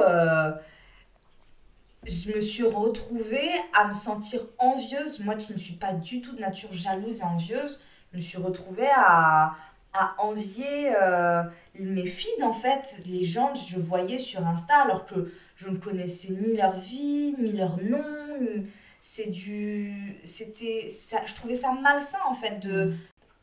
je 2.07 2.33
me 2.33 2.41
suis 2.41 2.65
retrouvée 2.65 3.51
à 3.79 3.87
me 3.87 3.93
sentir 3.93 4.41
envieuse, 4.59 5.21
moi 5.21 5.35
qui 5.35 5.53
ne 5.53 5.59
suis 5.59 5.75
pas 5.75 5.93
du 5.93 6.21
tout 6.21 6.35
de 6.35 6.41
nature 6.41 6.73
jalouse 6.73 7.21
et 7.21 7.25
envieuse, 7.25 7.81
je 8.13 8.19
me 8.19 8.23
suis 8.23 8.39
retrouvée 8.39 8.89
à, 8.95 9.55
à 9.93 10.15
envier 10.19 10.93
euh, 11.01 11.43
mes 11.79 12.07
feeds 12.07 12.43
en 12.43 12.53
fait, 12.53 13.01
les 13.07 13.25
gens 13.25 13.53
que 13.53 13.59
je 13.59 13.79
voyais 13.79 14.19
sur 14.19 14.47
Insta 14.47 14.77
alors 14.77 15.07
que 15.07 15.33
je 15.59 15.69
ne 15.69 15.77
connaissais 15.77 16.33
ni 16.33 16.57
leur 16.57 16.79
vie, 16.79 17.35
ni 17.39 17.53
leur 17.53 17.77
nom, 17.83 18.39
ni... 18.41 18.67
c'est 19.01 19.31
du 19.31 20.19
c'était 20.23 20.89
ça 20.89 21.19
je 21.27 21.35
trouvais 21.35 21.55
ça 21.55 21.73
malsain 21.73 22.19
en 22.29 22.35
fait 22.35 22.59
de 22.61 22.85
mm. 22.85 22.99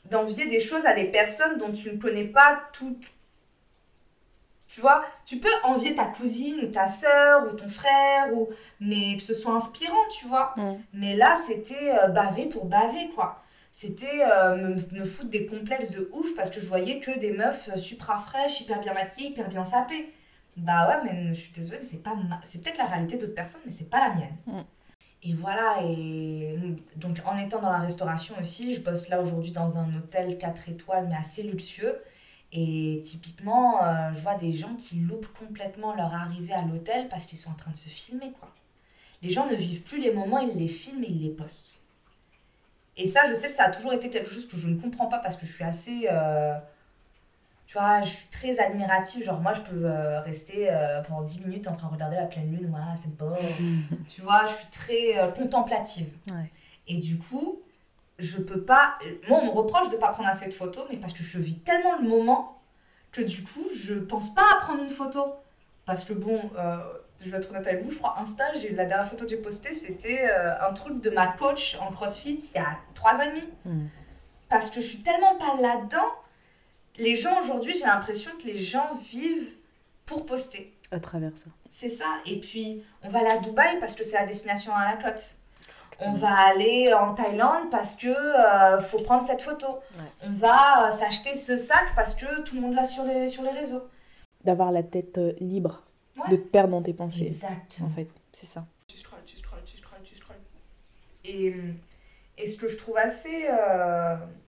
d'envier 0.10 0.48
des 0.48 0.60
choses 0.60 0.86
à 0.86 0.94
des 0.94 1.06
personnes 1.06 1.58
dont 1.60 1.72
tu 1.72 1.92
ne 1.92 1.98
connais 1.98 2.26
pas 2.26 2.62
tout 2.74 2.98
tu 4.68 4.82
vois, 4.82 5.06
tu 5.26 5.38
peux 5.38 5.48
envier 5.64 5.96
ta 5.96 6.04
cousine 6.04 6.60
ou 6.66 6.68
ta 6.68 6.88
soeur 6.88 7.48
ou 7.48 7.56
ton 7.56 7.70
frère, 7.70 8.34
ou... 8.34 8.50
mais 8.82 9.16
que 9.16 9.24
ce 9.24 9.34
soit 9.34 9.54
inspirant, 9.54 10.06
tu 10.12 10.28
vois. 10.28 10.54
Mm. 10.58 10.74
Mais 10.92 11.16
là, 11.16 11.38
c'était 11.38 11.98
euh, 12.04 12.10
baver 12.10 12.48
pour 12.48 12.66
baver, 12.66 13.10
quoi. 13.16 13.42
C'était 13.72 14.26
euh, 14.30 14.56
me, 14.58 15.00
me, 15.00 15.06
foutre 15.06 15.30
des 15.30 15.46
complexes 15.46 15.92
de 15.92 16.10
ouf 16.12 16.36
parce 16.36 16.50
que 16.50 16.60
je 16.60 16.66
voyais 16.66 17.00
que 17.00 17.18
des 17.18 17.32
meufs 17.32 17.70
euh, 17.70 17.78
supra 17.78 18.20
fraîches, 18.20 18.60
hyper 18.60 18.82
bien 18.82 18.94
maquillées, 18.94 19.30
hyper 19.30 19.48
bien 19.48 19.64
sapées. 19.64 20.12
Bah 20.58 20.88
ouais, 20.88 21.04
mais 21.04 21.34
je 21.34 21.42
suis 21.42 21.54
désolée, 21.54 21.84
c'est 21.84 22.02
pas 22.02 22.16
c'est 22.44 22.64
peut-être 22.64 22.78
la 22.78 22.86
réalité 22.86 23.18
d'autres 23.18 23.36
personnes, 23.36 23.62
mais 23.66 23.72
c'est 23.72 23.90
pas 23.90 24.08
la 24.08 24.16
mienne. 24.16 24.38
Mm. 24.48 24.62
Et 25.24 25.34
voilà, 25.34 25.82
et 25.82 26.58
donc 26.98 27.20
en 27.26 27.36
étant 27.38 27.60
dans 27.60 27.72
la 27.72 27.80
restauration 27.80 28.36
aussi, 28.40 28.76
je 28.76 28.82
bosse 28.82 29.10
là 29.10 29.22
aujourd'hui 29.22 29.52
dans 29.52 29.78
un 29.80 29.96
hôtel 29.96 30.38
4 30.38 30.70
étoiles, 30.70 31.08
mais 31.10 31.16
assez 31.16 31.44
luxueux. 31.44 32.00
Et 32.52 33.02
typiquement, 33.04 33.84
euh, 33.84 34.14
je 34.14 34.20
vois 34.20 34.36
des 34.36 34.54
gens 34.54 34.76
qui 34.76 34.98
loupent 34.98 35.28
complètement 35.38 35.96
leur 35.96 36.14
arrivée 36.14 36.54
à 36.54 36.62
l'hôtel 36.62 37.10
parce 37.10 37.26
qu'ils 37.26 37.40
sont 37.40 37.50
en 37.50 37.56
train 37.56 37.72
de 37.72 37.78
se 37.78 37.90
filmer, 37.90 38.32
quoi. 38.40 38.50
Les 39.22 39.30
gens 39.32 39.48
ne 39.48 39.56
vivent 39.56 39.82
plus 39.82 40.00
les 40.00 40.14
moments, 40.14 40.40
ils 40.40 40.56
les 40.56 40.68
filment 40.68 41.04
et 41.04 41.10
ils 41.10 41.24
les 41.24 41.32
postent. 41.32 41.82
Et 42.96 43.08
ça, 43.08 43.28
je 43.28 43.34
sais 43.34 43.48
que 43.48 43.54
ça 43.54 43.66
a 43.66 43.72
toujours 43.72 43.94
été 43.94 44.10
quelque 44.10 44.30
chose 44.30 44.48
que 44.48 44.56
je 44.58 44.68
ne 44.68 44.80
comprends 44.80 45.08
pas 45.08 45.20
parce 45.20 45.36
que 45.36 45.46
je 45.46 45.52
suis 45.52 45.64
assez... 45.64 46.08
Euh, 46.10 46.58
tu 47.76 47.80
vois, 47.80 48.02
je 48.04 48.10
suis 48.10 48.28
très 48.32 48.60
admirative. 48.60 49.26
Genre, 49.26 49.42
moi, 49.42 49.54
je 49.54 49.62
peux 49.62 49.86
euh, 49.86 50.22
rester 50.22 50.70
pendant 51.08 51.22
10 51.22 51.46
minutes 51.46 51.68
en 51.68 51.76
train 51.76 51.88
de 51.88 51.94
regarder 51.94 52.16
la 52.16 52.26
pleine 52.26 52.50
lune. 52.50 52.74
Ouais, 52.74 52.96
c'est 52.96 53.16
beau. 53.18 53.34
tu 54.08 54.22
vois, 54.22 54.46
je 54.48 54.54
suis 54.54 54.68
très 54.72 55.34
contemplative. 55.36 56.08
Et 56.88 56.98
du 56.98 57.18
coup, 57.18 57.60
je 58.20 58.38
peux 58.38 58.62
pas. 58.62 58.98
Moi, 59.28 59.40
on 59.42 59.46
me 59.48 59.52
reproche 59.52 59.90
de 59.90 59.98
pas 59.98 60.10
prendre 60.10 60.30
assez 60.30 60.48
de 60.48 60.54
photos, 60.54 60.86
mais 60.90 60.98
parce 60.98 61.14
que 61.14 61.24
je 61.24 61.38
vis 61.40 61.60
tellement 61.60 61.98
le 62.02 62.08
moment 62.08 62.62
que 63.12 63.22
du 63.22 63.44
coup, 63.44 63.66
je 63.76 63.94
pense 63.94 64.34
pas 64.34 64.44
à 64.54 64.62
prendre 64.62 64.84
une 64.84 64.90
photo. 64.90 65.36
Parce 65.86 66.04
que 66.04 66.14
bon, 66.14 66.40
euh, 66.58 66.78
je 67.22 67.30
vais 67.30 67.38
être 67.38 67.50
honnête 67.50 67.68
avec 67.68 67.84
vous, 67.84 67.92
je 67.92 67.98
crois 67.98 68.16
Insta, 68.20 68.44
la 68.54 68.86
dernière 68.86 69.08
photo 69.08 69.24
que 69.24 69.30
j'ai 69.30 69.38
postée, 69.38 69.74
c'était 69.74 70.28
euh, 70.30 70.68
un 70.68 70.74
truc 70.74 71.02
de 71.02 71.10
ma 71.10 71.28
coach 71.28 71.78
en 71.80 71.92
CrossFit 71.92 72.40
il 72.54 72.56
y 72.56 72.60
a 72.60 72.78
trois 72.94 73.20
ans 73.20 73.24
et 73.24 73.30
demi. 73.30 73.50
Hmm. 73.66 73.88
Parce 74.50 74.70
que 74.70 74.82
je 74.82 74.86
suis 74.86 75.02
tellement 75.02 75.36
pas 75.38 75.60
là-dedans. 75.62 76.12
Les 76.98 77.16
gens 77.16 77.40
aujourd'hui, 77.42 77.74
j'ai 77.74 77.86
l'impression 77.86 78.32
que 78.42 78.48
les 78.48 78.58
gens 78.58 78.96
vivent 79.12 79.56
pour 80.06 80.26
poster. 80.26 80.74
À 80.92 81.00
travers 81.00 81.32
ça. 81.36 81.50
C'est 81.70 81.90
ça. 81.90 82.06
Et 82.26 82.40
puis, 82.40 82.84
on 83.04 83.10
va 83.10 83.20
aller 83.20 83.32
à 83.32 83.38
Dubaï 83.38 83.80
parce 83.80 83.96
que 83.96 84.04
c'est 84.04 84.18
la 84.18 84.26
destination 84.26 84.74
à 84.74 84.96
la 84.96 85.02
côte 85.02 85.38
on 86.02 86.14
va 86.14 86.32
aller 86.32 86.94
en 86.94 87.14
Thaïlande 87.14 87.70
parce 87.72 87.96
que 87.96 88.08
euh, 88.08 88.82
faut 88.82 89.00
prendre 89.00 89.24
cette 89.24 89.42
photo. 89.42 89.68
On 90.22 90.32
va 90.32 90.90
euh, 90.90 90.92
s'acheter 90.92 91.36
ce 91.36 91.58
sac 91.58 91.94
parce 91.96 92.16
que 92.16 92.42
tout 92.42 92.56
le 92.56 92.62
monde 92.62 92.74
l'a 92.74 92.86
sur 92.86 93.04
les, 93.04 93.28
sur 93.28 93.44
les 93.44 93.52
réseaux. 93.52 93.84
D'avoir 94.44 94.72
la 94.72 94.84
tête 94.84 95.18
euh, 95.18 95.34
libre, 95.40 95.84
de 96.30 96.36
te 96.36 96.48
perdre 96.48 96.72
dans 96.72 96.82
tes 96.82 96.94
pensées. 96.94 97.28
Exactement. 97.28 97.88
En 97.88 97.90
fait, 97.90 98.10
c'est 98.32 98.46
ça. 98.46 98.66
Tu 98.88 98.98
scrolles, 98.98 99.24
tu 99.26 99.38
scrolles, 99.38 99.64
tu 99.66 99.78
scrolles, 99.78 100.02
tu 100.04 100.16
scrolles. 100.16 100.36
Et, 101.24 101.56
et 102.38 102.48
ce 102.48 102.58
que 102.58 102.68
je 102.68 102.78
trouve 102.78 102.98
assez 102.98 103.48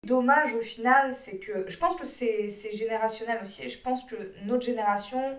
dommage 0.04 0.54
au 0.54 0.60
final, 0.60 1.14
c'est 1.14 1.40
que 1.40 1.70
je 1.70 1.78
pense 1.78 1.96
que 1.96 2.06
c'est 2.06 2.50
générationnel 2.74 3.40
aussi. 3.42 3.64
Et 3.64 3.70
je 3.70 3.80
pense 3.80 4.04
que 4.06 4.16
notre 4.44 4.66
génération 4.66 5.38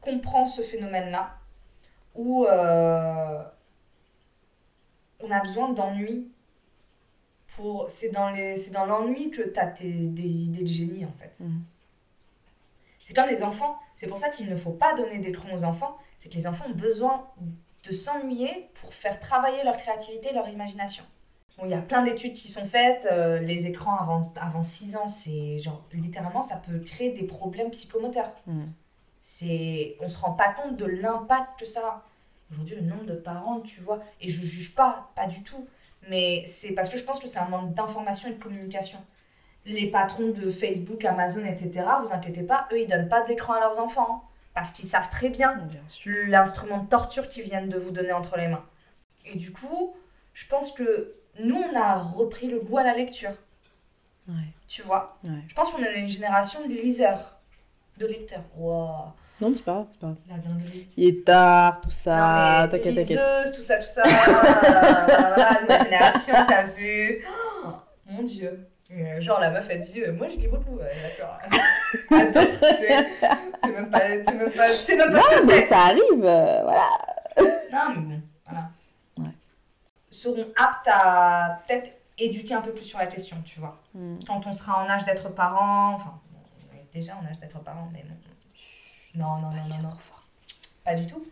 comprend 0.00 0.46
ce 0.46 0.62
phénomène-là 0.62 1.38
où 2.14 2.46
on 5.22 5.30
a 5.30 5.40
besoin 5.40 5.70
d'ennui. 5.70 6.30
Pour... 7.56 7.88
C'est 7.90 8.10
dans, 8.10 8.30
l'ennui 8.86 9.30
que 9.30 9.42
tu 9.42 9.58
as 9.58 9.66
tes... 9.66 9.90
des 9.90 10.44
idées 10.44 10.62
de 10.62 10.68
génie, 10.68 11.04
en 11.04 11.12
fait. 11.12 11.44
Mm. 11.44 11.62
C'est 13.02 13.14
comme 13.14 13.28
les 13.28 13.42
enfants. 13.42 13.78
C'est 13.94 14.06
pour 14.06 14.18
ça 14.18 14.30
qu'il 14.30 14.48
ne 14.48 14.56
faut 14.56 14.72
pas 14.72 14.94
donner 14.94 15.18
d'écran 15.18 15.48
aux 15.52 15.64
enfants. 15.64 15.98
C'est 16.18 16.28
que 16.28 16.34
les 16.34 16.46
enfants 16.46 16.66
ont 16.68 16.74
besoin 16.74 17.28
de 17.82 17.92
s'ennuyer 17.92 18.70
pour 18.74 18.94
faire 18.94 19.18
travailler 19.18 19.64
leur 19.64 19.76
créativité, 19.76 20.32
leur 20.32 20.48
imagination. 20.48 21.04
Il 21.64 21.70
y 21.70 21.74
a 21.74 21.80
plein 21.80 22.02
d'études 22.02 22.34
qui 22.34 22.48
sont 22.48 22.64
faites. 22.64 23.06
Euh, 23.10 23.38
les 23.38 23.66
écrans 23.66 23.96
avant, 23.96 24.32
avant 24.40 24.62
6 24.62 24.96
ans, 24.96 25.08
c'est 25.08 25.58
genre, 25.58 25.84
littéralement, 25.92 26.42
ça 26.42 26.56
peut 26.56 26.78
créer 26.78 27.10
des 27.10 27.24
problèmes 27.24 27.70
psychomoteurs. 27.70 28.32
Mm. 28.46 28.64
C'est, 29.20 29.96
on 30.00 30.08
se 30.08 30.18
rend 30.18 30.32
pas 30.32 30.52
compte 30.52 30.76
de 30.76 30.86
l'impact 30.86 31.60
que 31.60 31.66
ça 31.66 31.80
a. 31.80 32.02
Aujourd'hui, 32.50 32.76
le 32.76 32.82
nombre 32.82 33.06
de 33.06 33.14
parents, 33.14 33.60
tu 33.60 33.80
vois, 33.80 34.00
et 34.20 34.28
je 34.28 34.42
juge 34.44 34.74
pas, 34.74 35.10
pas 35.16 35.26
du 35.26 35.42
tout, 35.42 35.66
mais 36.10 36.44
c'est 36.46 36.72
parce 36.72 36.90
que 36.90 36.98
je 36.98 37.04
pense 37.04 37.18
que 37.18 37.26
c'est 37.26 37.38
un 37.38 37.48
manque 37.48 37.72
d'information 37.72 38.28
et 38.28 38.32
de 38.32 38.42
communication. 38.42 38.98
Les 39.64 39.90
patrons 39.90 40.28
de 40.28 40.50
Facebook, 40.50 41.02
Amazon, 41.04 41.44
etc., 41.46 41.84
vous 42.02 42.12
inquiétez 42.12 42.42
pas, 42.42 42.68
eux, 42.72 42.80
ils 42.80 42.88
donnent 42.88 43.08
pas 43.08 43.22
d'écran 43.22 43.54
à 43.54 43.60
leurs 43.60 43.78
enfants, 43.78 44.06
hein, 44.10 44.28
parce 44.54 44.72
qu'ils 44.72 44.84
savent 44.84 45.08
très 45.08 45.30
bien, 45.30 45.66
l'instrument 46.04 46.78
de 46.78 46.88
torture 46.88 47.28
qu'ils 47.30 47.44
viennent 47.44 47.70
de 47.70 47.78
vous 47.78 47.90
donner 47.90 48.12
entre 48.12 48.36
les 48.36 48.48
mains. 48.48 48.64
Et 49.24 49.36
du 49.36 49.52
coup, 49.52 49.94
je 50.34 50.46
pense 50.46 50.72
que 50.72 51.14
nous, 51.40 51.56
on 51.56 51.76
a 51.76 51.98
repris 51.98 52.48
le 52.48 52.60
goût 52.60 52.78
à 52.78 52.84
la 52.84 52.94
lecture. 52.94 53.32
Tu 54.68 54.82
vois? 54.82 55.18
Je 55.24 55.54
pense 55.54 55.70
qu'on 55.70 55.82
est 55.82 56.00
une 56.00 56.08
génération 56.08 56.66
de 56.66 56.72
liseurs, 56.72 57.38
de 57.98 58.06
lecteurs. 58.06 58.44
Wow. 58.56 59.12
Non, 59.40 59.52
c'est 59.56 59.64
pas 59.64 59.72
grave, 59.72 59.86
c'est 59.90 60.00
pas. 60.00 60.14
Il 60.96 61.08
est 61.08 61.24
tard, 61.24 61.80
tout 61.80 61.90
ça, 61.90 62.68
t'inquiète, 62.70 62.94
t'inquiète. 62.94 63.52
tout 63.54 63.62
ça, 63.62 63.78
tout 63.78 63.88
ça. 63.88 64.02
voilà, 64.06 65.60
nouvelle 65.62 65.84
génération, 65.84 66.34
t'as 66.46 66.64
vu? 66.64 67.24
Oh, 67.64 67.70
mon 68.06 68.22
Dieu. 68.22 68.68
Euh, 68.92 69.20
genre, 69.20 69.40
la 69.40 69.50
meuf 69.50 69.68
a 69.70 69.76
dit 69.76 70.02
euh, 70.02 70.12
Moi, 70.12 70.28
je 70.28 70.36
lis 70.36 70.48
beaucoup. 70.48 70.78
D'accord. 70.78 71.38
c'est 72.08 73.70
même 73.70 73.90
pas. 73.90 74.00
C'est 74.24 74.34
même 74.34 74.50
pas. 74.50 74.66
C'est 74.66 74.96
même 74.96 75.10
pas 75.10 75.18
non, 75.18 75.46
mais 75.46 75.62
ça 75.62 75.78
arrive, 75.86 76.24
euh, 76.24 76.62
voilà. 76.62 76.88
non, 77.40 77.94
mais 77.96 78.00
bon. 78.00 78.20
Seront 80.12 80.46
aptes 80.56 80.88
à 80.88 81.62
peut-être 81.66 81.90
éduquer 82.18 82.54
un 82.54 82.60
peu 82.60 82.72
plus 82.72 82.84
sur 82.84 82.98
la 82.98 83.06
question, 83.06 83.36
tu 83.44 83.58
vois. 83.58 83.80
Hmm. 83.94 84.18
Quand 84.26 84.46
on 84.46 84.52
sera 84.52 84.84
en 84.84 84.88
âge 84.88 85.04
d'être 85.04 85.30
parent, 85.30 85.94
enfin, 85.94 86.20
on 86.70 86.76
est 86.76 86.86
déjà 86.92 87.16
en 87.16 87.26
âge 87.26 87.40
d'être 87.40 87.58
parent, 87.60 87.88
mais 87.92 88.04
bon 88.04 88.14
non, 89.14 89.36
non, 89.36 89.50
non, 89.50 89.50
non, 89.50 89.88
non. 89.88 89.96
Pas 90.84 90.94
du 90.94 91.06
tout. 91.06 91.24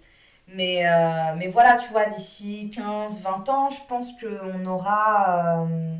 Mais, 0.48 0.86
euh, 0.86 1.34
mais 1.36 1.48
voilà, 1.48 1.76
tu 1.76 1.90
vois, 1.90 2.06
d'ici 2.06 2.70
15, 2.74 3.20
20 3.20 3.48
ans, 3.48 3.70
je 3.70 3.80
pense 3.88 4.12
qu'on 4.20 4.66
aura 4.66 5.64
euh, 5.64 5.96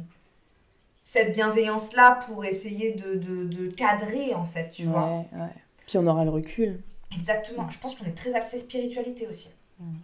cette 1.05 1.33
bienveillance-là 1.33 2.21
pour 2.27 2.45
essayer 2.45 2.93
de, 2.93 3.15
de, 3.15 3.45
de, 3.45 3.69
cadrer, 3.69 4.35
en 4.35 4.45
fait, 4.45 4.71
tu 4.71 4.85
vois. 4.85 5.25
Ouais. 5.33 5.49
Puis 5.87 5.99
on 5.99 6.07
aura 6.07 6.25
le 6.25 6.31
recul. 6.31 6.83
Exactement. 7.15 7.69
Je 7.71 7.79
pense 7.79 7.95
qu'on 7.95 8.07
est 8.07 8.17
très 8.17 8.35
axé 8.35 8.59
spiritualité 8.59 9.27
aussi. 9.27 9.51
Mm. 9.79 9.95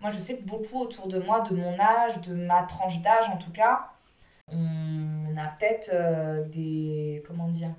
Moi, 0.00 0.10
je 0.10 0.18
sais 0.18 0.38
que 0.38 0.44
beaucoup 0.44 0.80
autour 0.80 1.08
de 1.08 1.18
moi, 1.18 1.40
de 1.40 1.54
mon 1.54 1.78
âge, 1.78 2.20
de 2.20 2.34
ma 2.34 2.62
tranche 2.62 3.00
d'âge 3.00 3.28
en 3.28 3.36
tout 3.36 3.50
cas, 3.50 3.90
on 4.50 5.36
a 5.36 5.48
peut-être 5.58 5.90
euh, 5.92 6.44
des. 6.44 7.22
Comment 7.26 7.48
dire 7.48 7.74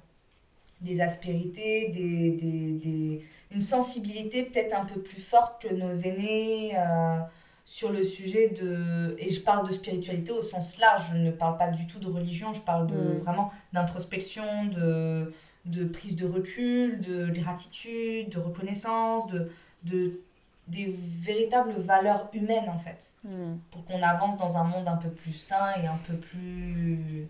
des 0.81 1.01
aspérités, 1.01 1.89
des, 1.89 2.31
des, 2.31 2.71
des, 2.73 3.25
une 3.51 3.61
sensibilité 3.61 4.43
peut-être 4.43 4.73
un 4.73 4.85
peu 4.85 5.01
plus 5.01 5.21
forte 5.21 5.61
que 5.61 5.73
nos 5.73 5.91
aînés 5.91 6.71
euh, 6.77 7.19
sur 7.65 7.91
le 7.91 8.03
sujet 8.03 8.49
de... 8.49 9.15
Et 9.19 9.29
je 9.29 9.41
parle 9.41 9.67
de 9.67 9.73
spiritualité 9.73 10.31
au 10.31 10.41
sens 10.41 10.77
large, 10.77 11.11
je 11.11 11.17
ne 11.17 11.31
parle 11.31 11.57
pas 11.57 11.67
du 11.67 11.85
tout 11.87 11.99
de 11.99 12.07
religion, 12.07 12.53
je 12.53 12.61
parle 12.61 12.87
de, 12.87 12.95
mm. 12.95 13.17
vraiment 13.19 13.51
d'introspection, 13.73 14.65
de, 14.65 15.33
de 15.65 15.83
prise 15.83 16.15
de 16.15 16.25
recul, 16.25 17.01
de 17.01 17.27
gratitude, 17.27 18.29
de 18.29 18.39
reconnaissance, 18.39 19.27
de, 19.27 19.51
de, 19.83 20.21
des 20.69 20.95
véritables 21.21 21.71
valeurs 21.79 22.29
humaines 22.33 22.69
en 22.69 22.77
fait, 22.77 23.13
Hmm. 23.23 23.57
pour 23.71 23.83
qu'on 23.85 24.01
avance 24.01 24.37
dans 24.37 24.55
un 24.57 24.63
monde 24.63 24.87
un 24.87 24.97
peu 24.97 25.09
plus 25.09 25.33
sain 25.33 25.73
et 25.81 25.87
un 25.87 25.97
peu 26.07 26.13
plus... 26.15 27.27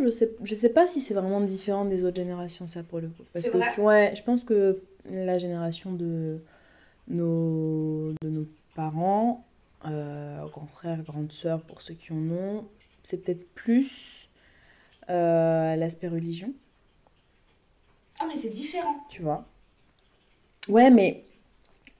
Je 0.00 0.10
sais, 0.10 0.30
je 0.44 0.54
sais 0.54 0.68
pas 0.68 0.86
si 0.86 1.00
c'est 1.00 1.14
vraiment 1.14 1.40
différent 1.40 1.84
des 1.84 2.04
autres 2.04 2.16
générations, 2.16 2.66
ça, 2.66 2.82
pour 2.84 3.00
le 3.00 3.08
coup. 3.08 3.24
Parce 3.32 3.48
que, 3.48 3.74
tu 3.74 3.80
ouais, 3.80 4.12
je 4.16 4.22
pense 4.22 4.44
que 4.44 4.80
la 5.10 5.36
génération 5.38 5.92
de 5.92 6.40
nos, 7.08 8.12
de 8.22 8.28
nos 8.28 8.46
parents, 8.74 9.44
euh, 9.86 10.46
grands 10.48 10.66
frères, 10.66 11.02
grandes 11.02 11.32
sœurs, 11.32 11.62
pour 11.62 11.82
ceux 11.82 11.94
qui 11.94 12.12
en 12.12 12.30
ont, 12.30 12.64
c'est 13.02 13.18
peut-être 13.24 13.52
plus 13.54 14.28
euh, 15.10 15.76
l'aspect 15.76 16.08
religion, 16.08 16.52
Ah 18.18 18.24
mais 18.28 18.36
c'est 18.36 18.50
différent. 18.50 18.96
tu 19.08 19.22
vois. 19.22 19.44
Ouais, 20.68 20.90
mais 20.90 21.24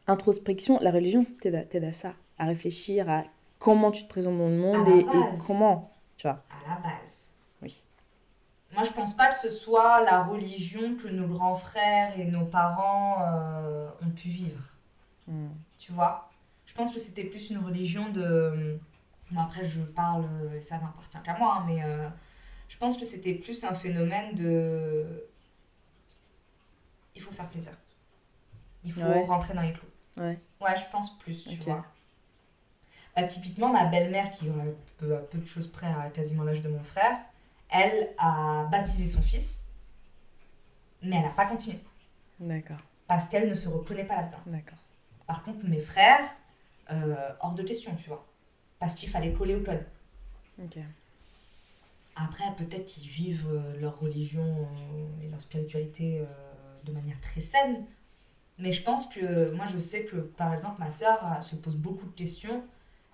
introspection, 0.06 0.78
la 0.80 0.90
religion, 0.90 1.22
t'aide 1.40 1.84
à, 1.84 1.88
à 1.88 1.92
ça, 1.92 2.14
à 2.38 2.46
réfléchir 2.46 3.08
à 3.10 3.24
comment 3.58 3.90
tu 3.90 4.04
te 4.04 4.08
présentes 4.08 4.38
dans 4.38 4.48
le 4.48 4.56
monde 4.56 4.88
et, 4.88 5.04
comment, 5.46 5.90
tu 6.16 6.26
vois. 6.26 6.42
À 6.66 6.68
la 6.74 6.76
base. 6.76 7.30
Oui. 7.62 7.82
Moi, 8.72 8.82
je 8.84 8.90
pense 8.92 9.16
pas 9.16 9.28
que 9.28 9.36
ce 9.36 9.48
soit 9.48 10.02
la 10.02 10.22
religion 10.22 10.96
que 10.96 11.08
nos 11.08 11.26
grands 11.26 11.54
frères 11.54 12.18
et 12.18 12.24
nos 12.26 12.44
parents 12.44 13.22
euh, 13.22 13.88
ont 14.04 14.10
pu 14.10 14.28
vivre. 14.28 14.60
Hmm. 15.26 15.48
Tu 15.78 15.92
vois? 15.92 16.30
Je 16.66 16.74
pense 16.74 16.92
que 16.92 16.98
c'était 16.98 17.24
plus 17.24 17.50
une 17.50 17.58
religion 17.58 18.10
de. 18.10 18.78
Bon, 19.30 19.40
après, 19.40 19.64
je 19.64 19.80
parle, 19.80 20.26
ça 20.60 20.78
n'appartient 20.78 21.18
qu'à 21.24 21.36
moi, 21.38 21.58
hein, 21.58 21.64
mais 21.66 21.82
euh, 21.82 22.08
je 22.68 22.76
pense 22.76 22.96
que 22.96 23.04
c'était 23.04 23.34
plus 23.34 23.64
un 23.64 23.74
phénomène 23.74 24.34
de. 24.34 25.24
Il 27.14 27.22
faut 27.22 27.32
faire 27.32 27.48
plaisir. 27.48 27.72
Il 28.84 28.92
faut 28.92 29.00
Ouais. 29.00 29.24
rentrer 29.24 29.54
dans 29.54 29.62
les 29.62 29.72
clous. 29.72 29.86
Ouais. 30.18 30.38
Ouais, 30.60 30.76
je 30.76 30.84
pense 30.90 31.18
plus, 31.18 31.44
tu 31.44 31.56
vois. 31.56 31.84
Bah, 33.14 33.22
typiquement, 33.24 33.68
ma 33.72 33.86
belle-mère, 33.86 34.30
qui 34.30 34.48
a 34.48 34.52
peu, 34.98 35.14
à 35.16 35.18
peu 35.20 35.38
de 35.38 35.46
choses 35.46 35.68
près 35.68 35.86
à 35.86 36.10
quasiment 36.10 36.44
l'âge 36.44 36.62
de 36.62 36.68
mon 36.68 36.82
frère, 36.82 37.18
elle 37.70 38.10
a 38.18 38.64
baptisé 38.70 39.06
son 39.06 39.22
fils, 39.22 39.64
mais 41.02 41.16
elle 41.16 41.22
n'a 41.22 41.30
pas 41.30 41.46
continué. 41.46 41.78
D'accord, 42.38 42.76
Parce 43.06 43.28
qu'elle 43.28 43.48
ne 43.48 43.54
se 43.54 43.68
reconnaît 43.68 44.04
pas 44.04 44.16
là-dedans. 44.16 44.40
d'accord. 44.46 44.78
Par 45.26 45.42
contre, 45.42 45.64
mes 45.64 45.80
frères, 45.80 46.28
euh, 46.92 47.32
hors 47.40 47.54
de 47.54 47.62
question, 47.62 47.94
tu 47.96 48.08
vois. 48.08 48.24
Parce 48.78 48.94
qu'il 48.94 49.08
fallait 49.08 49.32
coller 49.32 49.56
au 49.56 49.62
code. 49.62 49.84
Ok. 50.62 50.78
Après, 52.14 52.44
peut-être 52.56 52.86
qu'ils 52.86 53.08
vivent 53.08 53.48
euh, 53.50 53.80
leur 53.80 53.98
religion 53.98 54.42
euh, 54.44 55.24
et 55.24 55.28
leur 55.28 55.40
spiritualité 55.40 56.20
euh, 56.20 56.24
de 56.84 56.92
manière 56.92 57.20
très 57.20 57.40
saine. 57.40 57.84
Mais 58.58 58.72
je 58.72 58.82
pense 58.82 59.06
que, 59.06 59.50
moi 59.52 59.66
je 59.66 59.78
sais 59.78 60.04
que 60.04 60.16
par 60.16 60.52
exemple, 60.54 60.80
ma 60.80 60.90
sœur 60.90 61.18
euh, 61.24 61.40
se 61.40 61.56
pose 61.56 61.76
beaucoup 61.76 62.06
de 62.06 62.14
questions, 62.14 62.64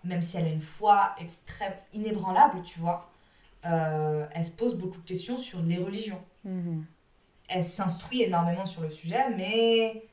même 0.05 0.22
si 0.22 0.36
elle 0.36 0.47
a 0.47 0.51
une 0.51 0.61
foi 0.61 1.14
extrême, 1.18 1.74
inébranlable, 1.93 2.62
tu 2.62 2.78
vois. 2.78 3.11
Euh, 3.64 4.26
elle 4.32 4.45
se 4.45 4.53
pose 4.53 4.74
beaucoup 4.74 5.01
de 5.01 5.07
questions 5.07 5.38
sur 5.38 5.61
les 5.62 5.78
religions. 5.78 6.22
Mhm. 6.45 6.84
Elle 7.49 7.64
s'instruit 7.64 8.22
énormément 8.22 8.66
sur 8.66 8.82
le 8.82 8.90
sujet, 8.90 9.30
mais 9.36 10.05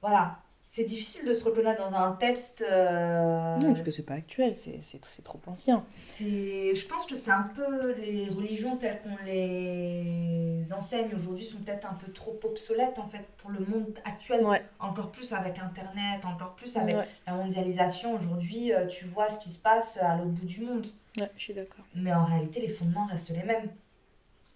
voilà. 0.00 0.38
C'est 0.72 0.84
difficile 0.84 1.26
de 1.26 1.32
se 1.32 1.42
reconnaître 1.42 1.84
dans 1.84 1.96
un 1.96 2.12
texte. 2.12 2.62
euh, 2.62 3.56
Non, 3.56 3.70
parce 3.70 3.82
que 3.82 3.90
c'est 3.90 4.04
pas 4.04 4.14
actuel, 4.14 4.54
c'est 4.54 5.24
trop 5.24 5.40
ancien. 5.48 5.84
Je 5.96 6.86
pense 6.86 7.06
que 7.06 7.16
c'est 7.16 7.32
un 7.32 7.50
peu 7.52 7.92
les 7.94 8.28
religions 8.28 8.76
telles 8.76 9.00
qu'on 9.02 9.16
les 9.26 10.72
enseigne 10.72 11.12
aujourd'hui 11.16 11.44
sont 11.44 11.58
peut-être 11.58 11.90
un 11.90 11.94
peu 11.94 12.12
trop 12.12 12.38
obsolètes 12.44 13.00
en 13.00 13.08
fait 13.08 13.26
pour 13.38 13.50
le 13.50 13.58
monde 13.66 13.98
actuel. 14.04 14.46
Ouais. 14.46 14.64
Encore 14.78 15.10
plus 15.10 15.32
avec 15.32 15.58
Internet, 15.58 16.24
encore 16.24 16.54
plus 16.54 16.76
avec 16.76 16.94
Ouais, 16.94 17.08
la 17.26 17.32
mondialisation. 17.32 18.14
Aujourd'hui, 18.14 18.72
euh, 18.72 18.86
tu 18.86 19.06
vois 19.06 19.28
ce 19.28 19.40
qui 19.40 19.50
se 19.50 19.58
passe 19.58 19.96
à 20.00 20.14
l'autre 20.18 20.30
bout 20.30 20.46
du 20.46 20.60
monde. 20.60 20.86
ouais, 21.18 21.30
je 21.36 21.42
suis 21.42 21.54
d'accord. 21.54 21.84
Mais 21.96 22.12
en 22.14 22.26
réalité, 22.26 22.60
les 22.60 22.68
fondements 22.68 23.06
restent 23.06 23.30
les 23.30 23.42
mêmes. 23.42 23.70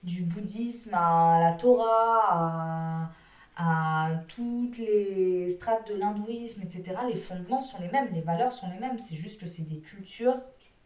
Du 0.04 0.22
bouddhisme 0.22 0.94
à 0.94 1.40
la 1.40 1.52
Torah, 1.54 2.28
à, 2.30 3.10
à 3.56 4.10
toutes 4.28 4.78
les 4.78 5.50
strates 5.50 5.88
de 5.88 5.94
l'hindouisme, 5.94 6.62
etc. 6.62 6.96
Les 7.08 7.18
fondements 7.18 7.60
sont 7.60 7.80
les 7.80 7.88
mêmes, 7.88 8.08
les 8.12 8.20
valeurs 8.20 8.52
sont 8.52 8.68
les 8.70 8.78
mêmes. 8.78 8.98
C'est 8.98 9.16
juste 9.16 9.40
que 9.40 9.46
c'est 9.46 9.68
des 9.68 9.78
cultures, 9.78 10.36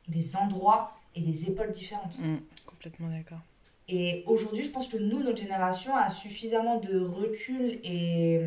des 0.09 0.37
endroits 0.37 0.93
et 1.15 1.21
des 1.21 1.49
époques 1.49 1.73
différentes. 1.73 2.19
Mm, 2.19 2.37
complètement 2.67 3.09
d'accord. 3.09 3.41
Et 3.89 4.23
aujourd'hui, 4.27 4.65
je 4.65 4.71
pense 4.71 4.87
que 4.87 4.99
nous, 4.99 5.23
notre 5.23 5.39
génération, 5.39 5.97
a 5.97 6.09
suffisamment 6.11 6.79
de 6.79 7.01
recul 7.01 7.81
et, 7.83 8.45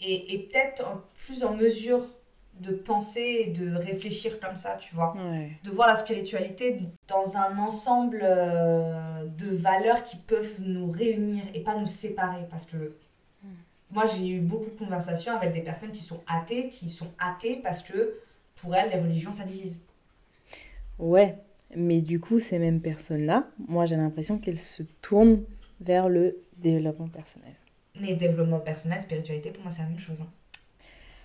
et, 0.00 0.34
et 0.34 0.38
peut-être 0.38 1.02
plus 1.24 1.44
en 1.44 1.54
mesure 1.54 2.06
de 2.60 2.72
penser 2.72 3.44
et 3.46 3.46
de 3.50 3.74
réfléchir 3.74 4.38
comme 4.40 4.56
ça, 4.56 4.76
tu 4.76 4.94
vois 4.94 5.14
Ouais. 5.16 5.50
de 5.64 5.70
voir 5.70 5.88
la 5.88 5.96
spiritualité 5.96 6.80
dans 7.08 7.36
un 7.36 7.58
ensemble 7.58 8.20
euh, 8.22 9.24
de 9.26 9.56
valeurs 9.56 10.04
qui 10.04 10.16
peuvent 10.16 10.54
nous 10.60 10.90
réunir 10.90 11.42
et 11.54 11.60
pas 11.60 11.74
nous 11.76 11.86
séparer. 11.86 12.44
Parce 12.50 12.64
que 12.66 12.94
moi, 13.90 14.04
j'ai 14.06 14.28
eu 14.28 14.40
beaucoup 14.40 14.66
de 14.70 14.78
conversations 14.78 15.32
avec 15.34 15.52
des 15.52 15.62
personnes 15.62 15.90
qui 15.92 16.02
sont 16.02 16.20
athées, 16.28 16.68
qui 16.68 16.88
sont 16.88 17.08
athées 17.18 17.56
parce 17.62 17.82
que 17.82 18.14
pour 18.56 18.74
elles, 18.76 18.90
les 18.90 18.98
religions, 19.00 19.32
ça 19.32 19.44
divise. 19.44 19.80
Ouais, 20.98 21.36
mais 21.74 22.00
du 22.02 22.20
coup, 22.20 22.40
ces 22.40 22.58
mêmes 22.58 22.80
personnes-là, 22.80 23.46
moi 23.68 23.86
j'ai 23.86 23.96
l'impression 23.96 24.38
qu'elles 24.38 24.58
se 24.60 24.82
tournent 25.00 25.42
vers 25.80 26.08
le 26.08 26.36
développement 26.58 27.08
personnel. 27.08 27.54
Mais 27.98 28.14
développement 28.14 28.60
personnel, 28.60 29.00
spiritualité, 29.00 29.50
pour 29.50 29.62
moi, 29.62 29.72
c'est 29.72 29.82
la 29.82 29.88
même 29.88 29.98
chose. 29.98 30.20
hein. 30.20 30.28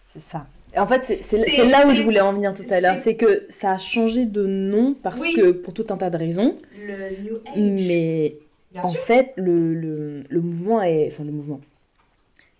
C'est 0.07 0.19
ça. 0.21 0.47
En 0.77 0.87
fait, 0.87 1.03
c'est 1.21 1.65
là 1.65 1.87
où 1.87 1.93
je 1.93 2.01
voulais 2.03 2.19
en 2.21 2.33
venir 2.33 2.53
tout 2.53 2.63
à 2.69 2.79
l'heure. 2.81 2.95
c'est- 2.97 3.01
C'est 3.03 3.15
que 3.15 3.45
ça 3.49 3.71
a 3.73 3.77
changé 3.77 4.25
de 4.25 4.45
nom 4.45 4.93
parce 5.01 5.21
Oui. 5.21 5.33
que 5.35 5.51
pour 5.51 5.73
tout 5.73 5.85
un 5.89 5.97
tas 5.97 6.09
de 6.09 6.17
raisons. 6.17 6.57
Le 6.85 7.21
New 7.23 7.35
Age. 7.45 7.53
Mais 7.55 8.35
Bien 8.73 8.81
en 8.83 8.89
sûr. 8.91 8.99
fait, 9.01 9.33
le, 9.37 9.73
le, 9.73 10.21
le 10.29 10.41
mouvement 10.41 10.81
est. 10.81 11.07
Enfin, 11.07 11.23
le 11.23 11.31
mouvement. 11.31 11.61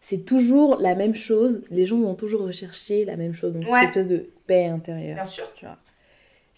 C'est 0.02 0.24
toujours 0.26 0.78
la 0.80 0.94
même 0.96 1.16
chose. 1.16 1.62
Les 1.72 1.86
gens 1.86 2.00
vont 2.00 2.14
toujours 2.16 2.42
rechercher 2.42 3.06
la 3.06 3.18
même 3.18 3.34
chose. 3.34 3.54
Donc, 3.54 3.64
Ouais. 3.64 3.80
cette 3.82 3.98
espèce 3.98 4.08
de 4.08 4.28
paix 4.48 4.66
intérieure. 4.68 5.16
Bien 5.16 5.26
sûr. 5.26 5.46
Tu 5.56 5.66
vois. 5.66 5.78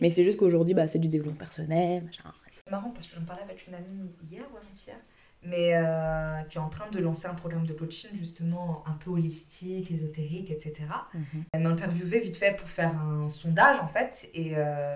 Mais 0.02 0.10
c'est 0.10 0.24
juste 0.24 0.38
qu'aujourd'hui, 0.38 0.74
bah, 0.74 0.86
c'est 0.88 1.00
du 1.00 1.08
développement 1.08 1.38
personnel. 1.40 2.04
Machin. 2.04 2.24
C'est 2.54 2.70
marrant 2.72 2.90
parce 2.92 3.08
que 3.08 3.16
j'en 3.18 3.26
parlais 3.26 3.44
avec 3.44 3.66
une 3.68 3.74
amie 3.76 4.10
hier 4.30 4.44
ou 4.54 4.58
avant-hier, 4.58 4.96
mais 5.44 5.76
euh, 5.76 6.42
qui 6.50 6.58
est 6.58 6.62
en 6.62 6.70
train 6.70 6.90
de 6.90 7.00
lancer 7.00 7.28
un 7.28 7.36
programme 7.36 7.66
de 7.66 7.74
coaching 7.74 8.10
justement 8.14 8.84
un 8.88 8.94
peu 8.94 9.12
holistique, 9.12 9.92
ésotérique, 9.92 10.52
etc. 10.52 10.76
Mhm. 11.14 11.44
Elle 11.54 11.62
m'a 11.62 11.70
interviewé 11.70 12.20
vite 12.20 12.36
fait 12.38 12.56
pour 12.58 12.68
faire 12.70 12.98
un 13.00 13.30
sondage 13.30 13.80
en 13.80 13.88
fait. 13.88 14.30
Et, 14.34 14.54
euh, 14.56 14.96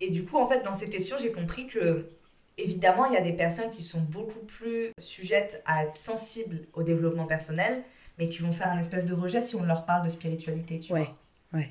et 0.00 0.10
du 0.10 0.24
coup, 0.24 0.38
en 0.38 0.46
fait, 0.48 0.62
dans 0.62 0.74
ces 0.74 0.88
questions, 0.88 1.16
j'ai 1.20 1.32
compris 1.32 1.66
que 1.66 2.08
évidemment, 2.56 3.06
il 3.06 3.14
y 3.14 3.16
a 3.16 3.20
des 3.20 3.32
personnes 3.32 3.70
qui 3.70 3.82
sont 3.82 4.00
beaucoup 4.00 4.40
plus 4.40 4.90
sujettes 4.98 5.62
à 5.66 5.84
être 5.84 5.96
sensibles 5.96 6.66
au 6.72 6.82
développement 6.82 7.26
personnel, 7.26 7.82
mais 8.18 8.28
qui 8.28 8.38
vont 8.38 8.52
faire 8.52 8.68
un 8.68 8.78
espèce 8.78 9.04
de 9.04 9.14
rejet 9.14 9.42
si 9.42 9.54
on 9.56 9.62
leur 9.64 9.84
parle 9.86 10.04
de 10.04 10.08
spiritualité, 10.08 10.80
tu 10.80 10.92
Ouais, 10.92 11.08
vois. 11.52 11.60
ouais. 11.60 11.70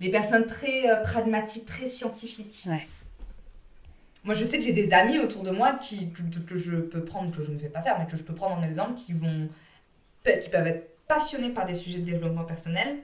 Les 0.00 0.10
personnes 0.10 0.46
très 0.46 0.90
euh, 0.90 0.96
pragmatiques, 1.02 1.66
très 1.66 1.86
scientifiques. 1.86 2.64
Ouais. 2.66 2.86
Moi, 4.24 4.34
je 4.34 4.44
sais 4.44 4.58
que 4.58 4.64
j'ai 4.64 4.72
des 4.72 4.92
amis 4.92 5.18
autour 5.18 5.42
de 5.42 5.50
moi 5.50 5.72
qui, 5.74 6.10
que, 6.12 6.22
que 6.46 6.56
je 6.56 6.76
peux 6.76 7.04
prendre, 7.04 7.36
que 7.36 7.42
je 7.42 7.50
ne 7.50 7.58
vais 7.58 7.68
pas 7.68 7.82
faire, 7.82 7.98
mais 7.98 8.06
que 8.06 8.16
je 8.16 8.22
peux 8.22 8.34
prendre 8.34 8.56
en 8.56 8.62
exemple, 8.62 8.94
qui 8.94 9.12
vont, 9.12 9.48
qui 10.24 10.48
peuvent 10.48 10.66
être 10.66 10.88
passionnés 11.08 11.50
par 11.50 11.66
des 11.66 11.74
sujets 11.74 11.98
de 11.98 12.04
développement 12.04 12.44
personnel. 12.44 12.98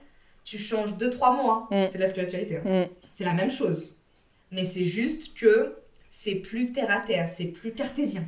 Tu 0.44 0.58
changes 0.58 0.96
deux, 0.96 1.10
trois 1.10 1.34
mots, 1.36 1.50
hein. 1.50 1.66
Mm. 1.70 1.86
c'est 1.90 1.98
de 1.98 2.02
la 2.02 2.08
spiritualité. 2.08 2.58
hein. 2.64 2.82
Mm. 2.84 2.88
C'est 3.12 3.24
la 3.24 3.34
même 3.34 3.50
chose. 3.50 3.98
Mais 4.52 4.64
c'est 4.64 4.84
juste 4.84 5.36
que 5.36 5.76
c'est 6.10 6.36
plus 6.36 6.72
terre 6.72 6.90
à 6.90 7.00
terre, 7.00 7.28
c'est 7.28 7.46
plus 7.46 7.72
cartésien. 7.72 8.24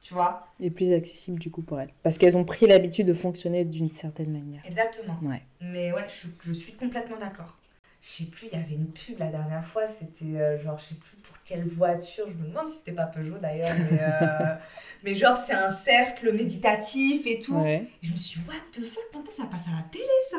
Tu 0.00 0.14
vois? 0.14 0.46
Et 0.60 0.70
plus 0.70 0.92
accessible 0.92 1.38
du 1.38 1.50
coup 1.50 1.60
pour 1.60 1.78
elles. 1.80 1.90
Parce 2.02 2.16
qu'elles 2.16 2.38
ont 2.38 2.44
pris 2.44 2.66
l'habitude 2.66 3.06
de 3.08 3.12
fonctionner 3.12 3.64
d'une 3.64 3.90
certaine 3.90 4.30
manière. 4.30 4.62
Exactement. 4.64 5.18
Ouais. 5.22 5.42
Mais 5.60 5.92
ouais, 5.92 6.06
je, 6.08 6.28
je 6.48 6.52
suis 6.54 6.72
complètement 6.72 7.18
d'accord. 7.18 7.57
Je 8.00 8.08
sais 8.10 8.24
plus, 8.24 8.46
il 8.52 8.58
y 8.58 8.62
avait 8.62 8.74
une 8.74 8.86
pub 8.92 9.18
la 9.18 9.26
dernière 9.26 9.64
fois, 9.64 9.86
c'était 9.88 10.24
euh, 10.36 10.58
genre, 10.58 10.78
je 10.78 10.84
sais 10.84 10.94
plus 10.94 11.16
pour 11.16 11.36
quelle 11.44 11.66
voiture, 11.66 12.26
je 12.28 12.34
me 12.34 12.48
demande 12.48 12.66
si 12.68 12.78
c'était 12.78 12.92
pas 12.92 13.06
Peugeot 13.06 13.38
d'ailleurs, 13.38 13.74
mais, 13.90 13.98
euh, 14.00 14.54
mais 15.04 15.14
genre 15.16 15.36
c'est 15.36 15.52
un 15.54 15.70
cercle 15.70 16.32
méditatif 16.32 17.26
et 17.26 17.38
tout. 17.40 17.56
Ouais. 17.56 17.88
Et 18.02 18.06
je 18.06 18.12
me 18.12 18.16
suis 18.16 18.38
dit, 18.40 18.46
what 18.46 18.54
the 18.72 18.84
fuck, 18.84 19.02
maintenant 19.12 19.30
ça 19.32 19.46
passe 19.50 19.66
à 19.66 19.72
la 19.72 19.82
télé 19.90 20.04
ça 20.30 20.38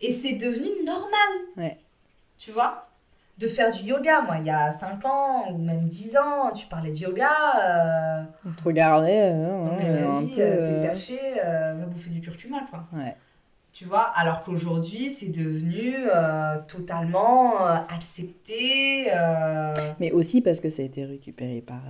Et 0.00 0.12
c'est 0.12 0.32
devenu 0.34 0.68
normal. 0.84 1.28
Ouais. 1.58 1.76
Tu 2.38 2.50
vois? 2.50 2.88
De 3.38 3.46
faire 3.48 3.70
du 3.70 3.82
yoga, 3.82 4.22
moi 4.22 4.38
il 4.38 4.46
y 4.46 4.50
a 4.50 4.72
5 4.72 5.04
ans 5.04 5.50
ou 5.52 5.58
même 5.58 5.88
10 5.88 6.16
ans, 6.16 6.50
tu 6.52 6.66
parlais 6.68 6.90
de 6.92 6.96
yoga. 6.96 7.28
euh, 7.60 8.22
On 8.46 8.52
te 8.52 8.64
regardait. 8.64 9.30
euh, 9.30 9.34
non, 9.34 9.66
ouais, 9.66 9.76
mais 9.78 10.02
vas-y, 10.02 10.30
t'es 10.34 10.40
euh, 10.40 11.74
va 11.78 11.84
bouffer 11.84 12.08
du 12.08 12.22
curcuma 12.22 12.62
quoi. 12.70 12.86
Ouais. 12.94 13.14
Tu 13.76 13.84
vois, 13.84 14.04
alors 14.14 14.42
qu'aujourd'hui, 14.42 15.10
c'est 15.10 15.28
devenu 15.28 15.94
euh, 15.94 16.56
totalement 16.66 17.60
euh, 17.60 17.74
accepté. 17.94 19.08
euh, 19.14 19.74
Mais 20.00 20.12
aussi 20.12 20.40
parce 20.40 20.60
que 20.60 20.70
ça 20.70 20.80
a 20.80 20.86
été 20.86 21.04
récupéré 21.04 21.60
par. 21.60 21.82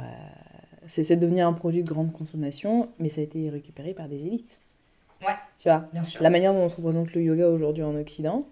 C'est 0.89 1.05
c'est 1.05 1.17
devenu 1.17 1.43
un 1.43 1.53
produit 1.53 1.85
de 1.85 1.89
grande 1.89 2.13
consommation, 2.13 2.89
mais 2.99 3.09
ça 3.09 3.21
a 3.21 3.25
été 3.25 3.51
récupéré 3.51 3.95
par 3.95 4.09
des 4.09 4.17
élites. 4.17 4.59
Ouais. 5.23 5.35
Tu 5.61 5.69
vois 5.69 5.85
Bien 5.93 6.03
sûr. 6.03 6.21
La 6.21 6.31
manière 6.31 6.53
dont 6.53 6.63
on 6.63 6.69
se 6.69 6.75
représente 6.75 7.15
le 7.15 7.23
yoga 7.23 7.49
aujourd'hui 7.49 7.85
en 7.85 7.95
Occident. 7.95 8.45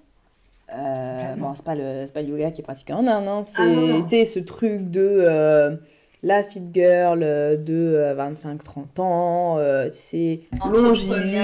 Bon, 0.69 1.55
c'est 1.57 1.65
pas, 1.65 1.75
le, 1.75 2.05
c'est 2.07 2.15
pas 2.15 2.23
le 2.23 2.29
yoga 2.29 2.53
qui 2.53 2.61
est 2.61 2.65
pratiqué 2.65 2.93
en 2.93 3.05
Inde, 3.05 3.27
hein, 3.27 3.43
c'est 3.45 3.63
Ah, 3.63 4.01
tu 4.03 4.07
sais, 4.11 4.25
ce 4.25 4.39
truc 4.39 4.93
de 4.93 5.77
la 6.25 6.43
fit 6.43 6.63
girl 6.73 7.23
euh, 7.23 7.57
de 7.57 7.73
euh, 7.75 8.15
25-30 8.17 9.01
ans, 9.01 9.57
euh, 9.59 9.85
longiligne, 10.65 11.37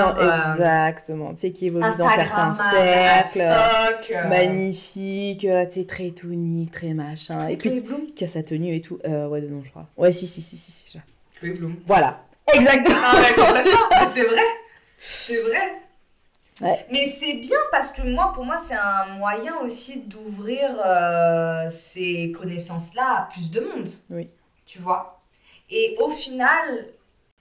Entrepreneur, 0.00 0.16
euh, 0.18 0.52
exactement, 0.54 1.30
tu 1.34 1.40
sais, 1.40 1.50
qui 1.50 1.66
évolue 1.66 1.84
dans 1.98 2.08
certains 2.08 2.54
cercles, 2.54 4.28
magnifique, 4.28 5.40
tu 5.40 5.48
sais, 5.70 5.84
très 5.84 6.10
tonique, 6.10 6.70
très 6.70 6.94
machin, 6.94 7.48
et 7.48 7.56
puis 7.56 7.72
qui 8.14 8.24
a 8.24 8.28
sa 8.28 8.42
tenue 8.42 8.74
et 8.74 8.80
tout. 8.80 8.98
Euh, 9.04 9.26
ouais, 9.28 9.40
de 9.40 9.48
nom, 9.48 9.62
je 9.64 9.70
crois. 9.70 9.86
Ouais, 9.96 10.12
si, 10.12 10.26
si, 10.26 10.40
si, 10.40 10.56
si, 10.56 10.70
si. 10.70 10.98
je- 10.98 11.38
Chloé 11.38 11.50
Bloom. 11.58 11.76
Voilà. 11.86 12.22
Exactement. 12.52 12.96
Ah 13.02 13.16
ouais, 13.20 13.62
c'est 14.06 14.24
vrai. 14.24 14.42
C'est 15.00 15.40
vrai. 15.42 15.72
Ouais. 16.60 16.86
Mais 16.90 17.06
c'est 17.06 17.34
bien 17.34 17.58
parce 17.70 17.90
que 17.90 18.02
moi, 18.02 18.32
pour 18.34 18.44
moi, 18.44 18.58
c'est 18.58 18.74
un 18.76 19.06
moyen 19.18 19.56
aussi 19.60 20.02
d'ouvrir 20.02 20.68
euh, 20.84 21.68
ces 21.70 22.32
connaissances-là 22.32 23.20
à 23.20 23.22
plus 23.32 23.50
de 23.50 23.60
monde. 23.60 23.88
Oui. 24.10 24.28
Tu 24.66 24.78
vois? 24.78 25.22
Et 25.70 25.96
au 26.00 26.10
final, 26.10 26.86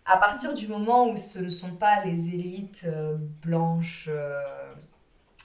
à 0.06 0.18
partir 0.18 0.54
du 0.54 0.68
moment 0.68 1.10
où 1.10 1.16
ce 1.16 1.40
ne 1.40 1.50
sont 1.50 1.72
pas 1.72 2.04
les 2.06 2.30
élites 2.30 2.84
euh, 2.86 3.18
blanches, 3.41 4.08
euh, 4.10 4.41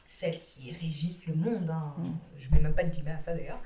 celles 0.08 0.38
qui 0.38 0.70
régissent 0.72 1.26
le 1.26 1.34
monde, 1.34 1.68
hein, 1.70 1.94
Mm. 1.98 2.12
je 2.38 2.50
mets 2.50 2.60
même 2.60 2.74
pas 2.74 2.84
de 2.84 2.90
guillemets 2.90 3.12
à 3.12 3.18
ça 3.18 3.34
d'ailleurs, 3.34 3.60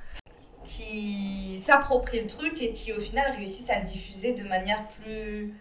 qui 0.65 1.59
s'approprient 1.61 2.21
le 2.23 2.27
truc 2.27 2.61
et 2.63 2.73
qui 2.73 2.93
au 2.93 3.01
final 3.01 3.31
réussissent 3.37 3.71
à 3.71 3.79
le 3.79 3.85
diffuser 3.85 4.35
de 4.35 4.45
manière 4.49 4.87
plus, 5.03 5.55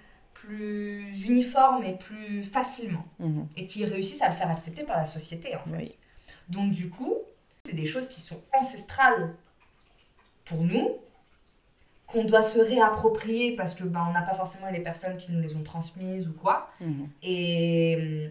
plus 0.47 1.25
uniforme 1.25 1.83
et 1.83 1.93
plus 1.97 2.43
facilement 2.43 3.05
Mhm. 3.19 3.47
et 3.57 3.67
qui 3.67 3.83
réussissent 3.85 4.21
à 4.21 4.29
le 4.29 4.35
faire 4.35 4.49
accepter 4.49 4.83
par 4.83 4.97
la 4.97 5.05
société 5.05 5.55
en 5.55 5.63
fait. 5.69 5.77
Oui. 5.77 5.95
Donc 6.49 6.71
du 6.71 6.89
coup, 6.89 7.13
c'est 7.63 7.75
des 7.75 7.85
choses 7.85 8.07
qui 8.07 8.21
sont 8.21 8.39
ancestrales 8.53 9.35
pour 10.45 10.63
nous, 10.63 10.97
qu'on 12.07 12.23
doit 12.23 12.43
se 12.43 12.59
réapproprier 12.59 13.55
parce 13.57 13.75
que 13.75 13.83
ben, 13.83 14.05
on 14.09 14.13
n'a 14.13 14.21
pas 14.21 14.35
forcément 14.35 14.69
les 14.71 14.79
personnes 14.79 15.17
qui 15.17 15.31
nous 15.33 15.41
les 15.41 15.55
ont 15.57 15.63
transmises 15.63 16.27
ou 16.29 16.33
quoi. 16.33 16.69
Mhm. 16.79 17.09
Et, 17.23 18.29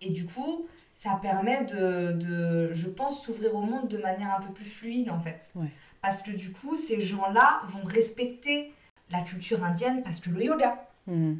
et 0.00 0.10
du 0.10 0.24
coup, 0.24 0.66
ça 0.94 1.18
permet 1.20 1.64
de, 1.64 2.12
de 2.12 2.72
je 2.72 2.88
pense, 2.88 3.22
s'ouvrir 3.24 3.54
au 3.54 3.60
monde 3.62 3.88
de 3.88 3.98
manière 3.98 4.34
un 4.34 4.40
peu 4.40 4.52
plus 4.54 4.64
fluide 4.64 5.10
en 5.10 5.20
fait. 5.20 5.50
Ouais. 5.56 5.66
Parce 6.00 6.22
que 6.22 6.30
du 6.30 6.50
coup, 6.52 6.76
ces 6.76 7.02
gens-là 7.02 7.60
vont 7.68 7.84
respecter 7.84 8.72
la 9.10 9.20
culture 9.20 9.62
indienne 9.62 10.02
parce 10.02 10.20
que 10.20 10.30
le 10.30 10.42
yoga 10.44 10.86
Mhm. 11.06 11.38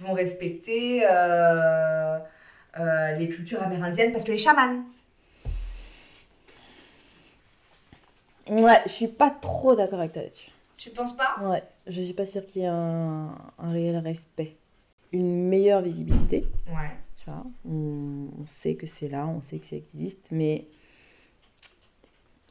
vont 0.00 0.12
respecter 0.14 1.02
euh, 1.04 2.18
euh, 2.78 3.16
les 3.16 3.28
cultures 3.28 3.62
amérindiennes 3.62 4.12
parce 4.12 4.24
que 4.24 4.32
les 4.32 4.38
chamans. 4.38 4.82
Ouais, 8.48 8.80
je 8.86 8.90
suis 8.90 9.08
pas 9.08 9.30
trop 9.30 9.74
d'accord 9.76 10.00
avec 10.00 10.12
toi 10.12 10.22
là-dessus. 10.22 10.50
Tu 10.76 10.90
penses 10.90 11.16
pas? 11.16 11.36
Ouais, 11.42 11.62
je 11.86 12.00
suis 12.00 12.14
pas 12.14 12.24
sûre 12.24 12.46
qu'il 12.46 12.62
y 12.62 12.64
ait 12.64 12.68
un, 12.68 13.36
un 13.58 13.70
réel 13.70 13.96
respect. 13.98 14.56
Une 15.12 15.48
meilleure 15.48 15.82
visibilité, 15.82 16.44
Ouais. 16.66 16.90
tu 17.16 17.24
vois. 17.26 17.44
On, 17.68 18.28
on 18.40 18.46
sait 18.46 18.74
que 18.76 18.86
c'est 18.86 19.08
là, 19.08 19.26
on 19.26 19.42
sait 19.42 19.58
que 19.58 19.66
ça 19.66 19.76
existe, 19.76 20.28
mais 20.30 20.66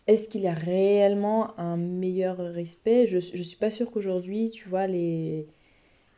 est-ce 0.07 0.30
qu'il 0.30 0.41
y 0.41 0.48
a 0.48 0.53
réellement 0.53 1.57
un 1.60 1.78
meilleur 1.78 2.38
respect? 2.38 3.07
Je, 3.07 3.20
je 3.20 3.41
suis 3.44 3.57
pas 3.57 3.72
sûre 3.72 3.91
qu'aujourd'hui, 3.91 4.52
tu 4.52 4.70
vois, 4.70 4.88
les, 4.88 5.48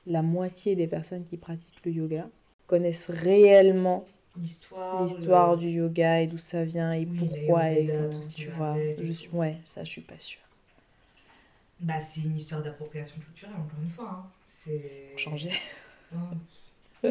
la 0.07 0.21
moitié 0.21 0.75
des 0.75 0.87
personnes 0.87 1.25
qui 1.25 1.37
pratiquent 1.37 1.81
le 1.85 1.91
yoga 1.91 2.27
connaissent 2.67 3.09
réellement 3.09 4.05
L'histoire. 4.37 5.01
l'histoire 5.03 5.51
le- 5.51 5.57
du 5.57 5.69
yoga 5.69 6.21
et 6.21 6.27
d'où 6.27 6.37
ça 6.37 6.63
vient 6.63 6.91
et 6.93 6.99
Oui, 7.05 7.17
pourquoi 7.19 7.69
et 7.69 7.83
l'Ayurveda, 7.87 8.07
comment, 8.15 8.27
tu 8.35 8.49
vois. 8.49 8.77
Je 9.01 9.11
suis, 9.13 9.29
ouais, 9.29 9.57
ça, 9.65 9.83
je 9.83 9.89
suis 9.89 10.01
pas 10.01 10.17
sûre. 10.17 10.39
Bah, 11.79 11.99
c'est 11.99 12.21
une 12.21 12.35
histoire 12.37 12.61
d'appropriation 12.61 13.19
culturelle, 13.19 13.55
encore 13.55 13.79
une 13.83 13.89
fois. 13.89 14.09
hein. 14.09 14.25
C'est. 14.47 15.11
Changer. 15.17 15.51
Ouais. 17.03 17.09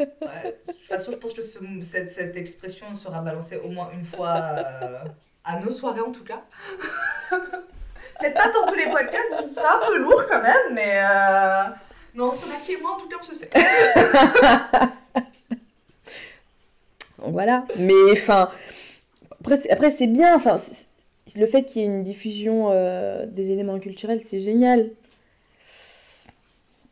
Ouais, 0.00 0.56
De 0.66 0.72
toute 0.72 0.82
façon, 0.82 1.10
je 1.12 1.16
pense 1.16 1.32
que 1.32 1.42
ce- 1.42 1.58
cette, 1.82 2.10
cette 2.12 2.36
expression 2.36 2.94
sera 2.94 3.20
balancée 3.22 3.56
au 3.56 3.68
moins 3.68 3.90
une 3.92 4.04
fois 4.04 4.34
euh, 4.36 4.98
à 5.44 5.58
nos 5.60 5.70
soirées, 5.70 6.00
en 6.02 6.12
tout 6.12 6.24
cas. 6.24 6.42
Peut-être 8.20 8.34
pas 8.34 8.52
dans 8.52 8.66
tous 8.66 8.74
les 8.74 8.84
podcasts, 8.90 9.30
parce 9.30 9.42
que 9.44 9.48
ce 9.48 9.54
sera 9.54 9.76
un 9.82 9.86
peu 9.86 9.98
lourd 9.98 10.22
quand 10.28 10.42
même, 10.42 10.74
mais, 10.74 10.98
euh, 10.98 11.64
mais 12.18 12.24
entre 12.24 12.46
Naki 12.48 12.72
et 12.72 12.80
moi, 12.82 12.92
en 12.94 12.96
tout 12.98 13.08
cas, 13.08 13.16
on 13.20 13.22
se 13.22 13.34
sait. 13.34 13.48
Voilà. 17.18 17.64
Mais 17.76 18.12
enfin, 18.12 18.48
après, 19.40 19.56
c'est- 19.60 19.70
après 19.70 19.90
c'est 19.90 20.06
bien. 20.06 20.34
Enfin, 20.36 20.56
le 21.36 21.46
fait 21.46 21.64
qu'il 21.64 21.82
y 21.82 21.84
ait 21.84 21.88
une 21.88 22.02
diffusion 22.02 22.68
euh, 22.70 23.26
des 23.26 23.50
éléments 23.50 23.78
culturels, 23.80 24.22
c'est 24.22 24.40
génial. 24.40 24.90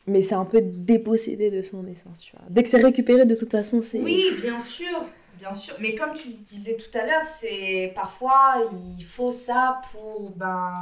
Mais 0.09 0.23
c'est 0.23 0.35
un 0.35 0.45
peu 0.45 0.61
dépossédé 0.63 1.51
de 1.51 1.63
son 1.63 1.85
essence, 1.87 2.21
tu 2.21 2.33
vois. 2.33 2.45
Dès 2.49 2.63
que 2.63 2.69
c'est 2.69 2.81
récupéré, 2.83 3.25
de 3.25 3.35
toute 3.35 3.51
façon, 3.53 3.81
c'est. 3.81 3.99
Oui, 3.99 4.25
bien 4.41 4.59
sûr, 4.61 5.05
bien 5.39 5.53
sûr. 5.55 5.75
Mais 5.81 5.95
comme 5.97 6.13
tu 6.13 6.29
le 6.29 6.35
disais 6.35 6.77
tout 6.77 6.97
à 6.99 7.05
l'heure, 7.07 7.25
c'est 7.25 7.93
parfois 7.95 8.57
il 8.99 9.05
faut 9.05 9.31
ça 9.31 9.81
pour 9.93 10.31
ben 10.31 10.73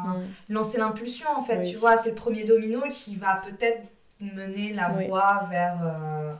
Mm. 0.48 0.52
lancer 0.54 0.78
l'impulsion 0.78 1.26
en 1.36 1.42
fait. 1.42 1.58
Oui. 1.58 1.70
Tu 1.70 1.76
vois, 1.76 1.96
c'est 1.98 2.10
le 2.10 2.14
premier 2.16 2.44
domino 2.44 2.80
qui 2.90 3.16
va 3.16 3.42
peut-être 3.46 3.80
mener 4.20 4.72
la 4.72 4.92
Oui. 4.92 5.08
voie 5.08 5.46
vers 5.50 5.78
euh, 5.82 6.34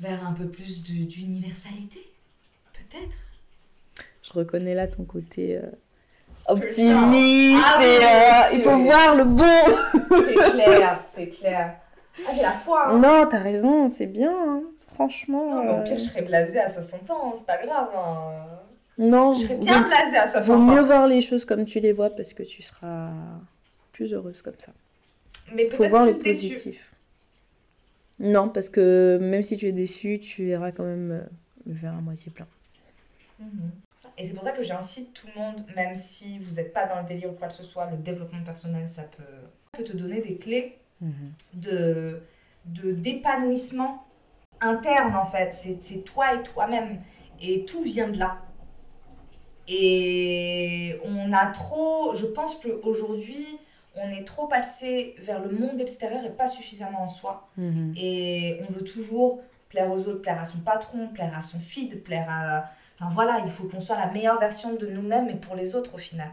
vers 0.00 0.26
un 0.26 0.32
peu 0.32 0.46
plus 0.48 0.82
de- 0.82 1.04
d'universalité, 1.04 2.00
peut-être. 2.72 3.16
Je 4.22 4.32
reconnais 4.32 4.74
là 4.74 4.86
ton 4.86 5.04
côté 5.04 5.56
euh, 5.56 5.62
optimiste 6.48 7.62
Ah 7.64 7.84
et 7.84 7.98
euh, 8.04 8.46
aussi, 8.46 8.56
il 8.56 8.62
faut 8.62 8.78
voir 8.78 9.14
le 9.14 9.24
bon. 9.24 9.44
C'est 10.24 10.34
clair, 10.34 11.00
c'est 11.06 11.28
clair. 11.28 11.76
Ah, 12.26 12.30
j'ai 12.34 12.42
la 12.42 12.52
foi. 12.52 12.88
Hein. 12.88 12.98
Non, 12.98 13.26
t'as 13.30 13.38
raison, 13.38 13.88
c'est 13.88 14.06
bien. 14.06 14.32
hein. 14.32 14.62
Franchement. 14.94 15.64
Non, 15.64 15.80
au 15.80 15.84
pire, 15.84 15.98
je 15.98 16.04
serais 16.04 16.22
blasée 16.22 16.60
à 16.60 16.68
60 16.68 17.10
ans, 17.10 17.32
c'est 17.34 17.46
pas 17.46 17.64
grave. 17.64 17.88
hein. 17.96 18.44
Non, 18.98 19.32
Je 19.32 19.44
serais 19.44 19.54
vaut- 19.56 19.64
bien 19.64 19.80
blasée 19.82 20.16
à 20.18 20.24
vaut 20.24 20.30
60 20.32 20.68
mieux 20.68 20.80
ans. 20.82 20.84
voir 20.86 21.06
les 21.06 21.22
choses 21.22 21.46
comme 21.46 21.64
tu 21.64 21.80
les 21.80 21.92
vois 21.92 22.10
parce 22.10 22.34
que 22.34 22.42
tu 22.42 22.60
seras 22.62 23.08
plus 23.92 24.12
heureuse 24.12 24.42
comme 24.42 24.58
ça. 24.58 24.72
Mais 25.54 25.66
faut 25.68 25.88
voir 25.88 26.06
le 26.06 26.12
plus 26.12 26.22
positif. 26.22 26.92
Non, 28.18 28.48
parce 28.48 28.68
que 28.68 29.18
même 29.20 29.42
si 29.42 29.56
tu 29.56 29.66
es 29.66 29.72
déçu, 29.72 30.18
tu 30.20 30.46
verras 30.46 30.72
quand 30.72 30.84
même 30.84 31.10
euh, 31.12 31.20
le 31.66 31.72
verre 31.74 31.94
à 31.94 32.00
moitié 32.00 32.30
plein. 32.30 32.46
Mhm. 33.38 33.70
Et 34.18 34.24
c'est 34.24 34.32
pour 34.34 34.42
ça 34.44 34.52
que 34.52 34.62
j'incite 34.62 35.12
tout 35.14 35.26
le 35.34 35.40
monde, 35.40 35.64
même 35.74 35.94
si 35.94 36.38
vous 36.38 36.56
n'êtes 36.56 36.72
pas 36.74 36.86
dans 36.86 37.00
le 37.00 37.06
délire 37.06 37.30
ou 37.30 37.34
quoi 37.34 37.48
que 37.48 37.54
ce 37.54 37.62
soit, 37.62 37.90
le 37.90 37.96
développement 37.96 38.42
personnel, 38.42 38.88
ça 38.88 39.02
peut, 39.04 39.22
ça 39.22 39.78
peut 39.78 39.84
te 39.84 39.96
donner 39.96 40.20
des 40.20 40.36
clés 40.36 40.76
de 41.54 42.20
de- 42.66 42.92
d'épanouissement 42.92 44.04
interne 44.60 45.14
en 45.14 45.24
fait. 45.24 45.52
C'est 45.54 45.80
c'est 45.80 46.00
toi 46.04 46.34
et 46.34 46.42
toi-même. 46.42 47.00
Et 47.40 47.64
tout 47.64 47.82
vient 47.82 48.08
de 48.08 48.18
là. 48.18 48.36
Et 49.68 50.96
on 51.04 51.32
a 51.32 51.46
trop, 51.46 52.14
je 52.14 52.26
pense 52.26 52.56
qu'aujourd'hui, 52.56 53.46
on 53.96 54.10
est 54.10 54.24
trop 54.24 54.46
passé 54.46 55.14
vers 55.18 55.40
le 55.40 55.50
monde 55.50 55.80
extérieur 55.80 56.24
et 56.24 56.30
pas 56.30 56.46
suffisamment 56.46 57.02
en 57.02 57.08
soi. 57.08 57.48
Mhm. 57.56 57.94
Et 57.96 58.60
on 58.68 58.72
veut 58.72 58.84
toujours 58.84 59.40
plaire 59.68 59.90
aux 59.90 60.08
autres, 60.08 60.22
plaire 60.22 60.40
à 60.40 60.44
son 60.44 60.58
patron, 60.58 61.08
plaire 61.08 61.36
à 61.36 61.42
son 61.42 61.58
feed, 61.58 62.02
plaire 62.02 62.26
à... 62.28 62.70
Enfin 62.98 63.10
voilà, 63.12 63.40
il 63.44 63.50
faut 63.50 63.64
qu'on 63.64 63.80
soit 63.80 63.96
la 63.96 64.10
meilleure 64.10 64.38
version 64.38 64.74
de 64.74 64.86
nous-mêmes 64.86 65.28
et 65.30 65.36
pour 65.36 65.54
les 65.54 65.74
autres 65.74 65.94
au 65.94 65.98
final. 65.98 66.30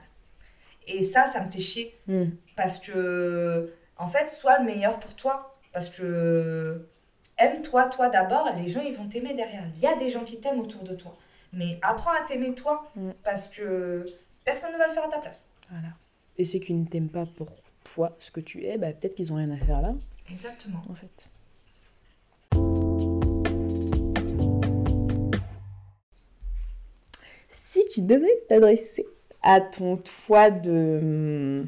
Et 0.87 1.03
ça, 1.03 1.27
ça 1.27 1.43
me 1.43 1.51
fait 1.51 1.59
chier. 1.59 1.97
Mhm. 2.07 2.31
Parce 2.55 2.79
que, 2.79 3.73
en 3.97 4.07
fait, 4.07 4.29
sois 4.29 4.59
le 4.59 4.65
meilleur 4.65 4.99
pour 4.99 5.15
toi. 5.15 5.59
Parce 5.73 5.89
que, 5.89 6.87
aime-toi, 7.37 7.85
toi 7.85 8.09
d'abord, 8.09 8.51
les 8.57 8.67
gens, 8.69 8.81
ils 8.81 8.95
vont 8.95 9.07
t'aimer 9.07 9.33
derrière. 9.33 9.63
Il 9.75 9.81
y 9.81 9.87
a 9.87 9.95
des 9.95 10.09
gens 10.09 10.23
qui 10.23 10.39
t'aiment 10.39 10.59
autour 10.59 10.83
de 10.83 10.95
toi. 10.95 11.15
Mais 11.53 11.79
apprends 11.81 12.11
à 12.11 12.25
t'aimer 12.27 12.53
toi. 12.55 12.89
Mm. 12.95 13.11
Parce 13.23 13.47
que 13.47 14.05
personne 14.45 14.73
ne 14.73 14.77
va 14.77 14.87
le 14.87 14.93
faire 14.93 15.05
à 15.05 15.09
ta 15.09 15.19
place. 15.19 15.49
Voilà. 15.69 15.89
Et 16.37 16.45
ceux 16.45 16.59
qui 16.59 16.73
ne 16.73 16.85
t'aiment 16.85 17.09
pas 17.09 17.25
pour 17.25 17.47
toi, 17.83 18.15
ce 18.19 18.31
que 18.31 18.39
tu 18.39 18.63
es, 18.65 18.77
bah, 18.77 18.91
peut-être 18.93 19.15
qu'ils 19.15 19.31
ont 19.33 19.37
rien 19.37 19.49
à 19.51 19.57
faire 19.57 19.81
là, 19.81 19.93
Exactement. 20.31 20.83
en 20.89 20.93
fait. 20.93 21.29
Si 27.49 27.85
tu 27.93 28.01
devais 28.01 28.43
t'adresser 28.49 29.05
à 29.41 29.61
ton 29.61 29.97
toi 29.97 30.49
de 30.49 30.99
hum, 31.01 31.67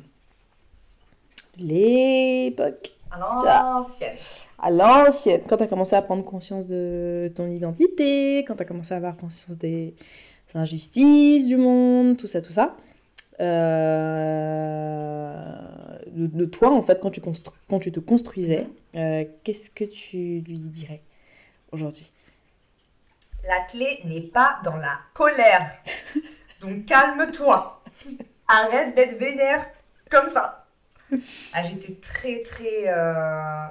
l'époque, 1.57 2.91
À 3.11 3.19
l'ancienne. 3.19 4.15
à 4.59 4.69
l'ancienne, 4.71 5.41
quand 5.47 5.57
tu 5.57 5.63
as 5.63 5.67
commencé 5.67 5.95
à 5.95 6.01
prendre 6.01 6.23
conscience 6.23 6.67
de 6.67 7.31
ton 7.35 7.47
identité, 7.49 8.39
quand 8.39 8.55
tu 8.55 8.61
as 8.63 8.65
commencé 8.65 8.93
à 8.93 8.97
avoir 8.97 9.17
conscience 9.17 9.57
des 9.57 9.93
injustices 10.53 11.47
du 11.47 11.57
monde, 11.57 12.17
tout 12.17 12.27
ça, 12.27 12.41
tout 12.41 12.51
ça, 12.51 12.75
de, 16.07 16.27
de 16.27 16.45
toi, 16.45 16.71
en 16.71 16.81
fait, 16.81 16.99
quand 16.99 17.11
tu, 17.11 17.21
constru- 17.21 17.53
quand 17.69 17.79
tu 17.79 17.91
te 17.91 17.99
construisais, 17.99 18.67
euh, 18.95 19.25
qu'est-ce 19.43 19.69
que 19.69 19.85
tu 19.85 20.41
lui 20.41 20.57
dirais 20.57 21.01
aujourd'hui? 21.71 22.11
La 23.47 23.61
clé 23.61 24.01
n'est 24.03 24.21
pas 24.21 24.59
dans 24.63 24.75
la 24.75 24.99
colère. 25.13 25.71
Donc 26.61 26.85
calme-toi. 26.85 27.81
Arrête 28.47 28.95
d'être 28.95 29.17
vénère 29.17 29.65
comme 30.09 30.27
ça. 30.27 30.65
Ah, 31.53 31.63
j'étais 31.63 31.93
très 31.95 32.41
très 32.43 32.87
euh, 32.87 33.65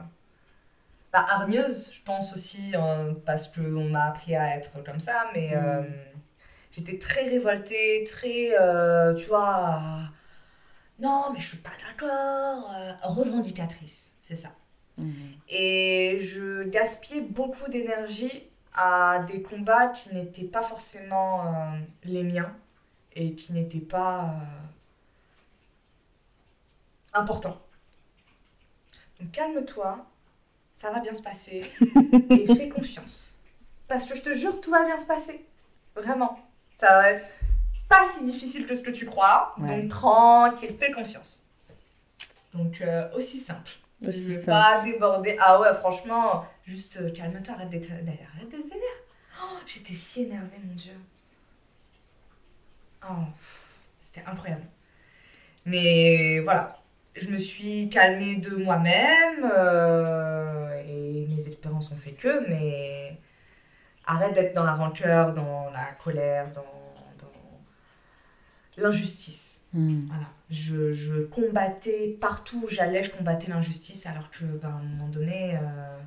bah, 1.13 1.27
hargneuse, 1.29 1.91
je 1.93 2.03
pense 2.03 2.33
aussi, 2.33 2.73
euh, 2.75 3.13
parce 3.27 3.49
qu'on 3.49 3.91
m'a 3.91 4.07
appris 4.07 4.35
à 4.35 4.57
être 4.57 4.83
comme 4.85 5.01
ça, 5.01 5.27
mais 5.35 5.51
euh, 5.55 5.83
j'étais 6.79 6.99
très 6.99 7.29
révoltée, 7.29 8.05
très, 8.07 8.59
euh, 8.59 9.15
tu 9.15 9.27
vois, 9.27 10.09
non, 10.99 11.31
mais 11.33 11.41
je 11.41 11.49
suis 11.49 11.59
pas 11.59 11.71
d'accord, 11.87 12.73
euh, 12.75 12.93
revendicatrice, 13.03 14.17
c'est 14.21 14.37
ça. 14.37 14.51
Mhm. 14.97 15.37
Et 15.49 16.19
je 16.19 16.65
gaspillais 16.65 17.21
beaucoup 17.21 17.71
d'énergie 17.71 18.43
à 18.75 19.21
des 19.21 19.43
combats 19.43 19.89
qui 19.89 20.13
n'étaient 20.15 20.45
pas 20.45 20.63
forcément 20.63 21.47
euh, 21.47 21.79
les 22.05 22.25
miens 22.25 22.53
et 23.15 23.35
qui 23.35 23.53
n'étaient 23.53 23.79
pas 23.79 24.25
euh, 24.25 24.45
importants. 27.13 27.61
Donc 29.21 29.31
calme-toi, 29.31 30.05
ça 30.75 30.91
va 30.91 31.01
bien 31.01 31.15
se 31.15 31.23
passer 31.23 31.71
et 32.31 32.55
fais 32.55 32.69
confiance. 32.69 33.41
Parce 33.87 34.07
que 34.07 34.17
je 34.17 34.21
te 34.21 34.35
jure, 34.35 34.61
tout 34.61 34.71
va 34.71 34.85
bien 34.85 34.99
se 34.99 35.07
passer. 35.07 35.47
Vraiment. 35.95 36.39
Ça 36.79 36.87
va 36.95 37.11
être 37.11 37.27
pas 37.89 38.05
si 38.05 38.25
difficile 38.25 38.67
que 38.67 38.75
ce 38.75 38.83
que 38.83 38.91
tu 38.91 39.05
crois. 39.05 39.55
Ouais. 39.59 39.83
Donc 39.83 39.91
tranquille, 39.91 40.75
fais 40.79 40.93
confiance. 40.93 41.45
Donc 42.55 42.81
euh, 42.81 43.09
aussi 43.15 43.39
simple. 43.39 43.71
Aussi 44.07 44.33
je 44.33 44.47
pas 44.47 44.81
déborder. 44.83 45.37
Ah 45.41 45.61
ouais, 45.61 45.75
franchement, 45.75 46.45
juste 46.65 46.99
euh, 47.01 47.11
calme-toi, 47.11 47.55
arrête 47.55 47.69
d'être 47.69 47.89
vénère. 47.89 48.29
Oh, 49.43 49.57
J'étais 49.67 49.93
si 49.95 50.23
énervée, 50.23 50.59
mon 50.65 50.75
Dieu. 50.75 50.93
Oh, 53.05 53.25
c'était 53.99 54.25
incroyable. 54.27 54.67
Mais 55.65 56.41
voilà, 56.41 56.81
je 57.17 57.29
me 57.29 57.39
suis 57.39 57.91
calmée 57.91 58.37
de 58.37 58.55
moi-même 58.57 59.51
euh, 59.53 60.81
et 60.87 61.27
mes 61.29 61.47
expériences 61.47 61.91
ont 61.91 61.97
fait 61.97 62.13
que, 62.13 62.49
mais 62.49 63.19
arrête 64.09 64.35
d'être 64.35 64.55
dans 64.55 64.65
la 64.65 64.75
rancœur, 64.75 65.33
dans 65.35 65.71
la 65.71 65.85
colère, 66.03 66.53
dans, 66.53 66.63
dans 67.21 68.83
l'injustice. 68.83 69.69
Voilà. 69.73 70.25
Je, 70.51 70.93
je 70.93 71.21
combattais 71.21 72.17
partout 72.21 72.63
où 72.65 72.69
j'allais, 72.69 73.05
je 73.05 73.11
combattais 73.11 73.51
l'injustice, 73.51 74.07
alors 74.07 74.31
que, 74.31 74.45
ben, 74.45 74.69
à 74.69 74.73
un 74.73 74.83
moment 74.83 75.09
donné, 75.09 75.57
euh, 75.57 75.99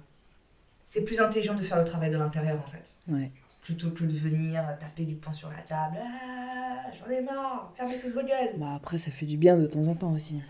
c'est 0.84 1.06
plus 1.06 1.22
intelligent 1.22 1.53
de 1.53 1.61
faire 1.61 1.78
le 1.78 1.86
travail 1.86 2.10
de 2.10 2.18
l'intérieur, 2.18 2.57
en 2.60 2.68
fait. 2.68 2.95
Ouais. 3.07 3.32
Plutôt 3.61 3.91
que 3.91 4.03
de 4.03 4.18
venir 4.18 4.64
taper 4.80 5.06
du 5.06 5.14
poing 5.15 5.32
sur 5.34 5.49
la 5.49 5.61
table. 5.61 5.98
Ah, 6.02 6.90
j'en 6.91 7.11
ai 7.11 7.22
marre, 7.22 7.72
fermez 7.78 7.99
toutes 7.99 8.14
vos 8.14 8.23
gueules. 8.23 8.57
Bah 8.57 8.73
après, 8.76 8.98
ça 8.98 9.11
fait 9.11 9.28
du 9.28 9.38
bien 9.38 9.56
de 9.56 9.68
temps 9.68 9.86
en 9.86 9.94
temps 9.94 10.11
aussi. 10.11 10.41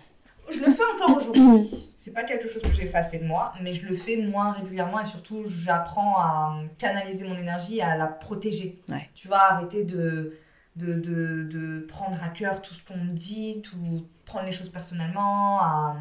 Je 0.51 0.59
le 0.59 0.71
fais 0.71 0.83
encore 0.95 1.17
aujourd'hui. 1.17 1.69
C'est 1.97 2.11
pas 2.13 2.23
quelque 2.23 2.47
chose 2.49 2.61
que 2.63 2.73
j'ai 2.73 2.83
effacé 2.83 3.19
de 3.19 3.25
moi, 3.25 3.53
mais 3.61 3.73
je 3.73 3.85
le 3.85 3.95
fais 3.95 4.17
moins 4.17 4.51
régulièrement 4.53 4.99
et 4.99 5.05
surtout, 5.05 5.43
j'apprends 5.47 6.17
à 6.17 6.55
canaliser 6.77 7.27
mon 7.27 7.37
énergie 7.37 7.77
et 7.77 7.81
à 7.83 7.95
la 7.95 8.07
protéger. 8.07 8.79
Ouais. 8.89 9.07
Tu 9.13 9.27
vois, 9.27 9.39
arrêter 9.51 9.83
de, 9.83 10.37
de, 10.75 10.93
de, 10.95 11.43
de 11.43 11.85
prendre 11.87 12.21
à 12.23 12.29
cœur 12.29 12.61
tout 12.61 12.73
ce 12.73 12.83
qu'on 12.83 12.97
me 12.97 13.11
dit, 13.13 13.61
tout, 13.61 13.77
prendre 14.25 14.45
les 14.45 14.51
choses 14.51 14.69
personnellement. 14.69 15.61
à- 15.61 15.97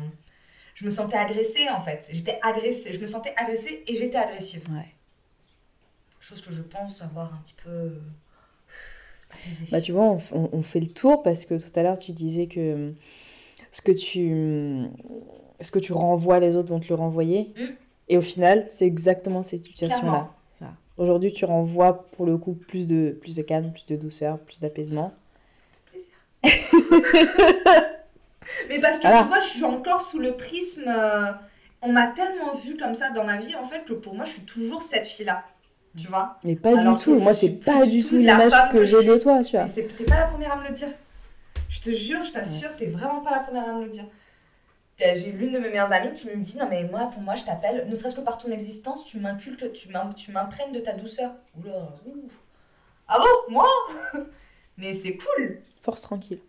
Je 0.74 0.84
me 0.86 0.90
sentais 0.90 1.18
agressée 1.18 1.68
en 1.68 1.80
fait. 1.82 2.08
J'étais 2.10 2.38
agressée, 2.42 2.92
je 2.94 3.00
me 3.00 3.06
sentais 3.06 3.34
agressée 3.36 3.84
et 3.86 3.96
j'étais 3.96 4.16
agressive. 4.16 4.62
Ouais. 4.72 4.88
Chose 6.18 6.40
que 6.42 6.52
je 6.52 6.62
pense 6.62 7.02
avoir 7.02 7.32
un 7.34 7.38
petit 7.44 7.56
peu. 7.62 7.70
euh. 7.70 7.98
Bah, 9.70 9.80
tu 9.80 9.92
vois, 9.92 10.04
on, 10.04 10.16
f- 10.18 10.32
on- 10.32 10.48
on 10.52 10.62
fait 10.62 10.80
le 10.80 10.88
tour 10.88 11.22
parce 11.22 11.44
que 11.46 11.54
tout 11.54 11.70
à 11.78 11.82
l'heure, 11.82 11.98
tu 11.98 12.12
disais 12.12 12.46
que 12.46 12.92
ce 13.70 13.82
que 13.82 13.92
tu, 13.92 14.84
ce 15.60 15.70
que 15.70 15.78
tu 15.78 15.92
renvoies, 15.92 16.40
les 16.40 16.56
autres 16.56 16.70
vont 16.70 16.80
te 16.80 16.88
le 16.88 16.94
renvoyer. 16.94 17.52
Mm. 17.56 17.64
Et 18.08 18.16
au 18.16 18.22
final, 18.22 18.66
c'est 18.70 18.86
exactement 18.86 19.42
cette 19.42 19.64
situation-là. 19.64 20.30
Voilà. 20.58 20.74
Aujourd'hui, 20.98 21.32
tu 21.32 21.44
renvoies 21.44 22.08
pour 22.10 22.26
le 22.26 22.36
coup 22.36 22.54
plus 22.54 22.86
de, 22.86 23.16
plus 23.20 23.36
de 23.36 23.42
calme, 23.42 23.72
plus 23.72 23.86
de 23.86 23.96
douceur, 23.96 24.38
plus 24.38 24.60
d'apaisement. 24.60 25.12
Mais 28.68 28.80
parce 28.80 28.98
que 28.98 29.02
Voilà. 29.02 29.22
tu 29.22 29.28
vois, 29.28 29.40
je 29.40 29.46
suis 29.48 29.64
encore 29.64 30.02
sous 30.02 30.18
le 30.18 30.32
prisme. 30.32 30.88
euh, 30.88 31.32
on 31.82 31.92
m'a 31.92 32.08
tellement 32.08 32.56
vu 32.56 32.76
comme 32.76 32.94
ça 32.94 33.10
dans 33.10 33.24
ma 33.24 33.38
vie, 33.38 33.54
en 33.54 33.64
fait, 33.64 33.84
que 33.86 33.94
pour 33.94 34.14
moi, 34.14 34.24
je 34.24 34.32
suis 34.32 34.42
toujours 34.42 34.82
cette 34.82 35.04
fille-là. 35.06 35.44
Tu 35.96 36.06
vois? 36.08 36.38
Mais 36.44 36.54
pas 36.56 36.78
Alors 36.78 36.96
du 36.96 37.02
tout. 37.04 37.14
Moi, 37.18 37.32
c'est 37.32 37.48
pas 37.50 37.84
du 37.86 38.04
tout 38.04 38.16
l'image 38.16 38.52
que 38.70 38.78
que 38.78 38.84
j'ai 38.84 39.02
de 39.02 39.16
toi, 39.16 39.42
tu 39.42 39.56
vois. 39.56 39.66
T'es 39.66 40.04
pas 40.04 40.18
la 40.18 40.26
première 40.26 40.52
à 40.52 40.56
me 40.62 40.68
le 40.68 40.74
dire. 40.74 40.88
Je 41.70 41.80
te 41.80 41.90
jure, 41.94 42.24
je 42.24 42.32
t'assure, 42.32 42.76
t'es 42.76 42.86
vraiment 42.86 43.20
pas 43.20 43.30
la 43.30 43.38
première 43.40 43.68
à 43.68 43.72
me 43.74 43.84
le 43.84 43.88
dire. 43.90 44.04
J'ai 44.98 45.32
l'une 45.32 45.52
de 45.52 45.58
mes 45.58 45.70
meilleures 45.70 45.92
amies 45.92 46.12
qui 46.12 46.26
me 46.26 46.36
dit 46.36 46.58
Non, 46.58 46.66
mais 46.68 46.84
moi, 46.84 47.08
pour 47.12 47.22
moi, 47.22 47.34
je 47.34 47.44
t'appelle, 47.44 47.88
ne 47.88 47.94
serait-ce 47.94 48.16
que 48.16 48.20
par 48.20 48.36
ton 48.36 48.50
existence, 48.50 49.04
tu 49.06 49.18
m'inculques, 49.18 49.72
tu 49.72 49.88
m'im- 49.88 50.12
tu 50.14 50.30
m'imprègnes 50.30 50.72
de 50.72 50.80
ta 50.80 50.92
douceur. 50.92 51.32
Oula, 51.58 51.94
ouh. 52.04 52.28
Ah 53.08 53.18
bon 53.18 53.52
Moi? 53.54 53.68
Mais 54.76 54.92
c'est 54.92 55.16
cool 55.16 55.62
Force 55.80 56.02
tranquille. 56.02 56.40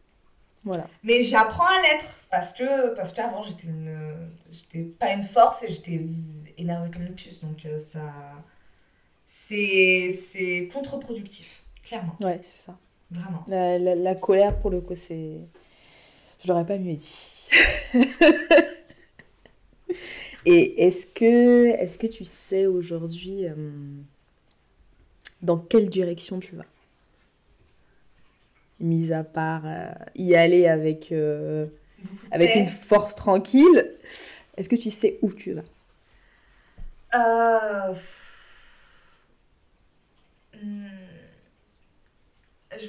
Voilà. 0.64 0.86
Mais 1.04 1.24
j'apprends 1.24 1.66
à 1.66 1.82
l'être 1.82 2.20
parce 2.30 2.52
que 2.54 2.94
parce 2.96 3.14
qu'avant 3.14 3.44
j'étais 3.44 3.68
une 3.68 4.30
j'étais 4.52 4.84
pas 4.84 5.12
une 5.12 5.24
force 5.24 5.64
et 5.64 5.70
j'étais 5.70 6.00
énervée 6.58 6.92
comme 6.92 7.02
une 7.08 7.16
puce 7.16 7.42
donc 7.42 7.66
euh, 7.66 7.80
ça 7.80 8.02
c'est 9.26 10.10
c'est 10.12 10.70
contre-productif 10.72 11.64
clairement 11.84 12.16
Ouais, 12.22 12.40
c'est 12.44 12.58
ça. 12.60 12.78
Vraiment. 13.12 13.44
La, 13.48 13.78
la- 13.80 13.96
la 13.96 14.16
colère, 14.16 14.60
pour 14.60 14.70
le 14.72 14.82
coup, 14.82 14.96
c'est. 14.96 15.40
Je 16.44 16.48
l'aurais 16.48 16.66
pas 16.66 16.78
mieux 16.78 16.94
dit. 16.96 17.50
Et 20.46 20.86
est-ce 20.86 21.08
que, 21.08 21.68
est-ce 21.68 21.98
que 21.98 22.08
tu 22.08 22.26
sais 22.26 22.66
aujourd'hui 22.66 23.46
euh, 23.48 23.56
dans 25.44 25.58
quelle 25.60 25.90
direction 25.90 26.40
tu 26.40 26.56
vas? 26.56 26.66
Mis 28.80 29.12
à 29.14 29.24
part 29.24 29.62
euh, 29.66 29.92
y 30.16 30.34
aller 30.34 30.66
avec, 30.68 31.12
euh, 31.12 31.68
avec 32.32 32.56
une 32.56 32.68
force 32.68 33.16
tranquille, 33.16 33.92
est-ce 34.58 34.70
que 34.70 34.76
tu 34.76 34.90
sais 34.92 35.20
où 35.22 35.32
tu 35.34 35.54
vas? 35.54 35.64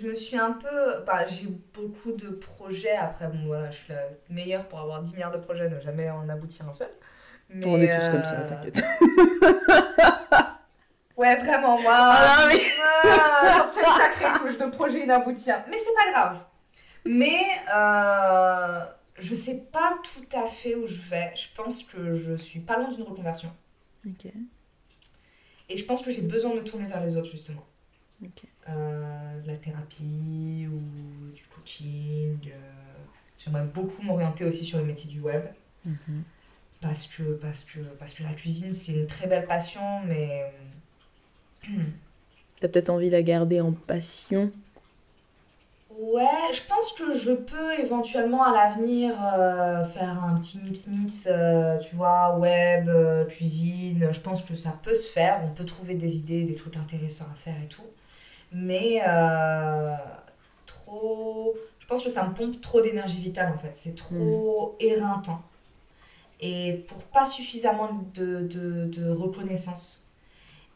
Je 0.00 0.06
me 0.06 0.14
suis 0.14 0.36
un 0.36 0.52
peu. 0.52 1.02
Bah, 1.06 1.26
j'ai 1.26 1.46
beaucoup 1.74 2.12
de 2.12 2.30
projets. 2.30 2.96
Après, 2.96 3.26
bon, 3.28 3.46
voilà, 3.46 3.70
je 3.70 3.76
suis 3.78 3.92
la 3.92 4.02
meilleure 4.30 4.66
pour 4.68 4.78
avoir 4.80 5.02
10 5.02 5.12
milliards 5.12 5.30
de 5.32 5.38
projets, 5.38 5.68
ne 5.68 5.80
jamais 5.80 6.08
en 6.10 6.28
aboutir 6.28 6.68
un 6.68 6.72
seul. 6.72 6.88
Mais, 7.48 7.66
On 7.66 7.76
est 7.78 7.98
tous 8.00 8.08
comme 8.10 8.24
ça, 8.24 8.40
euh, 8.40 8.48
t'inquiète. 8.48 8.82
Ouais, 11.16 11.36
vraiment, 11.36 11.78
moi. 11.80 11.92
Ah, 11.94 12.48
mais- 12.48 12.62
Ah, 13.04 13.66
c'est 13.70 13.80
une 13.80 13.86
sacrée 13.86 14.38
couche 14.40 14.56
de 14.56 14.64
projets 14.70 15.00
inaboutis. 15.04 15.50
Mais 15.68 15.78
c'est 15.78 15.94
pas 15.94 16.10
grave. 16.10 16.44
Mais 17.04 17.42
euh, 17.74 18.80
je 19.18 19.34
sais 19.34 19.64
pas 19.70 19.98
tout 20.02 20.36
à 20.36 20.46
fait 20.46 20.74
où 20.74 20.86
je 20.86 21.00
vais. 21.02 21.32
Je 21.36 21.48
pense 21.54 21.84
que 21.84 22.14
je 22.14 22.34
suis 22.34 22.60
pas 22.60 22.78
loin 22.78 22.88
d'une 22.90 23.02
reconversion. 23.04 23.50
Ok. 24.06 24.32
Et 25.68 25.76
je 25.76 25.84
pense 25.84 26.02
que 26.02 26.10
j'ai 26.10 26.22
besoin 26.22 26.50
de 26.52 26.56
me 26.60 26.64
tourner 26.64 26.86
vers 26.86 27.00
les 27.02 27.16
autres, 27.16 27.30
justement. 27.30 27.64
Ok. 28.22 28.44
Euh, 28.68 29.40
de 29.42 29.48
la 29.48 29.56
thérapie 29.56 30.68
ou 30.70 31.32
du 31.34 31.42
coaching. 31.54 32.38
euh, 32.46 32.92
J'aimerais 33.38 33.64
beaucoup 33.64 34.02
m'orienter 34.02 34.44
aussi 34.44 34.64
sur 34.64 34.78
le 34.78 34.84
métier 34.84 35.10
du 35.10 35.20
web. 35.20 35.42
Mhm. 35.84 36.22
Parce 36.80 37.06
que, 37.06 37.22
parce 37.34 37.64
que, 37.64 37.78
parce 37.98 38.12
que 38.14 38.22
la 38.22 38.32
cuisine, 38.34 38.72
c'est 38.72 38.92
une 38.94 39.06
très 39.06 39.26
belle 39.26 39.46
passion, 39.46 40.00
mais... 40.06 40.52
T'as 42.60 42.68
peut-être 42.68 42.90
envie 42.90 43.06
de 43.06 43.12
la 43.12 43.22
garder 43.22 43.60
en 43.60 43.72
passion. 43.72 44.52
Ouais, 45.90 46.24
je 46.52 46.62
pense 46.66 46.92
que 46.92 47.12
je 47.14 47.32
peux 47.32 47.78
éventuellement 47.78 48.42
à 48.44 48.52
l'avenir 48.52 49.12
euh, 49.34 49.84
faire 49.86 50.24
un 50.24 50.38
petit 50.38 50.58
mix-mix, 50.58 51.28
euh, 51.30 51.78
tu 51.78 51.94
vois, 51.96 52.38
web, 52.38 52.88
euh, 52.88 53.24
cuisine. 53.26 54.08
Je 54.10 54.20
pense 54.20 54.42
que 54.42 54.54
ça 54.54 54.78
peut 54.82 54.94
se 54.94 55.08
faire. 55.08 55.40
On 55.44 55.50
peut 55.54 55.64
trouver 55.66 55.94
des 55.94 56.16
idées, 56.16 56.44
des 56.44 56.54
trucs 56.54 56.76
intéressants 56.76 57.26
à 57.30 57.34
faire 57.34 57.56
et 57.62 57.68
tout. 57.68 57.82
Mais 58.52 59.02
euh, 59.06 59.94
trop. 60.66 61.54
Je 61.78 61.86
pense 61.86 62.04
que 62.04 62.10
ça 62.10 62.26
me 62.26 62.34
pompe 62.34 62.60
trop 62.60 62.80
d'énergie 62.80 63.20
vitale 63.20 63.52
en 63.52 63.58
fait. 63.58 63.72
C'est 63.74 63.94
trop 63.96 64.76
éreintant. 64.80 65.42
Et 66.40 66.84
pour 66.88 67.02
pas 67.04 67.24
suffisamment 67.24 67.90
de, 68.14 68.42
de, 68.42 68.86
de 68.86 69.10
reconnaissance. 69.10 70.10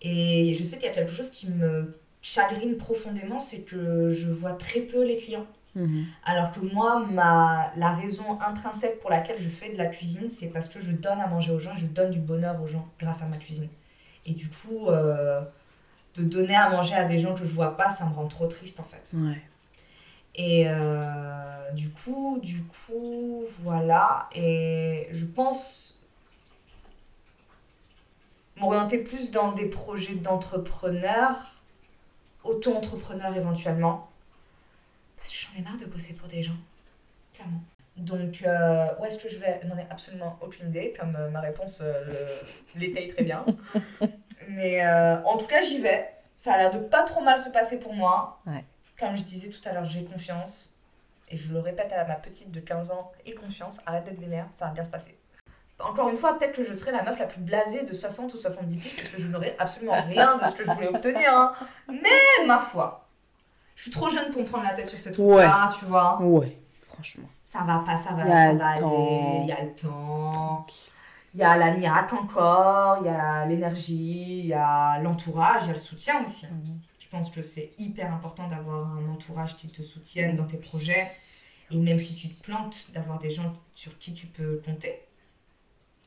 Et 0.01 0.55
je 0.55 0.63
sais 0.63 0.77
qu'il 0.77 0.87
y 0.87 0.91
a 0.91 0.95
quelque 0.95 1.13
chose 1.13 1.31
qui 1.31 1.49
me 1.49 1.99
chagrine 2.23 2.77
profondément, 2.77 3.39
c'est 3.39 3.65
que 3.65 4.11
je 4.11 4.29
vois 4.31 4.53
très 4.53 4.81
peu 4.81 5.05
les 5.05 5.17
clients. 5.17 5.47
Mhm. 5.75 6.07
Alors 6.25 6.53
que 6.53 6.61
moi, 6.61 7.07
ma, 7.11 7.73
la 7.77 7.93
raison 7.93 8.41
intrinsèque 8.41 9.01
pour 9.01 9.11
laquelle 9.11 9.39
je 9.39 9.49
fais 9.49 9.71
de 9.73 9.79
la 9.79 9.87
cuisine, 9.87 10.29
c'est 10.29 10.51
parce 10.51 10.69
que 10.69 10.81
je 10.81 10.91
donne 10.91 11.21
à 11.21 11.27
manger 11.27 11.53
aux 11.53 11.59
gens 11.59 11.75
et 11.77 11.79
je 11.79 11.87
donne 11.87 12.11
du 12.11 12.19
bonheur 12.19 12.61
aux 12.63 12.67
gens 12.67 12.89
grâce 12.99 13.23
à 13.23 13.27
ma 13.27 13.37
cuisine. 13.37 13.69
Et 14.25 14.33
du 14.33 14.49
coup, 14.49 14.89
euh, 14.89 15.43
de 16.17 16.25
donner 16.25 16.55
à 16.57 16.71
manger 16.71 16.95
à 16.95 17.05
des 17.05 17.19
gens 17.19 17.35
que 17.35 17.45
je 17.45 17.53
vois 17.53 17.77
pas, 17.77 17.91
ça 17.91 18.07
me 18.07 18.15
rend 18.15 18.27
trop 18.27 18.47
triste 18.47 18.81
en 18.81 18.85
fait. 18.85 19.13
Ouais. 19.15 19.43
Et 20.35 20.65
euh, 20.69 21.71
du 21.73 21.91
coup, 21.91 22.39
du 22.43 22.63
coup, 22.65 23.43
voilà. 23.61 24.29
Et 24.35 25.09
je 25.13 25.25
pense 25.25 25.99
m'orienter 28.57 28.99
plus 28.99 29.31
dans 29.31 29.53
des 29.53 29.67
projets 29.67 30.15
d'entrepreneurs, 30.15 31.55
auto-entrepreneurs 32.45 33.35
éventuellement. 33.37 34.11
Parce 35.17 35.31
que 35.31 35.37
j'en 35.37 35.59
ai 35.59 35.63
marre 35.63 35.79
de 35.79 35.87
bosser 35.87 36.15
pour 36.15 36.29
des 36.29 36.43
gens, 36.43 36.57
clairement. 37.35 37.63
Donc, 37.97 38.43
euh, 38.43 38.89
où 39.01 39.07
est-ce 39.07 39.19
que 39.19 39.31
je 39.31 39.39
vais? 39.39 39.61
N'en 39.65 39.79
ai 39.79 39.87
absolument 39.91 40.39
aucune 40.43 40.69
idée, 40.69 40.95
comme 40.99 41.17
euh, 41.17 41.31
ma 41.31 41.41
réponse 41.41 41.83
l'étaye 42.75 43.09
très 43.09 43.25
bien. 43.25 43.45
Mais 44.49 44.85
euh, 44.85 45.23
en 45.25 45.37
tout 45.37 45.47
cas, 45.47 45.63
j'y 45.63 45.79
vais. 45.79 46.09
Ça 46.35 46.55
a 46.55 46.59
l'air 46.59 46.73
de 46.73 46.79
pas 46.79 47.03
trop 47.05 47.23
mal 47.23 47.39
se 47.39 47.49
passer 47.49 47.81
pour 47.81 47.95
moi. 47.95 48.39
Ouais. 48.47 48.65
Comme 48.99 49.17
je 49.17 49.23
disais 49.23 49.49
tout 49.51 49.67
à 49.69 49.73
l'heure, 49.73 49.85
j'ai 49.85 50.05
confiance. 50.05 50.75
Et 51.29 51.37
je 51.37 51.53
le 51.53 51.59
répète 51.61 51.93
à 51.93 52.05
ma 52.05 52.15
petite 52.15 52.51
de 52.53 52.61
15 52.61 52.93
ans, 52.93 53.11
aie 53.27 53.33
confiance, 53.35 53.81
arrête 53.85 54.05
d'être 54.05 54.21
vénère, 54.21 54.47
ça 54.53 54.67
va 54.67 54.71
bien 54.71 54.85
se 54.85 54.91
passer. 54.91 55.19
Encore 55.81 56.09
une 56.09 56.17
fois, 56.17 56.39
peut-être 56.39 56.53
que 56.55 56.63
je 56.65 56.73
serai 56.73 56.93
la 56.93 57.03
meuf 57.03 57.19
la 57.19 57.27
plus 57.27 57.41
blasée 57.41 57.83
de 57.85 57.93
60 57.93 58.33
ou 58.33 58.37
70 58.37 58.77
piges 58.77 58.95
parce 58.97 59.09
que 59.09 59.21
je 59.21 59.27
n'aurai 59.27 59.57
absolument 59.59 60.01
rien 60.07 60.37
de 60.37 60.45
ce 60.47 60.55
que 60.55 60.65
je 60.65 60.71
voulais 60.71 60.89
obtenir. 60.89 61.35
hein. 61.35 61.53
Mais 61.89 62.47
ma 62.47 62.59
foi, 62.61 63.07
je 63.75 63.83
suis 63.83 63.91
trop 63.91 64.09
jeune 64.09 64.31
pour 64.31 64.41
me 64.43 64.47
prendre 64.47 64.65
la 64.65 64.75
tête 64.75 64.87
sur 64.89 64.99
cette 64.99 65.15
truc-là, 65.15 65.71
tu 65.79 65.85
vois. 65.87 66.23
Ouais, 66.23 66.57
franchement. 66.89 67.29
Ça 67.47 67.59
va 67.67 67.83
pas, 67.85 67.97
ça 67.97 68.11
va, 68.13 68.25
ça 68.25 68.53
va 68.55 68.75
temps. 68.75 68.87
aller, 68.89 69.41
il 69.43 69.47
y 69.49 69.53
a 69.53 69.63
le 69.65 69.75
temps. 69.75 70.33
Tranquille. 70.33 70.93
Il 71.37 71.41
y 71.41 71.43
a 71.43 71.55
la 71.59 72.09
encore, 72.15 72.97
il 73.03 73.05
y 73.05 73.09
a 73.11 73.45
l'énergie, 73.45 74.39
il 74.39 74.47
y 74.47 74.55
a 74.55 74.99
l'entourage, 75.01 75.65
il 75.65 75.67
y 75.67 75.71
a 75.71 75.75
le 75.75 75.79
soutien 75.79 76.25
aussi. 76.25 76.47
Mhm. 76.47 76.81
Je 76.99 77.09
pense 77.09 77.31
que 77.31 77.43
c'est 77.43 77.75
hyper 77.77 78.11
important 78.11 78.49
d'avoir 78.49 78.97
un 78.97 79.07
entourage 79.11 79.55
qui 79.55 79.69
te 79.69 79.83
soutienne 79.83 80.35
dans 80.35 80.47
tes 80.47 80.57
projets. 80.57 81.07
Et 81.71 81.77
même 81.77 81.99
si 81.99 82.15
tu 82.17 82.31
te 82.31 82.43
plantes, 82.43 82.91
d'avoir 82.95 83.19
des 83.19 83.31
gens 83.31 83.53
sur 83.75 83.99
qui 83.99 84.15
tu 84.15 84.29
peux 84.29 84.63
compter. 84.65 84.99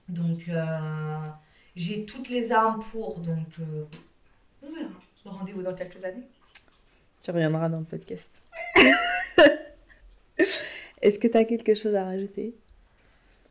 Donc, 0.08 0.50
euh, 0.50 1.30
j'ai 1.76 2.06
toutes 2.06 2.30
les 2.30 2.52
armes 2.52 2.80
pour. 2.92 3.20
Donc, 3.20 3.60
euh, 3.60 3.86
on 4.64 4.74
verra. 4.74 4.90
Rendez-vous 5.26 5.62
dans 5.62 5.76
quelques 5.76 6.04
années. 6.04 6.28
Tu 7.22 7.30
reviendras 7.30 7.70
dans 7.70 7.82
le 7.82 7.86
podcast. 7.86 8.42
Est-ce 11.04 11.20
que 11.20 11.28
tu 11.28 11.38
as 11.38 11.46
quelque 11.46 11.76
chose 11.76 11.94
à 11.94 12.04
rajouter? 12.04 12.56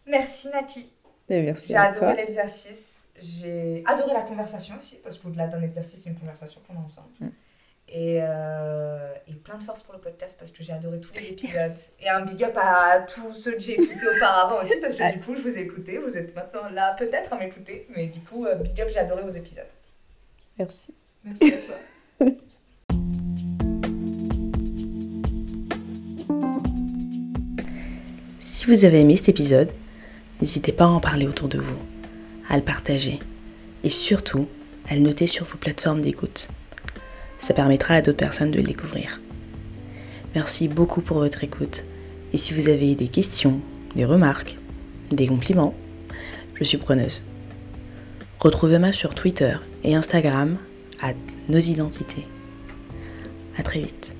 Merci 0.07 0.49
Naki. 0.49 0.91
Et 1.31 1.43
Merci 1.43 1.69
J'ai 1.69 1.77
à 1.77 1.83
adoré 1.85 2.17
l'exercice. 2.17 3.07
J'ai 3.21 3.83
adoré 3.87 4.13
la 4.13 4.21
conversation 4.23 4.77
aussi, 4.77 4.97
parce 5.03 5.19
qu'au-delà 5.19 5.47
d'un 5.49 5.63
exercice, 5.63 6.03
c'est 6.03 6.11
une 6.11 6.19
conversation 6.19 6.61
qu'on 6.67 6.77
a 6.77 6.83
ensemble. 6.83 7.09
Mm. 7.21 7.29
Et, 7.91 8.19
euh, 8.21 9.13
et 9.27 9.33
plein 9.33 9.57
de 9.57 9.63
force 9.63 9.83
pour 9.83 9.95
le 9.95 10.01
podcast, 10.01 10.39
parce 10.39 10.51
que 10.51 10.63
j'ai 10.63 10.73
adoré 10.73 11.01
tous 11.01 11.13
les 11.15 11.29
épisodes. 11.29 11.73
Et 12.03 12.09
un 12.09 12.21
big 12.21 12.45
up 12.45 12.57
à 12.57 13.01
tous 13.01 13.33
ceux 13.35 13.53
que 13.53 13.61
j'ai 13.61 13.73
écoutés 13.73 13.95
auparavant 14.17 14.61
aussi, 14.63 14.75
parce 14.81 14.95
que 14.95 15.03
Ouais. 15.03 15.13
du 15.15 15.21
coup, 15.21 15.35
je 15.35 15.41
vous 15.43 15.57
ai 15.57 15.63
écouté. 15.63 15.99
Vous 15.99 16.17
êtes 16.17 16.35
maintenant 16.37 16.69
là 16.71 16.95
peut-être 16.99 17.33
à 17.33 17.39
m'écouter, 17.39 17.87
mais 17.97 18.07
du 18.07 18.21
coup, 18.21 18.45
euh, 18.47 18.55
big 18.57 18.79
up, 18.81 18.89
j'ai 18.93 18.99
adoré 18.99 19.23
vos 19.23 19.31
épisodes. 19.31 19.65
Merci. 20.59 20.95
Merci 21.25 21.53
à 21.55 21.57
toi. 21.57 22.27
Si 28.41 28.67
vous 28.67 28.85
avez 28.85 29.01
aimé 29.01 29.17
cet 29.17 29.29
épisode, 29.29 29.71
n'hésitez 30.41 30.73
pas 30.73 30.85
à 30.85 30.89
en 30.89 31.01
parler 31.01 31.27
autour 31.27 31.49
de 31.49 31.59
vous, 31.59 31.79
à 32.49 32.57
le 32.57 32.63
partager 32.63 33.21
et 33.85 33.89
surtout 33.89 34.47
à 34.89 34.95
le 34.95 35.01
noter 35.01 35.27
sur 35.27 35.45
vos 35.45 35.59
plateformes 35.59 36.01
d'écoute. 36.01 36.49
Ça 37.39 37.55
permettra 37.55 37.95
à 37.95 38.01
d'autres 38.01 38.19
personnes 38.19 38.51
de 38.51 38.59
le 38.59 38.65
découvrir. 38.65 39.21
Merci 40.35 40.69
beaucoup 40.69 41.01
pour 41.01 41.19
votre 41.19 41.45
écoute 41.45 41.85
et 42.33 42.39
si 42.39 42.55
vous 42.55 42.69
avez 42.69 42.95
des 42.95 43.09
questions, 43.09 43.61
des 43.95 44.05
remarques, 44.05 44.59
des 45.11 45.27
compliments, 45.27 45.75
je 46.55 46.65
suis 46.65 46.79
preneuse. 46.79 47.23
Retrouvez-moi 48.41 48.93
sur 48.93 49.15
Twitter 49.15 49.57
et 49.83 49.95
Instagram 49.95 50.57
à 51.01 51.13
nos 51.49 51.59
identités. 51.59 52.27
À 53.57 53.63
très 53.63 53.81
vite. 53.81 54.18